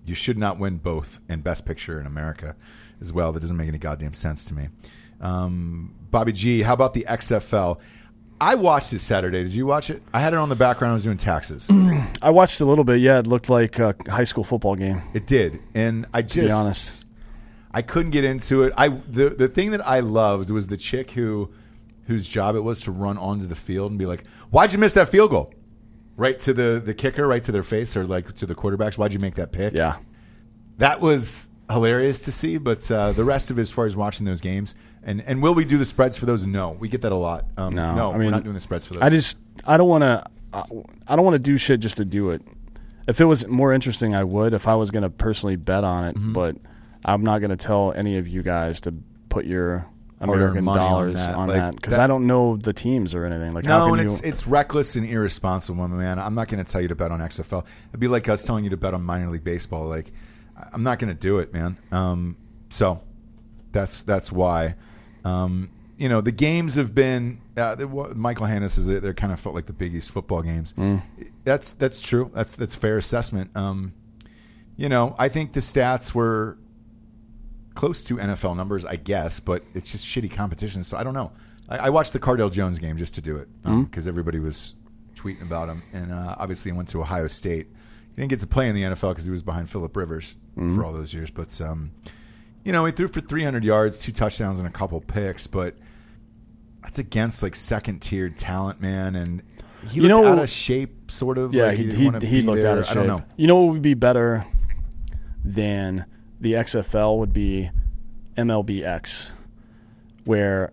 you 0.04 0.14
should 0.14 0.38
not 0.38 0.58
win 0.58 0.78
both 0.78 1.20
and 1.28 1.42
best 1.42 1.64
picture 1.64 2.00
in 2.00 2.06
America 2.06 2.56
as 3.00 3.12
well. 3.12 3.32
That 3.32 3.40
doesn't 3.40 3.56
make 3.56 3.68
any 3.68 3.78
goddamn 3.78 4.14
sense 4.14 4.44
to 4.46 4.54
me. 4.54 4.68
Um, 5.20 5.94
Bobby 6.10 6.32
G, 6.32 6.62
how 6.62 6.74
about 6.74 6.94
the 6.94 7.04
XFL? 7.08 7.78
I 8.40 8.56
watched 8.56 8.92
it 8.92 8.98
Saturday. 8.98 9.44
Did 9.44 9.52
you 9.54 9.66
watch 9.66 9.88
it? 9.88 10.02
I 10.12 10.20
had 10.20 10.32
it 10.32 10.36
on 10.36 10.48
the 10.48 10.56
background. 10.56 10.92
I 10.92 10.94
was 10.94 11.04
doing 11.04 11.16
taxes. 11.16 11.70
I 12.22 12.30
watched 12.30 12.60
a 12.60 12.64
little 12.64 12.82
bit. 12.82 12.98
Yeah, 12.98 13.20
it 13.20 13.26
looked 13.26 13.48
like 13.48 13.78
a 13.78 13.94
high 14.08 14.24
school 14.24 14.42
football 14.42 14.74
game. 14.74 15.00
It 15.14 15.26
did, 15.28 15.60
and 15.74 16.06
I 16.12 16.22
just 16.22 16.34
To 16.34 16.40
be 16.42 16.50
honest, 16.50 17.06
I 17.72 17.82
couldn't 17.82 18.10
get 18.10 18.24
into 18.24 18.64
it. 18.64 18.72
I 18.76 18.88
the 18.88 19.30
the 19.30 19.46
thing 19.46 19.70
that 19.70 19.86
I 19.86 20.00
loved 20.00 20.50
was 20.50 20.66
the 20.66 20.76
chick 20.76 21.12
who 21.12 21.50
whose 22.12 22.28
job 22.28 22.54
it 22.56 22.60
was 22.60 22.80
to 22.82 22.90
run 22.92 23.18
onto 23.18 23.46
the 23.46 23.54
field 23.54 23.90
and 23.90 23.98
be 23.98 24.06
like, 24.06 24.24
"Why'd 24.50 24.72
you 24.72 24.78
miss 24.78 24.92
that 24.94 25.08
field 25.08 25.30
goal?" 25.30 25.52
Right 26.16 26.38
to 26.40 26.52
the 26.52 26.80
the 26.84 26.94
kicker, 26.94 27.26
right 27.26 27.42
to 27.42 27.52
their 27.52 27.62
face, 27.62 27.96
or 27.96 28.06
like 28.06 28.34
to 28.34 28.46
the 28.46 28.54
quarterbacks. 28.54 28.98
Why'd 28.98 29.12
you 29.12 29.18
make 29.18 29.34
that 29.36 29.50
pick? 29.52 29.74
yeah, 29.74 29.96
that 30.78 31.00
was 31.00 31.48
hilarious 31.70 32.20
to 32.22 32.32
see. 32.32 32.58
But 32.58 32.88
uh, 32.90 33.12
the 33.12 33.24
rest 33.24 33.50
of 33.50 33.58
it, 33.58 33.62
as 33.62 33.70
far 33.70 33.86
as 33.86 33.96
watching 33.96 34.26
those 34.26 34.40
games, 34.40 34.74
and 35.02 35.22
and 35.26 35.42
will 35.42 35.54
we 35.54 35.64
do 35.64 35.78
the 35.78 35.84
spreads 35.86 36.16
for 36.16 36.26
those? 36.26 36.46
No, 36.46 36.70
we 36.72 36.88
get 36.88 37.00
that 37.02 37.12
a 37.12 37.16
lot. 37.16 37.46
Um, 37.56 37.74
No, 37.74 37.94
no, 37.94 38.12
I 38.12 38.16
we're 38.18 38.30
not 38.30 38.44
doing 38.44 38.54
the 38.54 38.60
spreads 38.60 38.86
for 38.86 38.94
those. 38.94 39.02
I 39.02 39.08
just 39.08 39.38
I 39.66 39.76
don't 39.76 39.88
want 39.88 40.02
to 40.02 40.24
I 41.08 41.16
don't 41.16 41.24
want 41.24 41.34
to 41.34 41.42
do 41.42 41.56
shit 41.56 41.80
just 41.80 41.96
to 41.96 42.04
do 42.04 42.30
it. 42.30 42.42
If 43.08 43.20
it 43.20 43.24
was 43.24 43.46
more 43.48 43.72
interesting, 43.72 44.14
I 44.14 44.22
would. 44.22 44.52
If 44.54 44.68
I 44.68 44.74
was 44.76 44.90
going 44.90 45.02
to 45.02 45.10
personally 45.10 45.56
bet 45.56 45.82
on 45.82 46.04
it, 46.04 46.14
Mm-hmm. 46.16 46.32
but 46.34 46.56
I'm 47.04 47.22
not 47.24 47.40
going 47.40 47.50
to 47.50 47.56
tell 47.56 47.92
any 47.96 48.16
of 48.18 48.28
you 48.28 48.42
guys 48.44 48.80
to 48.82 48.94
put 49.28 49.44
your 49.46 49.86
American 50.22 50.64
money 50.64 50.80
on 50.80 50.90
dollars 50.90 51.20
on 51.26 51.48
that 51.48 51.74
because 51.76 51.92
that- 51.92 52.00
I 52.00 52.06
don't 52.06 52.26
know 52.26 52.56
the 52.56 52.72
teams 52.72 53.14
or 53.14 53.24
anything. 53.24 53.52
Like 53.54 53.64
how 53.66 53.78
No, 53.78 53.90
can 53.90 54.00
and 54.00 54.08
you? 54.10 54.14
it's 54.14 54.20
it's 54.22 54.46
reckless 54.46 54.96
and 54.96 55.06
irresponsible, 55.06 55.88
my 55.88 55.96
man. 55.96 56.18
I'm 56.18 56.34
not 56.34 56.48
going 56.48 56.64
to 56.64 56.70
tell 56.70 56.80
you 56.80 56.88
to 56.88 56.94
bet 56.94 57.10
on 57.10 57.20
XFL. 57.20 57.64
It'd 57.90 58.00
be 58.00 58.08
like 58.08 58.28
us 58.28 58.44
telling 58.44 58.64
you 58.64 58.70
to 58.70 58.76
bet 58.76 58.94
on 58.94 59.02
minor 59.02 59.28
league 59.30 59.44
baseball. 59.44 59.86
Like, 59.88 60.12
I- 60.56 60.68
I'm 60.72 60.82
not 60.82 60.98
going 60.98 61.12
to 61.12 61.18
do 61.18 61.38
it, 61.38 61.52
man. 61.52 61.76
Um, 61.90 62.36
so 62.70 63.00
that's 63.72 64.02
that's 64.02 64.30
why. 64.32 64.76
Um, 65.24 65.70
you 65.98 66.08
know, 66.08 66.20
the 66.20 66.32
games 66.32 66.74
have 66.74 66.94
been. 66.94 67.40
Uh, 67.56 67.74
the, 67.74 67.86
what 67.86 68.16
Michael 68.16 68.46
Hannes 68.46 68.78
is. 68.78 68.86
They're 68.86 69.12
kind 69.14 69.32
of 69.32 69.38
felt 69.38 69.54
like 69.54 69.66
the 69.66 69.72
Big 69.72 69.94
East 69.94 70.10
football 70.10 70.42
games. 70.42 70.74
That's 71.44 71.72
that's 71.72 72.00
true. 72.00 72.30
That's 72.34 72.56
that's 72.56 72.74
fair 72.74 72.96
assessment. 72.98 73.50
Um, 73.54 73.92
you 74.76 74.88
know, 74.88 75.14
I 75.18 75.28
think 75.28 75.52
the 75.52 75.60
stats 75.60 76.14
were 76.14 76.56
close 77.74 78.02
to 78.04 78.16
NFL 78.16 78.56
numbers, 78.56 78.84
I 78.84 78.96
guess, 78.96 79.40
but 79.40 79.62
it's 79.74 79.90
just 79.92 80.06
shitty 80.06 80.30
competition. 80.32 80.82
So 80.82 80.96
I 80.96 81.02
don't 81.04 81.14
know. 81.14 81.32
I, 81.68 81.78
I 81.78 81.90
watched 81.90 82.12
the 82.12 82.20
Cardale 82.20 82.50
Jones 82.52 82.78
game 82.78 82.96
just 82.98 83.14
to 83.14 83.20
do 83.20 83.36
it 83.36 83.48
because 83.90 84.06
everybody 84.06 84.38
was 84.38 84.74
tweeting 85.14 85.42
about 85.42 85.68
him, 85.68 85.82
and 85.92 86.12
uh, 86.12 86.34
obviously 86.38 86.70
he 86.72 86.76
went 86.76 86.88
to 86.90 87.00
Ohio 87.00 87.28
State. 87.28 87.68
He 88.14 88.16
didn't 88.20 88.30
get 88.30 88.40
to 88.40 88.46
play 88.46 88.68
in 88.68 88.74
the 88.74 88.82
NFL 88.82 89.10
because 89.10 89.24
he 89.24 89.30
was 89.30 89.42
behind 89.42 89.70
Philip 89.70 89.96
Rivers 89.96 90.36
for 90.56 90.84
all 90.84 90.92
those 90.92 91.14
years. 91.14 91.30
But 91.30 91.58
um, 91.60 91.92
you 92.64 92.72
know, 92.72 92.84
he 92.84 92.92
threw 92.92 93.08
for 93.08 93.20
300 93.22 93.64
yards, 93.64 93.98
two 94.00 94.12
touchdowns, 94.12 94.58
and 94.58 94.68
a 94.68 94.70
couple 94.70 95.00
picks. 95.00 95.46
But 95.46 95.76
that's 96.82 96.98
against 96.98 97.42
like 97.42 97.54
second 97.56 98.00
tiered 98.00 98.36
talent, 98.36 98.80
man, 98.80 99.14
and 99.14 99.42
he 99.88 99.96
You 99.96 100.02
looked 100.08 100.22
know- 100.24 100.28
out 100.32 100.38
of 100.40 100.50
shape, 100.50 101.10
sort 101.10 101.38
of. 101.38 101.54
yeah, 101.54 101.66
like 101.66 101.78
he 101.78 101.86
didn't 101.86 102.20
he, 102.22 102.28
he 102.28 102.40
be 102.42 102.46
looked 102.46 102.62
there. 102.62 102.72
out 102.72 102.78
of 102.78 102.84
shape. 102.86 102.92
I 102.98 103.00
don't 103.00 103.06
know. 103.06 103.24
You 103.36 103.46
know 103.46 103.56
what 103.62 103.72
would 103.72 103.82
be 103.82 103.94
better 103.94 104.44
than 105.44 106.04
the 106.42 106.52
XFL 106.54 107.18
would 107.18 107.32
be 107.32 107.70
MLBX, 108.36 109.32
where 110.24 110.72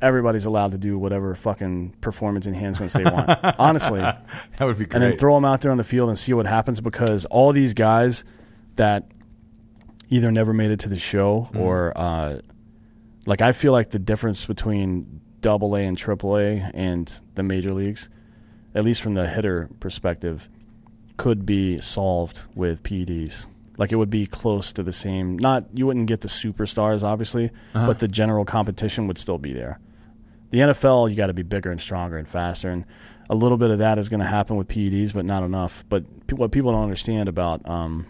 everybody's 0.00 0.44
allowed 0.44 0.70
to 0.72 0.78
do 0.78 0.98
whatever 0.98 1.34
fucking 1.34 1.94
performance 2.00 2.46
enhancements 2.46 2.94
they 2.94 3.04
want. 3.04 3.28
Honestly, 3.58 4.00
That 4.00 4.24
would 4.60 4.78
be 4.78 4.84
great. 4.84 4.94
and 4.94 5.02
then 5.02 5.18
throw 5.18 5.34
them 5.34 5.44
out 5.44 5.60
there 5.62 5.70
on 5.70 5.78
the 5.78 5.84
field 5.84 6.08
and 6.10 6.18
see 6.18 6.32
what 6.32 6.46
happens 6.46 6.80
because 6.80 7.24
all 7.26 7.52
these 7.52 7.74
guys 7.74 8.24
that 8.76 9.10
either 10.10 10.30
never 10.30 10.52
made 10.52 10.70
it 10.70 10.80
to 10.80 10.88
the 10.88 10.98
show 10.98 11.48
Mm-hmm. 11.52 11.60
or 11.60 11.92
uh, 11.96 12.40
like 13.26 13.40
I 13.40 13.52
feel 13.52 13.72
like 13.72 13.90
the 13.90 13.98
difference 13.98 14.44
between 14.46 15.20
double 15.40 15.74
A 15.76 15.80
and 15.80 15.96
triple 15.96 16.36
A 16.38 16.70
and 16.74 17.12
the 17.34 17.42
major 17.42 17.72
leagues, 17.72 18.10
at 18.74 18.84
least 18.84 19.00
from 19.02 19.14
the 19.14 19.26
hitter 19.26 19.70
perspective, 19.80 20.50
could 21.16 21.46
be 21.46 21.78
solved 21.78 22.42
with 22.54 22.82
PEDs. 22.82 23.46
Like 23.76 23.90
it 23.92 23.96
would 23.96 24.10
be 24.10 24.26
close 24.26 24.72
to 24.74 24.82
the 24.82 24.92
same. 24.92 25.36
Not 25.38 25.64
you 25.74 25.86
wouldn't 25.86 26.06
get 26.06 26.20
the 26.20 26.28
superstars, 26.28 27.02
obviously, 27.02 27.50
Uh-huh. 27.74 27.86
but 27.86 27.98
the 27.98 28.08
general 28.08 28.44
competition 28.44 29.06
would 29.08 29.18
still 29.18 29.38
be 29.38 29.52
there. 29.52 29.80
The 30.50 30.58
NFL, 30.60 31.10
you 31.10 31.16
got 31.16 31.26
to 31.26 31.34
be 31.34 31.42
bigger 31.42 31.70
and 31.72 31.80
stronger 31.80 32.16
and 32.16 32.28
faster, 32.28 32.70
and 32.70 32.84
a 33.28 33.34
little 33.34 33.58
bit 33.58 33.70
of 33.70 33.78
that 33.80 33.98
is 33.98 34.08
going 34.08 34.20
to 34.20 34.26
happen 34.26 34.54
with 34.56 34.68
PEDs, 34.68 35.12
but 35.12 35.24
not 35.24 35.42
enough. 35.42 35.84
But 35.88 36.04
pe- 36.28 36.36
what 36.36 36.52
people 36.52 36.70
don't 36.70 36.84
understand 36.84 37.28
about, 37.28 37.68
um, 37.68 38.06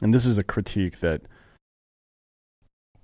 and 0.00 0.14
this 0.14 0.24
is 0.24 0.38
a 0.38 0.44
critique 0.44 1.00
that 1.00 1.20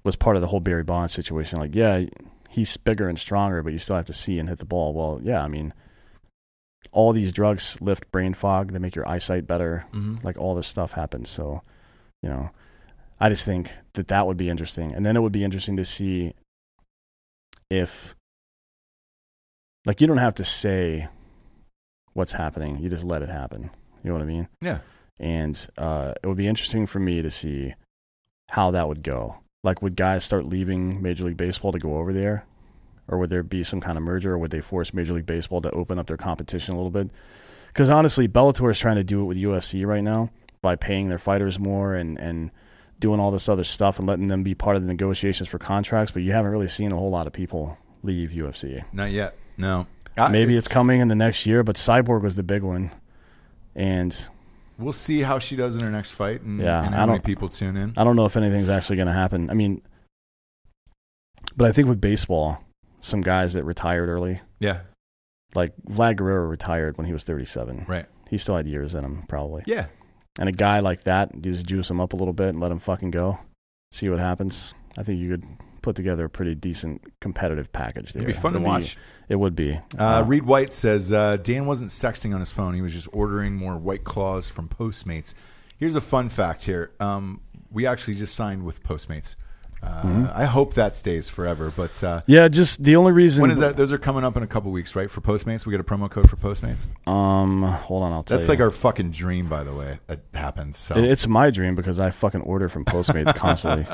was 0.04 0.16
part 0.16 0.36
of 0.36 0.42
the 0.42 0.48
whole 0.48 0.60
Barry 0.60 0.84
Bonds 0.84 1.12
situation. 1.12 1.58
Like, 1.58 1.74
yeah, 1.74 2.04
he's 2.48 2.76
bigger 2.76 3.08
and 3.08 3.18
stronger, 3.18 3.62
but 3.62 3.72
you 3.72 3.78
still 3.78 3.96
have 3.96 4.04
to 4.06 4.12
see 4.12 4.38
and 4.38 4.48
hit 4.48 4.58
the 4.58 4.64
ball. 4.64 4.94
Well, 4.94 5.20
yeah, 5.22 5.42
I 5.42 5.48
mean, 5.48 5.74
all 6.96 7.12
these 7.12 7.30
drugs 7.32 7.76
lift 7.80 8.10
brain 8.10 8.32
fog. 8.34 8.72
They 8.72 8.78
make 8.78 8.94
your 8.96 9.06
eyesight 9.08 9.46
better. 9.46 9.84
Mhm. 9.92 10.24
Like 10.24 10.38
all 10.38 10.54
this 10.54 10.66
stuff 10.66 10.92
happens. 10.92 11.28
So, 11.28 11.62
you 12.22 12.28
know, 12.30 12.50
I 13.20 13.28
just 13.28 13.44
think 13.44 13.70
that 13.92 14.08
that 14.08 14.26
would 14.26 14.36
be 14.38 14.48
interesting, 14.48 14.92
and 14.94 15.04
then 15.04 15.14
it 15.16 15.20
would 15.20 15.32
be 15.32 15.44
interesting 15.44 15.76
to 15.76 15.84
see 15.84 16.34
if, 17.70 18.14
like, 19.84 20.00
you 20.00 20.06
don't 20.06 20.18
have 20.18 20.34
to 20.36 20.44
say 20.44 21.08
what's 22.12 22.32
happening. 22.32 22.78
You 22.78 22.88
just 22.88 23.04
let 23.04 23.22
it 23.22 23.28
happen. 23.28 23.70
You 24.02 24.08
know 24.10 24.14
what 24.14 24.22
I 24.22 24.26
mean? 24.26 24.48
Yeah. 24.60 24.78
and 25.18 25.66
uh, 25.78 26.12
it 26.22 26.26
would 26.26 26.36
be 26.36 26.46
interesting 26.46 26.86
for 26.86 26.98
me 26.98 27.22
to 27.22 27.30
see 27.30 27.74
how 28.50 28.70
that 28.70 28.86
would 28.86 29.02
go. 29.02 29.36
Like, 29.64 29.80
would 29.80 29.96
guys 29.96 30.24
start 30.24 30.44
leaving 30.46 31.00
Major 31.00 31.24
League 31.24 31.38
Baseball 31.38 31.72
to 31.72 31.78
go 31.78 31.96
over 31.96 32.12
there, 32.12 32.44
or 33.08 33.18
would 33.18 33.30
there 33.30 33.42
be 33.42 33.62
some 33.62 33.80
kind 33.80 33.96
of 33.96 34.04
merger, 34.04 34.32
or 34.32 34.38
would 34.38 34.50
they 34.50 34.60
force 34.60 34.92
Major 34.92 35.12
League 35.12 35.26
Baseball 35.26 35.60
to 35.62 35.70
open 35.70 35.98
up 35.98 36.06
their 36.06 36.16
competition 36.16 36.74
a 36.74 36.76
little 36.76 36.90
bit? 36.90 37.10
Because 37.68 37.88
honestly, 37.88 38.26
Bellator 38.26 38.70
is 38.70 38.78
trying 38.78 38.96
to 38.96 39.04
do 39.04 39.20
it 39.20 39.24
with 39.24 39.36
UFC 39.36 39.84
right 39.84 40.02
now 40.02 40.30
by 40.62 40.76
paying 40.76 41.08
their 41.08 41.18
fighters 41.18 41.58
more 41.58 41.94
and 41.94 42.18
and 42.18 42.50
doing 42.98 43.20
all 43.20 43.30
this 43.30 43.48
other 43.48 43.64
stuff 43.64 43.98
and 43.98 44.08
letting 44.08 44.28
them 44.28 44.42
be 44.42 44.54
part 44.54 44.74
of 44.74 44.82
the 44.82 44.88
negotiations 44.88 45.48
for 45.48 45.58
contracts. 45.58 46.12
But 46.12 46.22
you 46.22 46.32
haven't 46.32 46.50
really 46.50 46.68
seen 46.68 46.92
a 46.92 46.96
whole 46.96 47.10
lot 47.10 47.26
of 47.26 47.32
people 47.32 47.76
leave 48.02 48.30
UFC. 48.30 48.82
Not 48.92 49.10
yet. 49.12 49.36
No. 49.56 49.86
Uh, 50.16 50.30
Maybe 50.30 50.54
it's, 50.54 50.66
coming 50.66 51.00
in 51.00 51.08
the 51.08 51.14
next 51.14 51.44
year, 51.44 51.62
but 51.62 51.76
Cyborg 51.76 52.22
was 52.22 52.36
the 52.36 52.42
big 52.42 52.62
one, 52.62 52.90
and 53.74 54.28
We'll 54.78 54.92
see 54.92 55.20
how 55.20 55.38
she 55.38 55.56
does 55.56 55.74
in 55.74 55.82
her 55.82 55.90
next 55.90 56.12
fight 56.12 56.42
and, 56.42 56.60
Yeah, 56.60 56.84
and 56.84 56.94
how 56.94 57.06
many 57.06 57.20
people 57.20 57.48
tune 57.48 57.76
in. 57.76 57.94
I 57.96 58.04
don't 58.04 58.16
know 58.16 58.26
if 58.26 58.36
anything's 58.36 58.68
actually 58.68 58.96
going 58.96 59.06
to 59.06 59.12
happen. 59.12 59.50
I 59.50 59.54
mean, 59.54 59.82
but 61.56 61.68
I 61.68 61.72
think 61.72 61.88
with 61.88 62.00
baseball, 62.00 62.62
some 63.06 63.20
guys 63.20 63.52
that 63.54 63.64
retired 63.64 64.08
early, 64.08 64.40
Yeah. 64.60 64.80
like 65.54 65.72
Vlad 65.88 66.16
Guerrero 66.16 66.46
retired 66.46 66.98
when 66.98 67.06
he 67.06 67.12
was 67.12 67.24
37. 67.24 67.84
Right. 67.88 68.06
He 68.28 68.36
still 68.38 68.56
had 68.56 68.66
years 68.66 68.94
in 68.94 69.04
him, 69.04 69.22
probably. 69.28 69.62
Yeah. 69.66 69.86
And 70.38 70.48
a 70.48 70.52
guy 70.52 70.80
like 70.80 71.04
that, 71.04 71.34
you 71.34 71.40
just 71.52 71.64
juice 71.66 71.90
him 71.90 72.00
up 72.00 72.12
a 72.12 72.16
little 72.16 72.34
bit 72.34 72.48
and 72.48 72.60
let 72.60 72.72
him 72.72 72.78
fucking 72.78 73.10
go, 73.12 73.38
see 73.92 74.08
what 74.08 74.18
happens. 74.18 74.74
I 74.98 75.02
think 75.02 75.20
you 75.20 75.30
could 75.30 75.44
put 75.82 75.94
together 75.96 76.24
a 76.24 76.28
pretty 76.28 76.54
decent 76.56 77.00
competitive 77.20 77.72
package 77.72 78.12
there. 78.12 78.22
It'd 78.24 78.34
be 78.34 78.40
fun 78.40 78.52
to 78.52 78.58
It'd 78.58 78.66
watch. 78.66 78.96
It 79.28 79.36
would 79.36 79.54
be. 79.54 79.78
Uh, 79.96 80.24
Reed 80.26 80.42
White 80.42 80.72
says 80.72 81.12
uh, 81.12 81.36
Dan 81.36 81.66
wasn't 81.66 81.90
sexting 81.90 82.34
on 82.34 82.40
his 82.40 82.50
phone. 82.50 82.74
He 82.74 82.82
was 82.82 82.92
just 82.92 83.08
ordering 83.12 83.54
more 83.54 83.76
White 83.78 84.02
Claws 84.04 84.48
from 84.48 84.68
Postmates. 84.68 85.32
Here's 85.78 85.94
a 85.94 86.00
fun 86.00 86.28
fact 86.28 86.64
here. 86.64 86.90
Um, 86.98 87.40
we 87.70 87.86
actually 87.86 88.14
just 88.16 88.34
signed 88.34 88.64
with 88.64 88.82
Postmates. 88.82 89.36
Uh, 89.82 90.02
Mm-hmm. 90.02 90.26
I 90.34 90.44
hope 90.44 90.74
that 90.74 90.94
stays 90.94 91.28
forever. 91.30 91.72
But 91.74 92.02
uh, 92.04 92.22
yeah, 92.26 92.48
just 92.48 92.82
the 92.82 92.96
only 92.96 93.12
reason. 93.12 93.42
when 93.42 93.50
is 93.50 93.58
that? 93.58 93.76
Those 93.76 93.92
are 93.92 93.98
coming 93.98 94.24
up 94.24 94.36
in 94.36 94.42
a 94.42 94.46
couple 94.46 94.70
weeks, 94.70 94.94
right? 94.94 95.10
For 95.10 95.20
Postmates, 95.20 95.64
we 95.66 95.70
get 95.70 95.80
a 95.80 95.84
promo 95.84 96.10
code 96.10 96.28
for 96.28 96.36
Postmates. 96.36 96.88
Um, 97.08 97.62
hold 97.62 98.02
on, 98.02 98.12
I'll 98.12 98.22
tell 98.22 98.36
you. 98.36 98.40
That's 98.40 98.48
you. 98.48 98.52
like 98.54 98.60
our 98.60 98.70
fucking 98.70 99.10
dream, 99.12 99.48
by 99.48 99.64
the 99.64 99.74
way. 99.74 99.98
That 100.06 100.20
happens. 100.34 100.76
So, 100.76 100.96
It's 100.96 101.26
my 101.26 101.50
dream 101.50 101.74
because 101.74 101.98
I 102.00 102.10
fucking 102.10 102.42
order 102.42 102.68
from 102.68 102.84
Postmates 102.84 103.34
constantly. 103.36 103.86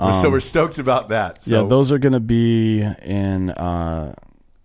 we're, 0.00 0.12
so 0.12 0.30
we're 0.30 0.40
stoked 0.40 0.78
about 0.78 1.08
that. 1.10 1.44
So, 1.44 1.58
um, 1.58 1.64
yeah, 1.64 1.68
those 1.68 1.92
are 1.92 1.98
going 1.98 2.12
to 2.14 2.20
be 2.20 2.80
in 2.82 3.50
uh, 3.50 4.14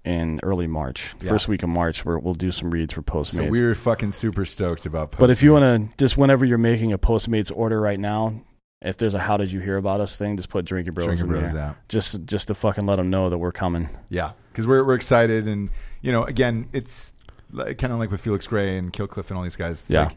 in 0.06 0.40
early 0.44 0.68
March, 0.68 1.16
Yeah. 1.22 1.30
first 1.32 1.48
week 1.48 1.64
of 1.64 1.70
March, 1.70 2.06
where 2.06 2.18
we'll 2.18 2.34
do 2.34 2.52
some 2.52 2.72
reads 2.72 2.94
for 2.94 3.02
Postmates. 3.02 3.32
so 3.46 3.50
we're 3.50 3.76
fucking 3.76 4.12
super 4.12 4.46
stoked 4.46 4.86
about. 4.86 5.12
Postmates. 5.12 5.20
but 5.20 5.30
if 5.30 5.44
you 5.44 5.52
want 5.54 5.91
to, 5.91 5.98
just 5.98 6.18
whenever 6.18 6.46
you're 6.46 6.58
making 6.58 6.94
a 6.94 6.98
Postmates 6.98 7.52
order 7.56 7.80
right 7.82 8.00
now, 8.00 8.41
if 8.82 8.98
there's 8.98 9.14
a 9.14 9.20
"How 9.20 9.38
did 9.38 9.52
you 9.52 9.60
hear 9.60 9.78
about 9.78 10.00
us" 10.02 10.18
thing, 10.18 10.38
just 10.38 10.50
put 10.50 10.66
Drinking 10.66 10.94
Bros 10.94 11.06
Drinking 11.06 11.28
in 11.28 11.32
Bros 11.42 11.54
there, 11.54 11.62
out. 11.62 11.76
just 11.90 12.26
just 12.26 12.48
to 12.48 12.56
fucking 12.56 12.86
let 12.86 12.96
them 12.98 13.10
know 13.10 13.30
that 13.30 13.38
we're 13.38 13.52
coming. 13.52 13.90
Yeah, 14.10 14.32
because 14.52 14.66
we're 14.68 14.84
we're 14.84 14.96
excited, 14.96 15.48
and 15.48 15.70
you 16.02 16.12
know, 16.12 16.24
again, 16.24 16.68
it's 16.74 17.14
like, 17.52 17.78
kind 17.78 17.92
of 17.92 18.00
like 18.00 18.12
with 18.12 18.22
Felix 18.22 18.48
Gray 18.48 18.78
and 18.78 18.92
Kill 18.94 19.08
Cliff 19.08 19.30
and 19.30 19.38
all 19.38 19.44
these 19.44 19.56
guys. 19.56 19.82
It's 19.82 19.92
Yeah. 19.92 20.04
like, 20.06 20.16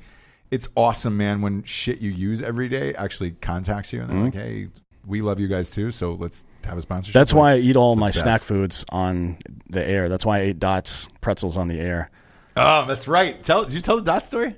it's 0.50 0.68
awesome, 0.76 1.16
man. 1.16 1.40
When 1.42 1.62
shit 1.64 2.00
you 2.00 2.10
use 2.10 2.40
every 2.42 2.68
day 2.68 2.94
actually 2.94 3.32
contacts 3.32 3.92
you, 3.92 4.00
and 4.00 4.08
they're 4.10 4.16
Mm-hmm. 4.16 4.24
like, 4.26 4.34
"Hey, 4.34 4.68
we 5.06 5.22
love 5.22 5.40
you 5.40 5.48
guys 5.48 5.70
too, 5.70 5.90
so 5.90 6.12
let's 6.12 6.44
have 6.64 6.78
a 6.78 6.82
sponsorship." 6.82 7.14
That's 7.14 7.32
Like, 7.32 7.38
why 7.40 7.52
I 7.54 7.56
eat 7.56 7.74
all 7.74 7.96
my 7.96 8.08
best. 8.08 8.20
snack 8.20 8.42
foods 8.42 8.84
on 8.90 9.38
the 9.70 9.82
air. 9.84 10.08
That's 10.08 10.24
why 10.26 10.38
I 10.38 10.40
ate 10.42 10.58
Dots 10.60 11.08
pretzels 11.20 11.56
on 11.56 11.68
the 11.68 11.80
air. 11.80 12.10
Oh, 12.56 12.84
that's 12.86 13.08
right. 13.08 13.42
Tell 13.42 13.64
did 13.64 13.72
you 13.72 13.80
tell 13.80 13.96
the 13.96 14.02
dot 14.02 14.24
story? 14.26 14.54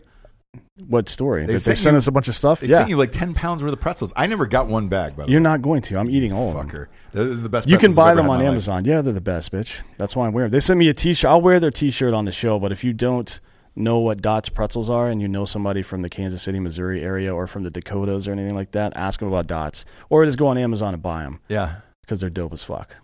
What 0.89 1.09
story? 1.09 1.47
They 1.47 1.55
they 1.57 1.77
sent 1.77 1.97
us 1.97 2.09
a 2.09 2.11
bunch 2.13 2.27
of 2.27 2.35
stuff. 2.35 2.59
They 2.61 2.67
yeah, 2.67 2.79
sent 2.79 2.91
you 2.91 2.97
like 2.97 3.13
ten 3.13 3.33
pounds 3.33 3.63
worth 3.63 3.73
of 3.73 3.81
pretzels. 3.81 4.13
I 4.17 4.27
never 4.27 4.45
got 4.47 4.67
one 4.67 4.89
bag. 4.89 5.17
By 5.17 5.25
the 5.27 5.31
you're 5.31 5.41
way, 5.41 5.45
not 5.45 5.63
going 5.63 5.83
to. 5.83 5.99
I'm 5.99 6.11
eating 6.11 6.33
all 6.33 6.49
of 6.49 6.55
them. 6.57 6.69
fucker. 6.69 6.89
The 7.43 7.49
best. 7.49 7.69
You 7.69 7.79
can 7.79 7.91
pretzels 7.91 7.93
I've 7.93 7.97
buy 7.97 8.11
ever 8.11 8.17
them 8.17 8.25
had 8.27 8.31
on 8.33 8.39
my 8.39 8.45
life. 8.45 8.51
Amazon. 8.51 8.85
Yeah, 8.85 9.01
they're 9.01 9.13
the 9.13 9.21
best, 9.21 9.53
bitch. 9.53 9.83
That's 9.99 10.17
why 10.17 10.27
I 10.27 10.31
wear 10.31 10.47
them. 10.47 10.51
They 10.51 10.59
sent 10.61 10.79
me 10.79 10.89
a 10.89 10.95
T-shirt. 10.95 11.31
I'll 11.31 11.41
wear 11.41 11.61
their 11.61 11.71
T-shirt 11.71 12.13
on 12.13 12.25
the 12.25 12.33
show. 12.33 12.59
But 12.59 12.73
if 12.73 12.83
you 12.83 12.93
don't 12.93 13.41
know 13.77 13.99
what 14.01 14.21
Dots 14.21 14.49
pretzels 14.49 14.91
are, 14.91 15.09
and 15.09 15.21
you 15.23 15.29
know 15.29 15.45
somebody 15.45 15.83
from 15.83 16.03
the 16.03 16.09
Kansas 16.09 16.43
City, 16.43 16.59
Missouri 16.59 17.03
area, 17.05 17.33
or 17.33 17.47
from 17.47 17.63
the 17.63 17.71
Dakotas 17.71 18.27
or 18.27 18.33
anything 18.33 18.57
like 18.57 18.73
that, 18.73 18.97
ask 18.97 19.21
them 19.21 19.29
about 19.29 19.47
Dots, 19.47 19.85
or 20.11 20.25
just 20.25 20.39
go 20.39 20.49
on 20.49 20.59
Amazon 20.59 20.93
and 20.93 21.03
buy 21.03 21.23
them 21.23 21.39
Yeah. 21.49 21.77
because 22.03 22.21
they're 22.21 22.31
dope 22.31 22.53
as 22.53 22.65
fuck. 22.65 22.97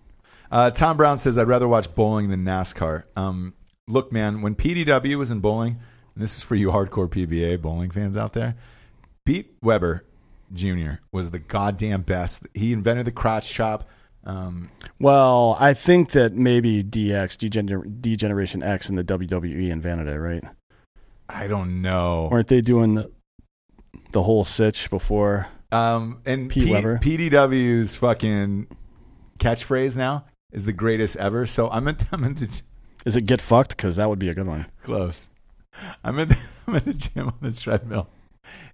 Uh, 0.50 0.70
Tom 0.72 0.96
Brown 0.96 1.18
says, 1.18 1.38
I'd 1.38 1.46
rather 1.46 1.68
watch 1.68 1.94
bowling 1.94 2.30
than 2.30 2.44
NASCAR. 2.44 3.04
Um, 3.16 3.54
look, 3.86 4.10
man, 4.12 4.42
when 4.42 4.56
PDW 4.56 5.14
was 5.16 5.30
in 5.30 5.38
bowling, 5.38 5.78
this 6.16 6.36
is 6.36 6.42
for 6.42 6.54
you 6.54 6.68
hardcore 6.70 7.08
PBA 7.08 7.60
bowling 7.60 7.90
fans 7.90 8.16
out 8.16 8.32
there, 8.32 8.54
Pete 9.24 9.52
Weber 9.62 10.04
Jr. 10.52 10.94
was 11.12 11.30
the 11.30 11.38
goddamn 11.38 12.02
best. 12.02 12.46
He 12.54 12.72
invented 12.72 13.06
the 13.06 13.12
crotch 13.12 13.48
chop. 13.48 13.88
Um, 14.24 14.70
Well, 14.98 15.56
I 15.58 15.72
think 15.74 16.10
that 16.12 16.34
maybe 16.34 16.82
DX, 16.84 17.36
Degener- 17.36 18.00
Degeneration 18.02 18.62
X, 18.62 18.88
and 18.88 18.98
the 18.98 19.04
WWE 19.04 19.70
invented 19.70 20.08
it, 20.08 20.18
right? 20.18 20.44
I 21.28 21.46
don't 21.46 21.80
know. 21.80 22.28
Weren't 22.30 22.48
they 22.48 22.60
doing 22.60 22.96
the, 22.96 23.10
the 24.12 24.22
whole 24.24 24.44
sitch 24.44 24.90
before? 24.90 25.46
Um, 25.72 26.20
and 26.26 26.50
Pete 26.50 26.64
P- 26.64 26.72
Weber. 26.72 26.98
PDW's 26.98 27.96
fucking 27.96 28.66
catchphrase 29.38 29.96
now 29.96 30.24
is 30.52 30.64
the 30.64 30.72
greatest 30.72 31.16
ever. 31.16 31.46
So 31.46 31.70
I'm 31.70 31.86
at, 31.88 32.04
I'm 32.12 32.24
at 32.24 32.36
the 32.36 32.60
Is 33.06 33.16
it 33.16 33.22
get 33.22 33.40
fucked? 33.40 33.76
Because 33.76 33.96
that 33.96 34.08
would 34.10 34.18
be 34.18 34.28
a 34.28 34.34
good 34.34 34.48
one. 34.48 34.66
Close. 34.82 35.29
I'm 36.04 36.18
at 36.18 36.28
the, 36.30 36.38
I'm 36.66 36.76
at 36.76 36.84
the 36.84 36.94
gym 36.94 37.28
on 37.28 37.38
the 37.40 37.52
treadmill, 37.52 38.08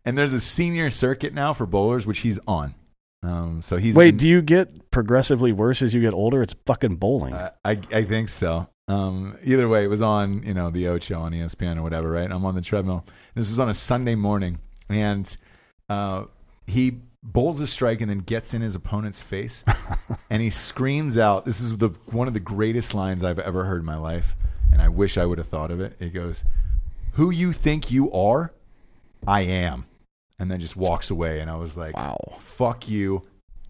and 0.04 0.16
there's 0.16 0.32
a 0.32 0.40
senior 0.40 0.90
circuit 0.90 1.34
now 1.34 1.52
for 1.52 1.66
bowlers, 1.66 2.06
which 2.06 2.20
he's 2.20 2.38
on. 2.46 2.74
Um, 3.22 3.62
so 3.62 3.76
he's 3.76 3.94
Wait, 3.96 4.10
in- 4.10 4.16
do 4.18 4.28
you 4.28 4.42
get 4.42 4.90
progressively 4.90 5.52
worse 5.52 5.82
as 5.82 5.94
you 5.94 6.00
get 6.00 6.14
older? 6.14 6.42
It's 6.42 6.54
fucking 6.64 6.96
bowling. 6.96 7.34
uh, 7.34 7.50
I 7.64 7.78
I 7.92 8.04
think 8.04 8.28
so. 8.28 8.68
Um, 8.88 9.36
either 9.44 9.68
way, 9.68 9.84
it 9.84 9.88
was 9.88 10.02
on 10.02 10.42
you 10.44 10.54
know 10.54 10.70
the 10.70 10.88
Ocho 10.88 11.18
on 11.20 11.32
ESPN 11.32 11.78
or 11.78 11.82
whatever, 11.82 12.10
right? 12.10 12.30
I'm 12.30 12.44
on 12.44 12.54
the 12.54 12.60
treadmill. 12.60 13.04
This 13.34 13.48
was 13.48 13.58
on 13.58 13.68
a 13.68 13.74
Sunday 13.74 14.14
morning, 14.14 14.58
and 14.88 15.36
uh, 15.88 16.24
he 16.66 16.98
bowls 17.22 17.60
a 17.60 17.66
strike 17.66 18.00
and 18.00 18.08
then 18.08 18.18
gets 18.18 18.54
in 18.54 18.62
his 18.62 18.76
opponent's 18.76 19.20
face, 19.20 19.64
and 20.30 20.40
he 20.40 20.50
screams 20.50 21.18
out. 21.18 21.44
This 21.44 21.60
is 21.60 21.76
the 21.78 21.88
one 22.12 22.28
of 22.28 22.34
the 22.34 22.40
greatest 22.40 22.94
lines 22.94 23.24
I've 23.24 23.40
ever 23.40 23.64
heard 23.64 23.80
in 23.80 23.86
my 23.86 23.96
life, 23.96 24.36
and 24.72 24.80
I 24.80 24.88
wish 24.88 25.18
I 25.18 25.26
would 25.26 25.38
have 25.38 25.48
thought 25.48 25.72
of 25.72 25.80
it. 25.80 25.96
He 25.98 26.10
goes, 26.10 26.44
"Who 27.16 27.30
you 27.30 27.52
think 27.52 27.90
you 27.90 28.10
are? 28.12 28.52
I 29.26 29.42
am," 29.42 29.86
and 30.38 30.50
then 30.50 30.60
just 30.60 30.76
walks 30.76 31.10
away. 31.10 31.40
And 31.40 31.50
I 31.50 31.56
was 31.56 31.76
like, 31.76 31.96
wow. 31.96 32.16
fuck 32.38 32.88
you. 32.88 33.22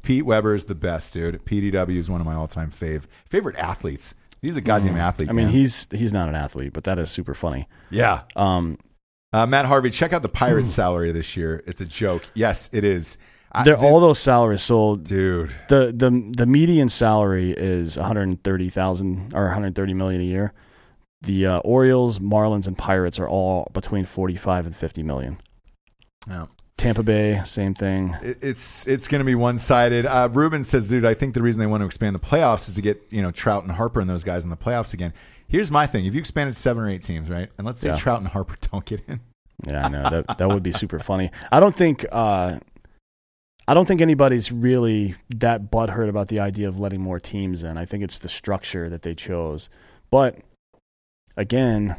Pete 0.02 0.24
Weber 0.24 0.54
is 0.54 0.66
the 0.66 0.74
best, 0.76 1.12
dude. 1.12 1.44
PDW 1.44 1.96
is 1.96 2.08
one 2.08 2.20
of 2.20 2.26
my 2.26 2.34
all-time 2.34 2.70
fave 2.70 3.02
favorite 3.28 3.56
athletes. 3.56 4.14
He's 4.40 4.56
a 4.56 4.60
goddamn 4.60 4.96
athlete. 4.96 5.26
Mm. 5.28 5.30
I 5.30 5.34
mean, 5.34 5.46
man. 5.46 5.54
he's 5.54 5.88
he's 5.90 6.12
not 6.12 6.28
an 6.28 6.34
athlete, 6.36 6.72
but 6.72 6.84
that 6.84 6.98
is 6.98 7.10
super 7.10 7.34
funny. 7.34 7.66
yeah. 7.90 8.22
Um, 8.36 8.78
Uh, 9.32 9.44
Matt 9.46 9.66
Harvey, 9.66 9.90
check 9.90 10.12
out 10.12 10.22
the 10.22 10.28
Pirates' 10.28 10.70
salary 10.80 11.10
this 11.10 11.36
year. 11.36 11.62
It's 11.66 11.80
a 11.80 11.86
joke. 11.86 12.24
Yes, 12.34 12.70
it 12.72 12.84
is. 12.84 13.18
I- 13.50 13.64
they're 13.64 13.76
all 13.76 13.98
those 14.00 14.18
salaries. 14.18 14.62
sold, 14.62 15.04
dude. 15.04 15.50
the 15.68 15.92
the 15.96 16.32
the 16.36 16.46
median 16.46 16.88
salary 16.88 17.50
is 17.52 17.96
one 17.96 18.06
hundred 18.06 18.42
thirty 18.44 18.68
thousand 18.68 19.32
or 19.34 19.44
one 19.44 19.52
hundred 19.54 19.74
thirty 19.74 19.94
million 19.94 20.20
a 20.20 20.24
year. 20.24 20.52
The 21.22 21.46
uh, 21.46 21.58
Orioles, 21.60 22.18
Marlins, 22.18 22.66
and 22.66 22.76
Pirates 22.76 23.18
are 23.18 23.28
all 23.28 23.70
between 23.72 24.04
forty 24.04 24.36
five 24.36 24.66
and 24.66 24.76
fifty 24.76 25.02
million. 25.02 25.40
Yeah. 26.28 26.46
Tampa 26.76 27.02
Bay, 27.02 27.40
same 27.46 27.74
thing. 27.74 28.14
It's 28.22 28.86
it's 28.86 29.08
going 29.08 29.20
to 29.20 29.24
be 29.24 29.34
one 29.34 29.56
sided. 29.56 30.04
Uh, 30.04 30.28
Ruben 30.30 30.62
says, 30.62 30.90
dude, 30.90 31.06
I 31.06 31.14
think 31.14 31.32
the 31.32 31.40
reason 31.40 31.58
they 31.58 31.66
want 31.66 31.80
to 31.80 31.86
expand 31.86 32.14
the 32.14 32.20
playoffs 32.20 32.68
is 32.68 32.74
to 32.74 32.82
get 32.82 33.02
you 33.10 33.22
know 33.22 33.30
Trout 33.30 33.62
and 33.62 33.72
Harper 33.72 34.00
and 34.00 34.10
those 34.10 34.22
guys 34.22 34.44
in 34.44 34.50
the 34.50 34.56
playoffs 34.58 34.92
again. 34.92 35.14
Here's 35.48 35.70
my 35.70 35.86
thing: 35.86 36.04
if 36.04 36.12
you 36.12 36.20
expanded 36.20 36.54
seven 36.54 36.82
or 36.82 36.88
eight 36.90 37.02
teams, 37.02 37.30
right, 37.30 37.48
and 37.56 37.66
let's 37.66 37.80
say 37.80 37.88
Yeah. 37.88 37.96
Trout 37.96 38.18
and 38.18 38.28
Harper 38.28 38.56
don't 38.72 38.84
get 38.84 39.00
in, 39.08 39.20
Yeah, 39.66 39.86
I 39.86 39.88
know 39.88 40.10
that 40.10 40.36
that 40.38 40.48
would 40.48 40.62
be 40.62 40.72
super 40.72 40.98
funny. 40.98 41.30
I 41.50 41.60
don't 41.60 41.74
think 41.74 42.04
uh, 42.12 42.58
I 43.66 43.72
don't 43.74 43.86
think 43.86 44.02
anybody's 44.02 44.52
really 44.52 45.14
that 45.34 45.70
butthurt 45.70 46.10
about 46.10 46.28
the 46.28 46.40
idea 46.40 46.68
of 46.68 46.78
letting 46.78 47.00
more 47.00 47.18
teams 47.18 47.62
in. 47.62 47.78
I 47.78 47.86
think 47.86 48.04
it's 48.04 48.18
the 48.18 48.28
structure 48.28 48.90
that 48.90 49.00
they 49.00 49.14
chose. 49.14 49.70
But 50.10 50.38
again, 51.36 51.96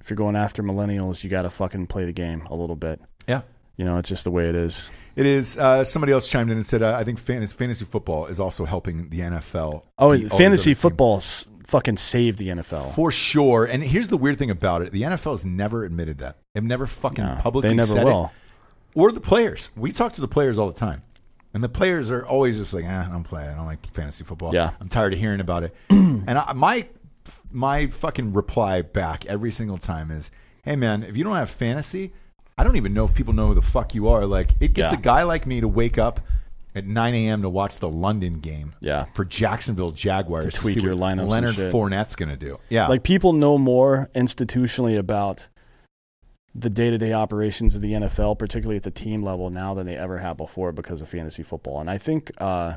if 0.00 0.10
you're 0.10 0.16
going 0.16 0.36
after 0.36 0.62
millennials, 0.62 1.22
you 1.24 1.30
got 1.30 1.42
to 1.42 1.50
fucking 1.50 1.86
play 1.86 2.04
the 2.04 2.12
game 2.12 2.42
a 2.50 2.54
little 2.54 2.76
bit. 2.76 3.00
Yeah. 3.26 3.42
You 3.76 3.84
know, 3.84 3.98
it's 3.98 4.08
just 4.08 4.24
the 4.24 4.30
way 4.30 4.48
it 4.48 4.56
is. 4.56 4.90
It 5.14 5.24
is. 5.26 5.56
Uh, 5.56 5.84
somebody 5.84 6.12
else 6.12 6.26
chimed 6.26 6.50
in 6.50 6.56
and 6.56 6.66
said, 6.66 6.82
uh, 6.82 6.96
"I 6.96 7.04
think 7.04 7.18
fantasy, 7.18 7.56
fantasy 7.56 7.84
football 7.84 8.26
is 8.26 8.40
also 8.40 8.64
helping 8.64 9.08
the 9.10 9.20
NFL." 9.20 9.84
Oh, 9.98 10.10
beat 10.12 10.24
all 10.24 10.28
these 10.30 10.32
fantasy 10.32 10.74
football 10.74 11.18
s- 11.18 11.46
fucking 11.66 11.96
saved 11.96 12.38
the 12.40 12.48
NFL. 12.48 12.92
for 12.94 13.12
sure. 13.12 13.64
And 13.66 13.82
here's 13.84 14.08
the 14.08 14.16
weird 14.16 14.36
thing 14.38 14.50
about 14.50 14.82
it: 14.82 14.90
the 14.92 15.02
NFL 15.02 15.30
has 15.32 15.44
never 15.44 15.84
admitted 15.84 16.18
that. 16.18 16.38
They've 16.54 16.64
never 16.64 16.86
fucking 16.88 17.24
No, 17.24 17.36
publicly 17.40 17.70
they 17.70 17.76
never 17.76 17.92
said 17.92 18.04
will. 18.04 18.24
it. 18.26 18.98
Or 18.98 19.12
the 19.12 19.20
players. 19.20 19.70
We 19.76 19.92
talk 19.92 20.12
to 20.14 20.20
the 20.20 20.26
players 20.28 20.58
all 20.58 20.66
the 20.66 20.78
time, 20.78 21.02
and 21.54 21.62
the 21.62 21.68
players 21.68 22.10
are 22.10 22.26
always 22.26 22.56
just 22.56 22.74
like, 22.74 22.84
eh, 22.84 23.04
"I 23.06 23.08
don't 23.12 23.22
play. 23.22 23.46
I 23.46 23.54
don't 23.54 23.66
like 23.66 23.86
fantasy 23.92 24.24
football. 24.24 24.52
Yeah. 24.52 24.70
I'm 24.80 24.88
tired 24.88 25.12
of 25.12 25.20
hearing 25.20 25.38
about 25.38 25.62
it." 25.62 25.74
and 25.90 26.30
I, 26.36 26.52
my 26.52 26.86
my 27.50 27.86
fucking 27.86 28.32
reply 28.32 28.82
back 28.82 29.24
every 29.26 29.50
single 29.50 29.78
time 29.78 30.10
is, 30.10 30.30
"Hey 30.62 30.76
man, 30.76 31.02
if 31.02 31.16
you 31.16 31.24
don't 31.24 31.36
have 31.36 31.50
fantasy." 31.50 32.12
I 32.60 32.64
don't 32.64 32.74
even 32.74 32.92
know 32.92 33.04
if 33.04 33.14
people 33.14 33.32
know 33.34 33.46
who 33.48 33.54
the 33.54 33.62
fuck 33.62 33.94
you 33.94 34.08
are. 34.08 34.26
Like, 34.26 34.50
it 34.58 34.72
gets 34.74 34.92
Yeah. 34.92 34.98
a 34.98 35.00
guy 35.00 35.22
like 35.22 35.46
me 35.46 35.60
to 35.60 35.68
wake 35.68 35.96
up 35.96 36.18
at 36.74 36.84
9 36.84 37.14
a.m. 37.14 37.42
to 37.42 37.48
watch 37.48 37.78
the 37.78 37.88
London 37.88 38.40
game. 38.40 38.72
Yeah. 38.80 39.04
For 39.14 39.24
Jacksonville 39.24 39.92
Jaguars 39.92 40.46
To 40.46 40.50
tweak 40.50 40.74
see 40.74 40.80
your 40.80 40.96
what 40.96 41.02
lineups 41.16 41.20
and 41.20 41.30
Leonard 41.30 41.54
shit. 41.54 41.72
Fournette's 41.72 42.16
going 42.16 42.30
to 42.30 42.36
do. 42.36 42.58
Yeah. 42.68 42.88
Like 42.88 43.04
people 43.04 43.32
know 43.32 43.58
more 43.58 44.10
institutionally 44.16 44.98
about 44.98 45.48
the 46.52 46.68
day-to-day 46.68 47.12
operations 47.12 47.76
of 47.76 47.80
the 47.80 47.92
NFL, 47.92 48.36
particularly 48.40 48.76
at 48.76 48.82
the 48.82 48.90
team 48.90 49.22
level 49.22 49.50
now 49.50 49.72
than 49.74 49.86
they 49.86 49.96
ever 49.96 50.18
have 50.18 50.36
before 50.36 50.72
because 50.72 51.00
of 51.00 51.08
fantasy 51.08 51.44
football. 51.44 51.80
And 51.80 51.88
I 51.88 51.96
think 51.98 52.32
uh, 52.38 52.74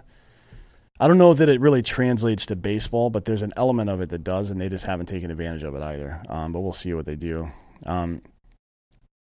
I 1.02 1.08
don't 1.08 1.18
know 1.18 1.34
that 1.34 1.50
it 1.50 1.60
really 1.60 1.82
translates 1.82 2.46
to 2.46 2.56
baseball, 2.56 3.10
but 3.10 3.26
there's 3.26 3.42
an 3.42 3.54
element 3.58 3.90
of 3.90 4.02
it 4.02 4.10
that 4.10 4.24
does, 4.24 4.52
and 4.52 4.62
they 4.62 4.70
just 4.70 4.86
haven't 4.86 5.08
taken 5.08 5.32
advantage 5.32 5.64
of 5.64 5.74
it 5.74 5.82
either. 5.82 6.22
Um, 6.30 6.54
but 6.54 6.60
we'll 6.60 6.74
see 6.74 6.94
what 6.94 7.08
they 7.08 7.16
do. 7.16 7.50
Um, 7.88 8.22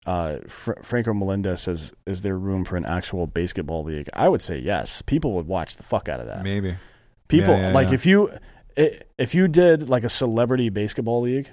uh, 0.04 0.40
Fr- 0.48 0.82
Franco 0.82 1.14
Melinda 1.14 1.56
says, 1.56 1.94
"Is 2.06 2.20
there 2.20 2.36
room 2.36 2.66
for 2.66 2.76
an 2.76 2.84
actual 2.84 3.26
basketball 3.26 3.84
league?" 3.84 4.10
I 4.12 4.28
would 4.28 4.42
say 4.42 4.58
yes. 4.58 5.00
People 5.00 5.32
would 5.32 5.46
watch 5.46 5.76
the 5.76 5.82
fuck 5.82 6.10
out 6.10 6.20
of 6.20 6.26
that. 6.26 6.42
Maybe. 6.42 6.74
People 7.28 7.54
Yeah, 7.54 7.68
yeah, 7.68 7.72
like 7.72 7.88
yeah. 7.88 7.94
if 7.94 8.04
you 8.04 8.30
if 8.76 9.34
you 9.34 9.48
did 9.48 9.88
like 9.88 10.04
a 10.04 10.10
celebrity 10.10 10.68
basketball 10.68 11.22
league 11.22 11.48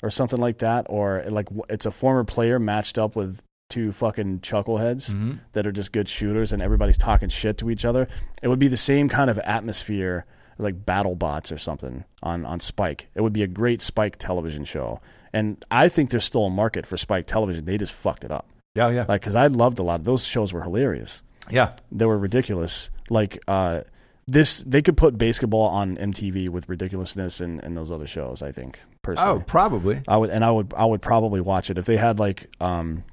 or 0.00 0.10
something 0.10 0.38
like 0.38 0.58
that, 0.58 0.86
or 0.88 1.24
like 1.28 1.48
it's 1.68 1.86
a 1.86 1.90
former 1.90 2.22
player 2.22 2.60
matched 2.60 2.98
up 2.98 3.16
with 3.16 3.42
two 3.68 3.92
fucking 3.92 4.40
chuckleheads 4.40 5.10
Mhm. 5.12 5.40
that 5.52 5.66
are 5.66 5.72
just 5.72 5.92
good 5.92 6.08
shooters, 6.08 6.52
and 6.52 6.62
everybody's 6.62 6.98
talking 6.98 7.28
shit 7.28 7.58
to 7.58 7.70
each 7.70 7.84
other. 7.84 8.08
It 8.42 8.48
would 8.48 8.58
be 8.58 8.68
the 8.68 8.76
same 8.76 9.08
kind 9.08 9.28
of 9.30 9.38
atmosphere 9.40 10.24
like 10.58 10.86
Battle 10.86 11.14
Bots 11.16 11.52
or 11.52 11.58
something 11.58 12.04
on 12.22 12.44
on 12.46 12.60
Spike. 12.60 13.08
It 13.14 13.20
would 13.22 13.32
be 13.32 13.42
a 13.42 13.46
great 13.48 13.82
Spike 13.82 14.16
television 14.18 14.64
show, 14.64 15.00
and 15.32 15.62
I 15.70 15.88
think 15.88 16.10
there's 16.10 16.24
still 16.24 16.46
a 16.46 16.50
market 16.50 16.86
for 16.86 16.96
Spike 16.96 17.26
television. 17.26 17.64
They 17.64 17.76
just 17.76 17.92
fucked 17.92 18.24
it 18.24 18.30
up, 18.30 18.46
Yeah, 18.74 18.88
yeah. 18.90 19.04
like 19.08 19.20
because 19.20 19.34
I 19.34 19.48
loved 19.48 19.78
a 19.78 19.82
lot 19.82 20.00
of 20.00 20.04
those 20.04 20.24
shows 20.24 20.52
were 20.52 20.62
hilarious 20.62 21.22
yeah. 21.50 21.72
they 21.92 22.06
were 22.06 22.18
ridiculous. 22.18 22.90
Like 23.10 23.38
uh, 23.46 23.82
this, 24.26 24.64
they 24.66 24.82
could 24.82 24.96
put 24.96 25.16
basketball 25.18 25.68
on 25.68 25.96
MTV 25.96 26.48
with 26.48 26.68
ridiculousness 26.68 27.40
and, 27.40 27.62
and 27.62 27.76
those 27.76 27.92
other 27.92 28.06
shows. 28.06 28.42
I 28.42 28.50
think 28.50 28.80
Oh, 28.82 28.98
personally, 29.02 29.44
probably. 29.46 30.02
I 30.08 30.16
would 30.16 30.30
and 30.30 30.44
I 30.44 30.50
would 30.50 30.72
I 30.76 30.84
would 30.86 31.00
probably 31.02 31.40
watch 31.40 31.70
it 31.70 31.78
if 31.78 31.84
they 31.86 31.96
had 31.96 32.18
like 32.18 32.48
um 32.60 33.04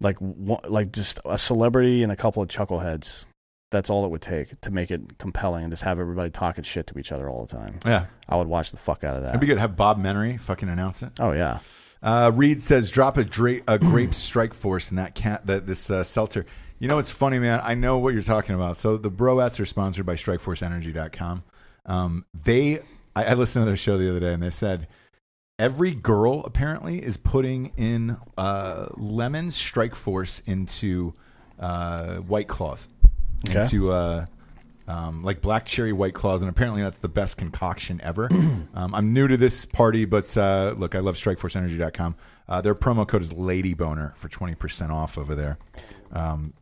like 0.00 0.18
one, 0.20 0.60
like 0.68 0.92
just 0.92 1.20
a 1.24 1.38
celebrity 1.38 2.02
and 2.02 2.12
a 2.12 2.16
couple 2.16 2.42
of 2.42 2.48
chuckleheads. 2.48 3.24
That's 3.70 3.90
all 3.90 4.04
it 4.06 4.10
would 4.10 4.22
take 4.22 4.58
to 4.62 4.70
make 4.70 4.90
it 4.90 5.18
compelling 5.18 5.62
and 5.64 5.70
just 5.70 5.82
have 5.82 5.98
everybody 6.00 6.30
talking 6.30 6.64
shit 6.64 6.86
to 6.86 6.98
each 6.98 7.12
other 7.12 7.28
all 7.28 7.44
the 7.44 7.54
time. 7.54 7.78
Yeah. 7.84 8.06
I 8.26 8.36
would 8.36 8.46
watch 8.48 8.70
the 8.70 8.78
fuck 8.78 9.04
out 9.04 9.16
of 9.16 9.22
that. 9.24 9.28
It'd 9.30 9.40
be 9.42 9.46
good. 9.46 9.56
to 9.56 9.60
Have 9.60 9.76
Bob 9.76 9.98
Menery 9.98 10.40
fucking 10.40 10.70
announce 10.70 11.02
it. 11.02 11.10
Oh 11.20 11.32
yeah, 11.32 11.58
Uh, 12.02 12.30
Reed 12.34 12.62
says, 12.62 12.90
"Drop 12.90 13.16
a, 13.18 13.24
dra- 13.24 13.60
a 13.68 13.78
grape 13.78 14.14
strike 14.14 14.54
force 14.54 14.90
in 14.90 14.96
that 14.96 15.14
cat 15.14 15.46
that 15.48 15.66
this 15.66 15.90
uh, 15.90 16.02
seltzer." 16.02 16.46
You 16.78 16.86
know, 16.88 16.98
it's 16.98 17.10
funny, 17.10 17.38
man. 17.40 17.60
I 17.62 17.74
know 17.74 17.98
what 17.98 18.14
you're 18.14 18.22
talking 18.22 18.54
about. 18.54 18.78
So 18.78 18.96
the 18.96 19.10
Broettes 19.10 19.58
are 19.58 19.66
sponsored 19.66 20.06
by 20.06 20.14
StrikeForceEnergy.com. 20.14 21.42
Um, 21.86 22.24
they, 22.44 22.78
I, 23.16 23.24
I 23.24 23.34
listened 23.34 23.62
to 23.62 23.66
their 23.66 23.76
show 23.76 23.98
the 23.98 24.08
other 24.08 24.20
day, 24.20 24.32
and 24.32 24.42
they 24.42 24.50
said 24.50 24.86
every 25.58 25.94
girl 25.94 26.42
apparently 26.44 27.02
is 27.02 27.16
putting 27.16 27.72
in 27.76 28.16
uh, 28.36 28.86
lemon 28.96 29.50
Strike 29.50 29.94
Force 29.94 30.40
into 30.46 31.12
uh, 31.58 32.16
White 32.18 32.48
Claws, 32.48 32.88
Okay. 33.48 33.62
into 33.62 33.90
uh, 33.90 34.26
um, 34.86 35.22
like 35.22 35.40
black 35.40 35.64
cherry 35.66 35.92
white 35.92 36.14
claws, 36.14 36.42
and 36.42 36.48
apparently 36.50 36.82
that's 36.82 36.98
the 36.98 37.08
best 37.08 37.36
concoction 37.36 38.00
ever. 38.02 38.28
um, 38.74 38.94
I'm 38.94 39.12
new 39.12 39.28
to 39.28 39.36
this 39.36 39.64
party, 39.66 40.04
but 40.04 40.34
uh, 40.36 40.74
look, 40.76 40.94
I 40.94 41.00
love 41.00 41.16
StrikeForceEnergy.com. 41.16 42.14
Uh, 42.48 42.60
their 42.62 42.74
promo 42.74 43.06
code 43.06 43.22
is 43.22 43.30
LadyBoner 43.30 44.16
for 44.16 44.28
20% 44.28 44.90
off 44.90 45.18
over 45.18 45.34
there 45.34 45.58
um, 46.12 46.54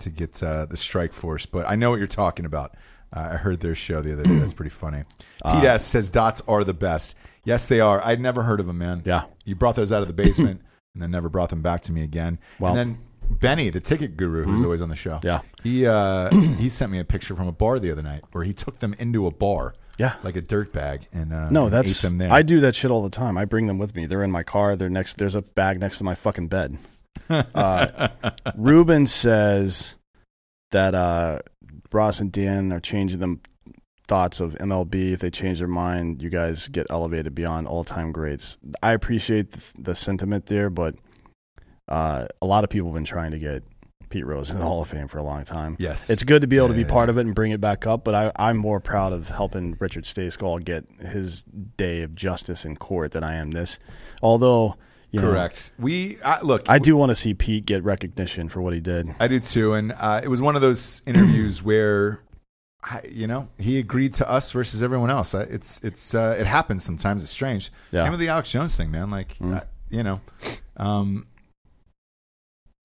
to 0.00 0.10
get 0.10 0.42
uh, 0.42 0.66
the 0.66 0.76
Strike 0.76 1.12
Force. 1.12 1.46
But 1.46 1.68
I 1.68 1.76
know 1.76 1.90
what 1.90 1.98
you're 1.98 2.08
talking 2.08 2.44
about. 2.44 2.74
Uh, 3.14 3.30
I 3.32 3.36
heard 3.36 3.60
their 3.60 3.74
show 3.76 4.02
the 4.02 4.12
other 4.14 4.24
day. 4.24 4.38
That's 4.38 4.54
pretty 4.54 4.70
funny. 4.70 5.02
Uh, 5.42 5.58
Pete 5.58 5.70
S 5.70 5.86
says 5.86 6.10
dots 6.10 6.42
are 6.46 6.64
the 6.64 6.74
best. 6.74 7.16
Yes, 7.44 7.66
they 7.66 7.80
are. 7.80 8.04
I'd 8.04 8.20
never 8.20 8.42
heard 8.42 8.60
of 8.60 8.66
them, 8.66 8.78
man. 8.78 9.02
yeah. 9.04 9.24
You 9.44 9.54
brought 9.54 9.74
those 9.76 9.92
out 9.92 10.02
of 10.02 10.08
the 10.08 10.14
basement 10.14 10.60
and 10.94 11.02
then 11.02 11.10
never 11.10 11.28
brought 11.28 11.48
them 11.50 11.62
back 11.62 11.82
to 11.82 11.92
me 11.92 12.02
again. 12.02 12.38
Well- 12.58 12.72
Mm-hmm. 12.74 12.80
and 12.80 12.94
then 12.96 13.04
Benny, 13.38 13.70
the 13.70 13.78
ticket 13.80 14.16
guru, 14.16 14.42
who's 14.44 14.64
always 14.64 14.80
on 14.80 14.88
the 14.88 14.96
show. 14.96 15.20
Yeah. 15.22 15.42
He 15.62 15.86
uh, 15.86 16.30
he 16.58 16.68
sent 16.68 16.90
me 16.90 16.98
a 16.98 17.04
picture 17.04 17.36
from 17.36 17.46
a 17.46 17.52
bar 17.52 17.78
the 17.78 17.92
other 17.92 18.02
night 18.02 18.24
where 18.32 18.42
he 18.42 18.52
took 18.52 18.80
them 18.80 18.92
into 18.98 19.24
a 19.28 19.30
bar, 19.30 19.74
Yeah. 19.98 20.16
like 20.24 20.34
a 20.34 20.40
dirt 20.40 20.72
bag, 20.72 21.06
and 21.12 21.32
uh, 21.32 21.48
No, 21.48 21.64
and 21.64 21.72
that's 21.72 22.04
ate 22.04 22.08
them 22.08 22.18
there. 22.18 22.32
I 22.32 22.42
do 22.42 22.58
that 22.60 22.74
shit 22.74 22.90
all 22.90 23.02
the 23.04 23.08
time. 23.10 23.38
I 23.38 23.44
bring 23.44 23.68
them 23.68 23.78
with 23.78 23.94
me. 23.94 24.06
They're 24.06 24.24
in 24.24 24.32
my 24.32 24.42
car. 24.42 24.74
They're 24.74 24.90
next. 24.90 25.18
There's 25.18 25.36
a 25.36 25.42
bag 25.42 25.78
next 25.78 25.98
to 25.98 26.04
my 26.04 26.14
fucking 26.16 26.48
bed. 26.48 26.76
Uh, 27.30 28.08
Ruben 28.56 29.06
says 29.06 29.94
that 30.72 30.94
uh, 30.96 31.38
Ross 31.92 32.18
and 32.18 32.32
Dan 32.32 32.72
are 32.72 32.80
changing 32.80 33.20
them 33.20 33.40
thoughts 34.10 34.40
of 34.40 34.54
MLB. 34.54 35.12
If 35.12 35.20
they 35.20 35.30
change 35.30 35.60
their 35.60 35.68
mind, 35.68 36.20
you 36.20 36.30
guys 36.30 36.66
get 36.66 36.88
elevated 36.90 37.32
beyond 37.32 37.68
all 37.68 37.84
time 37.84 38.10
greats. 38.10 38.58
I 38.82 38.90
appreciate 38.92 39.52
the, 39.52 39.82
the 39.82 39.94
sentiment 39.94 40.46
there, 40.46 40.68
but 40.68 40.96
uh, 41.88 42.26
a 42.42 42.46
lot 42.46 42.64
of 42.64 42.70
people 42.70 42.88
have 42.88 42.94
been 42.94 43.04
trying 43.04 43.30
to 43.30 43.38
get 43.38 43.62
Pete 44.08 44.26
Rose 44.26 44.50
in 44.50 44.58
the 44.58 44.64
Hall 44.70 44.82
of 44.82 44.88
Fame 44.88 45.06
for 45.06 45.18
a 45.18 45.22
long 45.22 45.44
time. 45.44 45.76
yes, 45.78 46.10
It's 46.10 46.24
good 46.24 46.42
to 46.42 46.48
be 46.48 46.56
able 46.56 46.66
to 46.68 46.74
be 46.74 46.80
Yeah. 46.82 46.88
part 46.88 47.08
of 47.08 47.18
it 47.18 47.20
and 47.26 47.34
bring 47.36 47.52
it 47.52 47.60
back 47.60 47.86
up, 47.86 48.02
but 48.02 48.14
I, 48.16 48.32
I'm 48.34 48.56
more 48.56 48.80
proud 48.80 49.12
of 49.12 49.28
helping 49.28 49.76
Richard 49.78 50.02
Stayskal 50.04 50.64
get 50.64 50.84
his 51.00 51.44
day 51.76 52.02
of 52.02 52.16
justice 52.16 52.64
in 52.64 52.76
court 52.76 53.12
than 53.12 53.22
I 53.22 53.36
am 53.36 53.52
this. 53.52 53.78
Although, 54.22 54.74
you 55.12 55.20
know, 55.20 55.30
correct. 55.30 55.70
We 55.78 56.18
I, 56.24 56.40
look. 56.42 56.68
I 56.68 56.80
do 56.80 56.96
want 56.96 57.10
to 57.10 57.14
see 57.16 57.32
Pete 57.34 57.64
get 57.64 57.84
recognition 57.84 58.48
for 58.48 58.60
what 58.60 58.72
he 58.74 58.80
did. 58.80 59.08
I 59.20 59.28
do 59.28 59.38
too, 59.38 59.74
and 59.74 59.92
uh, 59.96 60.20
it 60.22 60.28
was 60.28 60.42
one 60.42 60.56
of 60.56 60.62
those 60.62 61.00
interviews 61.06 61.62
where. 61.62 62.20
I, 62.82 63.02
you 63.10 63.26
know, 63.26 63.48
he 63.58 63.78
agreed 63.78 64.14
to 64.14 64.30
us 64.30 64.52
versus 64.52 64.82
everyone 64.82 65.10
else. 65.10 65.34
I- 65.34 65.42
It's 65.42 65.80
it's 65.82 66.14
uh, 66.14 66.36
it 66.38 66.46
happens 66.46 66.82
sometimes. 66.84 67.22
It's 67.22 67.30
strange. 67.32 67.70
Yeah. 67.92 68.04
Same 68.04 68.12
with 68.12 68.20
the 68.20 68.28
Alex 68.28 68.50
Jones 68.50 68.74
thing, 68.76 68.90
man. 68.90 69.10
Like, 69.10 69.36
Mm. 69.38 69.56
uh, 69.58 69.64
you 69.90 70.02
know, 70.02 70.20
um, 70.76 71.26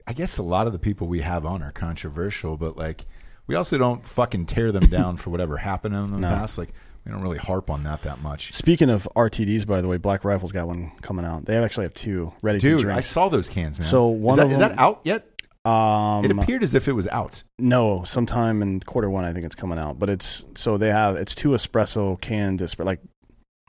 I 0.06 0.12
guess 0.12 0.38
a 0.38 0.42
lot 0.42 0.66
of 0.66 0.72
the 0.72 0.78
people 0.78 1.06
we 1.08 1.20
have 1.20 1.44
on 1.44 1.62
are 1.62 1.72
controversial, 1.72 2.56
but 2.56 2.76
like, 2.76 3.06
we 3.46 3.54
also 3.54 3.78
don't 3.78 4.04
fucking 4.06 4.46
tear 4.46 4.70
them 4.72 4.86
down 4.88 5.16
for 5.16 5.30
whatever 5.30 5.56
happened 5.56 5.94
in 5.94 6.12
the 6.12 6.18
No. 6.18 6.28
past. 6.28 6.58
Like, 6.58 6.72
we 7.04 7.12
don't 7.12 7.22
really 7.22 7.38
harp 7.38 7.70
on 7.70 7.84
that 7.84 8.02
that 8.02 8.20
much. 8.20 8.52
Speaking 8.52 8.90
of 8.90 9.08
RTDs, 9.16 9.66
by 9.66 9.80
the 9.80 9.88
way, 9.88 9.96
Black 9.96 10.24
Rifle's 10.24 10.52
got 10.52 10.66
one 10.66 10.90
coming 11.02 11.24
out. 11.24 11.44
They 11.46 11.56
actually 11.56 11.84
have 11.86 11.94
two 11.94 12.32
ready 12.42 12.58
to 12.58 12.66
Dude, 12.66 12.80
drink. 12.80 12.98
I 12.98 13.00
saw 13.00 13.28
those 13.28 13.48
cans, 13.48 13.78
man. 13.78 13.86
So 13.86 14.08
one 14.08 14.34
is 14.34 14.36
that, 14.38 14.46
of 14.46 14.52
is 14.52 14.58
that 14.58 14.78
out 14.78 15.00
yet? 15.04 15.26
Um, 15.66 16.24
It 16.24 16.30
appeared 16.30 16.62
as 16.62 16.74
if 16.74 16.88
it 16.88 16.92
was 16.92 17.08
out. 17.08 17.42
no, 17.58 18.04
sometime 18.04 18.62
in 18.62 18.80
quarter 18.80 19.10
one, 19.10 19.24
I 19.24 19.32
think 19.32 19.44
it's 19.46 19.54
coming 19.54 19.78
out. 19.78 19.98
But 19.98 20.08
it's 20.10 20.44
so 20.54 20.76
they 20.78 20.90
have 20.90 21.16
it's 21.16 21.34
two 21.34 21.50
espresso 21.50 22.20
canned 22.20 22.60
espresso, 22.60 22.84
like 22.84 23.00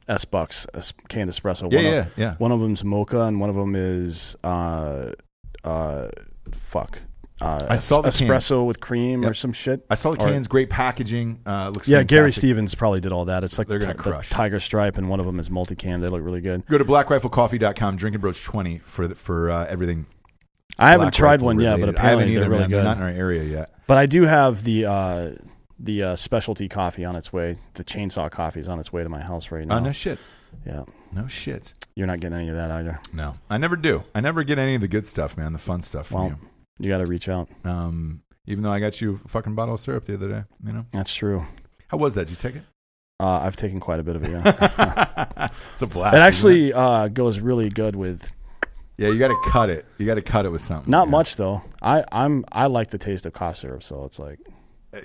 S 0.07 0.23
bucks 0.25 0.65
canned 1.09 1.29
espresso. 1.29 1.71
Yeah, 1.71 1.77
One 1.77 1.85
of- 1.85 1.93
yeah, 1.93 2.05
yeah. 2.17 2.35
One 2.37 2.51
of 2.51 2.59
them's 2.61 2.83
mocha, 2.83 3.21
and 3.21 3.39
one 3.39 3.49
of 3.49 3.55
them 3.55 3.75
is 3.75 4.35
uh, 4.43 5.11
uh, 5.63 6.07
fuck. 6.51 6.99
Uh, 7.39 7.67
I 7.69 7.75
saw 7.75 8.01
the 8.01 8.09
espresso 8.09 8.65
with 8.65 8.79
cream 8.79 9.23
or 9.23 9.35
some 9.35 9.53
shit. 9.53 9.85
I 9.91 9.95
saw 9.95 10.09
the 10.11 10.23
Or- 10.23 10.27
cans, 10.29 10.47
great 10.47 10.71
packaging. 10.71 11.41
Uh, 11.45 11.69
looks 11.73 11.87
Yeah, 11.87 12.01
Gary. 12.01 12.31
Stevens 12.31 12.73
probably 12.73 12.99
did 12.99 13.11
all 13.11 13.25
that. 13.25 13.43
It's 13.43 13.59
like 13.59 13.67
They're 13.67 13.77
the, 13.77 13.85
gonna 13.85 13.97
ti- 13.97 14.09
crush. 14.09 14.29
tiger 14.31 14.59
stripe, 14.59 14.97
and 14.97 15.07
one 15.07 15.19
of 15.19 15.27
them 15.27 15.39
is 15.39 15.49
multicam. 15.49 16.01
They 16.01 16.07
look 16.07 16.23
really 16.23 16.41
good. 16.41 16.65
Go 16.65 16.79
to 16.79 16.85
blackriflecoffee.com, 16.85 17.95
Drinking 17.97 18.21
Bros 18.21 18.41
20 18.41 18.79
for 18.79 19.07
the, 19.07 19.13
for 19.13 19.51
uh, 19.51 19.67
everything. 19.67 20.07
I 20.79 20.91
haven't 20.91 21.13
tried 21.13 21.41
one 21.41 21.59
yet, 21.59 21.71
but 21.79 21.87
related. 21.87 21.99
I 21.99 22.03
haven't 22.03 22.19
apparently 22.25 22.31
either, 22.33 22.39
they're 22.41 22.49
really 22.49 22.61
man. 22.61 22.69
good. 22.69 22.75
They're 22.77 22.83
not 22.83 22.97
in 22.97 23.03
our 23.03 23.09
area 23.09 23.43
yet. 23.43 23.73
But 23.87 23.97
I 23.97 24.05
do 24.05 24.23
have 24.23 24.63
the 24.63 24.85
uh, 24.85 25.31
the 25.79 26.03
uh, 26.03 26.15
specialty 26.15 26.67
coffee 26.67 27.05
on 27.05 27.15
its 27.15 27.31
way. 27.31 27.55
The 27.75 27.83
chainsaw 27.83 28.29
coffee 28.31 28.59
is 28.59 28.67
on 28.67 28.79
its 28.79 28.91
way 28.91 29.03
to 29.03 29.09
my 29.09 29.21
house 29.21 29.51
right 29.51 29.65
now. 29.65 29.77
Oh, 29.77 29.79
no 29.79 29.91
shit. 29.91 30.19
Yeah, 30.65 30.83
No 31.11 31.27
shit. 31.27 31.73
you're 31.95 32.07
not 32.07 32.19
getting 32.19 32.37
any 32.37 32.49
of 32.49 32.55
that 32.55 32.71
either. 32.71 32.99
No, 33.13 33.35
I 33.49 33.57
never 33.57 33.75
do. 33.75 34.03
I 34.15 34.21
never 34.21 34.43
get 34.43 34.57
any 34.57 34.75
of 34.75 34.81
the 34.81 34.87
good 34.87 35.05
stuff, 35.05 35.37
man. 35.37 35.53
The 35.53 35.59
fun 35.59 35.81
stuff 35.81 36.07
from 36.07 36.23
Well, 36.23 36.39
you 36.79 36.89
got 36.89 36.99
to 37.03 37.05
reach 37.09 37.29
out. 37.29 37.49
Um, 37.63 38.23
even 38.47 38.63
though 38.63 38.71
I 38.71 38.79
got 38.79 38.99
you 39.01 39.19
a 39.23 39.27
fucking 39.27 39.55
bottle 39.55 39.75
of 39.75 39.79
syrup 39.81 40.05
the 40.05 40.13
other 40.15 40.29
day, 40.29 40.43
you 40.65 40.73
know. 40.73 40.85
That's 40.93 41.13
true. 41.13 41.45
How 41.89 41.97
was 41.97 42.15
that? 42.15 42.25
Did 42.25 42.31
you 42.31 42.37
take 42.37 42.55
it? 42.55 42.63
Uh, 43.19 43.39
I've 43.43 43.55
taken 43.55 43.79
quite 43.79 43.99
a 43.99 44.03
bit 44.03 44.15
of 44.15 44.23
it. 44.23 44.31
Yeah. 44.31 45.47
it's 45.73 45.81
a 45.81 45.87
blast. 45.87 46.15
it 46.15 46.19
actually 46.19 46.71
uh, 46.73 47.07
goes 47.09 47.39
really 47.39 47.69
good 47.69 47.95
with 47.95 48.31
yeah. 48.97 49.09
You 49.09 49.19
got 49.19 49.29
to 49.29 49.41
cut 49.49 49.69
it. 49.69 49.85
You 49.97 50.05
got 50.05 50.15
to 50.15 50.21
cut 50.21 50.45
it 50.45 50.49
with 50.49 50.61
something. 50.61 50.89
not 50.91 51.07
yeah. 51.07 51.11
much 51.11 51.35
though. 51.35 51.61
I 51.81 52.03
I'm 52.11 52.45
I 52.51 52.65
like 52.67 52.89
the 52.91 52.97
taste 52.97 53.25
of 53.25 53.33
cough 53.33 53.57
syrup, 53.57 53.83
so 53.83 54.05
it's 54.05 54.19
like 54.19 54.39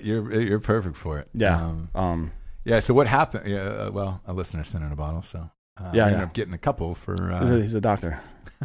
You're 0.01 0.41
you're 0.41 0.59
perfect 0.59 0.97
for 0.97 1.19
it. 1.19 1.29
yeah. 1.33 1.57
Um, 1.61 1.89
Um, 1.95 2.31
yeah. 2.65 2.79
So 2.79 2.93
what 2.93 3.07
happened? 3.07 3.47
Yeah. 3.49 3.61
Uh, 3.63 3.91
well, 3.91 4.21
a 4.25 4.33
listener 4.33 4.63
sent 4.63 4.83
in 4.83 4.91
a 4.91 4.95
bottle, 4.95 5.21
so 5.21 5.49
uh, 5.79 5.91
Yeah, 5.93 6.03
I 6.03 6.07
ended 6.07 6.19
yeah. 6.19 6.25
up 6.25 6.33
getting 6.33 6.53
a 6.53 6.57
couple 6.57 6.95
for. 6.95 7.31
Uh, 7.31 7.39
he's, 7.41 7.51
a, 7.51 7.59
he's 7.59 7.75
a 7.75 7.81
doctor. 7.81 8.19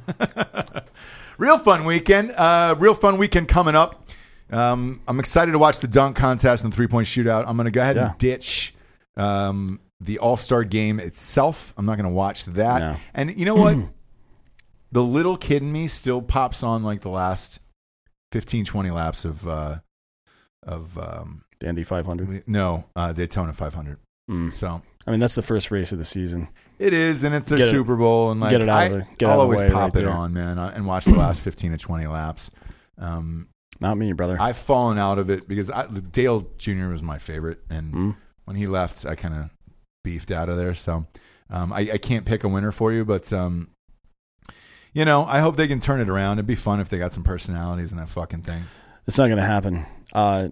real 1.39 1.59
fun 1.59 1.85
weekend. 1.85 2.31
Uh, 2.33 2.75
real 2.79 2.95
fun 2.95 3.19
weekend 3.19 3.49
coming 3.49 3.75
up. 3.75 4.05
Um, 4.51 5.03
I'm 5.07 5.21
excited 5.21 5.53
to 5.53 5.59
watch 5.59 5.81
the 5.81 5.89
dunk 5.89 6.17
contest 6.17 6.65
and 6.65 6.73
three 6.73 6.87
point 6.87 7.07
shootout. 7.07 7.45
I'm 7.47 7.57
going 7.57 7.67
to 7.67 7.71
go 7.71 7.81
ahead 7.83 7.97
Yeah. 7.97 8.11
and 8.11 8.19
ditch 8.19 8.75
um, 9.17 9.81
the 10.01 10.19
All 10.19 10.37
Star 10.37 10.65
game 10.65 11.01
itself. 11.01 11.75
I'm 11.77 11.85
not 11.87 11.97
going 11.97 12.09
to 12.09 12.15
watch 12.15 12.47
that. 12.47 12.79
No. 12.79 12.97
And 13.15 13.37
you 13.39 13.45
know 13.45 13.55
what? 13.55 13.77
the 14.93 15.03
little 15.03 15.37
kid 15.37 15.63
in 15.63 15.73
me 15.73 15.87
still 15.89 16.23
pops 16.23 16.63
on 16.63 16.83
like 16.83 17.01
the 17.03 17.09
last 17.11 17.61
15, 18.33 18.65
20 18.65 18.91
laps 18.91 19.25
of 19.25 19.47
uh, 19.49 19.77
of 20.63 20.97
um, 20.99 21.45
The 21.61 21.69
Indy 21.69 21.85
500. 21.85 22.45
no 22.47 22.85
uh, 22.97 23.13
Daytona 23.13 23.53
500. 23.53 23.99
Mm. 24.31 24.53
So 24.53 24.83
I 25.07 25.11
mean, 25.11 25.21
that's 25.21 25.35
the 25.35 25.43
first 25.43 25.71
race 25.71 25.93
of 25.93 25.99
the 25.99 26.05
season. 26.05 26.49
it 26.79 26.93
is, 26.93 27.25
and 27.25 27.35
it's 27.35 27.47
their 27.49 27.59
Get 27.59 27.71
Super 27.71 27.97
Bowl, 27.97 28.31
and 28.31 28.41
like 28.41 28.51
get 28.51 28.61
it 28.63 28.69
out 28.69 28.79
I, 28.79 28.85
of 28.85 28.93
the- 28.93 29.07
get 29.17 29.29
I'll 29.31 29.41
out 29.41 29.45
of 29.45 29.51
the 29.51 29.57
always 29.57 29.61
way 29.63 29.71
pop 29.71 29.95
right 29.95 30.03
it 30.03 30.05
there. 30.05 30.11
on, 30.11 30.33
man, 30.35 30.59
uh, 30.59 30.73
and 30.75 30.87
watch 30.87 31.07
the 31.07 31.15
last 31.15 31.41
15 31.41 31.73
to 31.73 31.79
20 31.79 32.07
laps. 32.07 32.51
Um, 32.99 33.49
Not 33.81 33.97
me, 33.97 34.13
brother. 34.13 34.37
I've 34.41 34.57
fallen 34.59 34.99
out 34.99 35.19
of 35.19 35.31
it 35.31 35.49
because 35.49 35.71
I, 35.71 35.87
Dale 35.87 36.47
Jr. 36.59 36.89
was 36.89 37.03
my 37.03 37.17
favorite, 37.19 37.61
and 37.71 37.95
Mm. 37.95 38.17
when 38.45 38.57
he 38.57 38.67
left, 38.67 39.07
I 39.07 39.15
kind 39.15 39.35
of 39.35 39.51
beefed 40.05 40.31
out 40.31 40.49
of 40.51 40.57
there. 40.59 40.75
So 40.75 41.07
um, 41.49 41.73
I, 41.73 41.93
I 41.93 41.99
can't 41.99 42.27
pick 42.27 42.45
a 42.45 42.49
winner 42.49 42.73
for 42.73 42.93
you, 42.93 43.05
but 43.07 43.33
um, 43.33 43.69
you 44.93 45.05
know, 45.05 45.25
I 45.25 45.41
hope 45.41 45.57
they 45.57 45.69
can 45.69 45.81
turn 45.81 46.01
it 46.01 46.09
around. 46.09 46.39
It'd 46.39 46.47
be 46.47 46.55
fun 46.55 46.81
if 46.81 46.89
they 46.89 46.99
got 46.99 47.13
some 47.13 47.25
personalities 47.25 47.93
in 47.93 47.99
that 47.99 48.09
fucking 48.09 48.43
thing. 48.43 48.63
It's 49.07 49.19
not 49.19 49.27
going 49.27 49.39
to 49.39 49.45
happen. 49.45 49.87
Uh, 50.13 50.49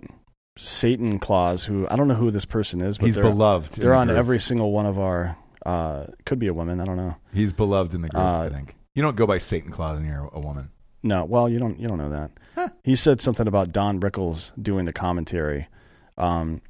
Satan 0.56 1.18
Claus, 1.18 1.64
who 1.64 1.86
I 1.90 1.96
don't 1.96 2.08
know 2.08 2.14
who 2.14 2.30
this 2.30 2.44
person 2.44 2.80
is, 2.80 2.98
but 2.98 3.06
He's 3.06 3.14
they're, 3.16 3.24
beloved. 3.24 3.74
they're 3.74 3.90
the 3.90 3.96
on 3.96 4.06
group. 4.08 4.18
every 4.18 4.38
single 4.40 4.72
one 4.72 4.86
of 4.86 4.98
our. 4.98 5.36
Uh, 5.64 6.06
could 6.24 6.38
be 6.38 6.46
a 6.46 6.54
woman. 6.54 6.80
I 6.80 6.84
don't 6.84 6.96
know. 6.96 7.16
He's 7.34 7.52
beloved 7.52 7.92
in 7.92 8.00
the 8.02 8.08
group. 8.08 8.22
Uh, 8.22 8.42
I 8.42 8.48
think 8.50 8.76
you 8.94 9.02
don't 9.02 9.16
go 9.16 9.26
by 9.26 9.38
Satan 9.38 9.72
Claus 9.72 9.98
and 9.98 10.06
you're 10.06 10.30
a 10.32 10.38
woman. 10.38 10.70
No, 11.02 11.24
well, 11.24 11.48
you 11.48 11.58
don't. 11.58 11.78
You 11.80 11.88
don't 11.88 11.98
know 11.98 12.10
that. 12.10 12.30
Huh. 12.54 12.68
He 12.84 12.94
said 12.94 13.20
something 13.20 13.48
about 13.48 13.72
Don 13.72 14.00
Rickles 14.00 14.52
doing 14.62 14.84
the 14.84 14.92
commentary. 14.92 15.68
Um, 16.16 16.62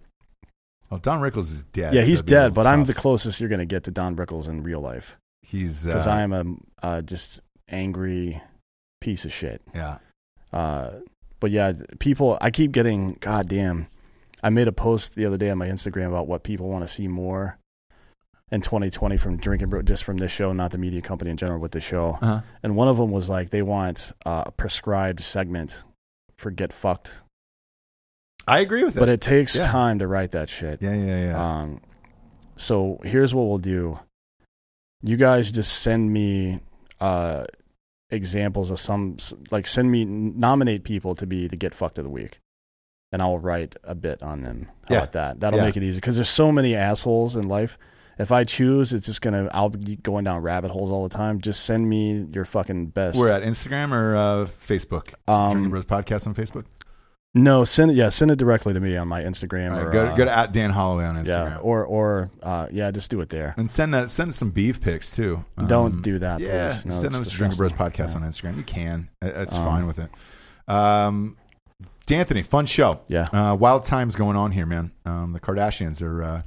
Well, 0.90 0.98
Don 0.98 1.20
Rickles 1.20 1.52
is 1.52 1.64
dead. 1.64 1.94
yeah, 1.94 2.02
he's 2.02 2.20
a 2.20 2.24
dead, 2.24 2.54
but 2.54 2.66
I'm 2.66 2.84
the 2.86 2.94
closest 2.94 3.38
you're 3.38 3.50
going 3.50 3.58
to 3.60 3.66
get 3.66 3.84
to 3.84 3.90
Don 3.90 4.16
Rickles 4.16 4.48
in 4.48 4.62
real 4.62 4.80
life 4.80 5.18
he's 5.46 5.84
because 5.84 6.06
uh, 6.06 6.10
I 6.10 6.22
am 6.22 6.32
a 6.32 6.44
uh, 6.86 7.02
just 7.02 7.40
angry 7.70 8.40
piece 9.00 9.24
of 9.24 9.32
shit. 9.32 9.62
yeah. 9.74 9.98
Uh, 10.52 10.90
but 11.40 11.50
yeah, 11.50 11.72
people, 11.98 12.38
I 12.40 12.50
keep 12.50 12.72
getting, 12.72 13.18
God 13.20 13.48
damn. 13.48 13.88
I 14.42 14.50
made 14.50 14.68
a 14.68 14.72
post 14.72 15.14
the 15.16 15.26
other 15.26 15.36
day 15.36 15.50
on 15.50 15.58
my 15.58 15.66
Instagram 15.68 16.08
about 16.08 16.26
what 16.28 16.42
people 16.44 16.68
want 16.68 16.84
to 16.84 16.88
see 16.88 17.08
more 17.08 17.58
in 18.50 18.60
2020 18.60 19.16
from 19.16 19.36
Drinking 19.38 19.68
Bro, 19.68 19.82
just 19.82 20.04
from 20.04 20.16
this 20.18 20.30
show, 20.32 20.52
not 20.52 20.70
the 20.70 20.78
media 20.78 21.02
company 21.02 21.30
in 21.30 21.36
general, 21.36 21.58
with 21.60 21.72
the 21.72 21.80
show. 21.80 22.18
Uh-huh. 22.22 22.40
And 22.62 22.76
one 22.76 22.88
of 22.88 22.96
them 22.96 23.10
was 23.10 23.28
like, 23.28 23.50
they 23.50 23.60
want 23.62 24.12
uh, 24.24 24.44
a 24.46 24.52
prescribed 24.52 25.20
segment 25.20 25.82
for 26.38 26.50
Get 26.50 26.72
Fucked. 26.72 27.22
I 28.46 28.60
agree 28.60 28.84
with 28.84 28.96
it. 28.96 29.00
But 29.00 29.08
it 29.08 29.20
takes 29.20 29.56
Yeah. 29.56 29.62
time 29.66 29.98
to 29.98 30.06
write 30.06 30.30
that 30.30 30.48
shit. 30.48 30.80
yeah, 30.80 30.94
yeah, 30.94 31.24
yeah. 31.30 31.58
Um, 31.60 31.80
so 32.56 33.00
here's 33.02 33.34
what 33.34 33.48
we'll 33.48 33.58
do. 33.58 33.98
You 35.02 35.16
guys 35.16 35.50
just 35.52 35.82
send 35.82 36.12
me 36.12 36.60
uh, 37.00 37.44
examples 38.10 38.70
of 38.70 38.80
some, 38.80 39.16
like 39.50 39.66
send 39.66 39.90
me, 39.90 40.04
nominate 40.04 40.84
people 40.84 41.14
to 41.16 41.26
be 41.26 41.46
the 41.48 41.56
get 41.56 41.74
fucked 41.74 41.98
of 41.98 42.04
the 42.04 42.10
week. 42.10 42.38
And 43.12 43.22
I'll 43.22 43.38
write 43.38 43.76
a 43.84 43.94
bit 43.94 44.22
on 44.22 44.42
them. 44.42 44.68
How 44.88 44.94
Yeah. 44.94 44.98
about 44.98 45.12
that? 45.12 45.40
That'll 45.40 45.58
Yeah. 45.60 45.66
make 45.66 45.76
it 45.76 45.82
easy. 45.82 45.98
Because 45.98 46.16
there's 46.16 46.28
so 46.28 46.50
many 46.52 46.74
assholes 46.74 47.36
in 47.36 47.48
life. 47.48 47.78
If 48.18 48.32
I 48.32 48.44
choose, 48.44 48.92
it's 48.92 49.06
just 49.06 49.20
to, 49.34 49.48
I'll 49.54 49.68
be 49.70 49.96
going 49.96 50.24
down 50.24 50.40
rabbit 50.42 50.70
holes 50.70 50.90
all 50.90 51.02
the 51.06 51.14
time. 51.14 51.40
Just 51.40 51.64
send 51.64 51.88
me 51.88 52.26
your 52.32 52.44
fucking 52.44 52.86
best. 52.86 53.16
We're 53.16 53.30
at 53.30 53.42
Instagram 53.42 53.92
or 53.92 54.16
uh, 54.16 54.46
Facebook. 54.46 55.12
Um, 55.28 55.52
Drinking 55.52 55.70
Bros 55.70 55.84
Podcast 55.84 56.26
on 56.26 56.34
Facebook. 56.34 56.64
No, 57.38 57.64
send 57.64 57.90
it, 57.90 57.94
yeah, 57.98 58.08
send 58.08 58.30
it 58.30 58.36
directly 58.38 58.72
to 58.72 58.80
me 58.80 58.96
on 58.96 59.08
my 59.08 59.20
Instagram. 59.22 59.72
All 59.72 59.76
right, 59.76 59.86
or, 59.86 59.90
go, 59.90 60.06
uh, 60.06 60.16
go 60.16 60.24
to 60.24 60.34
at 60.34 60.52
Dan 60.52 60.70
Hollaway 60.70 61.04
on 61.06 61.16
Instagram. 61.16 61.50
yeah, 61.50 61.58
or, 61.58 61.84
or, 61.84 62.30
uh, 62.42 62.66
yeah, 62.70 62.90
just 62.90 63.10
do 63.10 63.20
it 63.20 63.28
there. 63.28 63.52
and 63.58 63.70
send 63.70 63.92
that 63.92 64.08
send 64.08 64.34
some 64.34 64.50
beef 64.50 64.80
pics 64.80 65.10
too. 65.10 65.44
Don't 65.66 65.96
Um, 65.96 66.02
do 66.02 66.18
that, 66.18 66.40
Yeah, 66.40 66.68
please. 66.68 66.86
No, 66.86 66.98
send 66.98 67.12
them 67.12 67.22
to 67.22 67.28
Drinking 67.28 67.58
Bros. 67.58 67.72
Podcast 67.74 68.14
Yeah. 68.14 68.22
on 68.22 68.22
Instagram. 68.22 68.56
You 68.56 68.62
can. 68.62 69.08
It- 69.20 69.34
It's 69.36 69.54
Um, 69.54 69.64
fine 69.66 69.86
with 69.86 69.98
it. 69.98 70.10
Um, 70.72 71.36
D'Anthony, 72.06 72.42
fun 72.42 72.64
show. 72.66 73.00
Yeah. 73.08 73.26
Uh, 73.32 73.54
wild 73.54 73.84
times 73.84 74.14
going 74.16 74.36
on 74.36 74.52
here, 74.52 74.64
man. 74.64 74.92
Um, 75.04 75.32
the 75.32 75.40
Kardashians 75.40 76.00
are 76.00 76.22
uh, 76.22 76.42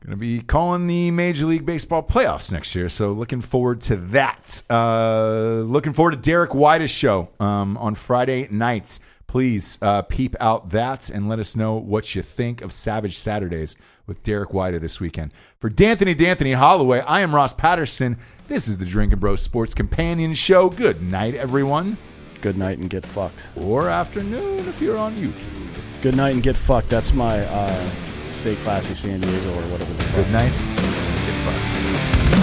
going 0.00 0.10
to 0.10 0.16
be 0.16 0.40
calling 0.42 0.86
the 0.86 1.10
Major 1.12 1.46
League 1.46 1.64
Baseball 1.64 2.02
playoffs 2.02 2.52
next 2.52 2.74
year. 2.74 2.88
So 2.88 3.12
looking 3.12 3.40
forward 3.40 3.80
to 3.82 3.96
that. 3.96 4.62
Uh, 4.68 5.62
looking 5.64 5.92
forward 5.92 6.10
to 6.10 6.16
Derek 6.18 6.54
White's 6.54 6.90
show 6.90 7.30
um, 7.40 7.76
on 7.78 7.94
Friday 7.94 8.48
nights. 8.50 9.00
Please 9.26 9.78
uh, 9.82 10.02
peep 10.02 10.36
out 10.40 10.70
that 10.70 11.10
and 11.10 11.28
let 11.28 11.38
us 11.38 11.56
know 11.56 11.74
what 11.74 12.14
you 12.14 12.22
think 12.22 12.62
of 12.62 12.72
Savage 12.72 13.18
Saturdays 13.18 13.76
with 14.06 14.22
Derek 14.22 14.54
White 14.54 14.80
this 14.80 15.00
weekend. 15.00 15.32
For 15.58 15.68
D'Anthony 15.68 16.14
D'Anthony 16.14 16.52
Hollaway, 16.52 17.00
I 17.00 17.20
am 17.20 17.34
Ross 17.34 17.52
Patterson. 17.52 18.18
This 18.48 18.68
is 18.68 18.78
the 18.78 18.84
Drinking 18.84 19.18
Bros 19.18 19.42
Sports 19.42 19.74
Companion 19.74 20.34
Show. 20.34 20.70
Good 20.70 21.02
night, 21.02 21.34
everyone. 21.34 21.96
Good 22.40 22.56
night 22.56 22.78
and 22.78 22.88
get 22.88 23.04
fucked. 23.04 23.48
Or 23.56 23.88
afternoon 23.88 24.60
if 24.68 24.80
you're 24.80 24.98
on 24.98 25.14
YouTube. 25.14 26.02
Good 26.02 26.16
night 26.16 26.34
and 26.34 26.42
get 26.42 26.54
fucked. 26.54 26.88
That's 26.88 27.12
my 27.12 27.40
uh, 27.46 27.90
stay 28.30 28.54
classy 28.56 28.94
San 28.94 29.20
Diego 29.20 29.48
or 29.50 29.62
whatever. 29.72 29.92
Good 30.16 30.30
night. 30.30 30.52
Get 30.52 31.34
fucked. 31.44 32.35